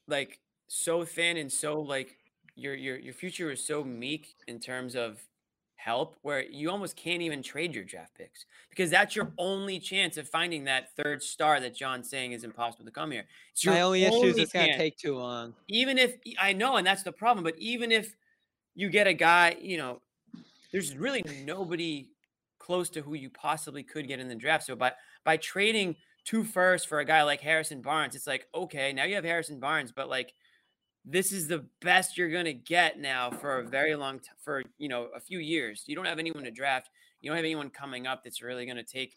like 0.08 0.40
so 0.68 1.04
thin 1.04 1.36
and 1.36 1.50
so 1.52 1.80
like 1.80 2.16
your 2.56 2.74
your 2.74 2.96
your 2.96 3.14
future 3.14 3.50
is 3.50 3.64
so 3.64 3.84
meek 3.84 4.34
in 4.46 4.60
terms 4.60 4.94
of 4.94 5.20
help 5.76 6.16
where 6.22 6.42
you 6.42 6.70
almost 6.70 6.96
can't 6.96 7.20
even 7.20 7.42
trade 7.42 7.74
your 7.74 7.84
draft 7.84 8.14
picks 8.16 8.46
because 8.70 8.88
that's 8.88 9.14
your 9.14 9.30
only 9.36 9.78
chance 9.78 10.16
of 10.16 10.26
finding 10.26 10.64
that 10.64 10.94
third 10.96 11.22
star 11.22 11.60
that 11.60 11.74
John's 11.74 12.08
saying 12.08 12.32
is 12.32 12.42
impossible 12.42 12.86
to 12.86 12.90
come 12.90 13.10
here. 13.10 13.24
It's 13.52 13.64
your 13.64 13.74
my 13.74 13.82
only 13.82 14.04
issue 14.04 14.24
is 14.24 14.38
it's 14.38 14.52
going 14.52 14.70
to 14.70 14.78
take 14.78 14.96
too 14.96 15.18
long. 15.18 15.52
even 15.68 15.98
if 15.98 16.16
I 16.40 16.54
know, 16.54 16.76
and 16.76 16.86
that's 16.86 17.02
the 17.02 17.12
problem, 17.12 17.44
but 17.44 17.58
even 17.58 17.92
if 17.92 18.16
you 18.74 18.88
get 18.88 19.06
a 19.06 19.12
guy, 19.12 19.56
you 19.60 19.76
know, 19.76 20.00
there's 20.72 20.96
really 20.96 21.22
nobody 21.44 22.08
close 22.58 22.88
to 22.90 23.02
who 23.02 23.14
you 23.14 23.28
possibly 23.28 23.82
could 23.82 24.08
get 24.08 24.20
in 24.20 24.28
the 24.28 24.34
draft. 24.34 24.64
So 24.64 24.74
by 24.74 24.92
by 25.22 25.36
trading 25.36 25.96
two 26.24 26.44
first 26.44 26.88
for 26.88 27.00
a 27.00 27.04
guy 27.04 27.22
like 27.24 27.42
Harrison 27.42 27.82
Barnes, 27.82 28.14
it's 28.14 28.26
like, 28.26 28.46
okay, 28.54 28.92
now 28.94 29.04
you 29.04 29.16
have 29.16 29.24
Harrison 29.24 29.60
Barnes, 29.60 29.92
but 29.92 30.08
like 30.08 30.32
this 31.04 31.32
is 31.32 31.48
the 31.48 31.64
best 31.80 32.16
you're 32.16 32.30
gonna 32.30 32.52
get 32.52 32.98
now 32.98 33.30
for 33.30 33.58
a 33.58 33.64
very 33.64 33.94
long 33.94 34.18
time 34.18 34.36
for 34.42 34.62
you 34.78 34.88
know 34.88 35.08
a 35.14 35.20
few 35.20 35.38
years. 35.38 35.84
You 35.86 35.96
don't 35.96 36.06
have 36.06 36.18
anyone 36.18 36.44
to 36.44 36.50
draft. 36.50 36.90
You 37.20 37.30
don't 37.30 37.36
have 37.36 37.44
anyone 37.44 37.70
coming 37.70 38.06
up 38.06 38.24
that's 38.24 38.42
really 38.42 38.66
gonna 38.66 38.82
take 38.84 39.16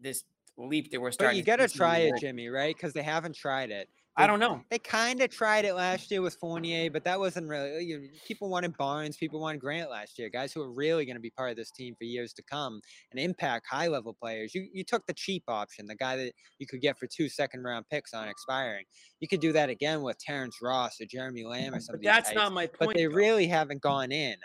this 0.00 0.24
leap 0.56 0.90
that 0.90 1.00
we're 1.00 1.10
starting 1.10 1.34
But 1.34 1.38
you 1.38 1.44
got 1.44 1.68
to 1.68 1.68
try 1.68 1.98
it. 1.98 2.14
Jimmy, 2.20 2.48
right? 2.48 2.74
Because 2.74 2.92
they 2.92 3.02
haven't 3.02 3.34
tried 3.34 3.70
it. 3.70 3.88
I 4.16 4.28
don't 4.28 4.38
know. 4.38 4.62
They 4.70 4.78
kind 4.78 5.20
of 5.22 5.30
tried 5.30 5.64
it 5.64 5.74
last 5.74 6.08
year 6.10 6.22
with 6.22 6.36
Fournier, 6.36 6.88
but 6.88 7.02
that 7.02 7.18
wasn't 7.18 7.48
really. 7.48 7.84
You 7.84 7.98
know, 7.98 8.06
people 8.26 8.48
wanted 8.48 8.76
Barnes, 8.76 9.16
people 9.16 9.40
wanted 9.40 9.60
Grant 9.60 9.90
last 9.90 10.18
year, 10.18 10.28
guys 10.28 10.52
who 10.52 10.62
are 10.62 10.72
really 10.72 11.04
going 11.04 11.16
to 11.16 11.20
be 11.20 11.30
part 11.30 11.50
of 11.50 11.56
this 11.56 11.72
team 11.72 11.94
for 11.98 12.04
years 12.04 12.32
to 12.34 12.42
come 12.42 12.80
and 13.10 13.18
impact 13.18 13.66
high 13.68 13.88
level 13.88 14.14
players. 14.14 14.54
You 14.54 14.68
you 14.72 14.84
took 14.84 15.04
the 15.06 15.14
cheap 15.14 15.42
option, 15.48 15.86
the 15.86 15.96
guy 15.96 16.16
that 16.16 16.32
you 16.58 16.66
could 16.66 16.80
get 16.80 16.96
for 16.96 17.08
two 17.08 17.28
second 17.28 17.64
round 17.64 17.86
picks 17.90 18.14
on 18.14 18.28
expiring. 18.28 18.84
You 19.18 19.26
could 19.26 19.40
do 19.40 19.52
that 19.52 19.68
again 19.68 20.02
with 20.02 20.16
Terrence 20.18 20.58
Ross 20.62 21.00
or 21.00 21.06
Jeremy 21.06 21.44
Lamb 21.44 21.74
or 21.74 21.80
something. 21.80 22.02
But 22.02 22.12
that's 22.14 22.28
types, 22.28 22.36
not 22.36 22.52
my 22.52 22.66
point. 22.66 22.78
but 22.78 22.94
they 22.94 23.06
though. 23.06 23.14
really 23.14 23.48
haven't 23.48 23.82
gone 23.82 24.12
in. 24.12 24.36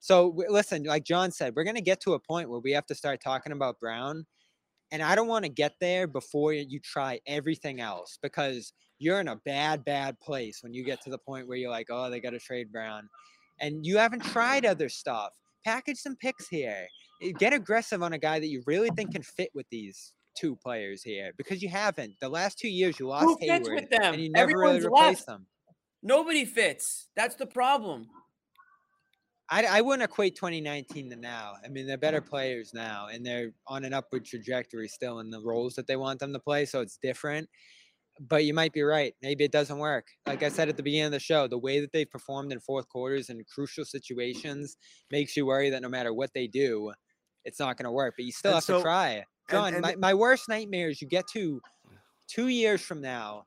So 0.00 0.36
listen, 0.50 0.84
like 0.84 1.04
John 1.04 1.30
said, 1.30 1.54
we're 1.56 1.64
going 1.64 1.76
to 1.76 1.82
get 1.82 1.98
to 2.02 2.12
a 2.12 2.20
point 2.20 2.50
where 2.50 2.60
we 2.60 2.72
have 2.72 2.84
to 2.86 2.94
start 2.94 3.22
talking 3.24 3.52
about 3.52 3.80
Brown. 3.80 4.26
And 4.92 5.02
I 5.02 5.14
don't 5.14 5.28
want 5.28 5.46
to 5.46 5.48
get 5.48 5.72
there 5.80 6.06
before 6.06 6.52
you 6.52 6.78
try 6.78 7.20
everything 7.26 7.80
else 7.80 8.18
because 8.22 8.74
you're 8.98 9.20
in 9.20 9.28
a 9.28 9.36
bad, 9.44 9.84
bad 9.84 10.18
place 10.20 10.62
when 10.62 10.72
you 10.74 10.84
get 10.84 11.02
to 11.02 11.10
the 11.10 11.18
point 11.26 11.48
where 11.48 11.56
you're 11.58 11.70
like, 11.70 11.88
oh, 11.90 12.10
they 12.10 12.20
got 12.20 12.30
to 12.30 12.38
trade 12.38 12.72
Brown. 12.72 13.08
And 13.60 13.84
you 13.86 13.98
haven't 13.98 14.24
tried 14.24 14.64
other 14.66 14.88
stuff. 14.88 15.32
Package 15.64 15.98
some 15.98 16.16
picks 16.16 16.48
here. 16.48 16.86
Eh, 17.22 17.32
Get 17.38 17.52
aggressive 17.52 18.02
on 18.02 18.12
a 18.12 18.18
guy 18.18 18.38
that 18.38 18.48
you 18.48 18.62
really 18.66 18.90
think 18.90 19.12
can 19.12 19.22
fit 19.22 19.50
with 19.54 19.66
these 19.70 20.12
two 20.36 20.56
players 20.56 21.02
here 21.02 21.30
because 21.38 21.62
you 21.62 21.68
haven't. 21.68 22.14
The 22.20 22.28
last 22.28 22.58
two 22.58 22.68
years, 22.68 22.98
you 22.98 23.06
lost 23.06 23.24
Who 23.24 23.36
fits 23.38 23.68
Hayward 23.68 23.82
with 23.82 23.90
them? 23.90 24.14
and 24.14 24.22
you 24.22 24.30
never 24.30 24.48
really 24.48 24.76
Everyone's 24.78 24.84
replaced 24.84 25.04
left. 25.20 25.26
them. 25.26 25.46
Nobody 26.02 26.44
fits. 26.44 27.08
That's 27.16 27.36
the 27.36 27.46
problem. 27.46 28.06
I, 29.50 29.64
I 29.64 29.80
wouldn't 29.82 30.02
equate 30.02 30.36
2019 30.36 31.10
to 31.10 31.16
now. 31.16 31.54
I 31.64 31.68
mean, 31.68 31.86
they're 31.86 31.98
better 31.98 32.20
players 32.20 32.72
now, 32.74 33.08
and 33.12 33.24
they're 33.24 33.52
on 33.66 33.84
an 33.84 33.92
upward 33.92 34.24
trajectory 34.24 34.88
still 34.88 35.20
in 35.20 35.30
the 35.30 35.40
roles 35.40 35.74
that 35.74 35.86
they 35.86 35.96
want 35.96 36.18
them 36.18 36.32
to 36.32 36.38
play. 36.38 36.64
So 36.64 36.80
it's 36.80 36.96
different. 36.96 37.48
But 38.20 38.44
you 38.44 38.54
might 38.54 38.72
be 38.72 38.82
right. 38.82 39.12
Maybe 39.22 39.42
it 39.44 39.50
doesn't 39.50 39.78
work. 39.78 40.06
Like 40.26 40.42
I 40.44 40.48
said 40.48 40.68
at 40.68 40.76
the 40.76 40.82
beginning 40.84 41.06
of 41.06 41.12
the 41.12 41.18
show, 41.18 41.48
the 41.48 41.58
way 41.58 41.80
that 41.80 41.92
they've 41.92 42.08
performed 42.10 42.52
in 42.52 42.60
fourth 42.60 42.88
quarters 42.88 43.28
in 43.28 43.42
crucial 43.52 43.84
situations 43.84 44.76
makes 45.10 45.36
you 45.36 45.46
worry 45.46 45.68
that 45.70 45.82
no 45.82 45.88
matter 45.88 46.14
what 46.14 46.30
they 46.32 46.46
do, 46.46 46.92
it's 47.44 47.58
not 47.58 47.76
going 47.76 47.86
to 47.86 47.90
work. 47.90 48.14
But 48.16 48.24
you 48.26 48.32
still 48.32 48.50
And 48.52 48.56
have 48.56 48.64
so- 48.64 48.76
to 48.78 48.82
try. 48.82 49.24
John, 49.50 49.74
and 49.74 49.82
my, 49.82 49.94
my 49.96 50.14
worst 50.14 50.48
nightmare 50.48 50.88
is 50.88 51.02
you 51.02 51.08
get 51.08 51.26
to 51.34 51.60
two 52.28 52.48
years 52.48 52.80
from 52.80 53.02
now 53.02 53.44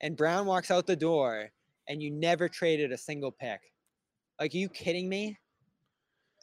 and 0.00 0.16
Brown 0.16 0.46
walks 0.46 0.70
out 0.70 0.86
the 0.86 0.94
door, 0.94 1.48
and 1.88 2.02
you 2.02 2.10
never 2.10 2.48
traded 2.48 2.92
a 2.92 2.96
single 2.98 3.32
pick. 3.32 3.60
Like, 4.38 4.54
are 4.54 4.58
you 4.58 4.68
kidding 4.68 5.08
me? 5.08 5.36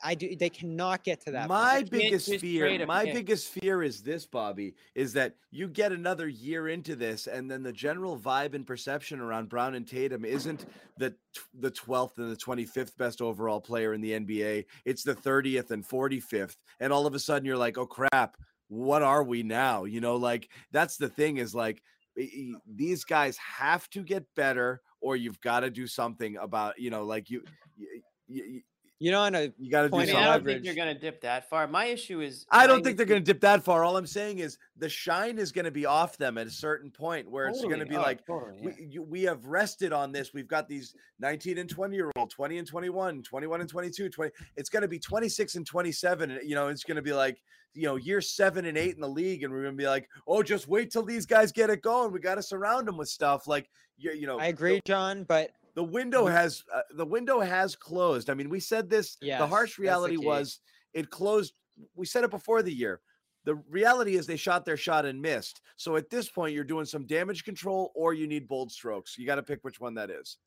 I 0.04 0.16
do. 0.16 0.36
They 0.36 0.50
cannot 0.50 1.04
get 1.04 1.22
to 1.26 1.32
that. 1.32 1.48
My 1.48 1.84
biggest 1.84 2.36
fear, 2.40 2.86
my 2.86 3.06
pick. 3.06 3.14
biggest 3.14 3.50
fear 3.50 3.82
is 3.82 4.02
this, 4.02 4.26
Bobby, 4.26 4.76
is 4.94 5.14
that 5.14 5.36
you 5.52 5.68
get 5.68 5.92
another 5.92 6.28
year 6.28 6.68
into 6.70 6.96
this, 6.96 7.28
and 7.28 7.50
then 7.50 7.64
the 7.64 7.72
general 7.72 8.18
vibe 8.18 8.54
and 8.54 8.68
perception 8.68 9.20
around 9.20 9.50
Brown 9.50 9.76
and 9.76 9.88
Tatum 9.88 10.26
isn't 10.26 10.66
the 10.98 11.16
the 11.60 11.72
twelfth 11.72 12.18
and 12.18 12.32
the 12.32 12.36
twenty 12.36 12.66
fifth 12.66 12.98
best 12.98 13.22
overall 13.22 13.62
player 13.62 13.94
in 13.94 14.02
the 14.02 14.12
NBA. 14.12 14.66
It's 14.84 15.04
the 15.04 15.16
thirtieth 15.16 15.72
and 15.72 15.86
forty 15.86 16.20
fifth, 16.20 16.58
and 16.80 16.92
all 16.92 17.08
of 17.08 17.16
a 17.16 17.20
sudden 17.20 17.46
you're 17.46 17.58
like, 17.58 17.78
oh 17.78 17.88
crap, 17.88 18.38
what 18.68 19.02
are 19.02 19.24
we 19.24 19.44
now? 19.44 19.86
You 19.86 20.02
know, 20.02 20.18
like 20.18 20.50
that's 20.72 20.98
the 20.98 21.10
thing 21.10 21.38
is 21.38 21.56
like 21.56 21.82
these 22.68 23.04
guys 23.04 23.38
have 23.38 23.90
to 23.92 24.04
get 24.04 24.26
better, 24.36 24.82
or 25.02 25.16
you've 25.16 25.42
got 25.42 25.62
to 25.62 25.70
do 25.70 25.88
something 25.88 26.38
about 26.38 26.80
you 26.80 26.90
know, 26.90 27.04
like 27.04 27.30
you. 27.30 27.44
you 27.78 28.02
you, 28.28 28.62
You 29.00 29.12
know, 29.12 29.22
on 29.24 29.36
a 29.36 29.52
you 29.58 29.70
got 29.70 29.82
to 29.82 29.88
do 29.90 29.92
Point 29.92 30.10
I, 30.10 30.14
I 30.14 30.24
don't 30.24 30.34
think 30.36 30.46
leverage. 30.48 30.66
you're 30.66 30.76
gonna 30.76 30.98
dip 30.98 31.20
that 31.22 31.50
far. 31.50 31.68
My 31.68 31.86
issue 31.86 32.22
is 32.22 32.46
I 32.50 32.66
don't 32.66 32.82
think 32.82 32.96
they're 32.96 33.06
going 33.06 33.22
to 33.22 33.26
dip 33.26 33.42
that 33.42 33.62
far. 33.62 33.84
All 33.84 33.98
I'm 33.98 34.08
saying 34.08 34.40
is 34.40 34.58
the 34.78 34.88
shine 34.88 35.38
is 35.38 35.52
going 35.52 35.66
to 35.66 35.72
be 35.72 35.86
off 35.86 36.18
them 36.18 36.38
at 36.38 36.48
a 36.48 36.52
certain 36.52 36.90
point 36.90 37.30
where 37.30 37.48
it's 37.48 37.62
going 37.62 37.80
to 37.80 37.86
be 37.86 37.98
Oh, 37.98 38.02
like 38.02 38.26
totally, 38.26 38.58
yeah. 38.62 38.70
we, 38.80 38.86
you, 38.86 39.04
we 39.04 39.24
have 39.24 39.46
rested 39.46 39.92
on 39.92 40.14
this. 40.14 40.34
We've 40.34 40.48
got 40.48 40.70
these 40.70 40.96
19 41.20 41.58
and 41.58 41.70
20 41.70 41.94
year 41.94 42.10
old, 42.16 42.30
20 42.30 42.58
and 42.58 42.66
21, 42.68 43.22
21 43.24 43.60
and 43.62 43.70
22, 43.70 44.10
20. 44.10 44.32
It's 44.56 44.70
going 44.70 44.82
to 44.82 44.88
be 44.88 45.00
26 45.00 45.56
and 45.56 45.66
27. 45.68 46.32
And, 46.32 46.40
you 46.48 46.56
know, 46.56 46.70
it's 46.70 46.86
going 46.86 46.96
to 46.96 47.02
be 47.02 47.14
like, 47.14 47.42
you 47.74 47.84
know, 47.84 47.98
year 47.98 48.22
seven 48.22 48.64
and 48.64 48.78
eight 48.78 48.96
in 48.96 49.02
the 49.02 49.10
league. 49.10 49.44
And 49.44 49.52
we're 49.52 49.62
going 49.64 49.74
to 49.74 49.78
be 49.78 49.88
like, 49.88 50.08
oh, 50.26 50.42
just 50.42 50.70
wait 50.70 50.90
till 50.90 51.04
these 51.04 51.26
guys 51.26 51.52
get 51.52 51.70
it 51.70 51.82
going. 51.82 52.14
We 52.14 52.20
got 52.20 52.36
to 52.36 52.44
surround 52.44 52.88
them 52.88 52.96
with 52.96 53.10
stuff. 53.10 53.46
Like, 53.46 53.70
you, 53.98 54.12
you 54.14 54.26
know, 54.26 54.40
I 54.40 54.46
agree, 54.48 54.80
John, 54.86 55.26
but 55.26 55.52
the 55.76 55.84
window 55.84 56.26
has 56.26 56.64
uh, 56.74 56.82
the 56.96 57.06
window 57.06 57.40
has 57.40 57.76
closed. 57.76 58.30
I 58.30 58.34
mean, 58.34 58.50
we 58.50 58.60
said 58.60 58.90
this. 58.90 59.18
Yes, 59.22 59.40
the 59.40 59.48
harsh 59.48 59.72
that's 59.72 59.76
the 59.78 59.82
reality 59.84 60.18
was 60.18 60.60
it 60.94 61.10
closed. 61.10 61.54
We 61.96 62.06
said 62.06 62.24
it 62.24 62.32
before 62.32 62.64
the 62.64 62.74
year. 62.74 63.02
The 63.44 63.56
reality 63.70 64.16
is 64.16 64.26
they 64.26 64.38
shot 64.38 64.66
their 64.66 64.78
shot 64.78 65.06
and 65.06 65.22
missed. 65.22 65.62
So 65.76 65.98
at 65.98 66.10
this 66.10 66.30
point, 66.30 66.56
you're 66.56 66.64
doing 66.64 66.86
some 66.86 67.06
damage 67.06 67.44
control, 67.44 67.92
or 67.94 68.14
you 68.14 68.26
need 68.26 68.48
bold 68.48 68.72
strokes. 68.72 69.18
You 69.18 69.28
got 69.28 69.36
to 69.36 69.44
pick 69.44 69.60
which 69.64 69.80
one 69.80 69.94
that 69.96 70.10
is. 70.10 70.38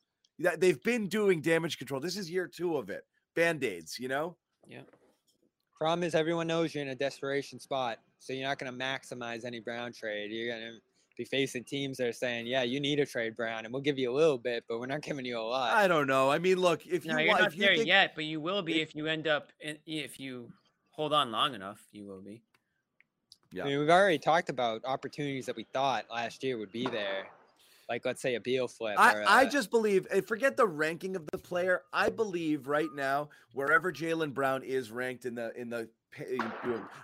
That 0.40 0.60
they've 0.60 0.82
been 0.82 1.08
doing 1.08 1.40
damage 1.40 1.78
control. 1.78 2.00
This 2.00 2.16
is 2.16 2.30
year 2.30 2.48
two 2.48 2.76
of 2.76 2.90
it. 2.90 3.04
Band 3.36 3.62
aids, 3.62 3.98
you 3.98 4.08
know. 4.08 4.36
Yeah. 4.66 4.80
problem 5.78 6.02
is 6.02 6.14
everyone 6.14 6.48
knows 6.48 6.74
you're 6.74 6.82
in 6.82 6.90
a 6.90 6.94
desperation 6.94 7.60
spot, 7.60 7.98
so 8.18 8.32
you're 8.32 8.48
not 8.48 8.58
going 8.58 8.72
to 8.72 8.78
maximize 8.78 9.44
any 9.44 9.60
Brown 9.60 9.92
trade. 9.92 10.30
You're 10.32 10.58
going 10.58 10.72
to 10.72 10.80
be 11.18 11.24
facing 11.24 11.64
teams 11.64 11.98
that 11.98 12.06
are 12.06 12.12
saying, 12.12 12.46
"Yeah, 12.46 12.62
you 12.62 12.80
need 12.80 12.96
to 12.96 13.04
trade 13.04 13.36
Brown, 13.36 13.64
and 13.64 13.74
we'll 13.74 13.82
give 13.82 13.98
you 13.98 14.10
a 14.10 14.14
little 14.14 14.38
bit, 14.38 14.64
but 14.68 14.78
we're 14.78 14.86
not 14.86 15.02
giving 15.02 15.26
you 15.26 15.38
a 15.38 15.42
lot." 15.42 15.72
I 15.74 15.86
don't 15.88 16.06
know. 16.06 16.30
I 16.30 16.38
mean, 16.38 16.58
look, 16.58 16.86
if 16.86 17.04
No, 17.04 17.14
you 17.18 17.24
you're 17.24 17.28
want, 17.28 17.40
not 17.42 17.48
if 17.52 17.56
you 17.58 17.62
there 17.66 17.74
think, 17.76 17.88
yet, 17.88 18.14
but 18.14 18.24
you 18.24 18.40
will 18.40 18.62
be 18.62 18.80
if- 18.80 18.90
if 18.90 18.94
you 18.94 19.06
end 19.08 19.26
up 19.26 19.52
in, 19.60 19.78
if 19.84 20.18
you 20.18 20.50
hold 20.90 21.12
on 21.12 21.30
long 21.30 21.54
enough. 21.54 21.80
You 21.92 22.06
will 22.06 22.22
be. 22.22 22.40
Yeah. 23.52 23.64
I 23.64 23.66
mean, 23.66 23.80
we've 23.80 23.90
already 23.90 24.18
talked 24.18 24.48
about 24.48 24.84
opportunities 24.84 25.46
that 25.46 25.56
we 25.56 25.64
thought 25.64 26.06
last 26.10 26.44
year 26.44 26.56
would 26.58 26.70
be 26.70 26.86
there, 26.86 27.26
like 27.88 28.04
let's 28.04 28.20
say 28.22 28.34
a 28.36 28.40
Beal 28.40 28.68
flip. 28.68 28.96
or 28.96 29.00
I, 29.00 29.22
I 29.24 29.42
a- 29.42 29.50
just 29.50 29.70
believe, 29.70 30.06
eh, 30.10 30.20
forget 30.20 30.56
the 30.56 30.66
ranking 30.66 31.16
of 31.16 31.26
the 31.32 31.38
player. 31.38 31.82
I 31.92 32.10
believe 32.10 32.68
right 32.68 32.92
now, 32.94 33.30
wherever 33.54 33.90
Jaylen 33.92 34.32
Brown 34.34 34.62
is 34.62 34.90
ranked 34.92 35.24
in 35.24 35.34
the 35.34 35.52
in 35.58 35.68
the 35.68 35.78
pa- 35.78 35.82
you 35.82 35.88
know, 35.88 35.97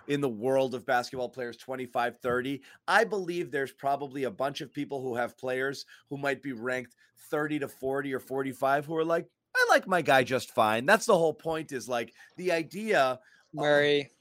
in 0.07 0.21
the 0.21 0.29
world 0.29 0.73
of 0.73 0.85
basketball 0.85 1.29
players 1.29 1.57
25 1.57 2.17
30 2.17 2.61
i 2.87 3.03
believe 3.03 3.51
there's 3.51 3.71
probably 3.71 4.23
a 4.23 4.31
bunch 4.31 4.61
of 4.61 4.73
people 4.73 5.01
who 5.01 5.15
have 5.15 5.37
players 5.37 5.85
who 6.09 6.17
might 6.17 6.41
be 6.41 6.53
ranked 6.53 6.95
30 7.29 7.59
to 7.59 7.67
40 7.67 8.13
or 8.13 8.19
45 8.19 8.85
who 8.85 8.97
are 8.97 9.05
like 9.05 9.27
i 9.55 9.67
like 9.69 9.87
my 9.87 10.01
guy 10.01 10.23
just 10.23 10.51
fine 10.51 10.85
that's 10.85 11.05
the 11.05 11.17
whole 11.17 11.33
point 11.33 11.71
is 11.71 11.87
like 11.87 12.13
the 12.37 12.51
idea 12.51 13.19
Murray. 13.55 14.11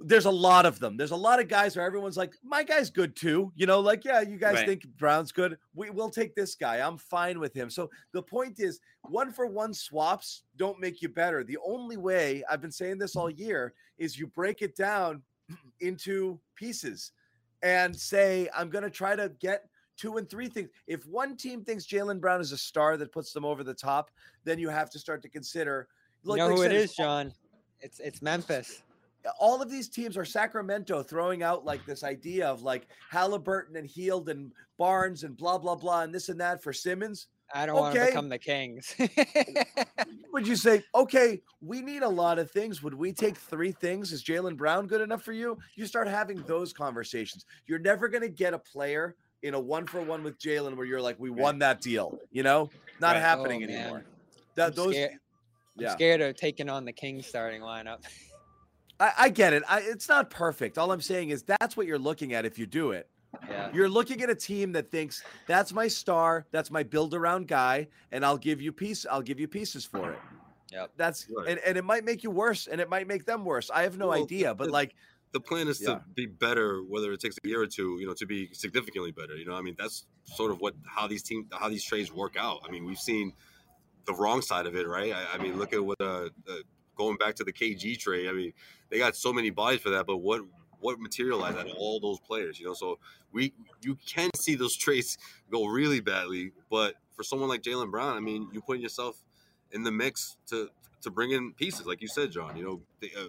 There's 0.00 0.26
a 0.26 0.30
lot 0.30 0.64
of 0.64 0.78
them. 0.78 0.96
There's 0.96 1.10
a 1.10 1.16
lot 1.16 1.40
of 1.40 1.48
guys 1.48 1.76
where 1.76 1.84
everyone's 1.84 2.16
like, 2.16 2.32
my 2.44 2.62
guy's 2.62 2.88
good 2.88 3.16
too. 3.16 3.52
You 3.56 3.66
know, 3.66 3.80
like, 3.80 4.04
yeah, 4.04 4.20
you 4.20 4.36
guys 4.36 4.54
Right. 4.54 4.66
think 4.66 4.86
Brown's 4.96 5.32
good. 5.32 5.58
We 5.74 5.90
will 5.90 6.08
take 6.10 6.36
this 6.36 6.54
guy. 6.54 6.76
I'm 6.76 6.98
fine 6.98 7.40
with 7.40 7.52
him. 7.52 7.68
So 7.68 7.90
the 8.12 8.22
point 8.22 8.60
is, 8.60 8.78
one 9.08 9.32
for 9.32 9.46
one 9.46 9.74
swaps 9.74 10.44
don't 10.56 10.78
make 10.78 11.02
you 11.02 11.08
better. 11.08 11.42
The 11.42 11.58
only 11.66 11.96
way 11.96 12.44
I've 12.48 12.60
been 12.60 12.70
saying 12.70 12.98
this 12.98 13.16
all 13.16 13.28
year 13.28 13.74
is 13.98 14.16
you 14.16 14.28
break 14.28 14.62
it 14.62 14.76
down 14.76 15.20
into 15.80 16.38
pieces 16.54 17.10
and 17.62 17.94
say, 17.94 18.48
I'm 18.54 18.70
going 18.70 18.84
to 18.84 18.90
try 18.90 19.16
to 19.16 19.32
get 19.40 19.64
two 19.96 20.16
and 20.18 20.30
three 20.30 20.48
things. 20.48 20.68
If 20.86 21.04
one 21.06 21.36
team 21.36 21.64
thinks 21.64 21.86
Jaylen 21.86 22.20
Brown 22.20 22.40
is 22.40 22.52
a 22.52 22.58
star 22.58 22.96
that 22.98 23.10
puts 23.10 23.32
them 23.32 23.44
over 23.44 23.64
the 23.64 23.74
top, 23.74 24.12
then 24.44 24.60
you 24.60 24.68
have 24.68 24.90
to 24.90 24.98
start 25.00 25.22
to 25.22 25.28
consider. 25.28 25.88
You 26.22 26.30
like- 26.30 26.38
know 26.38 26.46
like 26.48 26.56
who 26.56 26.62
it 26.62 26.68
said, 26.68 26.76
is, 26.76 26.94
John? 26.94 27.32
It's 27.80 27.98
it's 27.98 28.22
Memphis. 28.22 28.82
All 29.38 29.60
of 29.60 29.70
these 29.70 29.88
teams 29.88 30.16
are 30.16 30.24
Sacramento 30.24 31.02
throwing 31.02 31.42
out 31.42 31.64
like 31.64 31.84
this 31.84 32.04
idea 32.04 32.48
of 32.48 32.62
like 32.62 32.86
Halliburton 33.10 33.76
and 33.76 33.86
Hield 33.88 34.28
and 34.28 34.52
Barnes 34.78 35.24
and 35.24 35.36
blah 35.36 35.58
blah 35.58 35.74
blah 35.74 36.02
and 36.02 36.14
this 36.14 36.28
and 36.28 36.40
that 36.40 36.62
for 36.62 36.72
Simmons. 36.72 37.26
I 37.54 37.64
don't 37.64 37.76
want 37.76 37.94
to 37.94 38.06
become 38.06 38.28
the 38.28 38.38
Kings. 38.38 38.94
Would 40.32 40.46
you 40.46 40.54
say, 40.54 40.82
okay, 40.94 41.40
we 41.62 41.80
need 41.80 42.02
a 42.02 42.08
lot 42.08 42.38
of 42.38 42.50
things? 42.50 42.82
Would 42.82 42.92
we 42.92 43.12
take 43.12 43.36
three 43.36 43.72
things? 43.72 44.12
Is 44.12 44.22
Jaylen 44.22 44.56
Brown 44.56 44.86
good 44.86 45.00
enough 45.00 45.22
for 45.22 45.32
you? 45.32 45.56
You 45.74 45.86
start 45.86 46.08
having 46.08 46.42
those 46.42 46.74
conversations. 46.74 47.46
You're 47.66 47.78
never 47.78 48.06
going 48.08 48.22
to 48.22 48.28
get 48.28 48.52
a 48.52 48.58
player 48.58 49.16
in 49.42 49.54
a 49.54 49.60
one 49.60 49.86
for 49.86 50.02
one 50.02 50.22
with 50.22 50.38
Jaylen 50.38 50.76
where 50.76 50.84
you're 50.84 51.00
like, 51.00 51.18
we 51.18 51.30
won 51.30 51.58
that 51.60 51.80
deal. 51.80 52.18
You 52.30 52.42
know, 52.42 52.68
not 53.00 53.14
Right. 53.14 53.16
Oh, 53.16 53.20
happening 53.20 53.62
Oh, 53.62 53.64
anymore. 53.64 54.04
That 54.56 54.68
I'm 54.68 54.74
those, 54.74 54.94
scared, 54.94 55.12
I'm 55.80 55.88
scared 55.90 56.20
of 56.20 56.36
taking 56.36 56.68
on 56.68 56.84
the 56.84 56.92
Kings 56.92 57.26
starting 57.26 57.62
lineup. 57.62 57.98
I, 59.00 59.12
I 59.18 59.28
get 59.28 59.52
it. 59.52 59.62
I, 59.68 59.80
it's 59.80 60.08
not 60.08 60.30
perfect. 60.30 60.78
All 60.78 60.90
I'm 60.92 61.00
saying 61.00 61.30
is 61.30 61.42
that's 61.42 61.76
what 61.76 61.86
you're 61.86 61.98
looking 61.98 62.32
at 62.34 62.44
if 62.44 62.58
you 62.58 62.66
do 62.66 62.90
it. 62.92 63.08
Yeah. 63.48 63.70
You're 63.72 63.88
looking 63.88 64.22
at 64.22 64.30
a 64.30 64.34
team 64.34 64.72
that 64.72 64.90
thinks 64.90 65.22
that's 65.46 65.72
my 65.72 65.86
star, 65.86 66.46
that's 66.50 66.70
my 66.70 66.82
build 66.82 67.14
around 67.14 67.46
guy, 67.46 67.88
and 68.10 68.24
I'll 68.24 68.38
give 68.38 68.60
you 68.60 68.72
piece. 68.72 69.04
I'll 69.08 69.22
give 69.22 69.38
you 69.38 69.46
pieces 69.46 69.84
for 69.84 70.12
it. 70.12 70.18
Yep. 70.72 70.92
That's 70.96 71.26
Right. 71.30 71.48
and, 71.50 71.60
and 71.60 71.78
it 71.78 71.84
might 71.84 72.04
make 72.04 72.22
you 72.22 72.30
worse, 72.30 72.66
and 72.66 72.80
it 72.80 72.88
might 72.88 73.06
make 73.06 73.24
them 73.26 73.44
worse. 73.44 73.70
I 73.70 73.82
have 73.82 73.98
no 73.98 74.08
Well, 74.08 74.22
idea, 74.22 74.54
but 74.54 74.70
like 74.70 74.94
the 75.32 75.40
plan 75.40 75.68
is 75.68 75.80
Yeah. 75.80 75.94
to 75.96 76.02
be 76.14 76.26
better, 76.26 76.82
whether 76.82 77.12
it 77.12 77.20
takes 77.20 77.36
a 77.44 77.48
year 77.48 77.60
or 77.62 77.66
two, 77.66 77.98
you 78.00 78.06
know, 78.06 78.14
to 78.14 78.26
be 78.26 78.48
significantly 78.52 79.12
better. 79.12 79.36
You 79.36 79.44
know, 79.44 79.54
I 79.54 79.60
mean, 79.60 79.76
that's 79.78 80.06
sort 80.24 80.50
of 80.50 80.60
what 80.60 80.74
how 80.86 81.06
these 81.06 81.22
teams, 81.22 81.46
how 81.52 81.68
these 81.68 81.84
trades 81.84 82.10
work 82.10 82.36
out. 82.38 82.60
I 82.66 82.70
mean, 82.70 82.84
we've 82.84 82.98
seen 82.98 83.32
the 84.06 84.14
wrong 84.14 84.40
side 84.40 84.66
of 84.66 84.74
it, 84.74 84.88
right? 84.88 85.12
I, 85.12 85.34
I 85.34 85.38
mean, 85.38 85.58
look 85.58 85.74
at 85.74 85.84
what 85.84 86.00
uh, 86.00 86.28
uh, 86.48 86.54
going 86.98 87.16
back 87.16 87.34
to 87.36 87.44
the 87.44 87.52
KG 87.52 87.96
trade. 87.98 88.28
I 88.28 88.32
mean, 88.32 88.52
they 88.90 88.98
got 88.98 89.16
so 89.16 89.32
many 89.32 89.48
bodies 89.50 89.80
for 89.80 89.90
that, 89.90 90.06
but 90.06 90.18
what 90.18 90.42
what 90.80 91.00
materialized 91.00 91.56
out 91.58 91.66
of 91.70 91.76
all 91.76 91.98
those 92.00 92.20
players? 92.20 92.60
You 92.60 92.66
know, 92.66 92.74
so 92.74 92.98
we 93.32 93.54
you 93.80 93.96
can 94.06 94.30
see 94.36 94.54
those 94.56 94.76
trades 94.84 95.16
go 95.50 95.64
really 95.66 96.00
badly, 96.00 96.52
but 96.68 96.94
for 97.16 97.22
someone 97.22 97.48
like 97.48 97.62
Jaylen 97.62 97.90
Brown, 97.90 98.16
I 98.16 98.20
mean, 98.20 98.48
you 98.52 98.60
put 98.60 98.78
yourself 98.78 99.24
in 99.72 99.82
the 99.84 99.92
mix 99.92 100.36
to 100.48 100.68
to 101.02 101.10
bring 101.10 101.30
in 101.30 101.52
pieces, 101.54 101.86
like 101.86 102.02
you 102.02 102.08
said, 102.08 102.30
John. 102.32 102.56
You 102.56 102.64
know, 102.64 102.80
the, 103.00 103.10
uh, 103.16 103.28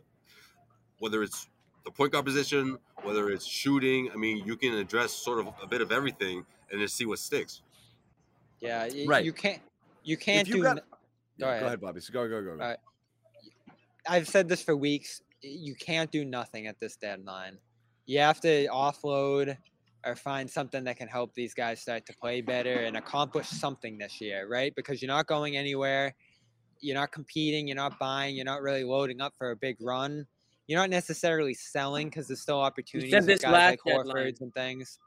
whether 0.98 1.24
it's 1.24 1.48
the 1.86 1.92
point 1.92 2.12
guard 2.12 2.26
position, 2.26 2.78
whether 3.04 3.30
it's 3.30 3.46
shooting. 3.46 4.10
I 4.12 4.18
mean, 4.18 4.44
you 4.46 4.58
can 4.58 4.74
address 4.74 5.14
sort 5.14 5.40
of 5.40 5.54
a 5.62 5.68
bit 5.68 5.82
of 5.82 5.92
everything 5.92 6.46
and 6.72 6.82
just 6.82 6.96
see 6.98 7.06
what 7.06 7.20
sticks. 7.20 7.62
Yeah. 8.60 8.88
y- 8.92 9.06
Right. 9.08 9.24
You 9.24 9.32
can't. 9.34 9.62
You 10.04 10.18
can't 10.18 10.48
you 10.48 10.56
do. 10.56 10.64
got, 10.64 10.78
n- 10.78 10.84
Yeah, 11.38 11.46
Go 11.46 11.46
go 11.46 11.52
ahead. 11.52 11.64
ahead, 11.66 11.82
Bobby. 11.82 12.02
So 12.02 12.12
go 12.14 12.28
go 12.28 12.42
go. 12.44 12.58
go. 12.58 12.64
Uh, 12.64 12.76
I've 14.10 14.28
said 14.28 14.50
this 14.50 14.62
for 14.62 14.76
weeks. 14.76 15.22
You 15.42 15.76
can't 15.76 16.12
do 16.12 16.26
nothing 16.26 16.68
at 16.68 16.80
this 16.80 16.96
deadline. 16.96 17.58
You 18.08 18.20
have 18.20 18.42
to 18.42 18.68
offload 18.68 19.56
or 20.06 20.16
find 20.16 20.50
something 20.50 20.84
that 20.86 20.98
can 20.98 21.08
help 21.08 21.34
these 21.36 21.54
guys 21.54 21.80
start 21.80 22.06
to 22.08 22.14
play 22.14 22.42
better 22.42 22.74
and 22.74 22.98
accomplish 22.98 23.48
something 23.48 23.98
this 23.98 24.20
year, 24.20 24.48
right? 24.50 24.74
Because 24.76 25.02
you're 25.02 25.08
not 25.08 25.28
going 25.28 25.58
anywhere. 25.58 26.16
You're 26.82 26.96
not 26.96 27.12
competing. 27.12 27.68
You're 27.68 27.76
not 27.76 28.00
buying. 28.00 28.36
You're 28.36 28.46
not 28.46 28.62
really 28.62 28.84
loading 28.84 29.22
up 29.22 29.34
for 29.38 29.52
a 29.52 29.56
big 29.56 29.78
run. 29.80 30.26
You're 30.68 30.80
not 30.80 30.90
necessarily 30.90 31.54
selling 31.54 32.08
because 32.08 32.28
there's 32.28 32.42
still 32.42 32.60
opportunities 32.60 33.14
with 33.14 33.26
this 33.26 33.42
guys 33.42 33.52
like 33.52 33.80
deadline. 33.86 34.34
And 34.40 34.54
things. 34.54 34.98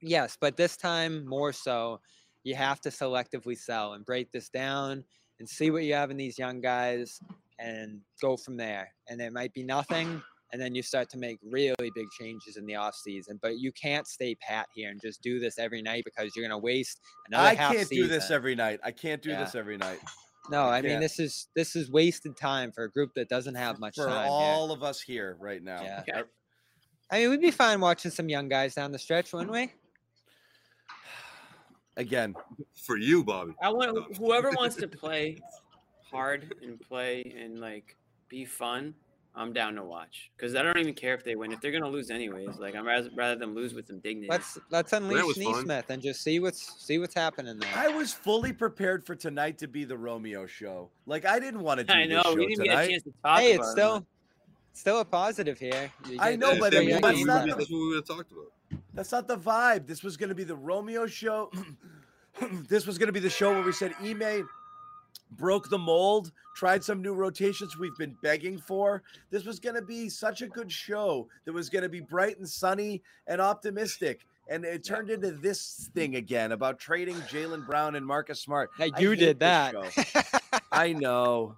Yes, 0.00 0.36
but 0.40 0.56
this 0.56 0.76
time 0.76 1.26
more 1.26 1.52
so, 1.52 2.00
you 2.44 2.54
have 2.54 2.80
to 2.82 2.90
selectively 2.90 3.56
sell 3.56 3.94
and 3.94 4.04
break 4.04 4.30
this 4.30 4.48
down 4.48 5.04
and 5.38 5.48
see 5.48 5.70
what 5.70 5.84
you 5.84 5.94
have 5.94 6.10
in 6.10 6.16
these 6.16 6.38
young 6.38 6.60
guys 6.60 7.18
and 7.58 8.00
go 8.20 8.36
from 8.36 8.56
there. 8.56 8.88
And 9.08 9.18
there 9.18 9.30
might 9.30 9.52
be 9.54 9.62
nothing, 9.62 10.22
and 10.52 10.60
then 10.60 10.74
you 10.74 10.82
start 10.82 11.08
to 11.10 11.18
make 11.18 11.38
really 11.42 11.90
big 11.94 12.06
changes 12.18 12.56
in 12.56 12.66
the 12.66 12.76
off 12.76 12.94
season. 12.94 13.38
But 13.42 13.58
you 13.58 13.72
can't 13.72 14.06
stay 14.06 14.34
pat 14.36 14.66
here 14.74 14.90
and 14.90 15.00
just 15.00 15.22
do 15.22 15.38
this 15.40 15.58
every 15.58 15.82
night 15.82 16.02
because 16.04 16.34
you're 16.34 16.44
gonna 16.44 16.58
waste 16.58 17.00
another 17.28 17.48
I 17.48 17.54
half 17.54 17.72
can't 17.74 17.88
do 17.88 18.06
this 18.06 18.30
every 18.30 18.54
night. 18.54 18.80
I 18.84 18.90
can't 18.90 19.22
do 19.22 19.30
Yeah. 19.30 19.44
this 19.44 19.54
every 19.54 19.76
night. 19.76 20.00
No, 20.50 20.64
I 20.64 20.82
mean 20.82 21.00
this 21.00 21.18
is 21.18 21.48
this 21.56 21.74
is 21.74 21.90
wasted 21.90 22.36
time 22.36 22.70
for 22.70 22.84
a 22.84 22.90
group 22.90 23.14
that 23.14 23.28
doesn't 23.28 23.54
have 23.54 23.78
much 23.78 23.94
for 23.96 24.06
time. 24.06 24.24
here. 24.24 24.30
all 24.30 24.72
of 24.72 24.82
us 24.82 25.00
here 25.00 25.36
right 25.40 25.62
now. 25.62 25.82
Yeah. 25.82 26.00
Okay. 26.08 26.22
I 27.10 27.18
mean, 27.20 27.30
we'd 27.30 27.40
be 27.40 27.50
fine 27.50 27.80
watching 27.80 28.10
some 28.10 28.28
young 28.28 28.48
guys 28.48 28.74
down 28.74 28.90
the 28.90 28.98
stretch, 28.98 29.32
wouldn't 29.32 29.52
we? 29.52 29.70
Again. 31.96 32.34
For 32.74 32.96
you, 32.96 33.22
Bobby. 33.24 33.54
I 33.62 33.70
want 33.70 34.16
whoever 34.16 34.50
wants 34.52 34.76
to 34.76 34.88
play 35.02 35.38
hard 36.10 36.54
and 36.62 36.80
play 36.80 37.34
and 37.38 37.60
like 37.60 37.96
be 38.28 38.44
fun. 38.44 38.94
I'm 39.36 39.52
down 39.52 39.74
to 39.74 39.82
watch 39.82 40.30
because 40.36 40.54
I 40.54 40.62
don't 40.62 40.78
even 40.78 40.94
care 40.94 41.12
if 41.12 41.24
they 41.24 41.34
win. 41.34 41.50
If 41.50 41.60
they're 41.60 41.72
gonna 41.72 41.88
lose 41.88 42.08
anyways, 42.10 42.58
like 42.60 42.76
I'm 42.76 42.86
rather, 42.86 43.10
rather 43.16 43.34
them 43.34 43.52
lose 43.52 43.74
with 43.74 43.88
some 43.88 43.98
dignity. 43.98 44.28
Let's 44.30 44.58
let's 44.70 44.92
unleash 44.92 45.24
was 45.24 45.36
fun. 45.36 45.52
Nesmith 45.66 45.90
and 45.90 46.00
just 46.00 46.22
see 46.22 46.38
what's 46.38 46.80
see 46.84 46.98
what's 46.98 47.16
happening 47.16 47.58
there. 47.58 47.70
I 47.74 47.88
was 47.88 48.12
fully 48.12 48.52
prepared 48.52 49.04
for 49.04 49.16
tonight 49.16 49.58
to 49.58 49.66
be 49.66 49.84
the 49.84 49.98
Romeo 49.98 50.46
show. 50.46 50.88
Like 51.06 51.24
I 51.24 51.40
didn't 51.40 51.62
want 51.62 51.78
to 51.78 51.84
do 51.88 51.92
I 51.92 52.04
know 52.06 52.16
this 52.18 52.24
show 52.26 52.34
we 52.36 52.46
didn't 52.46 52.64
tonight. 52.66 52.74
get 52.76 52.84
a 52.84 52.90
chance 52.90 53.02
to 53.02 53.12
talk. 53.24 53.38
hey, 53.40 53.54
about 53.54 53.60
it's 53.62 53.68
it. 53.68 53.72
still 53.72 54.06
still 54.72 55.00
a 55.00 55.04
positive 55.04 55.58
here. 55.58 55.90
You 56.08 56.16
I 56.20 56.30
get- 56.30 56.38
know, 56.38 56.56
but 56.60 56.72
I 56.72 56.78
they 56.78 56.86
mean, 56.86 57.00
won, 57.00 57.02
that's 57.14 57.24
not 57.24 57.46
that's 57.46 57.58
what 57.58 57.70
we 57.70 57.88
would 57.88 57.96
have 57.96 58.04
talked 58.06 58.30
about. 58.30 58.52
That's 58.94 59.12
not 59.12 59.28
the 59.28 59.36
vibe. 59.36 59.86
This 59.86 60.02
was 60.02 60.16
going 60.16 60.28
to 60.28 60.34
be 60.34 60.44
the 60.44 60.56
Romeo 60.56 61.06
show. 61.06 61.50
this 62.68 62.86
was 62.86 62.98
going 62.98 63.08
to 63.08 63.12
be 63.12 63.20
the 63.20 63.30
show 63.30 63.52
where 63.52 63.62
we 63.62 63.72
said 63.72 63.92
Ime 64.02 64.48
broke 65.32 65.68
the 65.68 65.78
mold, 65.78 66.32
tried 66.54 66.84
some 66.84 67.02
new 67.02 67.14
rotations 67.14 67.76
we've 67.76 67.96
been 67.96 68.16
begging 68.22 68.58
for. 68.58 69.02
This 69.30 69.44
was 69.44 69.58
going 69.58 69.74
to 69.74 69.82
be 69.82 70.08
such 70.08 70.42
a 70.42 70.46
good 70.46 70.70
show 70.70 71.28
that 71.44 71.52
was 71.52 71.68
going 71.68 71.82
to 71.82 71.88
be 71.88 72.00
bright 72.00 72.38
and 72.38 72.48
sunny 72.48 73.02
and 73.26 73.40
optimistic. 73.40 74.20
And 74.48 74.64
it 74.64 74.84
turned 74.84 75.10
into 75.10 75.30
this 75.30 75.90
thing 75.94 76.16
again 76.16 76.52
about 76.52 76.78
trading 76.78 77.16
Jaylen 77.22 77.66
Brown 77.66 77.94
and 77.94 78.04
Marcus 78.04 78.40
Smart. 78.40 78.70
Hey, 78.76 78.92
you 78.98 79.16
did 79.16 79.38
that. 79.40 79.74
I 80.72 80.92
know. 80.92 81.56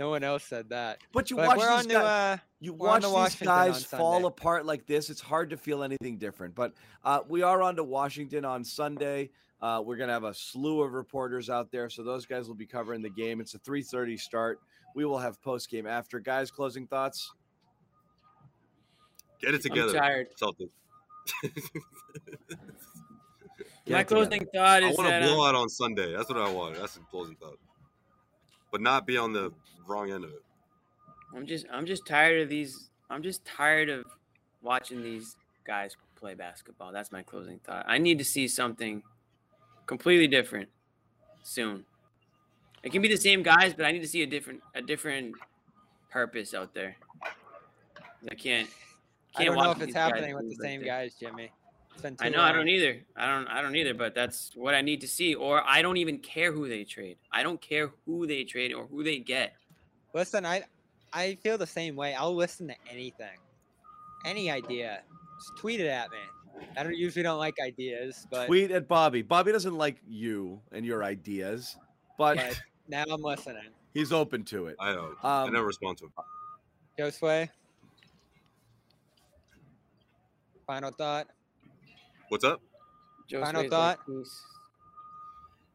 No 0.00 0.08
one 0.08 0.24
else 0.24 0.44
said 0.44 0.70
that. 0.70 0.98
But 1.12 1.30
you 1.30 1.36
But 1.36 1.48
watch 1.48 1.58
we're 1.58 1.64
these 1.68 1.78
on 1.78 1.84
to 1.84 1.94
guys- 1.94 2.38
uh, 2.38 2.42
you 2.58 2.72
watch 2.72 3.02
to 3.02 3.06
these 3.08 3.14
Washington 3.14 3.46
guys 3.46 3.92
on 3.92 3.98
fall 3.98 4.24
apart 4.26 4.64
like 4.64 4.86
this. 4.86 5.10
It's 5.10 5.20
hard 5.20 5.50
to 5.50 5.58
feel 5.58 5.82
anything 5.82 6.16
different. 6.16 6.54
But 6.54 6.72
uh, 7.04 7.20
we 7.28 7.42
are 7.42 7.60
on 7.62 7.76
to 7.76 7.84
Washington 7.84 8.46
on 8.46 8.64
Sunday. 8.64 9.28
Uh, 9.60 9.82
we're 9.84 9.98
gonna 9.98 10.14
have 10.14 10.24
a 10.24 10.32
slew 10.32 10.80
of 10.80 10.94
reporters 10.94 11.50
out 11.50 11.70
there, 11.70 11.90
so 11.90 12.02
those 12.02 12.24
guys 12.24 12.48
will 12.48 12.54
be 12.54 12.64
covering 12.64 13.02
the 13.02 13.10
game. 13.10 13.42
It's 13.42 13.52
a 13.54 13.58
3:30 13.58 14.18
start. 14.18 14.58
We 14.94 15.04
will 15.04 15.18
have 15.18 15.40
post 15.42 15.68
game 15.70 15.86
after. 15.86 16.18
Guys, 16.18 16.50
closing 16.50 16.86
thoughts. 16.86 17.30
Get 19.42 19.52
it 19.54 19.60
together. 19.60 19.82
I'm 19.82 19.88
together, 19.88 19.98
tired. 19.98 20.26
Celtics. 20.40 20.70
My 23.86 24.02
closing 24.04 24.46
thought 24.54 24.82
is 24.82 24.98
I 24.98 25.02
want 25.02 25.10
that 25.10 25.20
to 25.20 25.26
blow 25.26 25.46
out 25.46 25.54
on 25.54 25.68
Sunday. 25.68 26.16
That's 26.16 26.30
what 26.30 26.38
I 26.38 26.50
want. 26.50 26.76
That's 26.76 26.94
the 26.94 27.00
closing 27.10 27.36
thought. 27.36 27.58
But 28.70 28.80
not 28.80 29.06
be 29.06 29.16
on 29.16 29.32
the 29.32 29.52
wrong 29.86 30.10
end 30.10 30.24
of 30.24 30.30
it. 30.30 30.42
I'm 31.34 31.46
just 31.46 31.66
I'm 31.72 31.86
just 31.86 32.06
tired 32.06 32.42
of 32.42 32.48
these. 32.48 32.90
I'm 33.08 33.22
just 33.22 33.44
tired 33.44 33.88
of 33.88 34.04
watching 34.62 35.02
these 35.02 35.36
guys 35.66 35.96
play 36.16 36.34
basketball. 36.34 36.92
That's 36.92 37.10
my 37.10 37.22
closing 37.22 37.58
thought. 37.60 37.84
I 37.88 37.98
need 37.98 38.18
to 38.18 38.24
see 38.24 38.46
something 38.48 39.02
completely 39.86 40.26
different 40.26 40.68
soon. 41.42 41.84
It 42.82 42.92
can 42.92 43.02
be 43.02 43.08
the 43.08 43.16
same 43.16 43.42
guys, 43.42 43.74
but 43.74 43.84
I 43.86 43.92
need 43.92 44.00
to 44.00 44.08
see 44.08 44.22
a 44.22 44.26
different 44.26 44.62
a 44.74 44.82
different 44.82 45.34
purpose 46.10 46.54
out 46.54 46.74
there. 46.74 46.96
I 48.30 48.34
can't. 48.34 48.68
I 49.34 49.44
can't 49.44 49.54
don't 49.54 49.64
know 49.64 49.70
if 49.70 49.80
it's 49.80 49.94
happening 49.94 50.34
with 50.34 50.48
the 50.48 50.56
same 50.56 50.80
this. 50.80 50.86
guys, 50.86 51.14
Jimmy. 51.14 51.50
It's 52.04 52.22
I 52.22 52.28
know. 52.28 52.40
I 52.40 52.52
don't 52.52 52.68
either. 52.68 53.00
I 53.16 53.26
don't. 53.26 53.46
I 53.48 53.62
don't 53.62 53.76
either. 53.76 53.94
But 53.94 54.14
that's 54.14 54.52
what 54.54 54.74
I 54.74 54.80
need 54.80 55.00
to 55.02 55.08
see. 55.08 55.34
Or 55.34 55.62
I 55.66 55.82
don't 55.82 55.96
even 55.96 56.18
care 56.18 56.52
who 56.52 56.68
they 56.68 56.84
trade. 56.84 57.16
I 57.32 57.42
don't 57.42 57.60
care 57.60 57.90
who 58.06 58.26
they 58.26 58.44
trade 58.44 58.72
or 58.72 58.86
who 58.86 59.02
they 59.04 59.18
get. 59.18 59.52
Listen, 60.14 60.44
I 60.46 60.64
I 61.12 61.36
feel 61.42 61.58
the 61.58 61.66
same 61.66 61.96
way. 61.96 62.14
I'll 62.14 62.34
listen 62.34 62.68
to 62.68 62.74
anything, 62.90 63.38
any 64.24 64.50
idea. 64.50 65.02
Just 65.38 65.56
tweet 65.58 65.80
it 65.80 65.86
at 65.88 66.10
me. 66.10 66.18
I 66.76 66.82
don't 66.82 66.96
usually 66.96 67.22
don't 67.22 67.38
like 67.38 67.54
ideas, 67.64 68.26
but, 68.30 68.46
Tweet 68.46 68.70
at 68.70 68.86
Bobby. 68.86 69.22
Bobby 69.22 69.50
doesn't 69.50 69.76
like 69.76 69.96
you 70.06 70.60
and 70.72 70.84
your 70.84 71.02
ideas, 71.02 71.76
but 72.18 72.36
but 72.36 72.60
now 72.88 73.04
I'm 73.10 73.22
listening. 73.22 73.70
he's 73.94 74.12
open 74.12 74.44
to 74.46 74.66
it. 74.66 74.76
I 74.78 74.92
know. 74.92 75.14
I 75.22 75.44
Um, 75.44 75.52
never 75.54 75.66
respond 75.66 75.96
to 75.98 76.04
him. 76.04 76.12
Josue. 76.98 77.48
Final 80.66 80.90
thought. 80.92 81.28
What's 82.30 82.44
up? 82.44 82.62
Joe 83.26 83.42
Final 83.42 83.68
thought? 83.68 83.98
like, 84.06 84.26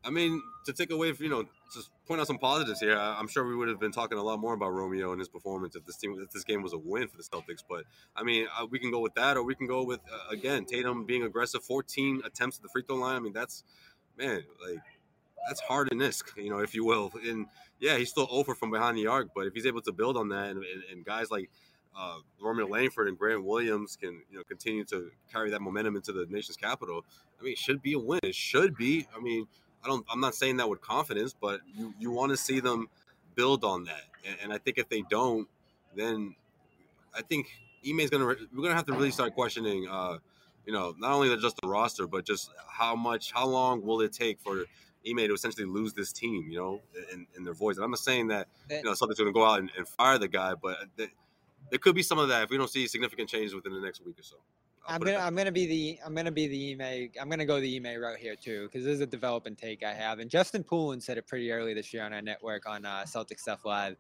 I 0.06 0.10
mean, 0.10 0.42
to 0.66 0.72
take 0.72 0.90
away, 0.90 1.12
from, 1.12 1.26
you 1.26 1.30
know, 1.30 1.44
just 1.74 1.90
point 2.08 2.22
out 2.22 2.28
some 2.28 2.38
positives 2.38 2.80
here. 2.80 2.98
I- 2.98 3.20
I'm 3.20 3.28
sure 3.28 3.46
we 3.46 3.58
would 3.58 3.68
have 3.68 3.78
been 3.78 3.92
talking 3.92 4.18
a 4.18 4.24
lot 4.24 4.40
more 4.40 4.54
about 4.54 4.70
Romeo 4.70 5.12
and 5.12 5.20
his 5.20 5.28
performance 5.28 5.76
if 5.76 5.86
this 5.86 5.98
team, 5.98 6.18
if 6.18 6.30
this 6.32 6.46
game 6.46 6.62
was 6.62 6.72
a 6.72 6.78
win 6.78 7.10
for 7.10 7.18
the 7.18 7.24
Celtics. 7.24 7.62
But 7.68 7.84
I 8.16 8.24
mean, 8.24 8.48
uh, 8.58 8.68
we 8.70 8.80
can 8.80 8.90
go 8.90 9.02
with 9.02 9.16
that, 9.16 9.36
or 9.36 9.44
we 9.44 9.54
can 9.54 9.68
go 9.68 9.84
with 9.84 10.00
uh, 10.10 10.30
again 10.32 10.64
Tatum 10.64 11.04
being 11.04 11.24
aggressive, 11.24 11.62
14 11.62 12.22
attempts 12.24 12.56
at 12.58 12.64
the 12.64 12.70
free 12.70 12.84
throw 12.88 12.96
line. 12.96 13.18
I 13.18 13.20
mean, 13.20 13.34
that's 13.34 13.66
man, 14.18 14.42
like 14.66 14.80
that's 15.50 15.60
hard 15.60 15.92
in 15.92 15.98
this, 15.98 16.24
you 16.38 16.50
know, 16.50 16.60
if 16.60 16.74
you 16.74 16.86
will. 16.86 17.12
And 17.22 17.48
yeah, 17.82 17.98
he's 17.98 18.12
still 18.12 18.28
over 18.32 18.56
from 18.56 18.72
behind 18.72 18.98
the 18.98 19.08
arc, 19.08 19.32
but 19.36 19.46
if 19.46 19.54
he's 19.54 19.66
able 19.66 19.82
to 19.82 19.92
build 19.92 20.16
on 20.16 20.30
that, 20.30 20.52
and, 20.52 20.60
and, 20.64 20.84
and 20.90 21.06
guys 21.06 21.30
like 21.30 21.50
uh, 21.98 22.18
Romeo 22.42 22.68
Langford 22.68 23.08
and 23.08 23.18
Grant 23.18 23.44
Williams 23.44 23.96
can 23.96 24.22
you 24.30 24.38
know 24.38 24.44
continue 24.44 24.84
to 24.86 25.12
carry 25.32 25.50
that 25.52 25.62
momentum 25.62 25.96
into 25.96 26.12
the 26.12 26.26
nation's 26.30 26.58
capital. 26.58 27.06
I 27.40 27.44
mean, 27.44 27.54
it 27.54 27.58
should 27.58 27.82
be 27.82 27.94
a 27.94 28.00
win. 28.00 28.20
It 28.24 28.36
should 28.36 28.76
be. 28.76 29.08
I 29.16 29.22
mean, 29.22 29.48
I 29.84 29.88
don't. 29.88 30.06
I'm 30.12 30.20
not 30.20 30.36
saying 30.36 30.58
that 30.58 30.70
with 30.70 30.82
confidence, 30.82 31.36
but 31.40 31.62
you 31.74 31.94
you 32.00 32.12
want 32.12 32.32
to 32.32 32.38
see 32.38 32.60
them 32.60 32.90
build 33.36 33.64
on 33.64 33.86
that, 33.86 34.04
and, 34.26 34.38
and 34.44 34.54
I 34.54 34.58
think 34.58 34.78
if 34.78 34.90
they 34.90 35.04
don't, 35.10 35.48
then 35.96 36.36
I 37.14 37.22
think 37.22 37.48
Ime's 37.88 38.10
gonna 38.10 38.26
re- 38.26 38.48
we're 38.54 38.64
gonna 38.64 38.76
have 38.76 38.86
to 38.88 38.94
really 38.94 39.12
start 39.12 39.34
questioning. 39.34 39.88
Uh, 39.90 40.18
you 40.66 40.74
know, 40.74 40.96
not 40.98 41.12
only 41.12 41.36
just 41.38 41.60
the 41.62 41.68
roster, 41.68 42.08
but 42.08 42.26
just 42.26 42.50
how 42.68 42.96
much, 42.96 43.32
how 43.32 43.46
long 43.46 43.86
will 43.86 44.02
it 44.02 44.12
take 44.12 44.40
for 44.42 44.66
Ime 45.08 45.18
to 45.18 45.34
essentially 45.34 45.66
lose 45.66 45.94
this 45.94 46.12
team? 46.12 46.48
You 46.50 46.58
know, 46.58 46.82
in, 47.14 47.28
in 47.38 47.44
their 47.44 47.54
voice. 47.54 47.76
And 47.76 47.86
I'm 47.86 47.92
not 47.92 48.00
saying 48.00 48.30
that 48.30 48.48
you 48.70 48.84
know 48.84 48.96
something's 48.96 49.20
going 49.20 49.30
to 49.30 49.34
go 49.34 49.46
out 49.46 49.60
and, 49.60 49.70
and 49.78 49.88
fire 49.88 50.18
the 50.18 50.28
guy, 50.28 50.56
but 50.56 50.78
there 51.70 51.80
could 51.80 51.96
be 51.96 52.04
some 52.04 52.20
of 52.20 52.30
that 52.30 52.44
if 52.44 52.50
we 52.50 52.58
don't 52.58 52.70
see 52.70 52.88
significant 52.88 53.30
changes 53.30 53.54
within 53.54 53.74
the 53.74 53.80
next 53.80 54.06
week 54.06 54.20
or 54.20 54.24
so. 54.24 54.38
I'll 54.88 54.96
I'm 54.96 55.02
gonna 55.02 55.18
I'm 55.18 55.36
gonna 55.36 55.52
be 55.52 55.66
the 55.66 56.00
I'm 56.06 56.14
gonna 56.14 56.32
be 56.32 56.48
the 56.48 56.72
email 56.72 57.08
I'm 57.20 57.30
gonna 57.30 57.46
go 57.46 57.60
the 57.60 57.76
email 57.76 58.00
route 58.00 58.18
here 58.18 58.36
too 58.36 58.68
because 58.68 58.86
this 58.86 58.96
is 58.96 59.02
a 59.02 59.08
developing 59.08 59.56
take 59.56 59.84
I 59.84 59.94
have 59.94 60.20
and 60.20 60.30
Justin 60.30 60.64
Poulin 60.64 61.02
said 61.02 61.18
it 61.18 61.26
pretty 61.26 61.52
early 61.52 61.74
this 61.74 61.92
year 61.92 62.04
on 62.04 62.14
our 62.14 62.22
network 62.22 62.68
on 62.68 62.86
uh, 62.86 63.06
Celtic 63.06 63.40
Stuff 63.40 63.66
Live. 63.66 63.98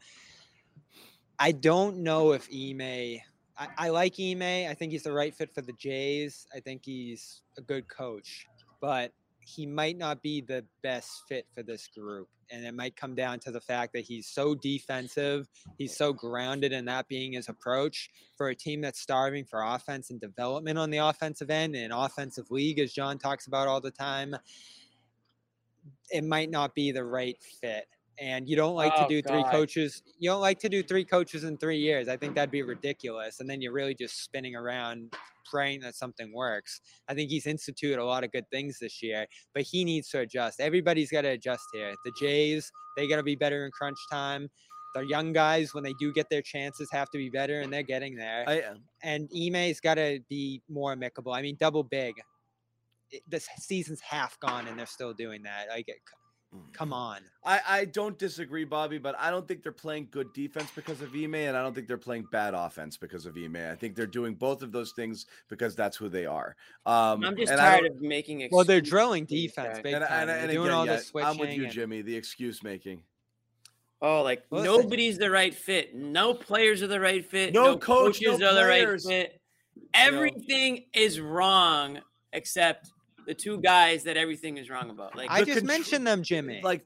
I 1.40 1.52
don't 1.52 1.98
know 1.98 2.34
if 2.34 2.48
Ime. 2.54 3.20
I, 3.58 3.68
I 3.78 3.90
like 3.90 4.16
Ime. 4.20 4.70
I 4.70 4.74
think 4.78 4.92
he's 4.92 5.04
the 5.04 5.12
right 5.12 5.34
fit 5.34 5.54
for 5.54 5.62
the 5.62 5.74
Jays. 5.74 6.46
I 6.56 6.60
think 6.60 6.84
he's 6.86 7.42
a 7.58 7.62
good 7.62 7.88
coach, 7.88 8.48
but 8.80 9.12
he 9.46 9.66
might 9.66 9.98
not 9.98 10.24
be 10.24 10.42
the 10.42 10.66
best 10.82 11.24
fit 11.30 11.46
for 11.54 11.62
this 11.62 11.88
group. 11.88 12.28
And 12.52 12.66
it 12.66 12.74
might 12.74 12.96
come 12.96 13.16
down 13.16 13.40
to 13.40 13.52
the 13.52 13.62
fact 13.62 13.94
that 13.94 14.04
he's 14.04 14.28
so 14.28 14.56
defensive. 14.56 15.48
He's 15.78 15.96
so 15.96 16.14
grounded 16.14 16.74
in 16.74 16.86
that 16.86 17.08
being 17.08 17.34
his 17.34 17.48
approach 17.48 18.10
for 18.36 18.50
a 18.50 18.56
team 18.56 18.82
that's 18.82 19.00
starving 19.00 19.46
for 19.46 19.64
offense 19.64 20.10
and 20.10 20.20
development 20.20 20.78
on 20.78 20.90
the 20.90 20.98
offensive 20.98 21.50
end 21.50 21.76
and 21.76 21.86
an 21.86 21.92
offensive 21.92 22.50
league, 22.50 22.80
as 22.80 22.92
John 22.92 23.18
talks 23.18 23.46
about 23.48 23.68
all 23.68 23.82
the 23.82 23.92
time. 23.92 24.36
It 26.12 26.24
might 26.24 26.50
not 26.50 26.74
be 26.74 26.92
the 26.92 27.04
right 27.04 27.38
fit. 27.62 27.86
And 28.20 28.48
you 28.48 28.56
don't 28.56 28.76
like 28.76 28.94
Oh, 28.96 29.04
to 29.04 29.10
do 29.10 29.22
three 29.22 29.44
coaches. 29.52 30.02
You 30.20 30.30
don't 30.30 30.40
like 30.42 30.60
to 30.60 30.70
do 30.70 30.82
three 30.82 31.04
coaches 31.04 31.44
in 31.44 31.58
three 31.58 31.78
years. 31.80 32.08
I 32.08 32.16
think 32.16 32.36
that'd 32.36 32.50
be 32.52 32.62
ridiculous. 32.62 33.42
And 33.42 33.50
then 33.50 33.62
you're 33.62 33.74
really 33.74 33.94
just 33.94 34.24
spinning 34.24 34.56
around 34.56 35.14
praying 35.46 35.82
that 35.82 35.96
something 35.96 36.34
works. 36.34 36.80
I 37.10 37.14
think 37.14 37.30
he's 37.30 37.46
instituted 37.46 38.00
a 38.02 38.06
lot 38.06 38.24
of 38.24 38.32
good 38.32 38.50
things 38.52 38.80
this 38.80 39.04
year, 39.04 39.26
but 39.54 39.64
he 39.64 39.84
needs 39.84 40.10
to 40.12 40.20
adjust. 40.20 40.60
Everybody's 40.62 41.12
got 41.12 41.22
to 41.22 41.30
adjust 41.30 41.66
here. 41.74 41.94
The 42.06 42.12
Jays, 42.20 42.72
they 42.96 43.08
got 43.08 43.18
to 43.18 43.24
be 43.24 43.36
better 43.36 43.66
in 43.66 43.72
crunch 43.72 43.98
time. 44.10 44.50
The 44.94 45.02
young 45.02 45.34
guys, 45.34 45.74
when 45.74 45.84
they 45.84 45.94
do 46.00 46.14
get 46.14 46.30
their 46.30 46.42
chances, 46.42 46.88
have 46.92 47.10
to 47.12 47.18
be 47.18 47.30
better, 47.30 47.60
and 47.60 47.72
they're 47.72 47.84
getting 47.84 48.16
there. 48.16 48.46
I, 48.48 48.62
uh, 48.62 48.76
and 49.04 49.30
Ime's 49.36 49.82
got 49.82 49.96
to 49.96 50.20
be 50.30 50.62
more 50.70 50.94
amicable. 50.94 51.34
I 51.34 51.42
mean, 51.42 51.58
double 51.60 51.84
big. 51.84 52.16
This 53.28 53.48
season's 53.60 54.00
half 54.00 54.40
gone, 54.40 54.68
and 54.70 54.80
they're 54.80 54.86
still 54.86 55.14
doing 55.14 55.44
that. 55.44 55.68
Like, 55.70 55.88
c- 55.88 55.94
come 56.73 56.94
on. 56.94 57.19
I, 57.44 57.61
I 57.68 57.86
don't 57.86 58.18
disagree, 58.18 58.64
Bobby, 58.65 58.98
but 58.98 59.15
I 59.19 59.30
don't 59.30 59.48
think 59.48 59.61
they're 59.61 59.72
playing 59.72 60.07
good 60.10 60.34
defense 60.34 60.69
because 60.76 61.02
of 61.02 61.14
Ime, 61.14 61.36
and 61.36 61.56
I 61.56 61.61
don't 61.61 61.76
think 61.76 61.88
they're 61.88 61.98
playing 61.98 62.26
bad 62.32 62.56
offense 62.56 62.98
because 62.98 63.26
of 63.27 63.38
Ime. 63.38 63.57
I 63.57 63.76
think 63.76 63.95
they're 63.95 64.07
doing 64.07 64.34
both 64.34 64.64
of 64.64 64.72
those 64.72 64.94
things 64.94 65.27
because 65.48 65.76
that's 65.76 65.95
who 65.95 66.10
they 66.10 66.26
are. 66.26 66.56
Um, 66.88 67.23
I'm 67.23 67.38
just 67.38 67.52
and 67.52 67.60
tired 67.60 67.84
don't- 67.84 67.98
of 67.98 68.02
making. 68.02 68.41
Excuses. 68.41 68.56
Well, 68.56 68.65
they're 68.65 68.82
drilling 68.82 69.26
defense, 69.26 69.76
guys. 69.76 69.84
big 69.84 69.94
and, 69.94 70.03
time. 70.06 70.22
and, 70.22 70.30
They're 70.30 70.40
and 70.40 70.52
doing 70.52 70.65
again, 70.68 70.73
all 70.77 70.86
yeah, 70.88 70.95
the 70.95 71.02
switching. 71.02 71.30
I'm 71.30 71.38
with 71.38 71.52
you, 71.52 71.64
and- 71.65 71.72
Jimmy. 71.72 72.02
The 72.02 72.15
excuse 72.15 72.64
making. 72.64 73.03
Oh, 74.02 74.23
like 74.23 74.44
Listen. 74.49 74.65
nobody's 74.65 75.18
the 75.18 75.32
right 75.32 75.53
fit. 75.53 75.95
No 75.95 76.34
players 76.34 76.84
are 76.84 76.88
the 76.88 76.99
right 76.99 77.26
fit. 77.26 77.53
No 77.53 77.77
coach, 77.77 78.22
no 78.22 78.32
coaches 78.32 78.41
are 78.41 78.53
the 78.53 78.65
right 78.65 79.02
fit. 79.02 79.40
Everything 79.94 80.86
is 80.94 81.19
wrong 81.19 81.99
except 82.34 82.91
the 83.26 83.34
two 83.34 83.60
guys 83.60 84.03
that 84.03 84.18
everything 84.18 84.57
is 84.57 84.69
wrong 84.69 84.89
about. 84.89 85.15
Like 85.15 85.30
I 85.30 85.43
just 85.43 85.60
contr- 85.61 85.68
mentioned 85.68 86.07
them, 86.07 86.23
Jimmy. 86.23 86.61
Like 86.64 86.85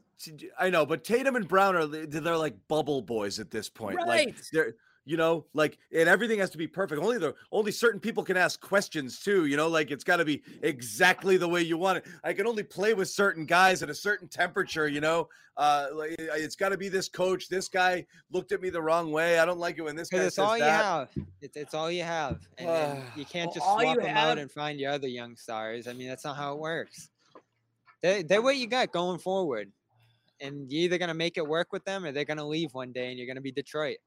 I 0.59 0.69
know, 0.69 0.85
but 0.85 1.03
Tatum 1.03 1.35
and 1.35 1.47
Brown 1.47 1.75
are 1.75 1.85
they're 1.85 2.37
like 2.37 2.55
bubble 2.67 3.01
boys 3.01 3.39
at 3.39 3.51
this 3.51 3.69
point. 3.69 3.97
Like 3.97 4.07
Right. 4.07 4.35
they're 4.51 4.75
you 5.10 5.18
know, 5.18 5.44
like 5.56 5.80
and 5.91 6.07
everything 6.07 6.38
has 6.38 6.52
to 6.52 6.57
be 6.60 6.68
perfect. 6.68 7.02
Only 7.02 7.18
the 7.18 7.34
only 7.52 7.72
certain 7.72 7.99
people 7.99 8.23
can 8.23 8.38
ask 8.38 8.61
questions 8.61 9.19
too, 9.19 9.48
you 9.48 9.57
know, 9.57 9.68
like 9.68 9.90
it's 9.90 10.03
got 10.03 10.18
to 10.18 10.26
be 10.26 10.44
exactly 10.61 11.36
the 11.36 11.48
way 11.48 11.64
you 11.64 11.80
want 11.80 11.98
it. 11.98 12.06
I 12.23 12.31
can 12.31 12.45
only 12.45 12.61
play 12.61 12.94
with 12.94 13.10
certain 13.10 13.48
guys 13.48 13.81
at 13.81 13.90
a 13.90 13.95
certain 13.95 14.27
temperature, 14.27 14.88
you 14.88 15.02
know. 15.02 15.27
Uh, 15.57 15.88
like 15.94 16.15
it's 16.19 16.56
got 16.56 16.69
to 16.69 16.77
be 16.77 16.90
this 16.90 17.10
coach. 17.10 17.49
This 17.49 17.68
guy 17.68 18.06
looked 18.31 18.52
at 18.52 18.61
me 18.61 18.69
the 18.69 18.84
wrong 18.84 19.11
way. 19.11 19.40
I 19.40 19.45
don't 19.45 19.57
like 19.57 19.80
it 19.80 19.81
when 19.81 19.95
this 19.95 20.10
guy 20.10 20.19
it's 20.19 20.36
says 20.36 20.45
all 20.45 20.56
you 20.56 20.64
that. 20.64 20.84
have. 20.84 21.10
It's, 21.41 21.57
it's 21.57 21.73
all 21.73 21.90
you 21.90 22.03
have, 22.03 22.48
and, 22.60 22.69
and 22.69 23.03
you 23.15 23.26
can't 23.26 23.52
just 23.52 23.65
swap 23.65 23.98
them 23.98 24.06
have- 24.06 24.30
out 24.34 24.38
and 24.38 24.52
find 24.52 24.80
your 24.80 24.91
other 24.91 25.07
young 25.07 25.36
stars. 25.36 25.88
I 25.88 25.94
mean, 25.94 26.07
that's 26.07 26.23
not 26.23 26.38
how 26.38 26.53
it 26.53 26.60
works. 26.60 27.10
They, 28.03 28.22
they're 28.22 28.44
what 28.44 28.57
you 28.57 28.68
got 28.68 28.91
going 28.91 29.18
forward, 29.18 29.72
and 30.40 30.72
you're 30.72 30.84
either 30.84 30.99
gonna 30.99 31.15
make 31.15 31.38
it 31.38 31.48
work 31.48 31.73
with 31.73 31.84
them, 31.84 32.06
or 32.06 32.11
they're 32.11 32.26
gonna 32.26 32.48
leave 32.48 32.76
one 32.76 32.91
day, 32.91 33.10
and 33.10 33.18
you're 33.18 33.27
gonna 33.27 33.41
be 33.41 33.52
Detroit. 33.52 33.98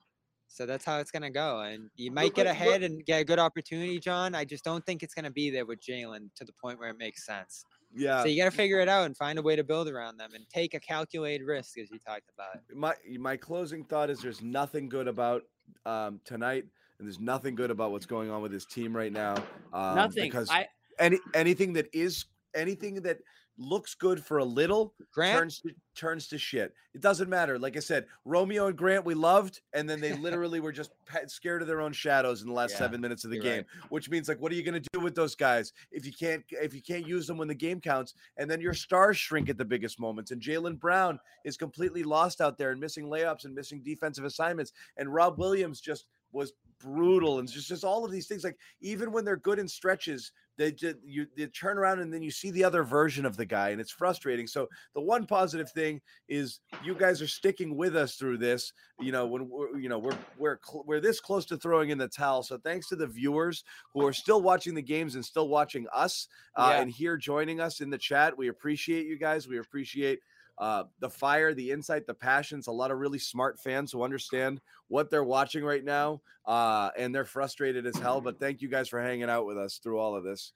So 0.53 0.67
that's 0.67 0.85
how 0.85 0.99
it's 0.99 1.11
gonna 1.11 1.31
go, 1.31 1.61
and 1.61 1.89
you 1.97 2.11
might 2.11 2.35
get 2.35 2.47
ahead 2.47 2.83
and 2.83 3.05
get 3.07 3.23
a 3.23 3.25
good 3.25 3.39
opportunity, 3.39 3.99
John. 3.99 4.35
I 4.35 4.45
just 4.45 4.65
don't 4.65 4.85
think 4.85 5.03
it's 5.03 5.15
gonna 5.15 5.31
be 5.31 5.49
there 5.49 5.65
with 5.65 5.81
Jaylen 5.81 6.29
to 6.37 6.45
the 6.45 6.53
point 6.53 6.79
where 6.79 6.91
it 6.91 6.99
makes 6.99 7.25
sense. 7.25 7.65
Yeah, 7.95 8.23
So 8.23 8.29
you 8.29 8.43
got 8.43 8.51
to 8.51 8.57
figure 8.57 8.81
it 8.81 8.89
out 8.89 9.05
and 9.05 9.17
find 9.17 9.39
a 9.39 9.43
way 9.43 9.55
to 9.55 9.65
build 9.65 9.89
around 9.89 10.17
them 10.17 10.31
and 10.35 10.49
take 10.49 10.73
a 10.75 10.81
calculated 10.81 11.45
risk, 11.45 11.79
as 11.79 11.91
you 11.91 11.99
talked 11.99 12.31
about. 12.35 12.63
my 12.75 12.95
my 13.19 13.37
closing 13.37 13.85
thought 13.85 14.09
is 14.09 14.21
there's 14.21 14.41
nothing 14.41 14.89
good 14.89 15.09
about 15.09 15.43
um, 15.85 16.21
tonight, 16.25 16.65
and 16.99 17.07
there's 17.07 17.21
nothing 17.21 17.55
good 17.55 17.71
about 17.71 17.91
what's 17.91 18.07
going 18.07 18.31
on 18.31 18.41
with 18.41 18.53
his 18.53 18.65
team 18.65 18.97
right 18.97 19.13
now. 19.13 19.35
Um, 19.73 19.97
Nothing. 19.97 20.25
because 20.25 20.49
I 20.51 20.69
any 20.99 21.19
anything 21.35 21.73
that 21.75 21.89
is 21.93 22.25
anything 22.55 23.03
that 23.03 23.19
looks 23.59 23.95
good 23.95 24.25
for 24.25 24.39
a 24.39 24.45
little 24.45 24.95
Grant, 25.13 25.39
turns 25.39 25.61
to, 25.61 25.71
turns 25.95 26.27
to 26.29 26.39
shit. 26.39 26.75
It 26.95 27.01
doesn't 27.01 27.29
matter. 27.29 27.59
Like 27.59 27.77
I 27.77 27.81
said, 27.81 28.07
Romeo 28.25 28.67
and 28.67 28.77
Grant 28.77 29.05
we 29.05 29.15
loved, 29.15 29.61
and 29.73 29.89
then 29.89 30.01
they 30.01 30.13
literally 30.17 30.61
were 30.61 30.73
just 30.73 30.91
scared 31.27 31.63
of 31.63 31.69
their 31.69 31.81
own 31.81 31.93
shadows 31.93 32.43
in 32.43 32.49
the 32.49 32.55
last 32.55 32.73
Yeah, 32.73 32.79
seven 32.79 33.01
minutes 33.01 33.25
of 33.25 33.31
the 33.31 33.39
game. 33.39 33.59
right. 33.59 33.91
Which 33.91 34.11
means 34.11 34.29
like, 34.29 34.41
what 34.41 34.53
are 34.53 34.55
you 34.55 34.63
going 34.63 34.81
to 34.81 34.89
do 34.93 35.01
with 35.01 35.15
those 35.15 35.35
guys 35.35 35.73
if 35.91 36.07
you 36.07 36.13
can't 36.13 36.43
if 36.51 36.75
you 36.75 36.83
can't 36.83 37.07
use 37.07 37.27
them 37.27 37.39
when 37.39 37.49
the 37.49 37.55
game 37.55 37.81
counts? 37.81 38.15
And 38.37 38.51
then 38.51 38.61
your 38.61 38.75
stars 38.75 39.17
shrink 39.17 39.49
at 39.49 39.59
the 39.59 39.65
biggest 39.65 40.01
moments. 40.01 40.31
And 40.31 40.41
Jaylen 40.41 40.79
Brown 40.79 41.19
is 41.45 41.57
completely 41.57 42.03
lost 42.03 42.41
out 42.41 42.59
there 42.59 42.71
and 42.71 42.81
missing 42.81 43.07
layups 43.07 43.45
and 43.45 43.55
missing 43.55 43.83
defensive 43.85 44.25
assignments. 44.25 44.73
And 44.97 45.13
Rob 45.13 45.39
Williams 45.39 45.81
just 45.81 46.07
was 46.33 46.53
brutal 46.81 47.39
and 47.39 47.49
just 47.49 47.69
just 47.69 47.85
all 47.85 48.05
of 48.05 48.11
these 48.11 48.27
things 48.27 48.43
like 48.43 48.57
even 48.81 49.13
when 49.13 49.25
they're 49.25 49.37
good 49.37 49.61
in 49.61 49.69
stretches 49.69 50.33
they 50.59 50.73
just 50.73 50.97
you 51.05 51.27
they 51.37 51.47
turn 51.47 51.79
around 51.79 52.01
and 52.01 52.13
then 52.13 52.23
you 52.23 52.31
see 52.31 52.51
the 52.51 52.65
other 52.65 52.83
version 52.83 53.25
of 53.25 53.37
the 53.37 53.47
guy 53.47 53.71
and 53.71 53.81
it's 53.81 53.91
frustrating. 53.93 54.47
So 54.47 54.69
the 54.95 55.01
one 55.01 55.25
positive 55.27 55.71
thing 55.71 56.01
is 56.29 56.61
you 56.85 56.95
guys 56.95 57.23
are 57.23 57.27
sticking 57.29 57.77
with 57.77 57.97
us 57.97 58.17
through 58.17 58.39
this 58.39 58.73
you 59.01 59.13
know 59.13 59.27
when 59.27 59.49
we're 59.49 59.79
you 59.79 59.89
know 59.89 59.99
we're 59.99 60.19
we're 60.37 60.59
cl- 60.63 60.85
we're 60.87 61.01
this 61.01 61.21
close 61.21 61.47
to 61.47 61.57
throwing 61.57 61.91
in 61.91 61.99
the 61.99 62.09
towel. 62.09 62.43
So 62.43 62.59
thanks 62.59 62.89
to 62.89 62.97
the 62.97 63.07
viewers 63.07 63.65
who 63.95 64.05
are 64.07 64.13
still 64.13 64.43
watching 64.43 64.75
the 64.75 64.83
games 64.83 65.15
and 65.15 65.25
still 65.25 65.49
watching 65.49 65.87
us 65.95 66.29
uh, 66.57 66.73
Yeah. 66.75 66.83
and 66.83 66.91
here 66.91 67.17
joining 67.17 67.61
us 67.61 67.81
in 67.81 67.89
the 67.91 67.99
chat 67.99 68.37
we 68.37 68.49
appreciate 68.49 69.07
you 69.07 69.19
guys. 69.19 69.49
We 69.49 69.59
appreciate 69.59 70.19
uh, 70.59 70.85
the 71.01 71.11
fire, 71.11 71.55
the 71.55 71.71
insight, 71.71 72.07
the 72.07 72.15
passions. 72.15 72.67
A 72.67 72.73
lot 72.73 72.91
of 72.91 72.99
really 72.99 73.19
smart 73.19 73.59
fans 73.59 73.93
who 73.93 74.03
understand 74.03 74.61
what 74.89 75.11
they're 75.11 75.25
watching 75.25 75.65
right 75.65 75.85
now, 75.85 76.21
uh, 76.47 76.91
and 76.97 77.15
they're 77.15 77.25
frustrated 77.25 77.87
as 77.87 77.97
hell. 77.97 78.21
But 78.21 78.39
thank 78.39 78.63
you 78.63 78.69
guys 78.69 78.89
for 78.89 79.01
hanging 79.01 79.31
out 79.31 79.47
with 79.47 79.59
us 79.59 79.79
through 79.83 79.99
all 79.99 80.15
of 80.15 80.25
this. 80.25 80.53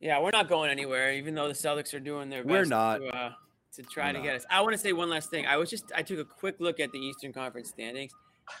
Yeah, 0.00 0.20
we're 0.20 0.30
not 0.32 0.48
going 0.48 0.70
anywhere, 0.70 1.12
even 1.12 1.34
though 1.34 1.48
the 1.48 1.54
Celtics 1.54 1.94
are 1.94 2.00
doing 2.00 2.28
their 2.28 2.42
best 2.42 2.50
We're 2.50 2.64
not. 2.64 2.98
to, 2.98 3.08
uh, 3.08 3.32
to 3.76 3.82
try 3.82 4.06
We're 4.08 4.12
to 4.14 4.18
not. 4.18 4.24
get 4.24 4.36
us. 4.36 4.46
I 4.50 4.60
want 4.60 4.72
to 4.72 4.78
say 4.78 4.92
one 4.92 5.08
last 5.08 5.30
thing. 5.30 5.46
I 5.46 5.56
was 5.56 5.70
just 5.70 5.92
I 5.94 6.02
took 6.02 6.18
a 6.18 6.24
quick 6.24 6.56
look 6.58 6.80
at 6.80 6.90
the 6.92 6.98
Eastern 6.98 7.32
Conference 7.32 7.68
standings. 7.68 8.12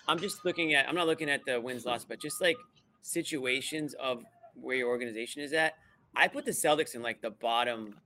I'm 0.06 0.18
just 0.18 0.44
looking 0.44 0.74
at 0.74 0.88
I'm 0.88 0.94
not 0.94 1.06
looking 1.06 1.28
at 1.28 1.44
the 1.44 1.60
wins 1.60 1.84
loss, 1.84 2.04
but 2.04 2.20
just 2.20 2.40
like 2.40 2.56
situations 3.02 3.94
of 3.94 4.22
where 4.54 4.76
your 4.76 4.88
organization 4.88 5.42
is 5.42 5.52
at. 5.52 5.74
I 6.14 6.28
put 6.28 6.44
the 6.44 6.52
Celtics 6.52 6.94
in 6.94 7.02
like 7.02 7.20
the 7.22 7.30
bottom 7.30 7.96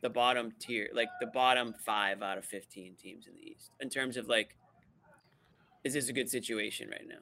the 0.00 0.08
bottom 0.10 0.52
tier, 0.60 0.88
like 0.92 1.08
the 1.20 1.26
bottom 1.26 1.74
5 1.84 2.22
out 2.22 2.38
of 2.38 2.44
15 2.44 2.94
teams 2.94 3.26
in 3.26 3.34
the 3.34 3.50
East 3.50 3.72
in 3.80 3.88
terms 3.90 4.16
of 4.16 4.28
like 4.28 4.54
is 5.84 5.94
this 5.94 6.08
a 6.08 6.12
good 6.12 6.28
situation 6.28 6.88
right 6.90 7.06
now? 7.08 7.18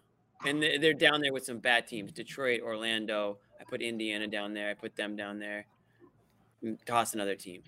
And 0.49 0.63
they- 0.63 0.79
they're 0.79 0.95
down 0.95 1.21
there 1.21 1.33
with 1.33 1.45
some 1.45 1.59
bad 1.59 1.87
teams 1.87 2.13
Detroit, 2.13 2.61
Orlando. 2.63 3.39
I 3.61 3.65
put 3.65 3.81
Indiana 3.83 4.27
down 4.27 4.55
there. 4.55 4.71
I 4.71 4.75
put 4.75 4.97
them 4.97 5.17
down 5.17 5.39
there. 5.39 5.67
Mm, 6.65 6.83
Toss 6.85 7.15
another 7.15 7.35
team. 7.37 7.63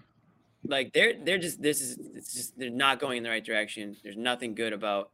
Like 0.64 0.92
they're 0.92 1.14
they're 1.22 1.38
just 1.38 1.62
this 1.62 1.80
is 1.80 1.98
it's 2.14 2.34
just 2.34 2.58
they're 2.58 2.68
not 2.70 2.98
going 2.98 3.18
in 3.18 3.22
the 3.22 3.30
right 3.30 3.44
direction. 3.44 3.96
There's 4.02 4.16
nothing 4.16 4.54
good 4.54 4.72
about 4.72 5.10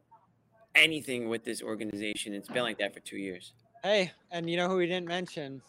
anything 0.75 1.29
with 1.29 1.45
this 1.45 1.62
organization. 1.62 2.33
It's 2.35 2.49
been 2.49 2.62
like 2.62 2.79
that 2.79 2.95
for 2.95 3.01
two 3.01 3.19
years. 3.19 3.53
Hey, 3.83 4.12
and 4.31 4.49
you 4.49 4.57
know 4.57 4.69
who 4.69 4.77
we 4.77 4.87
didn't 4.87 5.07
mention? 5.07 5.61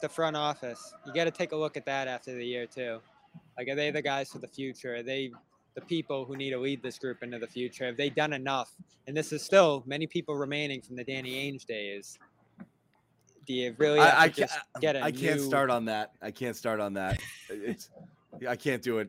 The 0.00 0.08
front 0.08 0.36
office. 0.36 0.94
You 1.06 1.12
got 1.12 1.24
to 1.24 1.30
take 1.30 1.52
a 1.52 1.56
look 1.56 1.76
at 1.76 1.84
that 1.86 2.08
after 2.08 2.34
the 2.34 2.44
year 2.44 2.66
too. 2.66 3.00
Like, 3.58 3.68
are 3.68 3.74
they 3.74 3.90
the 3.90 4.00
guys 4.02 4.30
for 4.30 4.38
the 4.38 4.46
future? 4.48 4.94
Are 4.96 5.02
they 5.02 5.32
the 5.74 5.80
people 5.82 6.24
who 6.24 6.36
need 6.36 6.50
to 6.50 6.58
lead 6.58 6.82
this 6.82 6.98
group 6.98 7.22
into 7.22 7.38
the 7.38 7.46
future? 7.46 7.86
Have 7.86 7.96
they 7.96 8.08
done 8.08 8.32
enough? 8.32 8.70
And 9.06 9.16
this 9.16 9.32
is 9.32 9.42
still 9.42 9.82
many 9.86 10.06
people 10.06 10.36
remaining 10.36 10.80
from 10.80 10.94
the 10.96 11.04
Danny 11.04 11.32
Ainge 11.50 11.66
days. 11.66 12.18
Do 13.46 13.54
you 13.54 13.74
really 13.78 13.98
have 13.98 14.14
I, 14.14 14.22
I 14.24 14.28
to 14.28 14.34
can't. 14.34 14.50
just 14.50 14.60
get 14.80 14.96
a 14.96 15.02
I 15.02 15.10
can't 15.10 15.40
new- 15.40 15.46
start 15.46 15.70
on 15.70 15.86
that. 15.86 16.12
I 16.22 16.30
can't 16.30 16.54
start 16.54 16.80
on 16.80 16.94
that. 16.94 17.18
It's. 17.48 17.90
I 18.46 18.56
can't 18.56 18.82
do 18.82 18.98
it. 18.98 19.08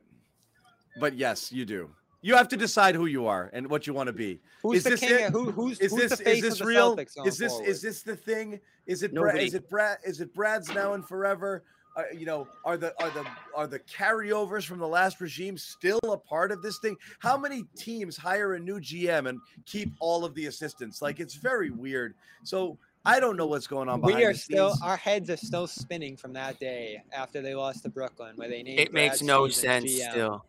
But 0.99 1.13
yes, 1.15 1.51
you 1.51 1.65
do. 1.65 1.89
You 2.21 2.35
have 2.35 2.47
to 2.49 2.57
decide 2.57 2.95
who 2.95 3.05
you 3.05 3.27
are 3.27 3.49
and 3.53 3.69
what 3.69 3.85
you 3.87 3.93
want 3.93 4.07
to 4.07 4.13
be. 4.13 4.39
Who's 4.61 4.77
is 4.79 4.83
the 4.83 4.89
this 4.91 4.99
king? 4.99 5.11
it? 5.11 5.31
Who, 5.31 5.51
who's 5.51 5.79
Is 5.79 5.91
who's 5.91 6.01
this 6.09 6.17
the 6.17 6.23
face 6.23 6.37
is 6.37 6.41
this 6.43 6.53
of 6.53 6.59
the 6.59 6.65
real? 6.65 6.95
Celtics 6.97 7.27
Is 7.27 7.37
this 7.37 7.51
forward? 7.53 7.69
is 7.69 7.81
this 7.81 8.01
the 8.01 8.15
thing? 8.15 8.59
Is 8.87 9.03
it 9.03 9.13
Brad? 9.13 9.37
Is 9.37 9.53
it 9.53 9.69
Brad? 9.69 9.97
Is 10.03 10.19
it 10.21 10.33
Brad's 10.33 10.73
now 10.73 10.93
and 10.93 11.07
forever? 11.07 11.63
Uh, 11.99 12.03
you 12.17 12.25
know, 12.25 12.47
are 12.63 12.77
the 12.77 12.93
are 13.03 13.09
the 13.09 13.25
are 13.55 13.67
the 13.67 13.79
carryovers 13.79 14.63
from 14.63 14.79
the 14.79 14.87
last 14.87 15.19
regime 15.19 15.57
still 15.57 15.99
a 16.05 16.17
part 16.17 16.51
of 16.51 16.61
this 16.61 16.79
thing? 16.79 16.95
How 17.19 17.37
many 17.37 17.63
teams 17.75 18.15
hire 18.15 18.53
a 18.53 18.59
new 18.59 18.79
GM 18.79 19.27
and 19.27 19.39
keep 19.65 19.91
all 19.99 20.23
of 20.23 20.33
the 20.33 20.45
assistants? 20.45 21.01
Like 21.01 21.19
it's 21.19 21.35
very 21.35 21.71
weird. 21.71 22.15
So 22.43 22.77
I 23.05 23.19
don't 23.19 23.35
know 23.35 23.47
what's 23.47 23.67
going 23.67 23.89
on 23.89 23.99
behind 23.99 24.17
we 24.17 24.25
are 24.25 24.31
the 24.33 24.39
still 24.39 24.73
our 24.81 24.95
heads 24.95 25.29
are 25.29 25.37
still 25.37 25.67
spinning 25.67 26.15
from 26.15 26.31
that 26.33 26.57
day 26.59 27.01
after 27.11 27.41
they 27.41 27.53
lost 27.53 27.83
to 27.83 27.89
Brooklyn, 27.89 28.33
where 28.37 28.47
they 28.47 28.63
named 28.63 28.79
It 28.79 28.93
makes 28.93 29.21
no 29.21 29.47
Stevens 29.49 29.91
sense 29.91 30.01
GM. 30.01 30.11
still. 30.11 30.45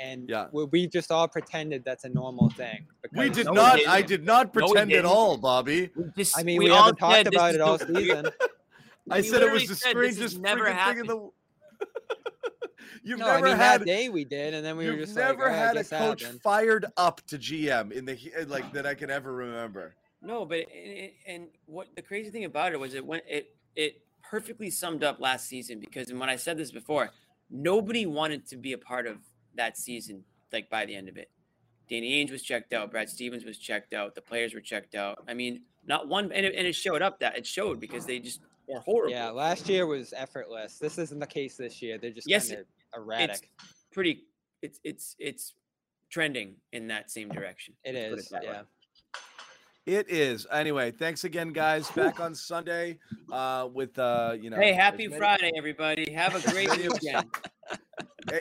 and 0.00 0.28
Yeah. 0.28 0.46
we, 0.52 0.64
we 0.66 0.86
just 0.86 1.10
all 1.10 1.26
pretended 1.26 1.84
that's 1.84 2.04
a 2.04 2.08
normal 2.10 2.50
thing. 2.50 2.86
We 3.12 3.28
did 3.30 3.46
No, 3.46 3.52
not. 3.52 3.76
didn't. 3.76 3.88
I 3.90 4.02
did 4.02 4.24
not 4.24 4.54
No, 4.54 4.66
pretend 4.66 4.92
at 4.92 5.04
all, 5.04 5.36
Bobby. 5.36 5.90
We 5.96 6.04
just, 6.16 6.38
I 6.38 6.42
mean, 6.42 6.58
we, 6.58 6.66
we, 6.66 6.70
all 6.70 6.84
haven't 6.84 6.96
talked 6.96 7.26
about 7.26 7.54
it 7.54 7.60
all 7.60 7.78
season. 7.94 8.26
I 9.10 9.20
said 9.20 9.42
it 9.42 9.52
was 9.52 9.68
the 9.68 9.74
said 9.74 9.96
this 9.96 10.18
has 10.18 10.32
strangest 10.32 10.40
never 10.40 10.64
freaking 10.64 10.64
thing 10.64 10.98
in 10.98 11.06
happened. 11.06 11.08
the. 11.08 11.30
You've 13.02 13.20
no, 13.20 13.28
I 13.28 13.34
never 13.36 13.46
mean 13.46 13.56
had. 13.56 13.80
that 13.82 13.86
day 13.86 14.08
we 14.08 14.24
did, 14.24 14.54
and 14.54 14.64
then 14.64 14.76
we 14.76 14.86
were 14.86 14.92
You've 14.92 15.06
just 15.06 15.16
never 15.16 15.44
like, 15.44 15.52
"Oh, 15.52 15.54
I 15.54 15.56
had 15.56 15.76
a 15.76 15.84
coach 15.84 16.22
happened." 16.22 16.42
fired 16.42 16.86
up 16.96 17.20
to 17.28 17.38
GM 17.38 17.92
in 17.92 18.04
the 18.04 18.18
eh, 18.36 18.44
like 18.48 18.72
that 18.72 18.86
I 18.86 18.94
can 18.94 19.10
ever 19.10 19.32
remember. 19.32 19.94
No, 20.22 20.44
but 20.44 20.58
it, 20.58 20.68
it, 20.72 21.14
and 21.26 21.46
what 21.66 21.88
the 21.94 22.02
crazy 22.02 22.30
thing 22.30 22.44
about 22.44 22.72
it 22.72 22.80
was 22.80 22.94
it 22.94 23.04
went 23.04 23.22
it 23.28 23.54
it 23.76 24.02
perfectly 24.22 24.70
summed 24.70 25.04
up 25.04 25.20
last 25.20 25.46
season 25.46 25.78
because 25.78 26.10
and 26.10 26.18
when 26.18 26.28
I 26.28 26.36
said 26.36 26.58
this 26.58 26.72
before, 26.72 27.10
nobody 27.48 28.06
wanted 28.06 28.46
to 28.48 28.56
be 28.56 28.72
a 28.72 28.78
part 28.78 29.06
of 29.06 29.18
that 29.54 29.76
season. 29.76 30.24
Like 30.52 30.68
by 30.68 30.84
the 30.84 30.96
end 30.96 31.08
of 31.08 31.16
it, 31.16 31.30
Danny 31.88 32.24
Ainge 32.24 32.32
was 32.32 32.42
checked 32.42 32.72
out, 32.72 32.90
Brad 32.90 33.08
Stevens 33.08 33.44
was 33.44 33.58
checked 33.58 33.92
out, 33.92 34.14
the 34.14 34.20
players 34.20 34.54
were 34.54 34.60
checked 34.60 34.94
out. 34.94 35.22
I 35.28 35.34
mean, 35.34 35.62
not 35.86 36.08
one, 36.08 36.32
and 36.32 36.44
it, 36.44 36.54
and 36.56 36.66
it 36.66 36.74
showed 36.74 37.02
up 37.02 37.20
that 37.20 37.36
it 37.36 37.46
showed 37.46 37.78
because 37.78 38.06
they 38.06 38.18
just 38.18 38.40
were 38.68 38.80
horrible. 38.80 39.10
Yeah, 39.12 39.30
last 39.30 39.68
year 39.68 39.86
was 39.86 40.12
effortless. 40.16 40.78
This 40.78 40.98
isn't 40.98 41.18
the 41.18 41.26
case 41.26 41.56
this 41.56 41.80
year. 41.82 41.98
They're 41.98 42.10
just 42.10 42.28
Yes, 42.28 42.48
kind 42.48 42.60
of 42.60 42.66
erratic. 43.02 43.50
pretty. 43.92 44.24
It's 44.62 44.80
it's 44.84 45.16
it's 45.18 45.54
trending 46.10 46.56
in 46.72 46.88
that 46.88 47.10
same 47.10 47.28
direction. 47.28 47.74
It 47.84 47.94
let's 47.94 48.10
put 48.10 48.18
is, 48.18 48.28
that 48.30 48.42
way. 48.42 48.48
yeah. 48.52 48.62
It 49.98 50.10
is. 50.10 50.48
Anyway, 50.50 50.90
thanks 50.90 51.22
again, 51.22 51.52
guys. 51.52 51.88
Back 51.92 52.18
on 52.18 52.34
Sunday 52.34 52.98
uh, 53.30 53.68
with 53.72 53.96
uh, 53.98 54.34
you 54.40 54.50
know. 54.50 54.56
Hey, 54.56 54.72
happy 54.72 55.06
many- 55.06 55.18
Friday, 55.18 55.52
everybody! 55.56 56.10
Have 56.12 56.34
a 56.34 56.50
great 56.50 56.76
weekend. 56.76 57.26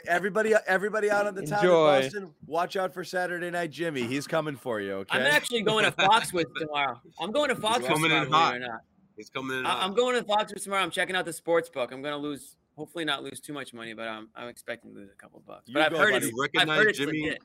Everybody, 0.08 0.54
everybody 0.66 1.12
out 1.12 1.28
on 1.28 1.36
the 1.36 1.46
town 1.46 1.60
Enjoy. 1.60 1.98
of 1.98 2.04
Boston, 2.04 2.34
watch 2.48 2.76
out 2.76 2.92
for 2.92 3.04
Saturday 3.04 3.52
Night 3.52 3.70
Jimmy. 3.70 4.02
He's 4.08 4.26
coming 4.26 4.56
for 4.56 4.82
you. 4.82 4.94
Okay. 4.94 5.20
I'm 5.20 5.28
actually 5.28 5.62
going 5.62 5.86
to 5.86 5.92
Foxwoods 5.92 6.46
tomorrow. 6.58 7.00
I'm 7.20 7.32
going 7.32 7.50
to 7.50 7.56
Foxwoods 7.56 7.86
coming 7.86 8.06
in 8.10 8.18
believe 8.18 8.28
it 8.28 8.32
hot. 8.32 8.56
or 8.56 8.60
not. 8.60 8.82
He's 9.18 9.30
coming 9.30 9.60
in. 9.60 9.66
I, 9.66 9.84
I'm 9.84 9.94
going 9.94 10.16
to 10.16 10.22
the 10.22 10.28
Foxwoods 10.28 10.64
tomorrow. 10.64 10.84
I'm 10.84 10.92
checking 10.92 11.16
out 11.16 11.26
the 11.26 11.34
sports 11.34 11.70
book. 11.70 11.92
I'm 11.92 12.02
going 12.02 12.14
to 12.14 12.18
lose, 12.18 12.58
hopefully 12.76 13.06
not 13.06 13.24
lose 13.24 13.40
too 13.40 13.54
much 13.54 13.74
money, 13.74 13.94
but 13.94 14.08
I'm, 14.08 14.30
I'm 14.36 14.48
expecting 14.48 14.94
to 14.94 15.00
lose 15.00 15.10
a 15.12 15.16
couple 15.16 15.42
bucks. 15.48 15.64
You 15.68 15.74
But 15.76 15.84
I've 15.84 15.98
heard 15.98 16.12
buddy. 16.14 16.28
it's, 16.28 16.36
You 16.36 16.48
I've 16.62 16.68
heard 16.68 16.88
it's 16.88 16.98
Jimmy? 17.00 17.22
legit. 17.24 17.40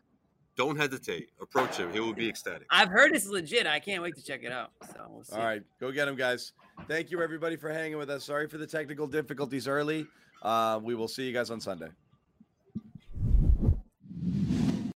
Don't 0.57 0.77
hesitate. 0.77 1.31
Approach 1.41 1.77
him. 1.77 1.93
He 1.93 2.01
will 2.01 2.13
be 2.13 2.29
ecstatic. 2.29 2.67
I've 2.71 2.89
heard 2.89 3.15
it's 3.15 3.27
legit. 3.27 3.67
I 3.67 3.79
can't 3.79 4.03
wait 4.03 4.17
to 4.17 4.23
check 4.23 4.43
it 4.43 4.53
out. 4.53 4.73
So 4.93 5.07
we'll 5.09 5.25
see. 5.25 5.37
All 5.37 5.45
right, 5.45 5.63
go 5.81 5.91
get 5.93 6.07
him, 6.09 6.17
guys. 6.17 6.53
Thank 6.89 7.11
you, 7.11 7.23
everybody, 7.23 7.57
for 7.57 7.71
hanging 7.73 7.97
with 7.99 8.11
us. 8.11 8.25
Sorry 8.25 8.47
for 8.49 8.59
the 8.59 8.67
technical 8.67 9.07
difficulties 9.07 9.69
early. 9.69 10.07
Uh, 10.43 10.81
we 10.83 10.95
will 10.95 11.09
see 11.09 11.25
you 11.27 11.33
guys 11.33 11.51
on 11.51 11.61
Sunday. 11.61 11.89